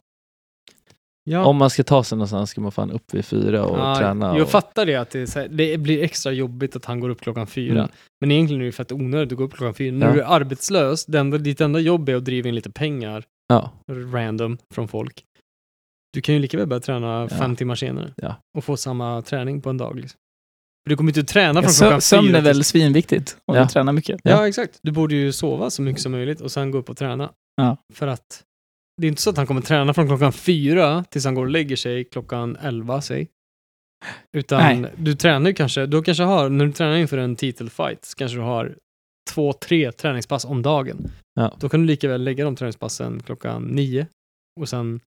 Ja. 1.23 1.45
om 1.45 1.57
man 1.57 1.69
ska 1.69 1.83
ta 1.83 2.03
sig 2.03 2.15
någonstans 2.17 2.49
ska 2.49 2.61
man 2.61 2.71
fan 2.71 2.91
upp 2.91 3.13
vid 3.13 3.25
fyra 3.25 3.65
och 3.65 3.79
Ja, 3.79 3.95
träna. 3.99 4.33
Jag 4.33 4.41
och, 4.43 4.49
fattar 4.49 4.85
det, 4.85 4.95
att 4.95 5.09
det, 5.09 5.27
så 5.27 5.39
här, 5.39 5.47
det 5.47 5.77
blir 5.77 6.03
extra 6.03 6.31
jobbigt 6.31 6.75
att 6.75 6.85
han 6.85 6.99
går 6.99 7.09
upp 7.09 7.21
klockan 7.21 7.47
fyra. 7.47 7.79
Mm. 7.79 7.91
Men 8.21 8.31
egentligen 8.31 8.61
är 8.61 8.65
det 8.65 8.71
för 8.71 8.81
att 8.81 8.87
det 8.89 8.95
är 8.95 9.01
onödigt 9.01 9.31
att 9.31 9.37
gå 9.37 9.43
upp 9.43 9.53
klockan 9.53 9.73
fyra. 9.73 9.95
När 9.95 10.07
Ja. 10.07 10.13
du 10.13 10.21
är 10.21 10.25
arbetslös, 10.25 11.05
det 11.05 11.19
enda, 11.19 11.37
ditt 11.37 11.61
enda 11.61 11.79
jobb 11.79 12.09
är 12.09 12.15
att 12.15 12.25
driva 12.25 12.49
in 12.49 12.55
lite 12.55 12.71
pengar 12.71 13.23
ja, 13.49 13.71
random 14.13 14.57
från 14.73 14.87
folk. 14.87 15.23
Du 16.13 16.21
kan 16.21 16.35
ju 16.35 16.41
lika 16.41 16.57
väl 16.57 16.67
börja 16.67 16.79
träna 16.79 17.29
fem 17.29 17.55
timmar 17.55 17.75
senare 17.75 18.13
och 18.57 18.63
få 18.63 18.77
samma 18.77 19.21
träning 19.21 19.61
på 19.61 19.69
en 19.69 19.77
dag. 19.77 19.95
Liksom. 19.99 20.17
För 20.85 20.89
du 20.89 20.97
kommer 20.97 21.09
inte 21.09 21.19
att 21.19 21.27
träna 21.27 21.61
från 21.61 21.71
klockan 21.71 22.01
Sömn 22.01 22.27
fyra 22.27 22.37
är 22.37 22.41
väl 22.41 22.63
svinviktigt 22.63 23.37
om 23.45 23.55
Ja. 23.55 23.61
du 23.63 23.67
tränar 23.67 23.93
mycket. 23.93 24.21
Ja, 24.23 24.47
exakt. 24.47 24.79
Du 24.81 24.91
borde 24.91 25.15
ju 25.15 25.31
sova 25.31 25.69
så 25.69 25.81
mycket 25.81 26.01
som 26.01 26.11
möjligt 26.11 26.41
och 26.41 26.51
sen 26.51 26.71
gå 26.71 26.77
upp 26.77 26.89
och 26.89 26.97
träna. 26.97 27.29
För 27.93 28.07
att 28.07 28.43
det 28.99 29.07
är 29.07 29.09
inte 29.09 29.21
så 29.21 29.29
att 29.29 29.37
han 29.37 29.47
kommer 29.47 29.61
träna 29.61 29.93
från 29.93 30.07
klockan 30.07 30.33
fyra 30.33 31.03
tills 31.09 31.25
han 31.25 31.35
går 31.35 31.41
och 31.45 31.51
lägger 31.51 31.75
sig 31.75 32.03
klockan 32.03 32.55
elva, 32.55 33.01
säg. 33.01 33.27
Utan 34.37 34.81
Nej. 34.81 34.91
du 34.97 35.15
tränar 35.15 35.47
ju 35.49 35.53
kanske, 35.53 35.85
du 35.85 36.03
kanske 36.03 36.23
har, 36.23 36.49
när 36.49 36.65
du 36.65 36.71
tränar 36.71 36.95
inför 36.97 37.17
en 37.17 37.35
titelfight, 37.35 38.05
så 38.05 38.15
kanske 38.15 38.37
du 38.37 38.41
har 38.41 38.75
två, 39.31 39.53
tre 39.53 39.91
träningspass 39.91 40.45
om 40.45 40.61
dagen. 40.61 41.11
Ja. 41.33 41.53
Då 41.59 41.69
kan 41.69 41.79
du 41.79 41.85
lika 41.85 42.07
väl 42.09 42.23
lägga 42.23 42.45
de 42.45 42.55
träningspassen 42.55 43.19
klockan 43.25 43.63
nio 43.63 44.07
och 44.59 44.69
sen 44.69 44.99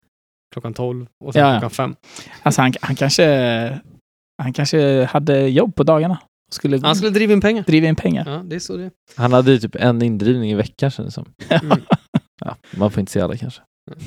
klockan 0.54 0.74
tolv 0.74 1.06
och 1.24 1.32
sen 1.32 1.42
Ja, 1.42 1.48
ja. 1.48 1.54
klockan 1.60 1.70
fem. 1.70 1.94
Alltså 2.42 2.62
han, 2.62 2.72
han 2.80 2.96
kanske... 2.96 3.78
Han 4.42 4.52
kanske 4.52 5.04
hade 5.04 5.48
jobb 5.48 5.74
på 5.74 5.82
dagarna. 5.82 6.18
Skulle, 6.52 6.80
Han 6.82 6.96
skulle 6.96 7.10
driva 7.10 7.32
in 7.32 7.40
pengar. 7.40 7.62
driva 7.66 7.86
in 7.88 7.96
pengar. 7.96 8.24
Ja, 8.30 8.42
det 8.46 8.56
är 8.56 8.60
så 8.60 8.76
det 8.76 8.84
är. 8.84 8.90
han 9.16 9.32
hade 9.32 9.52
ju 9.52 9.58
typ 9.58 9.74
en 9.74 10.02
indrivning 10.02 10.50
i 10.50 10.54
veckan 10.54 10.90
känns 10.90 11.06
det 11.06 11.12
som. 11.12 11.32
Mm. 11.48 11.78
Ja, 12.44 12.56
man 12.76 12.90
får 12.90 13.00
inte 13.00 13.12
se 13.12 13.20
alla 13.20 13.36
kanske. 13.36 13.62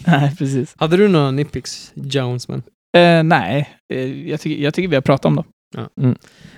Nej, 0.07 0.35
precis. 0.37 0.75
Hade 0.77 0.97
du 0.97 1.07
några 1.07 1.31
nitpicks, 1.31 1.91
Jonesman? 1.95 2.63
Eh, 2.97 3.23
nej, 3.23 3.77
eh, 3.93 4.27
jag, 4.29 4.41
tycker, 4.41 4.63
jag 4.63 4.73
tycker 4.73 4.89
vi 4.89 4.95
har 4.95 5.01
pratat 5.01 5.25
om 5.25 5.35
dem. 5.35 6.15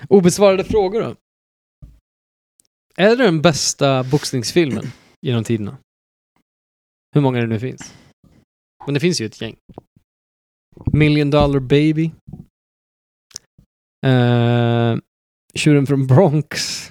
Obesvarade 0.08 0.64
frågor 0.64 1.00
då? 1.00 1.14
Är 2.96 3.08
det 3.08 3.16
den 3.24 3.42
bästa 3.42 4.04
boxningsfilmen 4.04 4.84
genom 5.26 5.44
tiderna? 5.44 5.76
Hur 7.14 7.20
många 7.20 7.40
det 7.40 7.46
nu 7.46 7.60
finns. 7.60 7.94
Men 8.84 8.94
det 8.94 9.00
finns 9.00 9.20
ju 9.20 9.26
ett 9.26 9.40
gäng. 9.40 9.56
Million 10.92 11.30
Dollar 11.30 11.60
Baby. 11.60 12.10
Uh, 14.06 14.98
Tjuren 15.54 15.86
från 15.86 16.06
Bronx. 16.06 16.84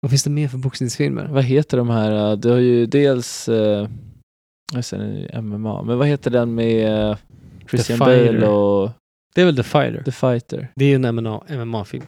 Vad 0.00 0.10
finns 0.10 0.24
det 0.24 0.30
mer 0.30 0.48
för 0.48 0.58
boxningsfilmer? 0.58 1.26
Vad 1.26 1.44
heter 1.44 1.76
de 1.76 1.90
här? 1.90 2.30
äh, 2.32 2.38
Du 2.38 2.50
har 2.50 2.58
ju 2.58 2.86
dels... 2.86 3.48
äh, 3.48 3.88
Det, 4.72 4.90
den 4.90 5.00
är 5.00 5.40
MMA. 5.40 5.82
Men 5.82 5.98
vad 5.98 6.06
heter 6.08 6.30
den 6.30 6.54
med 6.54 6.92
eh, 7.10 7.16
Christian. 7.70 7.98
Bale 7.98 8.46
och 8.48 8.90
Det 9.34 9.40
är 9.40 9.44
väl 9.44 9.56
The 9.56 9.62
Fighter? 9.62 10.02
The 10.02 10.12
Fighter? 10.12 10.68
Det 10.76 10.84
är 10.84 10.88
ju 10.88 10.94
en 11.06 11.14
MMA 11.14 11.42
MMA-film. 11.48 12.06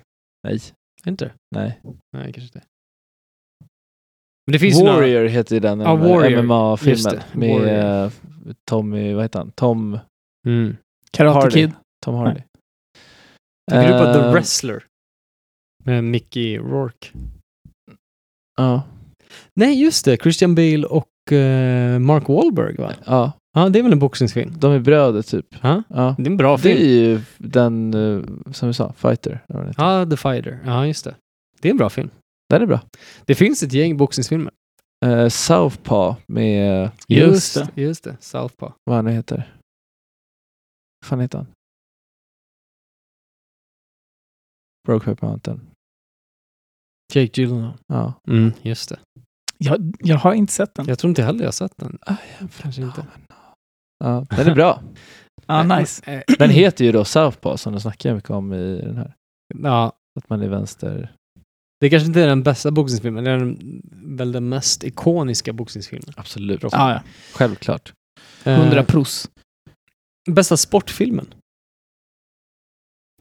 Nej. 0.48 0.60
Inte 1.06 1.24
det? 1.24 1.32
Nej. 1.54 1.80
Nej, 2.12 2.32
kanske 2.32 2.40
inte. 2.42 2.62
Men 4.46 4.52
det 4.52 4.58
finns 4.58 4.80
ju 4.80 4.84
Warrior 4.84 5.18
några... 5.18 5.28
heter 5.28 5.54
ju 5.56 5.60
den 5.60 5.80
Ja, 5.80 5.92
eh, 5.94 6.00
Warrior. 6.00 6.30
Just 6.30 6.42
MMA-filmen. 6.44 7.14
det, 7.32 7.38
Med 7.38 7.60
Warrior. 7.60 8.04
eh, 8.04 8.10
Tommy, 8.64 9.12
vad 9.14 9.24
heter 9.24 9.38
han? 9.38 9.50
Tom 9.50 9.98
Mm. 10.46 10.76
Karate 11.10 11.34
Hardy. 11.38 11.54
Kid. 11.54 11.72
Tom 12.04 12.14
Hardy. 12.14 12.42
Tänker 13.70 13.92
du 13.92 13.98
på 14.04 14.12
The 14.14 14.20
Eh, 14.26 14.32
Wrestler? 14.32 14.84
Med 15.84 16.04
Mickey 16.04 16.58
Rourke. 16.58 17.08
Ja. 18.56 18.82
Nej, 19.54 19.82
just 19.82 20.04
det. 20.04 20.16
Christian 20.16 20.54
Bale 20.54 20.86
och 20.86 21.06
eh, 21.32 21.98
Mark 21.98 22.28
Wahlberg, 22.28 22.76
va? 22.76 22.94
Ja. 23.06 23.32
Ja, 23.52 23.68
det 23.68 23.78
är 23.78 23.82
väl 23.82 23.92
en 23.92 23.98
boxningsfilm? 23.98 24.52
De 24.58 24.72
är 24.72 24.78
bröder 24.78 25.22
typ. 25.22 25.46
Ja, 25.62 25.82
Ja. 25.88 26.14
det 26.18 26.22
är 26.22 26.30
en 26.30 26.36
bra 26.36 26.56
Det 26.56 26.62
film. 26.62 26.78
är 26.78 26.84
ju 26.84 27.20
den, 27.38 27.94
eh, 27.94 28.52
som 28.52 28.68
vi 28.68 28.74
sa, 28.74 28.92
Fighter. 28.92 29.44
Ja, 29.76 30.06
The 30.10 30.16
Fighter. 30.16 30.60
Ja, 30.64 30.86
just 30.86 31.04
det. 31.04 31.14
Det 31.60 31.68
är 31.68 31.70
en 31.70 31.76
bra 31.78 31.90
film. 31.90 32.10
Den 32.50 32.62
är 32.62 32.66
bra. 32.66 32.80
Det 33.24 33.34
finns 33.34 33.62
ett 33.62 33.72
gäng 33.72 33.96
boxningsfilmer. 33.96 34.52
Uh, 35.06 35.28
Southpaw 35.28 36.22
med, 36.26 36.90
Just 37.08 37.54
det. 37.54 37.82
Just 37.82 38.04
det. 38.04 38.16
Southpaw. 38.20 38.74
vad 38.84 38.96
han 38.96 39.04
nu 39.04 39.10
heter. 39.10 39.36
Vad 41.00 41.08
fan 41.08 41.20
heter 41.20 41.38
han? 41.38 41.46
Brokeback 44.86 45.22
Mountain. 45.22 45.60
Jake 47.14 47.40
Gyllenhaal. 47.40 47.72
Ja. 47.86 48.12
Mm, 48.28 48.52
just 48.62 48.88
det. 48.88 48.98
Jag, 49.58 49.94
jag 49.98 50.16
har 50.16 50.34
inte 50.34 50.52
sett 50.52 50.74
den. 50.74 50.86
Jag 50.86 50.98
tror 50.98 51.08
inte 51.08 51.22
heller 51.22 51.38
jag 51.40 51.46
har 51.46 51.52
sett 51.52 51.76
den. 51.76 51.98
Kanske 52.60 52.82
inte. 52.82 53.06
Ja, 54.04 54.26
den 54.30 54.46
är 54.48 54.54
bra. 54.54 54.82
Ja, 55.46 55.62
nice. 55.78 56.12
Eh, 56.12 56.36
Den 56.38 56.50
heter 56.50 56.84
ju 56.84 56.92
då 56.92 57.04
Southpaw 57.04 57.56
som 57.58 57.72
de 57.72 57.80
snackar 57.80 58.14
mycket 58.14 58.30
om 58.30 58.52
i 58.52 58.80
den 58.80 58.96
här. 58.96 59.14
Ja, 59.62 59.92
Att 60.20 60.30
man 60.30 60.42
är 60.42 60.48
vänster. 60.48 61.12
det 61.80 61.90
kanske 61.90 62.06
inte 62.06 62.22
är 62.22 62.26
den 62.26 62.42
bästa 62.42 62.70
boxningsfilmen. 62.70 63.24
Det 63.24 63.30
är 63.30 63.38
den, 63.38 63.82
väl 64.16 64.32
den 64.32 64.48
mest 64.48 64.84
ikoniska 64.84 65.52
boxningsfilmen. 65.52 66.12
Absolut. 66.16 66.62
Ja, 66.62 66.68
ja. 66.72 67.02
Självklart. 67.34 67.92
Eh, 68.44 68.60
100 68.60 68.84
pros. 68.84 69.30
Bästa 70.30 70.56
sportfilmen? 70.56 71.34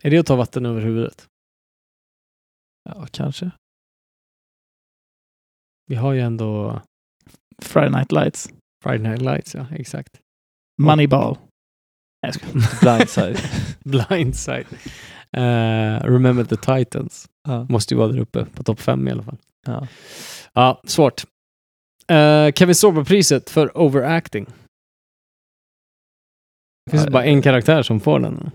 Är 0.02 0.12
det 0.12 0.18
att 0.18 0.26
ta 0.26 0.36
vatten 0.36 0.66
över 0.66 0.82
huvudet? 0.82 1.26
Ja, 2.90 3.08
kanske. 3.12 3.52
Vi 5.88 5.96
har 5.96 6.14
ju 6.14 6.22
ändå 6.22 6.82
Friday 7.62 7.90
Night 7.92 8.12
Lights. 8.12 8.50
Friday 8.84 9.10
Night 9.10 9.22
Lights, 9.22 9.56
ja 9.56 9.66
exakt. 9.72 10.20
Moneyball. 10.82 11.38
Nej. 12.24 12.34
Blindside. 12.82 13.38
Blindside. 13.86 14.66
Eh, 15.38 16.04
Remember 16.04 16.44
the 16.44 16.56
Titans. 16.58 17.30
ja. 17.48 17.66
Måste 17.70 17.94
ju 17.94 17.98
vara 17.98 18.08
där 18.12 18.20
uppe 18.20 18.46
på 18.46 18.64
topp 18.64 18.80
fem 18.80 19.08
i 19.08 19.12
alla 19.12 19.24
fall. 19.24 19.38
Ja. 19.66 19.88
Ja, 20.54 20.82
svårt. 20.88 21.24
Uh, 22.12 22.52
Kevin 22.52 22.76
Sorbo-priset 22.76 23.50
för 23.50 23.78
overacting. 23.78 24.46
Det 26.86 26.92
finns 26.92 27.06
Ja, 27.06 27.12
bara 27.12 27.26
en 27.26 27.42
karaktär 27.42 27.84
som 27.84 28.00
får 28.00 28.20
den. 28.20 28.52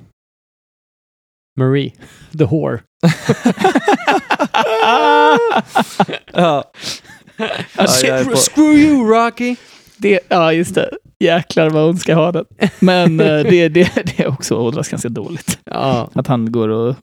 Marie, 1.60 1.92
the 2.38 2.44
whore. 2.44 2.82
ja. 6.32 6.72
Ja, 7.76 7.86
jag 8.04 8.18
är 8.20 8.24
på- 8.24 8.36
Screw 8.36 8.74
you 8.78 9.10
Rocky! 9.10 9.56
Det, 9.96 10.20
ja, 10.28 10.52
just 10.52 10.74
det. 10.74 10.90
Jäklar 11.18 11.70
vad 11.70 11.84
hon 11.84 11.98
ska 11.98 12.14
ha 12.14 12.32
den. 12.32 12.44
Men 12.80 13.20
eh, 13.20 13.26
det, 13.26 13.68
det, 13.68 13.90
det 13.94 14.20
är 14.20 14.28
också 14.28 14.54
åldras 14.56 14.88
ganska 14.88 15.08
dåligt. 15.08 15.58
Ja. 15.64 16.10
Att 16.14 16.26
han 16.26 16.52
går 16.52 16.68
och 16.68 16.94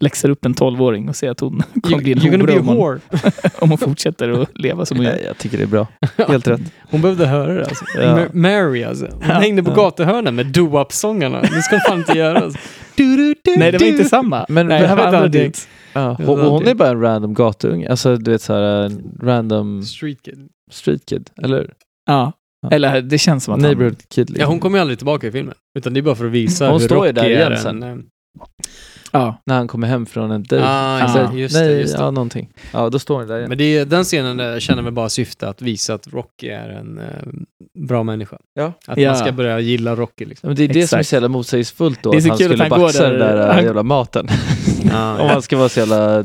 läxar 0.00 0.28
upp 0.28 0.44
en 0.44 0.54
12-åring 0.54 1.08
och 1.08 1.16
säger 1.16 1.30
att 1.30 1.40
hon 1.40 1.62
kommer 1.82 1.98
bli 1.98 2.12
en 2.12 2.18
hora 2.20 2.60
om 2.60 2.66
hon, 2.68 3.00
om 3.58 3.68
hon 3.70 3.78
fortsätter 3.78 4.42
att 4.42 4.58
leva 4.58 4.86
som 4.86 4.96
hon 4.96 5.06
gör. 5.06 5.18
Jag 5.26 5.38
tycker 5.38 5.56
det 5.56 5.62
är 5.62 5.66
bra. 5.68 5.86
Helt 6.28 6.46
rätt. 6.48 6.60
Hon 6.90 7.00
behövde 7.02 7.26
höra 7.26 7.54
det 7.54 7.64
alltså. 7.66 7.84
Ja. 7.96 8.02
Ma- 8.02 8.34
Mary 8.34 8.82
alltså. 8.84 9.04
Hon 9.12 9.22
Ja. 9.28 9.34
hängde 9.34 9.62
på 9.62 9.70
Ja. 9.70 9.74
gatuhörnan 9.74 10.34
med 10.34 10.46
doo-wop-sångarna. 10.46 11.40
Det 11.40 11.62
ska 11.62 11.74
hon 11.76 11.80
fan 11.88 11.98
inte 11.98 12.18
göra. 12.18 12.38
Alltså. 12.40 12.58
Du, 12.96 13.16
du, 13.16 13.34
du, 13.44 13.56
Nej, 13.56 13.72
det 13.72 13.78
var 13.78 13.86
inte 13.86 14.04
samma. 14.04 14.46
Men 14.48 14.66
Nej, 14.66 14.80
det 14.82 14.86
här 14.88 14.96
var 14.96 15.04
andra. 15.04 15.28
Ja. 15.94 16.16
Ja, 16.18 16.48
hon 16.48 16.64
det- 16.64 16.70
är 16.70 16.74
bara 16.74 16.88
en 16.88 17.00
random 17.00 17.34
gatunge. 17.34 17.88
Alltså 17.90 18.16
du 18.16 18.30
vet 18.30 18.42
såhär, 18.42 18.62
en 18.62 19.18
random 19.22 19.82
Street 19.82 20.22
kid. 20.22 20.48
street 20.70 21.06
kid. 21.06 21.30
Eller 21.42 21.74
Ja. 22.06 22.32
Eller 22.70 23.02
det 23.02 23.18
känns 23.18 23.44
som 23.44 23.54
att 23.54 23.60
han... 23.60 23.62
neighborhood 23.62 24.08
kid. 24.08 24.30
liksom. 24.30 24.40
Ja, 24.40 24.46
hon 24.46 24.60
kommer 24.60 24.78
ju 24.78 24.80
aldrig 24.80 24.98
tillbaka 24.98 25.26
i 25.26 25.30
filmen. 25.32 25.54
Utan 25.78 25.94
det 25.94 26.00
är 26.00 26.02
bara 26.02 26.14
för 26.14 26.24
att 26.26 26.32
visa 26.32 26.66
Hon 26.70 26.80
hur 26.80 26.86
står 26.88 27.06
ju 27.06 27.12
Rocky 27.12 27.20
där 27.22 27.30
igen 27.30 27.52
är 27.52 27.56
sen. 27.56 28.06
eh, 29.14 29.20
Ja. 29.20 29.40
När 29.46 29.54
han 29.54 29.68
kommer 29.68 29.86
hem 29.86 30.06
från 30.06 30.30
en 30.30 30.42
dejt. 30.42 30.66
Ah, 30.68 31.00
just 31.00 31.14
det, 31.14 31.28
Så- 31.28 31.34
just 31.36 31.54
det, 31.54 31.60
Nej, 31.64 31.80
just 31.80 31.96
det. 31.96 32.02
ja 32.02 32.10
någonting. 32.10 32.48
Ja, 32.72 32.88
då 32.90 32.98
står 32.98 33.18
hon 33.18 33.26
där 33.28 33.36
igen. 33.36 33.48
Men 33.48 33.58
det, 33.58 33.64
är- 33.78 33.84
den 33.84 34.04
scenen 34.04 34.40
eh, 34.40 34.58
känner 34.58 34.82
väl 34.82 34.92
bara 34.92 35.08
syfte 35.08 35.48
att 35.48 35.62
visa 35.62 35.94
att 35.94 36.06
Rocky 36.12 36.48
är 36.48 36.68
en 36.68 36.98
eh, 36.98 37.04
bra 37.86 38.02
människa. 38.02 38.36
Ja. 38.54 38.72
Att 38.86 38.98
Ja. 38.98 39.08
man 39.10 39.18
ska 39.18 39.32
börja 39.32 39.60
gilla 39.60 39.94
Rocky 39.96 40.24
liksom. 40.24 40.46
Men 40.48 40.56
det 40.56 40.64
är 40.64 40.68
det 40.68 40.72
som 40.74 40.78
är 40.96 41.00
Exakt. 41.00 41.08
så 41.08 41.14
jävla 41.16 41.28
motsägelsefullt 41.28 42.02
då. 42.02 42.10
Det 42.10 42.16
är 42.16 42.18
att 42.18 42.22
så 42.24 42.28
han 42.28 42.38
kul 42.38 42.46
att 42.46 42.52
skulle 42.58 42.74
han 42.74 42.80
baxa 42.80 43.02
där- 43.02 43.10
den 43.18 43.36
där 43.36 43.52
han- 43.54 43.64
jävla 43.64 43.82
maten. 43.82 44.28
Ja, 44.92 45.18
Om 45.20 45.26
man 45.26 45.42
ska 45.42 45.56
vara 45.56 45.68
så 45.68 45.80
jävla... 45.80 46.22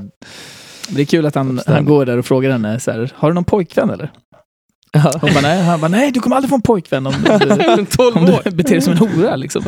Det 0.92 1.02
är 1.02 1.06
kul 1.06 1.26
att 1.26 1.36
han, 1.36 1.62
han 1.68 1.86
går 1.86 2.06
där 2.06 2.18
och 2.18 2.26
frågar 2.26 2.52
henne 2.52 2.80
så 2.80 2.92
här, 2.92 3.12
har 3.16 3.28
du 3.30 3.34
någon 3.36 3.44
pojkvän 3.44 3.90
eller? 3.90 4.12
Ja. 4.92 5.14
Hon 5.22 5.34
bara, 5.34 5.42
nej. 5.42 5.64
Han 5.64 5.82
bara, 5.82 5.88
nej, 5.88 6.12
du 6.12 6.20
kommer 6.20 6.36
aldrig 6.36 6.50
få 6.50 6.56
en 6.56 6.62
pojkvän 6.62 7.08
om 7.08 7.14
du, 7.24 7.32
En 7.64 7.86
12 7.86 8.18
om 8.18 8.24
år. 8.24 8.42
du 8.44 8.52
beter 8.52 8.72
dig 8.72 8.82
som 8.82 8.94
en 8.94 9.00
hora 9.00 9.36
liksom. 9.36 9.64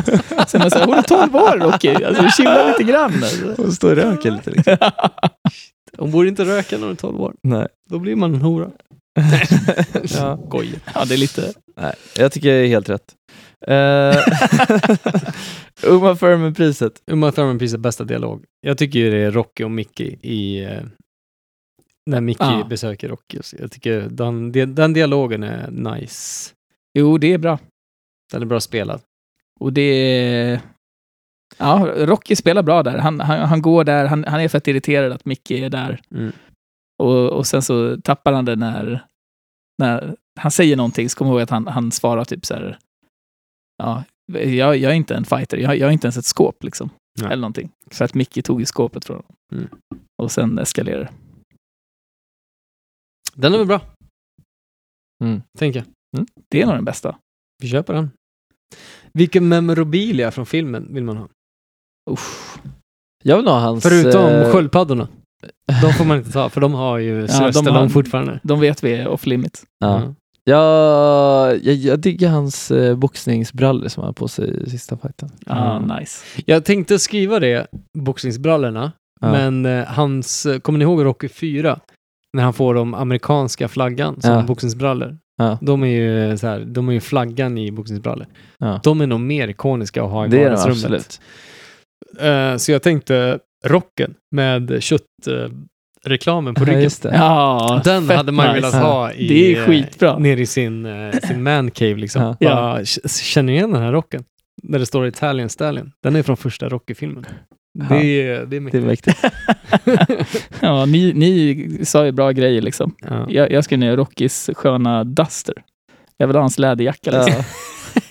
Sen 0.48 0.62
man 0.62 0.72
säger, 0.72 0.86
hon 0.86 0.98
är 0.98 1.02
12 1.02 1.36
år 1.36 1.58
Rocky, 1.60 2.04
alltså 2.04 2.28
chilla 2.38 2.68
lite 2.68 2.84
grann. 2.84 3.14
Alltså. 3.14 3.54
Hon 3.58 3.72
står 3.72 3.90
och 3.92 3.98
röker 3.98 4.32
lite 4.32 4.50
liksom. 4.52 4.78
Hon 5.98 6.12
borde 6.12 6.30
inte 6.30 6.46
röka 6.46 6.78
när 6.78 6.84
hon 6.84 6.92
är 6.92 6.96
12 6.96 7.22
år. 7.22 7.34
Nej. 7.44 7.68
Då 7.90 8.00
blir 8.00 8.16
man 8.16 8.34
en 8.36 8.42
hora. 8.42 8.70
ja. 10.04 10.40
Skoja. 10.48 10.80
Ja, 10.94 11.06
det 11.06 11.14
är 11.16 11.18
lite... 11.18 11.54
Nej, 11.82 11.94
jag 12.18 12.32
tycker 12.32 12.50
det 12.50 12.56
är 12.56 12.68
helt 12.68 12.90
rätt. 12.90 13.14
Uh, 13.70 14.18
Uma 15.92 16.16
Thurman-priset. 16.16 16.94
Uma 17.12 17.32
Thurman-priset 17.32 17.80
bästa 17.80 18.04
dialog. 18.04 18.44
Jag 18.62 18.78
tycker 18.78 19.00
ju 19.00 19.12
det 19.12 19.18
är 19.18 19.32
Rocky 19.32 19.64
och 19.64 19.72
Mickey 19.72 20.08
i... 20.08 20.68
när 22.06 22.22
Mickey 22.22 22.44
Ja. 22.44 22.66
besöker 22.70 23.10
Rocky. 23.10 23.38
Så 23.42 23.56
Jag 23.60 23.72
tycker 23.72 24.02
den, 24.10 24.52
den, 24.52 24.94
dialogen 24.94 25.44
är 25.44 25.72
nice. 25.72 26.54
Jo, 27.00 27.18
det 27.18 27.34
är 27.34 27.38
bra. 27.38 27.60
Den 28.34 28.42
är 28.42 28.46
bra 28.46 28.60
spelad. 28.60 29.02
Och 29.60 29.74
det 29.74 29.82
är... 29.82 30.62
Ja, 31.58 31.88
Rocky 31.98 32.36
spelar 32.36 32.64
bra 32.64 32.84
där. 32.84 32.98
Han, 32.98 33.20
han, 33.20 33.40
han 33.40 33.62
går 33.62 33.84
där, 33.84 34.06
han, 34.06 34.24
han 34.24 34.42
är 34.42 34.48
fett 34.48 34.68
irriterad 34.68 35.12
att 35.12 35.26
Mickey 35.26 35.64
är 35.64 35.70
där. 35.70 36.02
Mm. 36.12 36.32
Och, 37.04 37.30
och 37.30 37.48
sen 37.48 37.62
så 37.62 38.02
tappar 38.02 38.34
han 38.34 38.46
det 38.46 38.56
när, 38.56 39.06
när 39.78 40.16
han 40.40 40.52
säger 40.52 40.76
någonting, 40.78 41.10
så 41.10 41.18
kommer 41.18 41.32
jag 41.32 41.36
ihåg 41.36 41.44
att 41.44 41.50
han, 41.50 41.68
han 41.68 41.92
svarar 41.92 42.26
typ 42.26 42.46
så 42.46 42.54
här. 42.54 42.78
Ja, 43.78 44.04
jag, 44.34 44.78
jag 44.78 44.92
är 44.92 44.96
inte 44.96 45.16
en 45.16 45.26
fighter, 45.26 45.58
jag, 45.58 45.78
jag 45.78 45.88
är 45.88 45.92
inte 45.92 46.08
ens 46.08 46.18
ett 46.18 46.26
skåp 46.26 46.64
liksom. 46.64 46.90
Nej. 47.20 47.32
Eller 47.32 47.42
någonting. 47.42 47.70
För 47.92 48.06
att 48.06 48.14
Mickey 48.14 48.42
tog 48.42 48.60
ju 48.60 48.66
skåpet 48.66 49.06
från 49.06 49.16
honom. 49.16 49.36
Mm. 49.52 49.68
Och 50.22 50.32
sen 50.32 50.60
eskalerar 50.60 51.00
det. 51.00 51.10
Den 53.36 53.54
är 53.54 53.58
väl 53.58 53.68
bra, 53.68 53.82
Mm. 55.24 55.42
tänker 55.58 55.80
jag. 55.80 56.26
Det 56.50 56.62
är 56.62 56.66
nog 56.66 56.76
den 56.76 56.86
bästa. 56.86 57.16
Vi 57.62 57.68
köper 57.70 57.94
den. 57.94 58.10
Vilken 59.14 59.48
memorabilia 59.48 60.32
från 60.32 60.46
filmen 60.46 60.94
vill 60.94 61.04
man 61.04 61.18
ha? 61.18 61.28
Uff. 62.12 62.58
Jag 63.24 63.38
vill 63.38 63.48
ha 63.48 63.60
hans... 63.60 63.84
Förutom 63.84 64.26
eh, 64.30 64.52
sköldpaddorna. 64.52 65.08
De 65.82 65.94
får 65.94 66.06
man 66.06 66.18
inte 66.18 66.32
ta, 66.32 66.50
för 66.50 66.62
de 66.62 66.74
har 66.74 66.98
ju 66.98 67.28
Sylvester 67.28 67.64
de 67.66 67.76
har- 67.76 67.90
fortfarande. 67.90 68.40
De 68.44 68.60
vet 68.60 68.84
vi 68.84 68.94
är 68.94 69.08
off 69.08 69.26
limit. 69.26 69.64
Ja. 69.80 69.98
Mm. 70.02 70.16
Jag, 70.44 71.66
jag, 71.66 71.76
jag 71.76 72.00
diggar 72.00 72.30
hans 72.30 72.72
eh, 72.72 72.96
boxningsbrallor 72.98 73.88
som 73.88 74.02
han 74.02 74.08
har 74.08 74.14
på 74.14 74.28
sig 74.28 74.64
i 74.64 74.70
sista 74.70 74.98
fighten. 74.98 75.30
Ja, 75.46 75.78
Mm. 75.78 75.98
nice. 76.00 76.26
Jag 76.46 76.66
tänkte 76.66 77.00
skriva 77.00 77.40
det, 77.40 77.68
boxningsbrallorna, 77.98 78.92
Ja. 79.22 79.32
men 79.32 79.66
eh, 79.66 79.86
hans, 79.86 80.46
eh, 80.46 80.60
kommer 80.60 80.80
ni 80.80 80.84
ihåg 80.86 81.06
Rocky 81.06 81.30
4? 81.30 81.80
När 82.38 82.44
han 82.44 82.54
får 82.54 82.74
de 82.74 82.94
amerikanska 82.94 83.68
flaggan 83.68 84.22
som 84.22 84.32
Ja. 84.34 84.42
boxningsbrallor. 84.42 85.18
Ja. 85.38 85.58
De 85.62 85.84
är 85.84 85.88
ju 85.88 86.38
så 86.38 86.48
här, 86.48 86.60
de 86.60 86.90
är 86.90 86.94
ju 86.94 87.00
flaggan 87.00 87.58
i 87.58 87.72
boxningsbrallor. 87.72 88.28
Ja. 88.60 88.80
De 88.84 89.02
är 89.02 89.08
nog 89.08 89.20
mer 89.20 89.48
ikoniska 89.48 90.04
att 90.04 90.12
ha 90.12 90.26
i 90.26 90.30
Det 90.30 90.44
vardagsrummet. 90.44 91.22
Eh, 92.20 92.58
så 92.58 92.72
jag 92.72 92.82
tänkte 92.84 93.40
rocken 93.66 94.14
med 94.32 94.84
köttreklamen 94.84 96.54
på 96.56 96.66
ryggen. 96.66 96.90
Ja, 97.04 97.82
Den 97.84 98.10
hade 98.10 98.32
man 98.32 98.46
nice. 98.48 98.56
velat 98.56 98.74
ha 98.84 99.12
i, 99.12 99.28
Det 99.28 99.54
är 99.56 99.60
eh, 99.62 99.66
skitbra. 99.68 100.18
nere 100.18 100.42
i 100.42 100.46
sin, 100.46 100.86
eh, 100.86 101.12
sin 101.28 101.44
man 101.44 101.72
cave 101.72 101.96
liksom. 101.96 102.36
Ja. 102.40 102.50
Bara, 102.50 102.86
Känner 102.86 103.44
ni 103.48 103.54
igen 103.58 103.72
den 103.72 103.82
här 103.82 103.92
rocken? 103.92 104.24
Där 104.64 104.80
det 104.80 104.86
står 104.86 105.08
Italian 105.08 105.50
Stallion. 105.50 105.92
Den 106.04 106.16
är 106.16 106.24
från 106.24 106.38
första 106.38 106.70
Rocky-filmen. 106.70 107.26
Det, 107.74 107.96
är, 107.96 108.46
det 108.46 108.56
är 108.58 108.60
Det 108.72 108.78
är 108.78 108.82
mäktigt. 108.82 108.86
mäktigt. 108.86 109.20
ja, 110.60 110.86
ni, 110.86 111.14
ni 111.14 111.68
sa 111.86 112.06
ju 112.06 112.12
bra 112.12 112.32
grejer 112.32 112.62
liksom. 112.62 112.96
Ja. 113.10 113.26
Jag, 113.30 113.52
jag 113.52 113.64
skrev 113.64 113.80
ner 113.80 113.98
Rockys 113.98 114.50
sköna 114.56 115.04
Duster. 115.04 115.54
Jag 116.18 116.28
vill 116.28 116.36
ha 116.36 116.42
hans 116.44 116.60
läderjacka. 116.60 117.12
Liksom. 117.26 117.44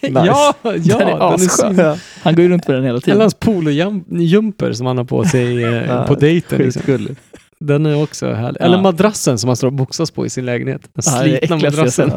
Ja. 0.02 0.10
Ja, 0.26 0.54
ja, 0.64 0.98
Den 0.98 1.08
är 1.08 1.34
asskön. 1.34 1.74
svin- 1.76 1.98
Han 2.22 2.34
går 2.34 2.42
ju 2.42 2.48
runt 2.50 2.68
med 2.68 2.76
den 2.76 2.84
hela 2.84 2.92
Eller 2.92 3.00
tiden. 3.00 3.20
hans 3.20 3.34
polojumper 3.34 4.72
som 4.72 4.86
han 4.86 4.98
har 4.98 5.04
på 5.04 5.24
sig 5.24 5.64
eh, 5.64 5.70
Ja, 5.88 6.04
på 6.08 6.14
dejten. 6.14 6.58
Liksom. 6.58 7.16
Den 7.60 7.86
är 7.86 8.02
också 8.02 8.32
härlig. 8.32 8.60
Ja. 8.60 8.64
Eller 8.64 8.82
madrassen 8.82 9.38
som 9.38 9.48
han 9.48 9.56
står 9.56 9.66
och 9.68 9.72
boxas 9.72 10.10
på 10.10 10.26
i 10.26 10.30
sin 10.30 10.46
lägenhet. 10.46 10.82
Den 10.82 10.90
Ja, 11.06 11.22
slitna 11.22 11.56
madrassen. 11.56 12.12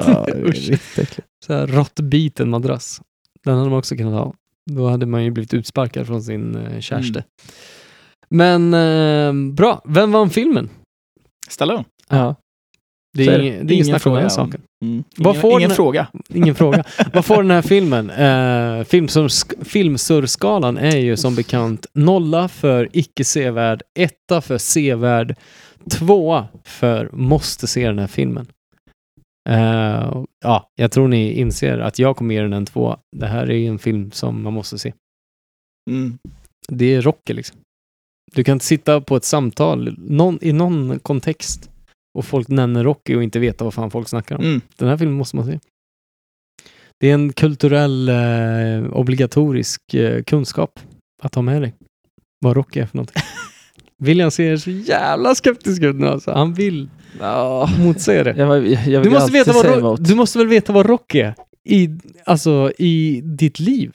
Ja, 1.48 1.66
råttbiten 1.68 2.50
madrass. 2.50 3.02
Den 3.46 3.58
hade 3.58 3.70
man 3.70 3.80
också 3.80 3.96
kunnat 3.96 4.14
ha. 4.14 4.34
Då 4.72 4.88
hade 4.88 5.06
man 5.06 5.24
ju 5.24 5.32
blivit 5.32 5.54
utsparkad 5.54 6.08
från 6.08 6.22
sin 6.24 6.56
eh, 6.56 6.80
kärste. 6.80 7.24
Men 8.30 8.74
eh, 8.74 9.54
bra, 9.54 9.82
vem 9.86 10.12
vann 10.12 10.30
filmen? 10.30 10.70
Stallone. 11.50 11.84
Ja. 12.10 12.36
Det 13.18 13.24
är, 13.28 13.32
är 13.32 13.38
det. 13.40 13.46
ingen, 13.48 13.68
det 13.68 13.74
är 13.74 13.76
ingen 13.76 13.86
snack 13.86 13.96
om 13.96 14.00
fråga 14.00 14.22
den 14.22 14.30
saken. 14.30 14.62
Mm. 14.86 15.04
Ingen, 15.20 15.46
ingen 15.46 15.62
den- 15.62 15.76
fråga. 15.76 16.08
Ingen 16.34 16.56
fråga. 16.56 16.84
Vad 17.14 17.26
får 17.26 17.42
den 17.42 17.52
här 17.52 17.62
filmen? 17.62 18.10
Eh, 18.10 18.84
filmsur- 18.86 19.64
filmsurskalan 19.64 20.78
är 20.78 20.98
ju 20.98 21.18
som 21.18 21.36
bekant 21.36 21.86
nolla 21.94 22.48
för 22.48 22.90
icke 22.94 23.24
sevärd, 23.24 23.82
etta 24.00 24.42
för 24.42 24.58
sevärd, 24.58 25.36
tvåa 25.92 26.48
för 26.64 27.10
måste 27.14 27.68
se 27.68 27.88
den 27.88 28.00
här 28.00 28.08
filmen. 28.08 28.48
Eh, 29.50 30.24
ja, 30.44 30.70
jag 30.76 30.92
tror 30.92 31.08
ni 31.08 31.32
inser 31.32 31.80
att 31.80 32.00
jag 32.00 32.18
kommer 32.18 32.36
ge 32.36 32.42
den 32.42 32.54
en 32.54 32.66
tvåa. 32.66 33.00
Det 33.18 33.28
här 33.28 33.52
är 33.52 33.70
en 33.70 33.80
film 33.80 34.12
som 34.12 34.44
man 34.44 34.54
måste 34.54 34.78
se. 34.78 34.94
Mm. 35.90 36.18
Det 36.68 36.94
är 36.94 37.02
Rocky 37.02 37.34
liksom. 37.34 37.58
Du 38.32 38.44
kan 38.44 38.54
inte 38.54 38.66
sitta 38.66 39.02
på 39.02 39.16
ett 39.16 39.24
samtal 39.24 39.96
någon, 39.98 40.40
i 40.42 40.54
någon 40.54 41.00
kontext 41.00 41.70
och 42.18 42.26
folk 42.26 42.48
nämner 42.48 42.84
Rocky 42.84 43.16
och 43.16 43.24
inte 43.24 43.40
veta 43.40 43.64
vad 43.64 43.74
fan 43.74 43.92
folk 43.92 44.10
snackar 44.10 44.36
om. 44.36 44.44
Mm. 44.44 44.62
Den 44.76 44.90
här 44.90 44.98
filmen 44.98 45.18
måste 45.18 45.36
man 45.36 45.46
se. 45.46 45.60
Det 47.00 47.10
är 47.10 47.14
en 47.14 47.34
kulturell 47.34 48.10
eh, 48.10 48.94
obligatorisk 48.94 49.94
eh, 49.94 50.24
kunskap 50.24 50.80
att 51.24 51.36
ha 51.36 51.42
med 51.42 51.62
dig. 51.62 51.74
Vad 52.40 52.56
Rocky 52.56 52.80
är 52.80 52.86
för 52.86 52.98
någonting. 52.98 53.24
William 54.04 54.32
ser 54.32 54.58
så 54.58 54.70
jävla 54.72 55.36
skeptisk 55.36 55.82
ut 55.82 55.96
nu 55.96 56.08
alltså. 56.08 56.32
Han 56.32 56.54
vill 56.54 56.90
Ja. 57.20 57.70
motsäga 57.80 58.24
det. 58.24 58.34
Jag, 58.38 58.68
jag, 58.68 58.88
jag 58.88 59.04
Du 59.04 59.10
måste, 59.10 59.32
veta 59.32 59.52
vad, 59.54 59.62
säga 59.62 59.76
Ro- 59.76 59.80
emot. 59.80 60.04
du 60.08 60.16
måste 60.16 60.38
väl 60.38 60.48
veta 60.48 60.74
vad 60.74 60.86
Rocky 60.86 61.20
är? 61.20 61.36
I, 61.70 61.90
alltså 62.26 62.72
i 62.78 63.22
ditt 63.24 63.60
liv. 63.60 63.92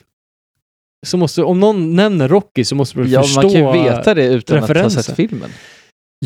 Så 1.06 1.16
måste, 1.16 1.42
om 1.42 1.60
någon 1.60 1.96
nämner 1.96 2.28
Rocky 2.28 2.64
så 2.64 2.74
måste 2.74 2.98
du 2.98 3.08
Ja, 3.08 3.22
förstå 3.22 3.42
man 3.42 3.50
kan 3.52 3.60
ju 3.60 3.82
veta 3.82 4.14
det 4.14 4.26
utan 4.26 4.56
att 4.56 4.62
ha 4.62 4.68
referensen. 4.74 5.02
sett 5.02 5.16
filmen. 5.16 5.50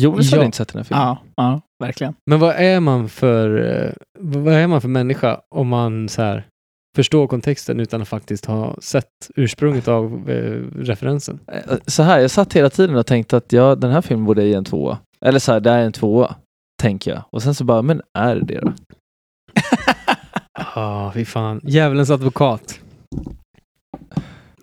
Jonas 0.01 0.31
Ja. 0.31 0.37
hade 0.37 0.45
inte 0.45 0.57
sett 0.57 0.67
den 0.73 0.79
här 0.79 0.83
filmen. 0.83 1.01
Ja, 1.03 1.17
ja, 1.35 1.61
verkligen. 1.83 2.13
Men 2.25 2.39
vad 2.39 2.55
är 2.55 2.79
man 2.79 3.09
för, 3.09 3.71
eh, 3.85 3.91
vad 4.19 4.53
är 4.53 4.67
man 4.67 4.81
för 4.81 4.87
människa 4.87 5.39
om 5.55 5.67
man 5.67 6.09
så 6.09 6.21
här 6.21 6.45
förstår 6.95 7.27
kontexten 7.27 7.79
utan 7.79 8.01
att 8.01 8.07
faktiskt 8.07 8.45
ha 8.45 8.75
sett 8.81 9.07
ursprunget 9.35 9.87
av 9.87 10.29
eh, 10.29 10.61
referensen? 10.75 11.39
Eh, 11.51 11.77
Så 11.87 12.03
här, 12.03 12.19
jag 12.19 12.31
satt 12.31 12.53
hela 12.53 12.69
tiden 12.69 12.95
och 12.95 13.05
tänkte 13.05 13.37
att 13.37 13.51
ja, 13.51 13.75
den 13.75 13.91
här 13.91 14.01
filmen 14.01 14.25
borde 14.25 14.43
ge 14.45 14.53
en 14.53 14.65
tvåa. 14.65 14.97
Eller 15.25 15.39
så 15.39 15.51
här, 15.51 15.59
det 15.59 15.69
är 15.71 15.79
en 15.79 15.91
tvåa, 15.91 16.35
tänker 16.81 17.11
jag. 17.11 17.23
Och 17.29 17.43
sen 17.43 17.55
så 17.55 17.63
bara, 17.63 17.81
men 17.81 18.01
är 18.17 18.35
det 18.35 18.45
det 18.45 18.59
då? 18.59 18.73
Ja, 20.75 21.11
fy 21.15 21.25
fan. 21.25 21.61
Djävulens 21.63 22.09
advokat. 22.09 22.79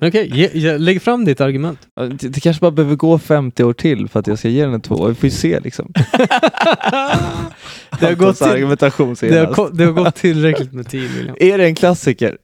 Okej, 0.02 0.30
ge- 0.34 0.50
ge- 0.58 0.78
lägg 0.78 1.02
fram 1.02 1.24
ditt 1.24 1.40
argument. 1.40 1.88
Ja, 1.94 2.02
Det, 2.06 2.28
det 2.28 2.40
kanske 2.40 2.60
bara 2.60 2.70
behöver 2.70 2.96
gå 2.96 3.18
50 3.18 3.64
år 3.64 3.72
till 3.72 4.08
för 4.08 4.20
att 4.20 4.26
jag 4.26 4.38
ska 4.38 4.48
ge 4.48 4.64
den 4.64 4.74
en 4.74 4.80
tvåa. 4.80 5.08
Vi 5.08 5.14
får 5.14 5.24
ju 5.24 5.30
se 5.30 5.60
liksom. 5.60 5.92
Det 8.00 8.06
har 8.06 8.14
gått 8.14 8.36
till- 8.36 8.46
argumentation 8.46 9.16
Det 9.20 9.38
har, 9.38 9.54
ko- 9.54 9.68
det 9.68 9.84
har 9.84 9.92
gått 9.92 10.14
tillräckligt 10.14 10.72
med 10.72 10.88
tid, 10.88 11.10
William. 11.10 11.36
Är 11.40 11.58
det 11.58 11.64
en 11.64 11.74
klassiker? 11.74 12.38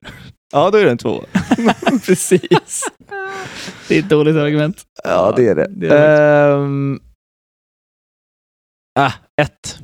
Ja, 0.53 0.71
då 0.71 0.79
är 0.79 0.85
det 0.85 0.91
en 0.91 0.99
tvåa. 0.99 1.25
Precis. 2.07 2.83
Det 3.89 3.95
är 3.95 3.99
ett 3.99 4.09
dåligt 4.09 4.37
argument. 4.37 4.83
Ja, 5.05 5.33
det 5.37 5.49
är 5.49 5.55
det. 5.55 5.69
det 5.71 5.89
är 5.89 6.57
Ehm, 6.57 7.01
ah, 8.99 9.13
ett. 9.43 9.79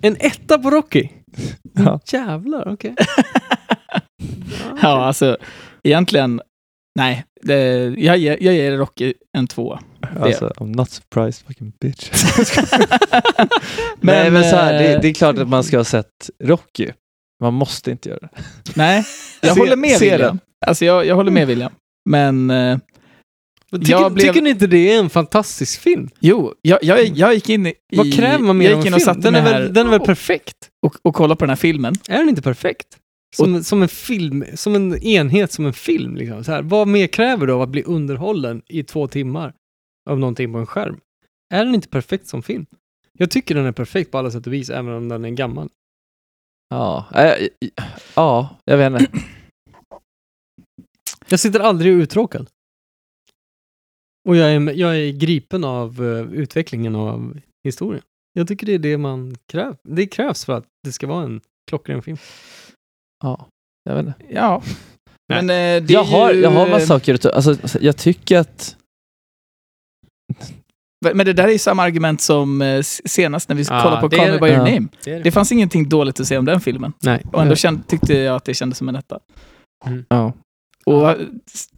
En 0.00 0.16
etta 0.20 0.58
på 0.58 0.70
Rocky? 0.70 1.08
Ja. 1.74 2.00
Jävlar, 2.06 2.68
okej. 2.72 2.94
Ja, 4.82 5.04
alltså 5.04 5.36
egentligen, 5.84 6.40
nej. 6.94 7.24
Det, 7.42 7.84
jag, 7.98 8.16
ger, 8.18 8.38
jag 8.40 8.54
ger 8.54 8.76
Rocky 8.76 9.14
en 9.38 9.46
tvåa. 9.46 9.80
Alltså, 10.20 10.48
I'm 10.56 10.76
not 10.76 10.90
surprised 10.90 11.46
fucking 11.46 11.72
bitch. 11.80 12.10
Men, 12.70 13.46
Nej, 14.00 14.30
men 14.30 14.50
så 14.50 14.56
här, 14.56 14.72
det, 14.72 14.98
det 15.02 15.08
är 15.08 15.14
klart 15.14 15.38
att 15.38 15.48
man 15.48 15.64
ska 15.64 15.76
ha 15.76 15.84
sett 15.84 16.30
Rocky. 16.44 16.90
Man 17.42 17.54
måste 17.54 17.90
inte 17.90 18.08
göra 18.08 18.18
det. 18.20 18.28
Nej, 18.76 19.04
jag 19.40 19.54
Se- 19.54 19.60
håller 19.60 19.76
med 19.76 20.00
William. 20.00 20.38
Alltså 20.66 20.84
jag, 20.84 21.06
jag 21.06 21.14
håller 21.14 21.30
med 21.30 21.46
William. 21.46 21.72
Men 22.10 22.50
eh, 22.50 22.78
Men 23.70 23.80
Tycker, 23.80 23.92
Jag 23.92 24.12
blev- 24.12 24.26
tycker 24.26 24.42
ni 24.42 24.50
inte 24.50 24.66
det 24.66 24.92
är 24.92 24.98
en 24.98 25.10
fantastisk 25.10 25.80
film? 25.80 26.08
jo, 26.20 26.54
jag, 26.62 26.78
jag, 26.82 27.04
jag 27.06 27.34
gick 27.34 27.48
in 27.48 27.66
i... 27.66 27.74
Vad 27.92 28.14
kräver 28.14 28.38
man 28.38 28.56
mer 28.58 28.72
av 28.74 28.86
en 28.86 28.92
film? 29.00 29.20
Den 29.20 29.34
är, 29.34 29.42
väl, 29.42 29.72
den 29.74 29.86
är 29.86 29.90
väl 29.90 30.00
perfekt? 30.00 30.56
och, 30.86 30.96
och 31.02 31.14
kollade 31.14 31.38
på 31.38 31.44
den 31.44 31.50
här 31.50 31.56
filmen. 31.56 31.94
Är 32.08 32.18
den 32.18 32.28
inte 32.28 32.42
perfekt? 32.42 32.86
Som, 33.36 33.64
som 33.64 33.82
en 33.82 33.88
film, 33.88 34.44
som 34.54 34.74
en 34.74 35.02
enhet, 35.02 35.52
som 35.52 35.66
en 35.66 35.72
film. 35.72 36.16
Liksom. 36.16 36.44
Så 36.44 36.52
här, 36.52 36.62
vad 36.62 36.88
mer 36.88 37.06
kräver 37.06 37.46
du 37.46 37.52
av 37.52 37.62
att 37.62 37.68
bli 37.68 37.82
underhållen 37.82 38.62
i 38.66 38.82
två 38.82 39.08
timmar 39.08 39.54
av 40.10 40.18
någonting 40.18 40.52
på 40.52 40.58
en 40.58 40.66
skärm? 40.66 41.00
Är 41.54 41.64
den 41.64 41.74
inte 41.74 41.88
perfekt 41.88 42.26
som 42.26 42.42
film? 42.42 42.66
Jag 43.12 43.30
tycker 43.30 43.54
den 43.54 43.66
är 43.66 43.72
perfekt 43.72 44.10
på 44.10 44.18
alla 44.18 44.30
sätt 44.30 44.46
och 44.46 44.52
vis, 44.52 44.70
även 44.70 44.94
om 44.94 45.08
den 45.08 45.24
är 45.24 45.30
gammal. 45.30 45.68
Ja, 46.68 47.06
äh, 47.14 47.48
ja 48.16 48.56
jag 48.64 48.78
vet 48.78 48.92
inte. 48.92 49.18
Jag 51.28 51.40
sitter 51.40 51.60
aldrig 51.60 51.92
uttråkad. 51.92 52.48
Och 54.28 54.36
jag 54.36 54.54
är, 54.54 54.72
jag 54.72 54.96
är 54.96 55.12
gripen 55.12 55.64
av 55.64 56.04
eh, 56.04 56.32
utvecklingen 56.32 56.96
av 56.96 57.40
historien. 57.64 58.02
Jag 58.32 58.48
tycker 58.48 58.66
det 58.66 58.72
är 58.72 58.78
det 58.78 58.98
man 58.98 59.36
kräver. 59.46 59.76
Det 59.82 60.06
krävs 60.06 60.44
för 60.44 60.52
att 60.52 60.66
det 60.84 60.92
ska 60.92 61.06
vara 61.06 61.24
en 61.24 61.40
klockren 61.66 62.02
film. 62.02 62.18
Ja, 63.22 63.46
jag 63.84 63.94
vet 63.94 64.06
inte. 64.06 64.18
Ja. 64.28 64.62
Nej. 65.28 65.42
Men 65.42 65.50
eh, 65.50 65.86
det 65.86 65.92
Jag 65.92 66.04
har, 66.04 66.32
ju, 66.32 66.40
jag 66.40 66.50
har 66.50 66.68
massa 66.68 66.86
saker 66.86 67.14
att 67.14 67.26
alltså, 67.26 67.78
jag 67.80 67.96
tycker 67.96 68.38
att 68.38 68.76
Men 71.14 71.26
det 71.26 71.32
där 71.32 71.44
är 71.44 71.52
ju 71.52 71.58
samma 71.58 71.82
argument 71.82 72.20
som 72.20 72.62
eh, 72.62 72.82
senast 72.82 73.48
när 73.48 73.56
vi 73.56 73.62
Ja, 73.62 73.82
kollade 73.82 74.00
på 74.00 74.08
Call 74.10 74.26
Me 74.26 74.32
det. 74.32 74.38
By 74.40 74.46
Your 74.46 74.58
Ja. 74.58 74.64
Name. 74.74 74.88
Det 75.04 75.10
det. 75.16 75.22
Det 75.22 75.30
fanns 75.30 75.52
ingenting 75.52 75.88
dåligt 75.88 76.20
att 76.20 76.26
säga 76.26 76.38
om 76.38 76.44
den 76.44 76.60
filmen. 76.60 76.92
Nej. 77.02 77.22
Och 77.32 77.42
ändå 77.42 77.56
känd, 77.56 77.86
tyckte 77.88 78.14
jag 78.14 78.36
att 78.36 78.44
det 78.44 78.54
kändes 78.54 78.78
som 78.78 78.88
en 78.88 78.96
etta. 78.96 79.18
ja, 80.08 80.32
Och 80.86 81.10
eh, 81.10 81.16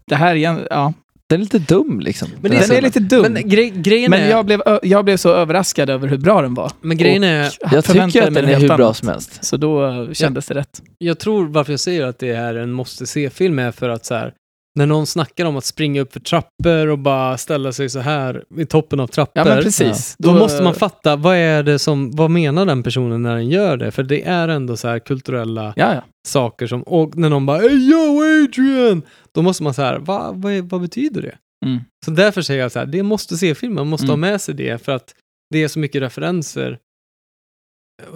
det 0.07 0.17
här 0.17 0.35
igen, 0.35 0.67
ja. 0.71 0.93
Den 1.29 1.41
är 1.41 1.45
lite 1.45 1.59
dum 1.59 2.01
liksom. 2.01 2.29
Men 2.41 2.51
Den 2.51 2.69
det 2.69 2.77
är 2.77 2.83
lite 2.83 3.01
dum. 3.01 3.23
Men 3.23 3.33
Men, 3.33 3.49
grej, 3.49 3.71
grejen 3.71 4.13
är... 4.13 4.31
jag, 4.31 4.47
blev, 4.47 4.63
jag 4.83 5.05
blev 5.05 5.17
så 5.17 5.33
överraskad 5.33 5.91
över 5.91 6.09
hur 6.09 6.19
bra 6.19 6.43
den 6.43 6.55
var. 6.55 6.73
men 6.81 6.97
grejen 6.97 7.25
är... 7.25 7.53
Jag 7.73 7.85
tycker 7.85 8.23
att 8.23 8.35
den 8.35 8.49
är 8.49 8.61
hur 8.61 8.69
bra 8.69 8.75
annat. 8.75 8.97
som 8.97 9.09
helst. 9.09 9.45
Så 9.45 9.57
då 9.57 9.87
eh, 9.87 10.13
kändes 10.13 10.47
det 10.47 10.55
rätt. 10.55 10.83
Jag 10.99 11.19
tror 11.19 11.47
varför 11.49 11.73
jag 11.73 11.81
säger 11.81 12.07
att 12.07 12.19
det 12.19 12.31
är 12.31 12.55
en 12.55 12.73
måste 12.73 13.07
se-film 13.07 13.59
är 13.59 13.73
för 13.73 13.89
att 13.89 14.05
så 14.07 14.15
här, 14.15 14.33
när 14.79 14.87
någon 14.87 15.07
snackar 15.07 15.45
om 15.45 15.57
att 15.57 15.65
springa 15.65 16.01
upp 16.01 16.13
för 16.13 16.21
trappor 16.21 16.87
och 16.89 16.99
bara 16.99 17.39
ställa 17.39 17.73
sig 17.73 17.89
så 17.91 17.99
här 17.99 18.45
i 18.59 18.67
toppen 18.67 19.01
av 19.01 19.07
trappor. 19.07 19.33
Ja, 19.35 19.55
men 19.55 19.63
precis. 19.63 20.15
Då, 20.19 20.33
måste 20.33 20.63
man 20.63 20.75
fatta, 20.75 21.17
vad 21.17 21.37
är 21.37 21.63
det 21.63 21.79
som, 21.79 22.11
vad 22.11 22.31
menar 22.31 22.67
den 22.67 22.83
personen 22.83 23.23
när 23.23 23.35
den 23.35 23.49
gör 23.49 23.77
det? 23.77 23.91
För 23.91 24.03
det 24.03 24.23
är 24.23 24.49
ändå 24.49 24.77
så 24.77 24.89
här 24.89 24.99
kulturella 24.99 25.73
Ja, 25.77 25.95
ja. 25.95 26.03
saker 26.29 26.67
som, 26.67 26.83
och 26.83 27.17
när 27.17 27.29
någon 27.31 27.47
bara 27.47 27.59
hey, 27.59 27.91
yo 27.91 28.23
Adrian! 28.45 29.03
Då 29.35 29.43
måste 29.43 29.63
man 29.63 29.75
så 29.75 29.83
här, 29.83 29.99
Va, 29.99 30.33
vad, 30.35 30.53
är, 30.53 30.63
vad 30.63 30.81
betyder 30.81 31.23
det? 31.23 31.39
Mm. 31.67 31.81
Så 32.05 32.11
därför 32.11 32.43
säger 32.43 32.61
jag 32.63 32.73
så 32.73 32.79
här, 32.79 32.87
det 32.87 33.03
måste 33.03 33.37
se 33.37 33.55
filmen, 33.55 33.77
man 33.77 33.87
måste 33.89 34.05
Mm. 34.05 34.11
ha 34.13 34.17
med 34.17 34.41
sig 34.41 34.55
det 34.55 34.85
för 34.85 34.93
att 34.93 35.15
det 35.51 35.63
är 35.63 35.69
så 35.69 35.79
mycket 35.79 36.03
referenser. 36.03 36.79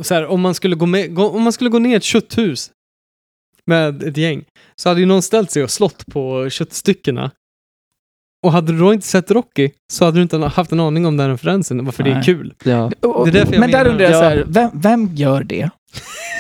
Så 0.03 0.15
här, 0.15 0.27
om, 0.27 0.41
man 0.41 0.55
skulle 0.55 0.77
gå 0.77 0.87
med, 0.87 1.15
gå, 1.15 1.29
om 1.29 1.43
man 1.43 1.53
skulle 1.53 1.71
gå 1.71 1.79
ner 1.79 1.91
i 1.91 1.95
ett 1.95 2.03
kötthus 2.05 2.71
med 3.69 4.03
ett 4.03 4.17
gäng 4.17 4.45
så 4.77 4.89
hade 4.89 5.01
ju 5.01 5.07
någon 5.07 5.23
ställt 5.23 5.51
sig 5.51 5.63
och 5.63 5.71
slått 5.71 6.07
på 6.07 6.51
köttstyckena. 6.51 7.31
Och 8.47 8.53
hade 8.53 8.73
du 8.73 8.79
då 8.79 8.93
inte 8.93 9.07
sett 9.07 9.31
Rocky 9.31 9.71
så 9.93 10.05
hade 10.05 10.19
du 10.19 10.23
inte 10.23 10.39
haft 10.39 10.73
en 10.73 10.81
aning 10.81 11.07
om 11.07 11.17
den 11.17 11.31
referensen, 11.31 11.85
varför 11.85 12.03
det 12.03 12.11
är 12.11 12.15
Nej. 12.15 12.25
kul. 12.25 12.55
Ja. 12.65 12.91
Det 13.01 13.09
är 13.09 13.33
därför 13.33 13.53
jag 13.53 13.61
men 13.61 13.71
där 13.71 13.79
menar- 13.79 13.91
undrar 13.91 14.05
jag 14.05 14.13
Ja. 14.15 14.19
så 14.19 14.25
här, 14.25 14.45
vem, 14.49 14.71
vem 14.75 15.15
gör 15.15 15.43
det? 15.45 15.71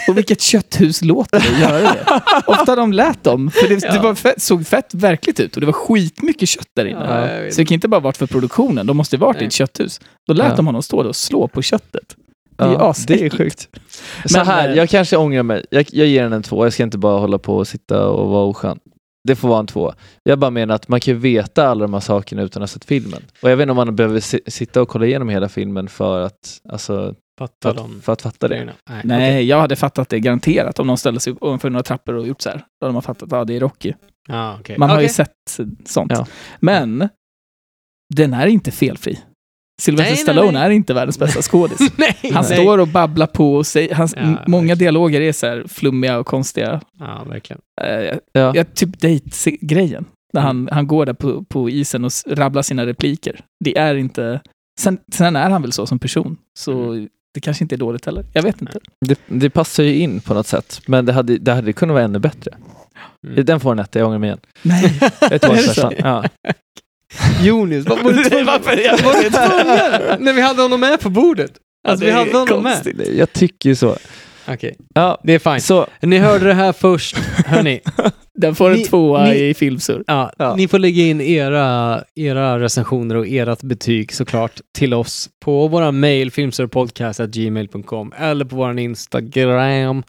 Och 0.08 0.16
vilket 0.18 0.40
kötthus 0.40 1.02
låter 1.02 1.40
det 1.40 1.60
göra 1.60 1.80
det? 1.80 2.22
Ofta 2.46 2.76
de 2.76 2.92
lät 2.92 3.24
dem, 3.24 3.50
för 3.50 3.68
det, 3.68 3.76
det 3.80 3.86
Ja. 3.94 4.02
var 4.02 4.14
fett, 4.14 4.42
såg 4.42 4.66
fett 4.66 4.94
verkligt 4.94 5.40
ut 5.40 5.54
och 5.54 5.60
det 5.60 5.66
var 5.66 5.72
skitmycket 5.72 6.48
kött 6.48 6.68
där 6.76 6.84
inne. 6.84 7.40
Ja, 7.44 7.50
så 7.52 7.56
det 7.60 7.64
kan 7.64 7.74
inte 7.74 7.88
bara 7.88 8.00
varit 8.00 8.16
för 8.16 8.26
produktionen, 8.26 8.86
de 8.86 8.96
måste 8.96 9.16
ju 9.16 9.20
varit 9.20 9.36
i 9.36 9.38
Nej. 9.40 9.46
ett 9.46 9.52
kötthus. 9.52 10.00
Då 10.26 10.32
lät 10.34 10.48
Ja. 10.48 10.56
de 10.56 10.66
honom 10.66 10.82
stå 10.82 11.02
där 11.02 11.08
och 11.08 11.16
slå 11.16 11.48
på 11.48 11.62
köttet. 11.62 12.16
Det 12.58 12.64
är 12.64 12.72
Ja, 12.72 12.94
det 13.06 13.24
är 13.26 13.30
sjukt. 13.30 13.68
Så 14.26 14.38
Men, 14.38 14.46
här, 14.46 14.68
eh, 14.68 14.74
jag 14.74 14.88
kanske 14.88 15.16
ångrar 15.16 15.42
mig. 15.42 15.64
Jag, 15.70 15.86
jag 15.92 16.06
ger 16.06 16.22
den 16.22 16.32
en 16.32 16.42
två. 16.42 16.66
Jag 16.66 16.72
ska 16.72 16.82
inte 16.82 16.98
bara 16.98 17.18
hålla 17.18 17.38
på 17.38 17.56
och 17.56 17.68
sitta 17.68 18.06
och 18.08 18.28
vara 18.28 18.44
oskön. 18.44 18.78
det 19.28 19.36
får 19.36 19.48
vara 19.48 19.60
en 19.60 19.66
två. 19.66 19.92
Jag 20.22 20.38
bara 20.38 20.50
menar 20.50 20.74
att 20.74 20.88
man 20.88 21.00
kan 21.00 21.14
ju 21.14 21.20
veta 21.20 21.68
alla 21.68 21.80
de 21.82 21.92
här 21.92 22.00
sakerna 22.00 22.42
utan 22.42 22.62
att 22.62 22.70
ha 22.70 22.74
sett 22.74 22.84
filmen. 22.84 23.22
Och 23.42 23.50
jag 23.50 23.56
vet 23.56 23.64
inte 23.64 23.70
om 23.70 23.76
man 23.76 23.96
behöver 23.96 24.20
si- 24.20 24.40
sitta 24.46 24.82
och 24.82 24.88
kolla 24.88 25.06
igenom 25.06 25.28
hela 25.28 25.48
filmen 25.48 25.88
för 25.88 26.20
att, 26.20 26.60
alltså, 26.68 27.14
för 27.38 27.46
Fattar 27.46 27.70
att, 27.70 28.04
för 28.04 28.12
att 28.12 28.22
fatta 28.22 28.48
det. 28.48 28.64
Nej. 28.90 29.00
Nej, 29.04 29.44
jag 29.44 29.60
hade 29.60 29.76
fattat 29.76 30.08
det 30.08 30.20
garanterat 30.20 30.78
om 30.78 30.86
någon 30.86 30.98
ställde 30.98 31.20
sig 31.20 31.32
upp 31.32 31.42
ovanför 31.42 31.70
några 31.70 31.82
trappor 31.82 32.14
och 32.14 32.26
gjort 32.26 32.42
så 32.42 32.48
här. 32.50 32.56
Då 32.80 32.86
hade 32.86 32.92
man 32.92 33.02
fattat 33.02 33.22
att 33.32 33.38
ja, 33.38 33.44
det 33.44 33.56
är 33.56 33.60
Rocky. 33.60 33.92
Ah, 34.28 34.54
okej. 34.60 34.78
Man 34.78 34.90
har 34.90 35.00
ju 35.00 35.08
sett 35.08 35.32
sånt. 35.84 36.12
Ja. 36.14 36.26
Men 36.60 37.08
den 38.14 38.34
är 38.34 38.46
inte 38.46 38.70
felfri. 38.70 39.18
Sylvester 39.82 40.04
Nej, 40.10 40.14
nej, 40.16 40.22
Stallone 40.22 40.58
nej. 40.58 40.62
är 40.66 40.70
inte 40.70 40.94
världens 40.94 41.18
bästa 41.18 41.42
skådis. 41.42 41.78
Nej, 41.96 42.16
Han 42.22 42.44
nej. 42.48 42.58
står 42.58 42.78
och 42.78 42.88
babblar 42.88 43.26
på 43.26 43.54
och 43.54 43.66
säger, 43.66 43.94
hans, 43.94 44.14
Ja, 44.16 44.22
många 44.46 44.62
verkligen. 44.62 44.78
dialoger 44.78 45.20
är 45.20 45.32
så 45.32 45.46
här 45.46 45.64
flummiga 45.68 46.18
och 46.18 46.26
konstiga. 46.26 46.80
Ja, 46.98 47.24
verkligen. 47.28 47.60
Uh, 47.84 48.18
Ja. 48.32 48.52
ja, 48.54 48.64
typ 48.74 48.98
date-grejen. 49.00 50.04
När 50.32 50.40
han, 50.40 50.56
Mm. 50.56 50.68
han 50.74 50.86
går 50.86 51.06
där 51.06 51.12
på, 51.12 51.44
på 51.44 51.70
isen 51.70 52.04
och 52.04 52.10
rabblar 52.26 52.62
sina 52.62 52.86
repliker. 52.86 53.40
Det 53.64 53.78
är 53.78 53.94
inte... 53.94 54.40
Sen, 54.80 54.98
sen 55.12 55.36
är 55.36 55.50
han 55.50 55.62
väl 55.62 55.72
så 55.72 55.86
som 55.86 55.98
person, 55.98 56.36
så 56.58 56.72
Mm. 56.92 57.08
det 57.34 57.40
kanske 57.40 57.64
inte 57.64 57.74
är 57.74 57.76
dåligt 57.78 58.06
heller. 58.06 58.24
Jag 58.32 58.42
vet 58.42 58.60
inte. 58.60 58.78
Det, 59.06 59.18
det 59.26 59.50
passar 59.50 59.82
ju 59.82 59.94
in 59.96 60.20
på 60.20 60.34
något 60.34 60.46
sätt, 60.46 60.80
men 60.86 61.06
det 61.06 61.12
hade, 61.12 61.38
det 61.38 61.52
hade 61.52 61.72
kunnat 61.72 61.94
vara 61.94 62.04
ännu 62.04 62.18
bättre. 62.18 62.50
Mm. 63.26 63.44
Den 63.44 63.60
får 63.60 63.72
en 63.72 63.78
etta, 63.78 63.98
jag 63.98 64.06
ångrar 64.08 64.18
mig 64.18 64.26
igen. 64.28 64.40
Nej. 64.62 64.98
Jag 65.20 65.32
är 65.32 65.48
Är 65.50 65.54
det 65.56 65.62
så? 65.62 65.92
Ja. 65.98 66.24
Jonis, 67.42 67.86
vad 67.86 68.02
var 68.04 68.12
du 68.12 68.24
tvungen? 68.24 68.46
Varför? 68.46 69.04
Var 69.04 69.22
du 69.22 69.30
tvungen? 69.30 70.24
När 70.24 70.32
vi 70.32 70.40
hade 70.40 70.62
honom 70.62 70.80
med 70.80 71.00
på 71.00 71.10
bordet. 71.10 71.50
Alltså, 71.88 72.04
vi 72.06 72.10
hade 72.10 72.38
honom 72.38 72.62
med. 72.62 73.06
Jag 73.16 73.32
tycker 73.32 73.68
ju 73.68 73.74
så. 73.74 73.96
Okej, 74.48 74.76
Ja, 74.94 75.20
det 75.24 75.32
är 75.34 75.38
fine. 75.38 75.60
så 75.60 75.86
Ni 76.02 76.18
hörde 76.18 76.44
det 76.46 76.54
här 76.54 76.72
först, 76.72 77.16
hörni. 77.46 77.80
Den 78.38 78.54
får 78.54 78.70
en 78.70 78.76
Ni- 78.76 78.84
tvåa 78.84 79.24
ni- 79.24 79.34
i 79.48 79.54
filmsur. 79.54 80.04
Ja, 80.06 80.32
Ja. 80.38 80.54
Ni 80.54 80.68
får 80.68 80.78
lägga 80.78 81.02
in 81.02 81.20
era, 81.20 82.02
era 82.14 82.60
recensioner 82.60 83.14
och 83.16 83.26
ert 83.28 83.62
betyg 83.62 84.12
såklart 84.12 84.60
till 84.78 84.94
oss 84.94 85.28
på 85.44 85.68
våra 85.68 85.92
mail 85.92 86.30
filmsurpodcast.gmail.com 86.30 88.12
eller 88.18 88.44
på 88.44 88.56
vår 88.56 88.78
Instagram 88.78 90.02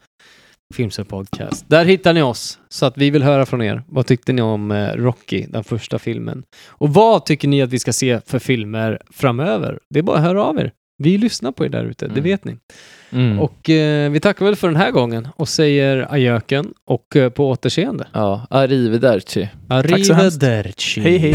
filmsurpodcast. 0.74 1.64
Där 1.68 1.84
hittar 1.84 2.12
ni 2.12 2.22
oss 2.22 2.58
så 2.68 2.86
att 2.86 2.98
vi 2.98 3.10
vill 3.10 3.22
höra 3.22 3.46
från 3.46 3.62
er. 3.62 3.82
Vad 3.88 4.06
tyckte 4.06 4.32
ni 4.32 4.42
om 4.42 4.70
eh, 4.70 4.88
Rocky, 4.92 5.46
den 5.48 5.64
första 5.64 5.98
filmen? 5.98 6.42
Och 6.68 6.94
vad 6.94 7.26
tycker 7.26 7.48
ni 7.48 7.62
att 7.62 7.70
vi 7.70 7.78
ska 7.78 7.92
se 7.92 8.20
för 8.26 8.38
filmer 8.38 8.98
framöver? 9.10 9.78
Det 9.90 9.98
är 9.98 10.02
bara 10.02 10.16
att 10.16 10.22
höra 10.24 10.44
av 10.44 10.58
er. 10.58 10.72
Vi 11.02 11.18
lyssnar 11.18 11.52
på 11.52 11.64
er 11.64 11.68
där 11.68 11.84
ute, 11.84 12.04
det 12.06 12.10
Mm. 12.12 12.24
vet 12.24 12.44
ni. 12.44 12.56
mm. 13.12 13.40
Och 13.40 13.70
eh, 13.70 14.10
vi 14.10 14.20
tackar 14.20 14.44
väl 14.44 14.56
för 14.56 14.68
den 14.68 14.76
här 14.76 14.90
gången 14.90 15.28
och 15.36 15.48
säger 15.48 16.06
ajöken 16.12 16.72
och 16.86 17.16
eh, 17.16 17.30
på 17.30 17.48
återseende. 17.50 18.06
ja, 18.12 18.46
arrivederci. 18.50 19.48
Tack 19.68 20.06
så 20.06 20.14
hemskt. 20.14 20.42
Arrivederci. 20.42 21.00
Hej 21.00 21.18
hej. 21.18 21.34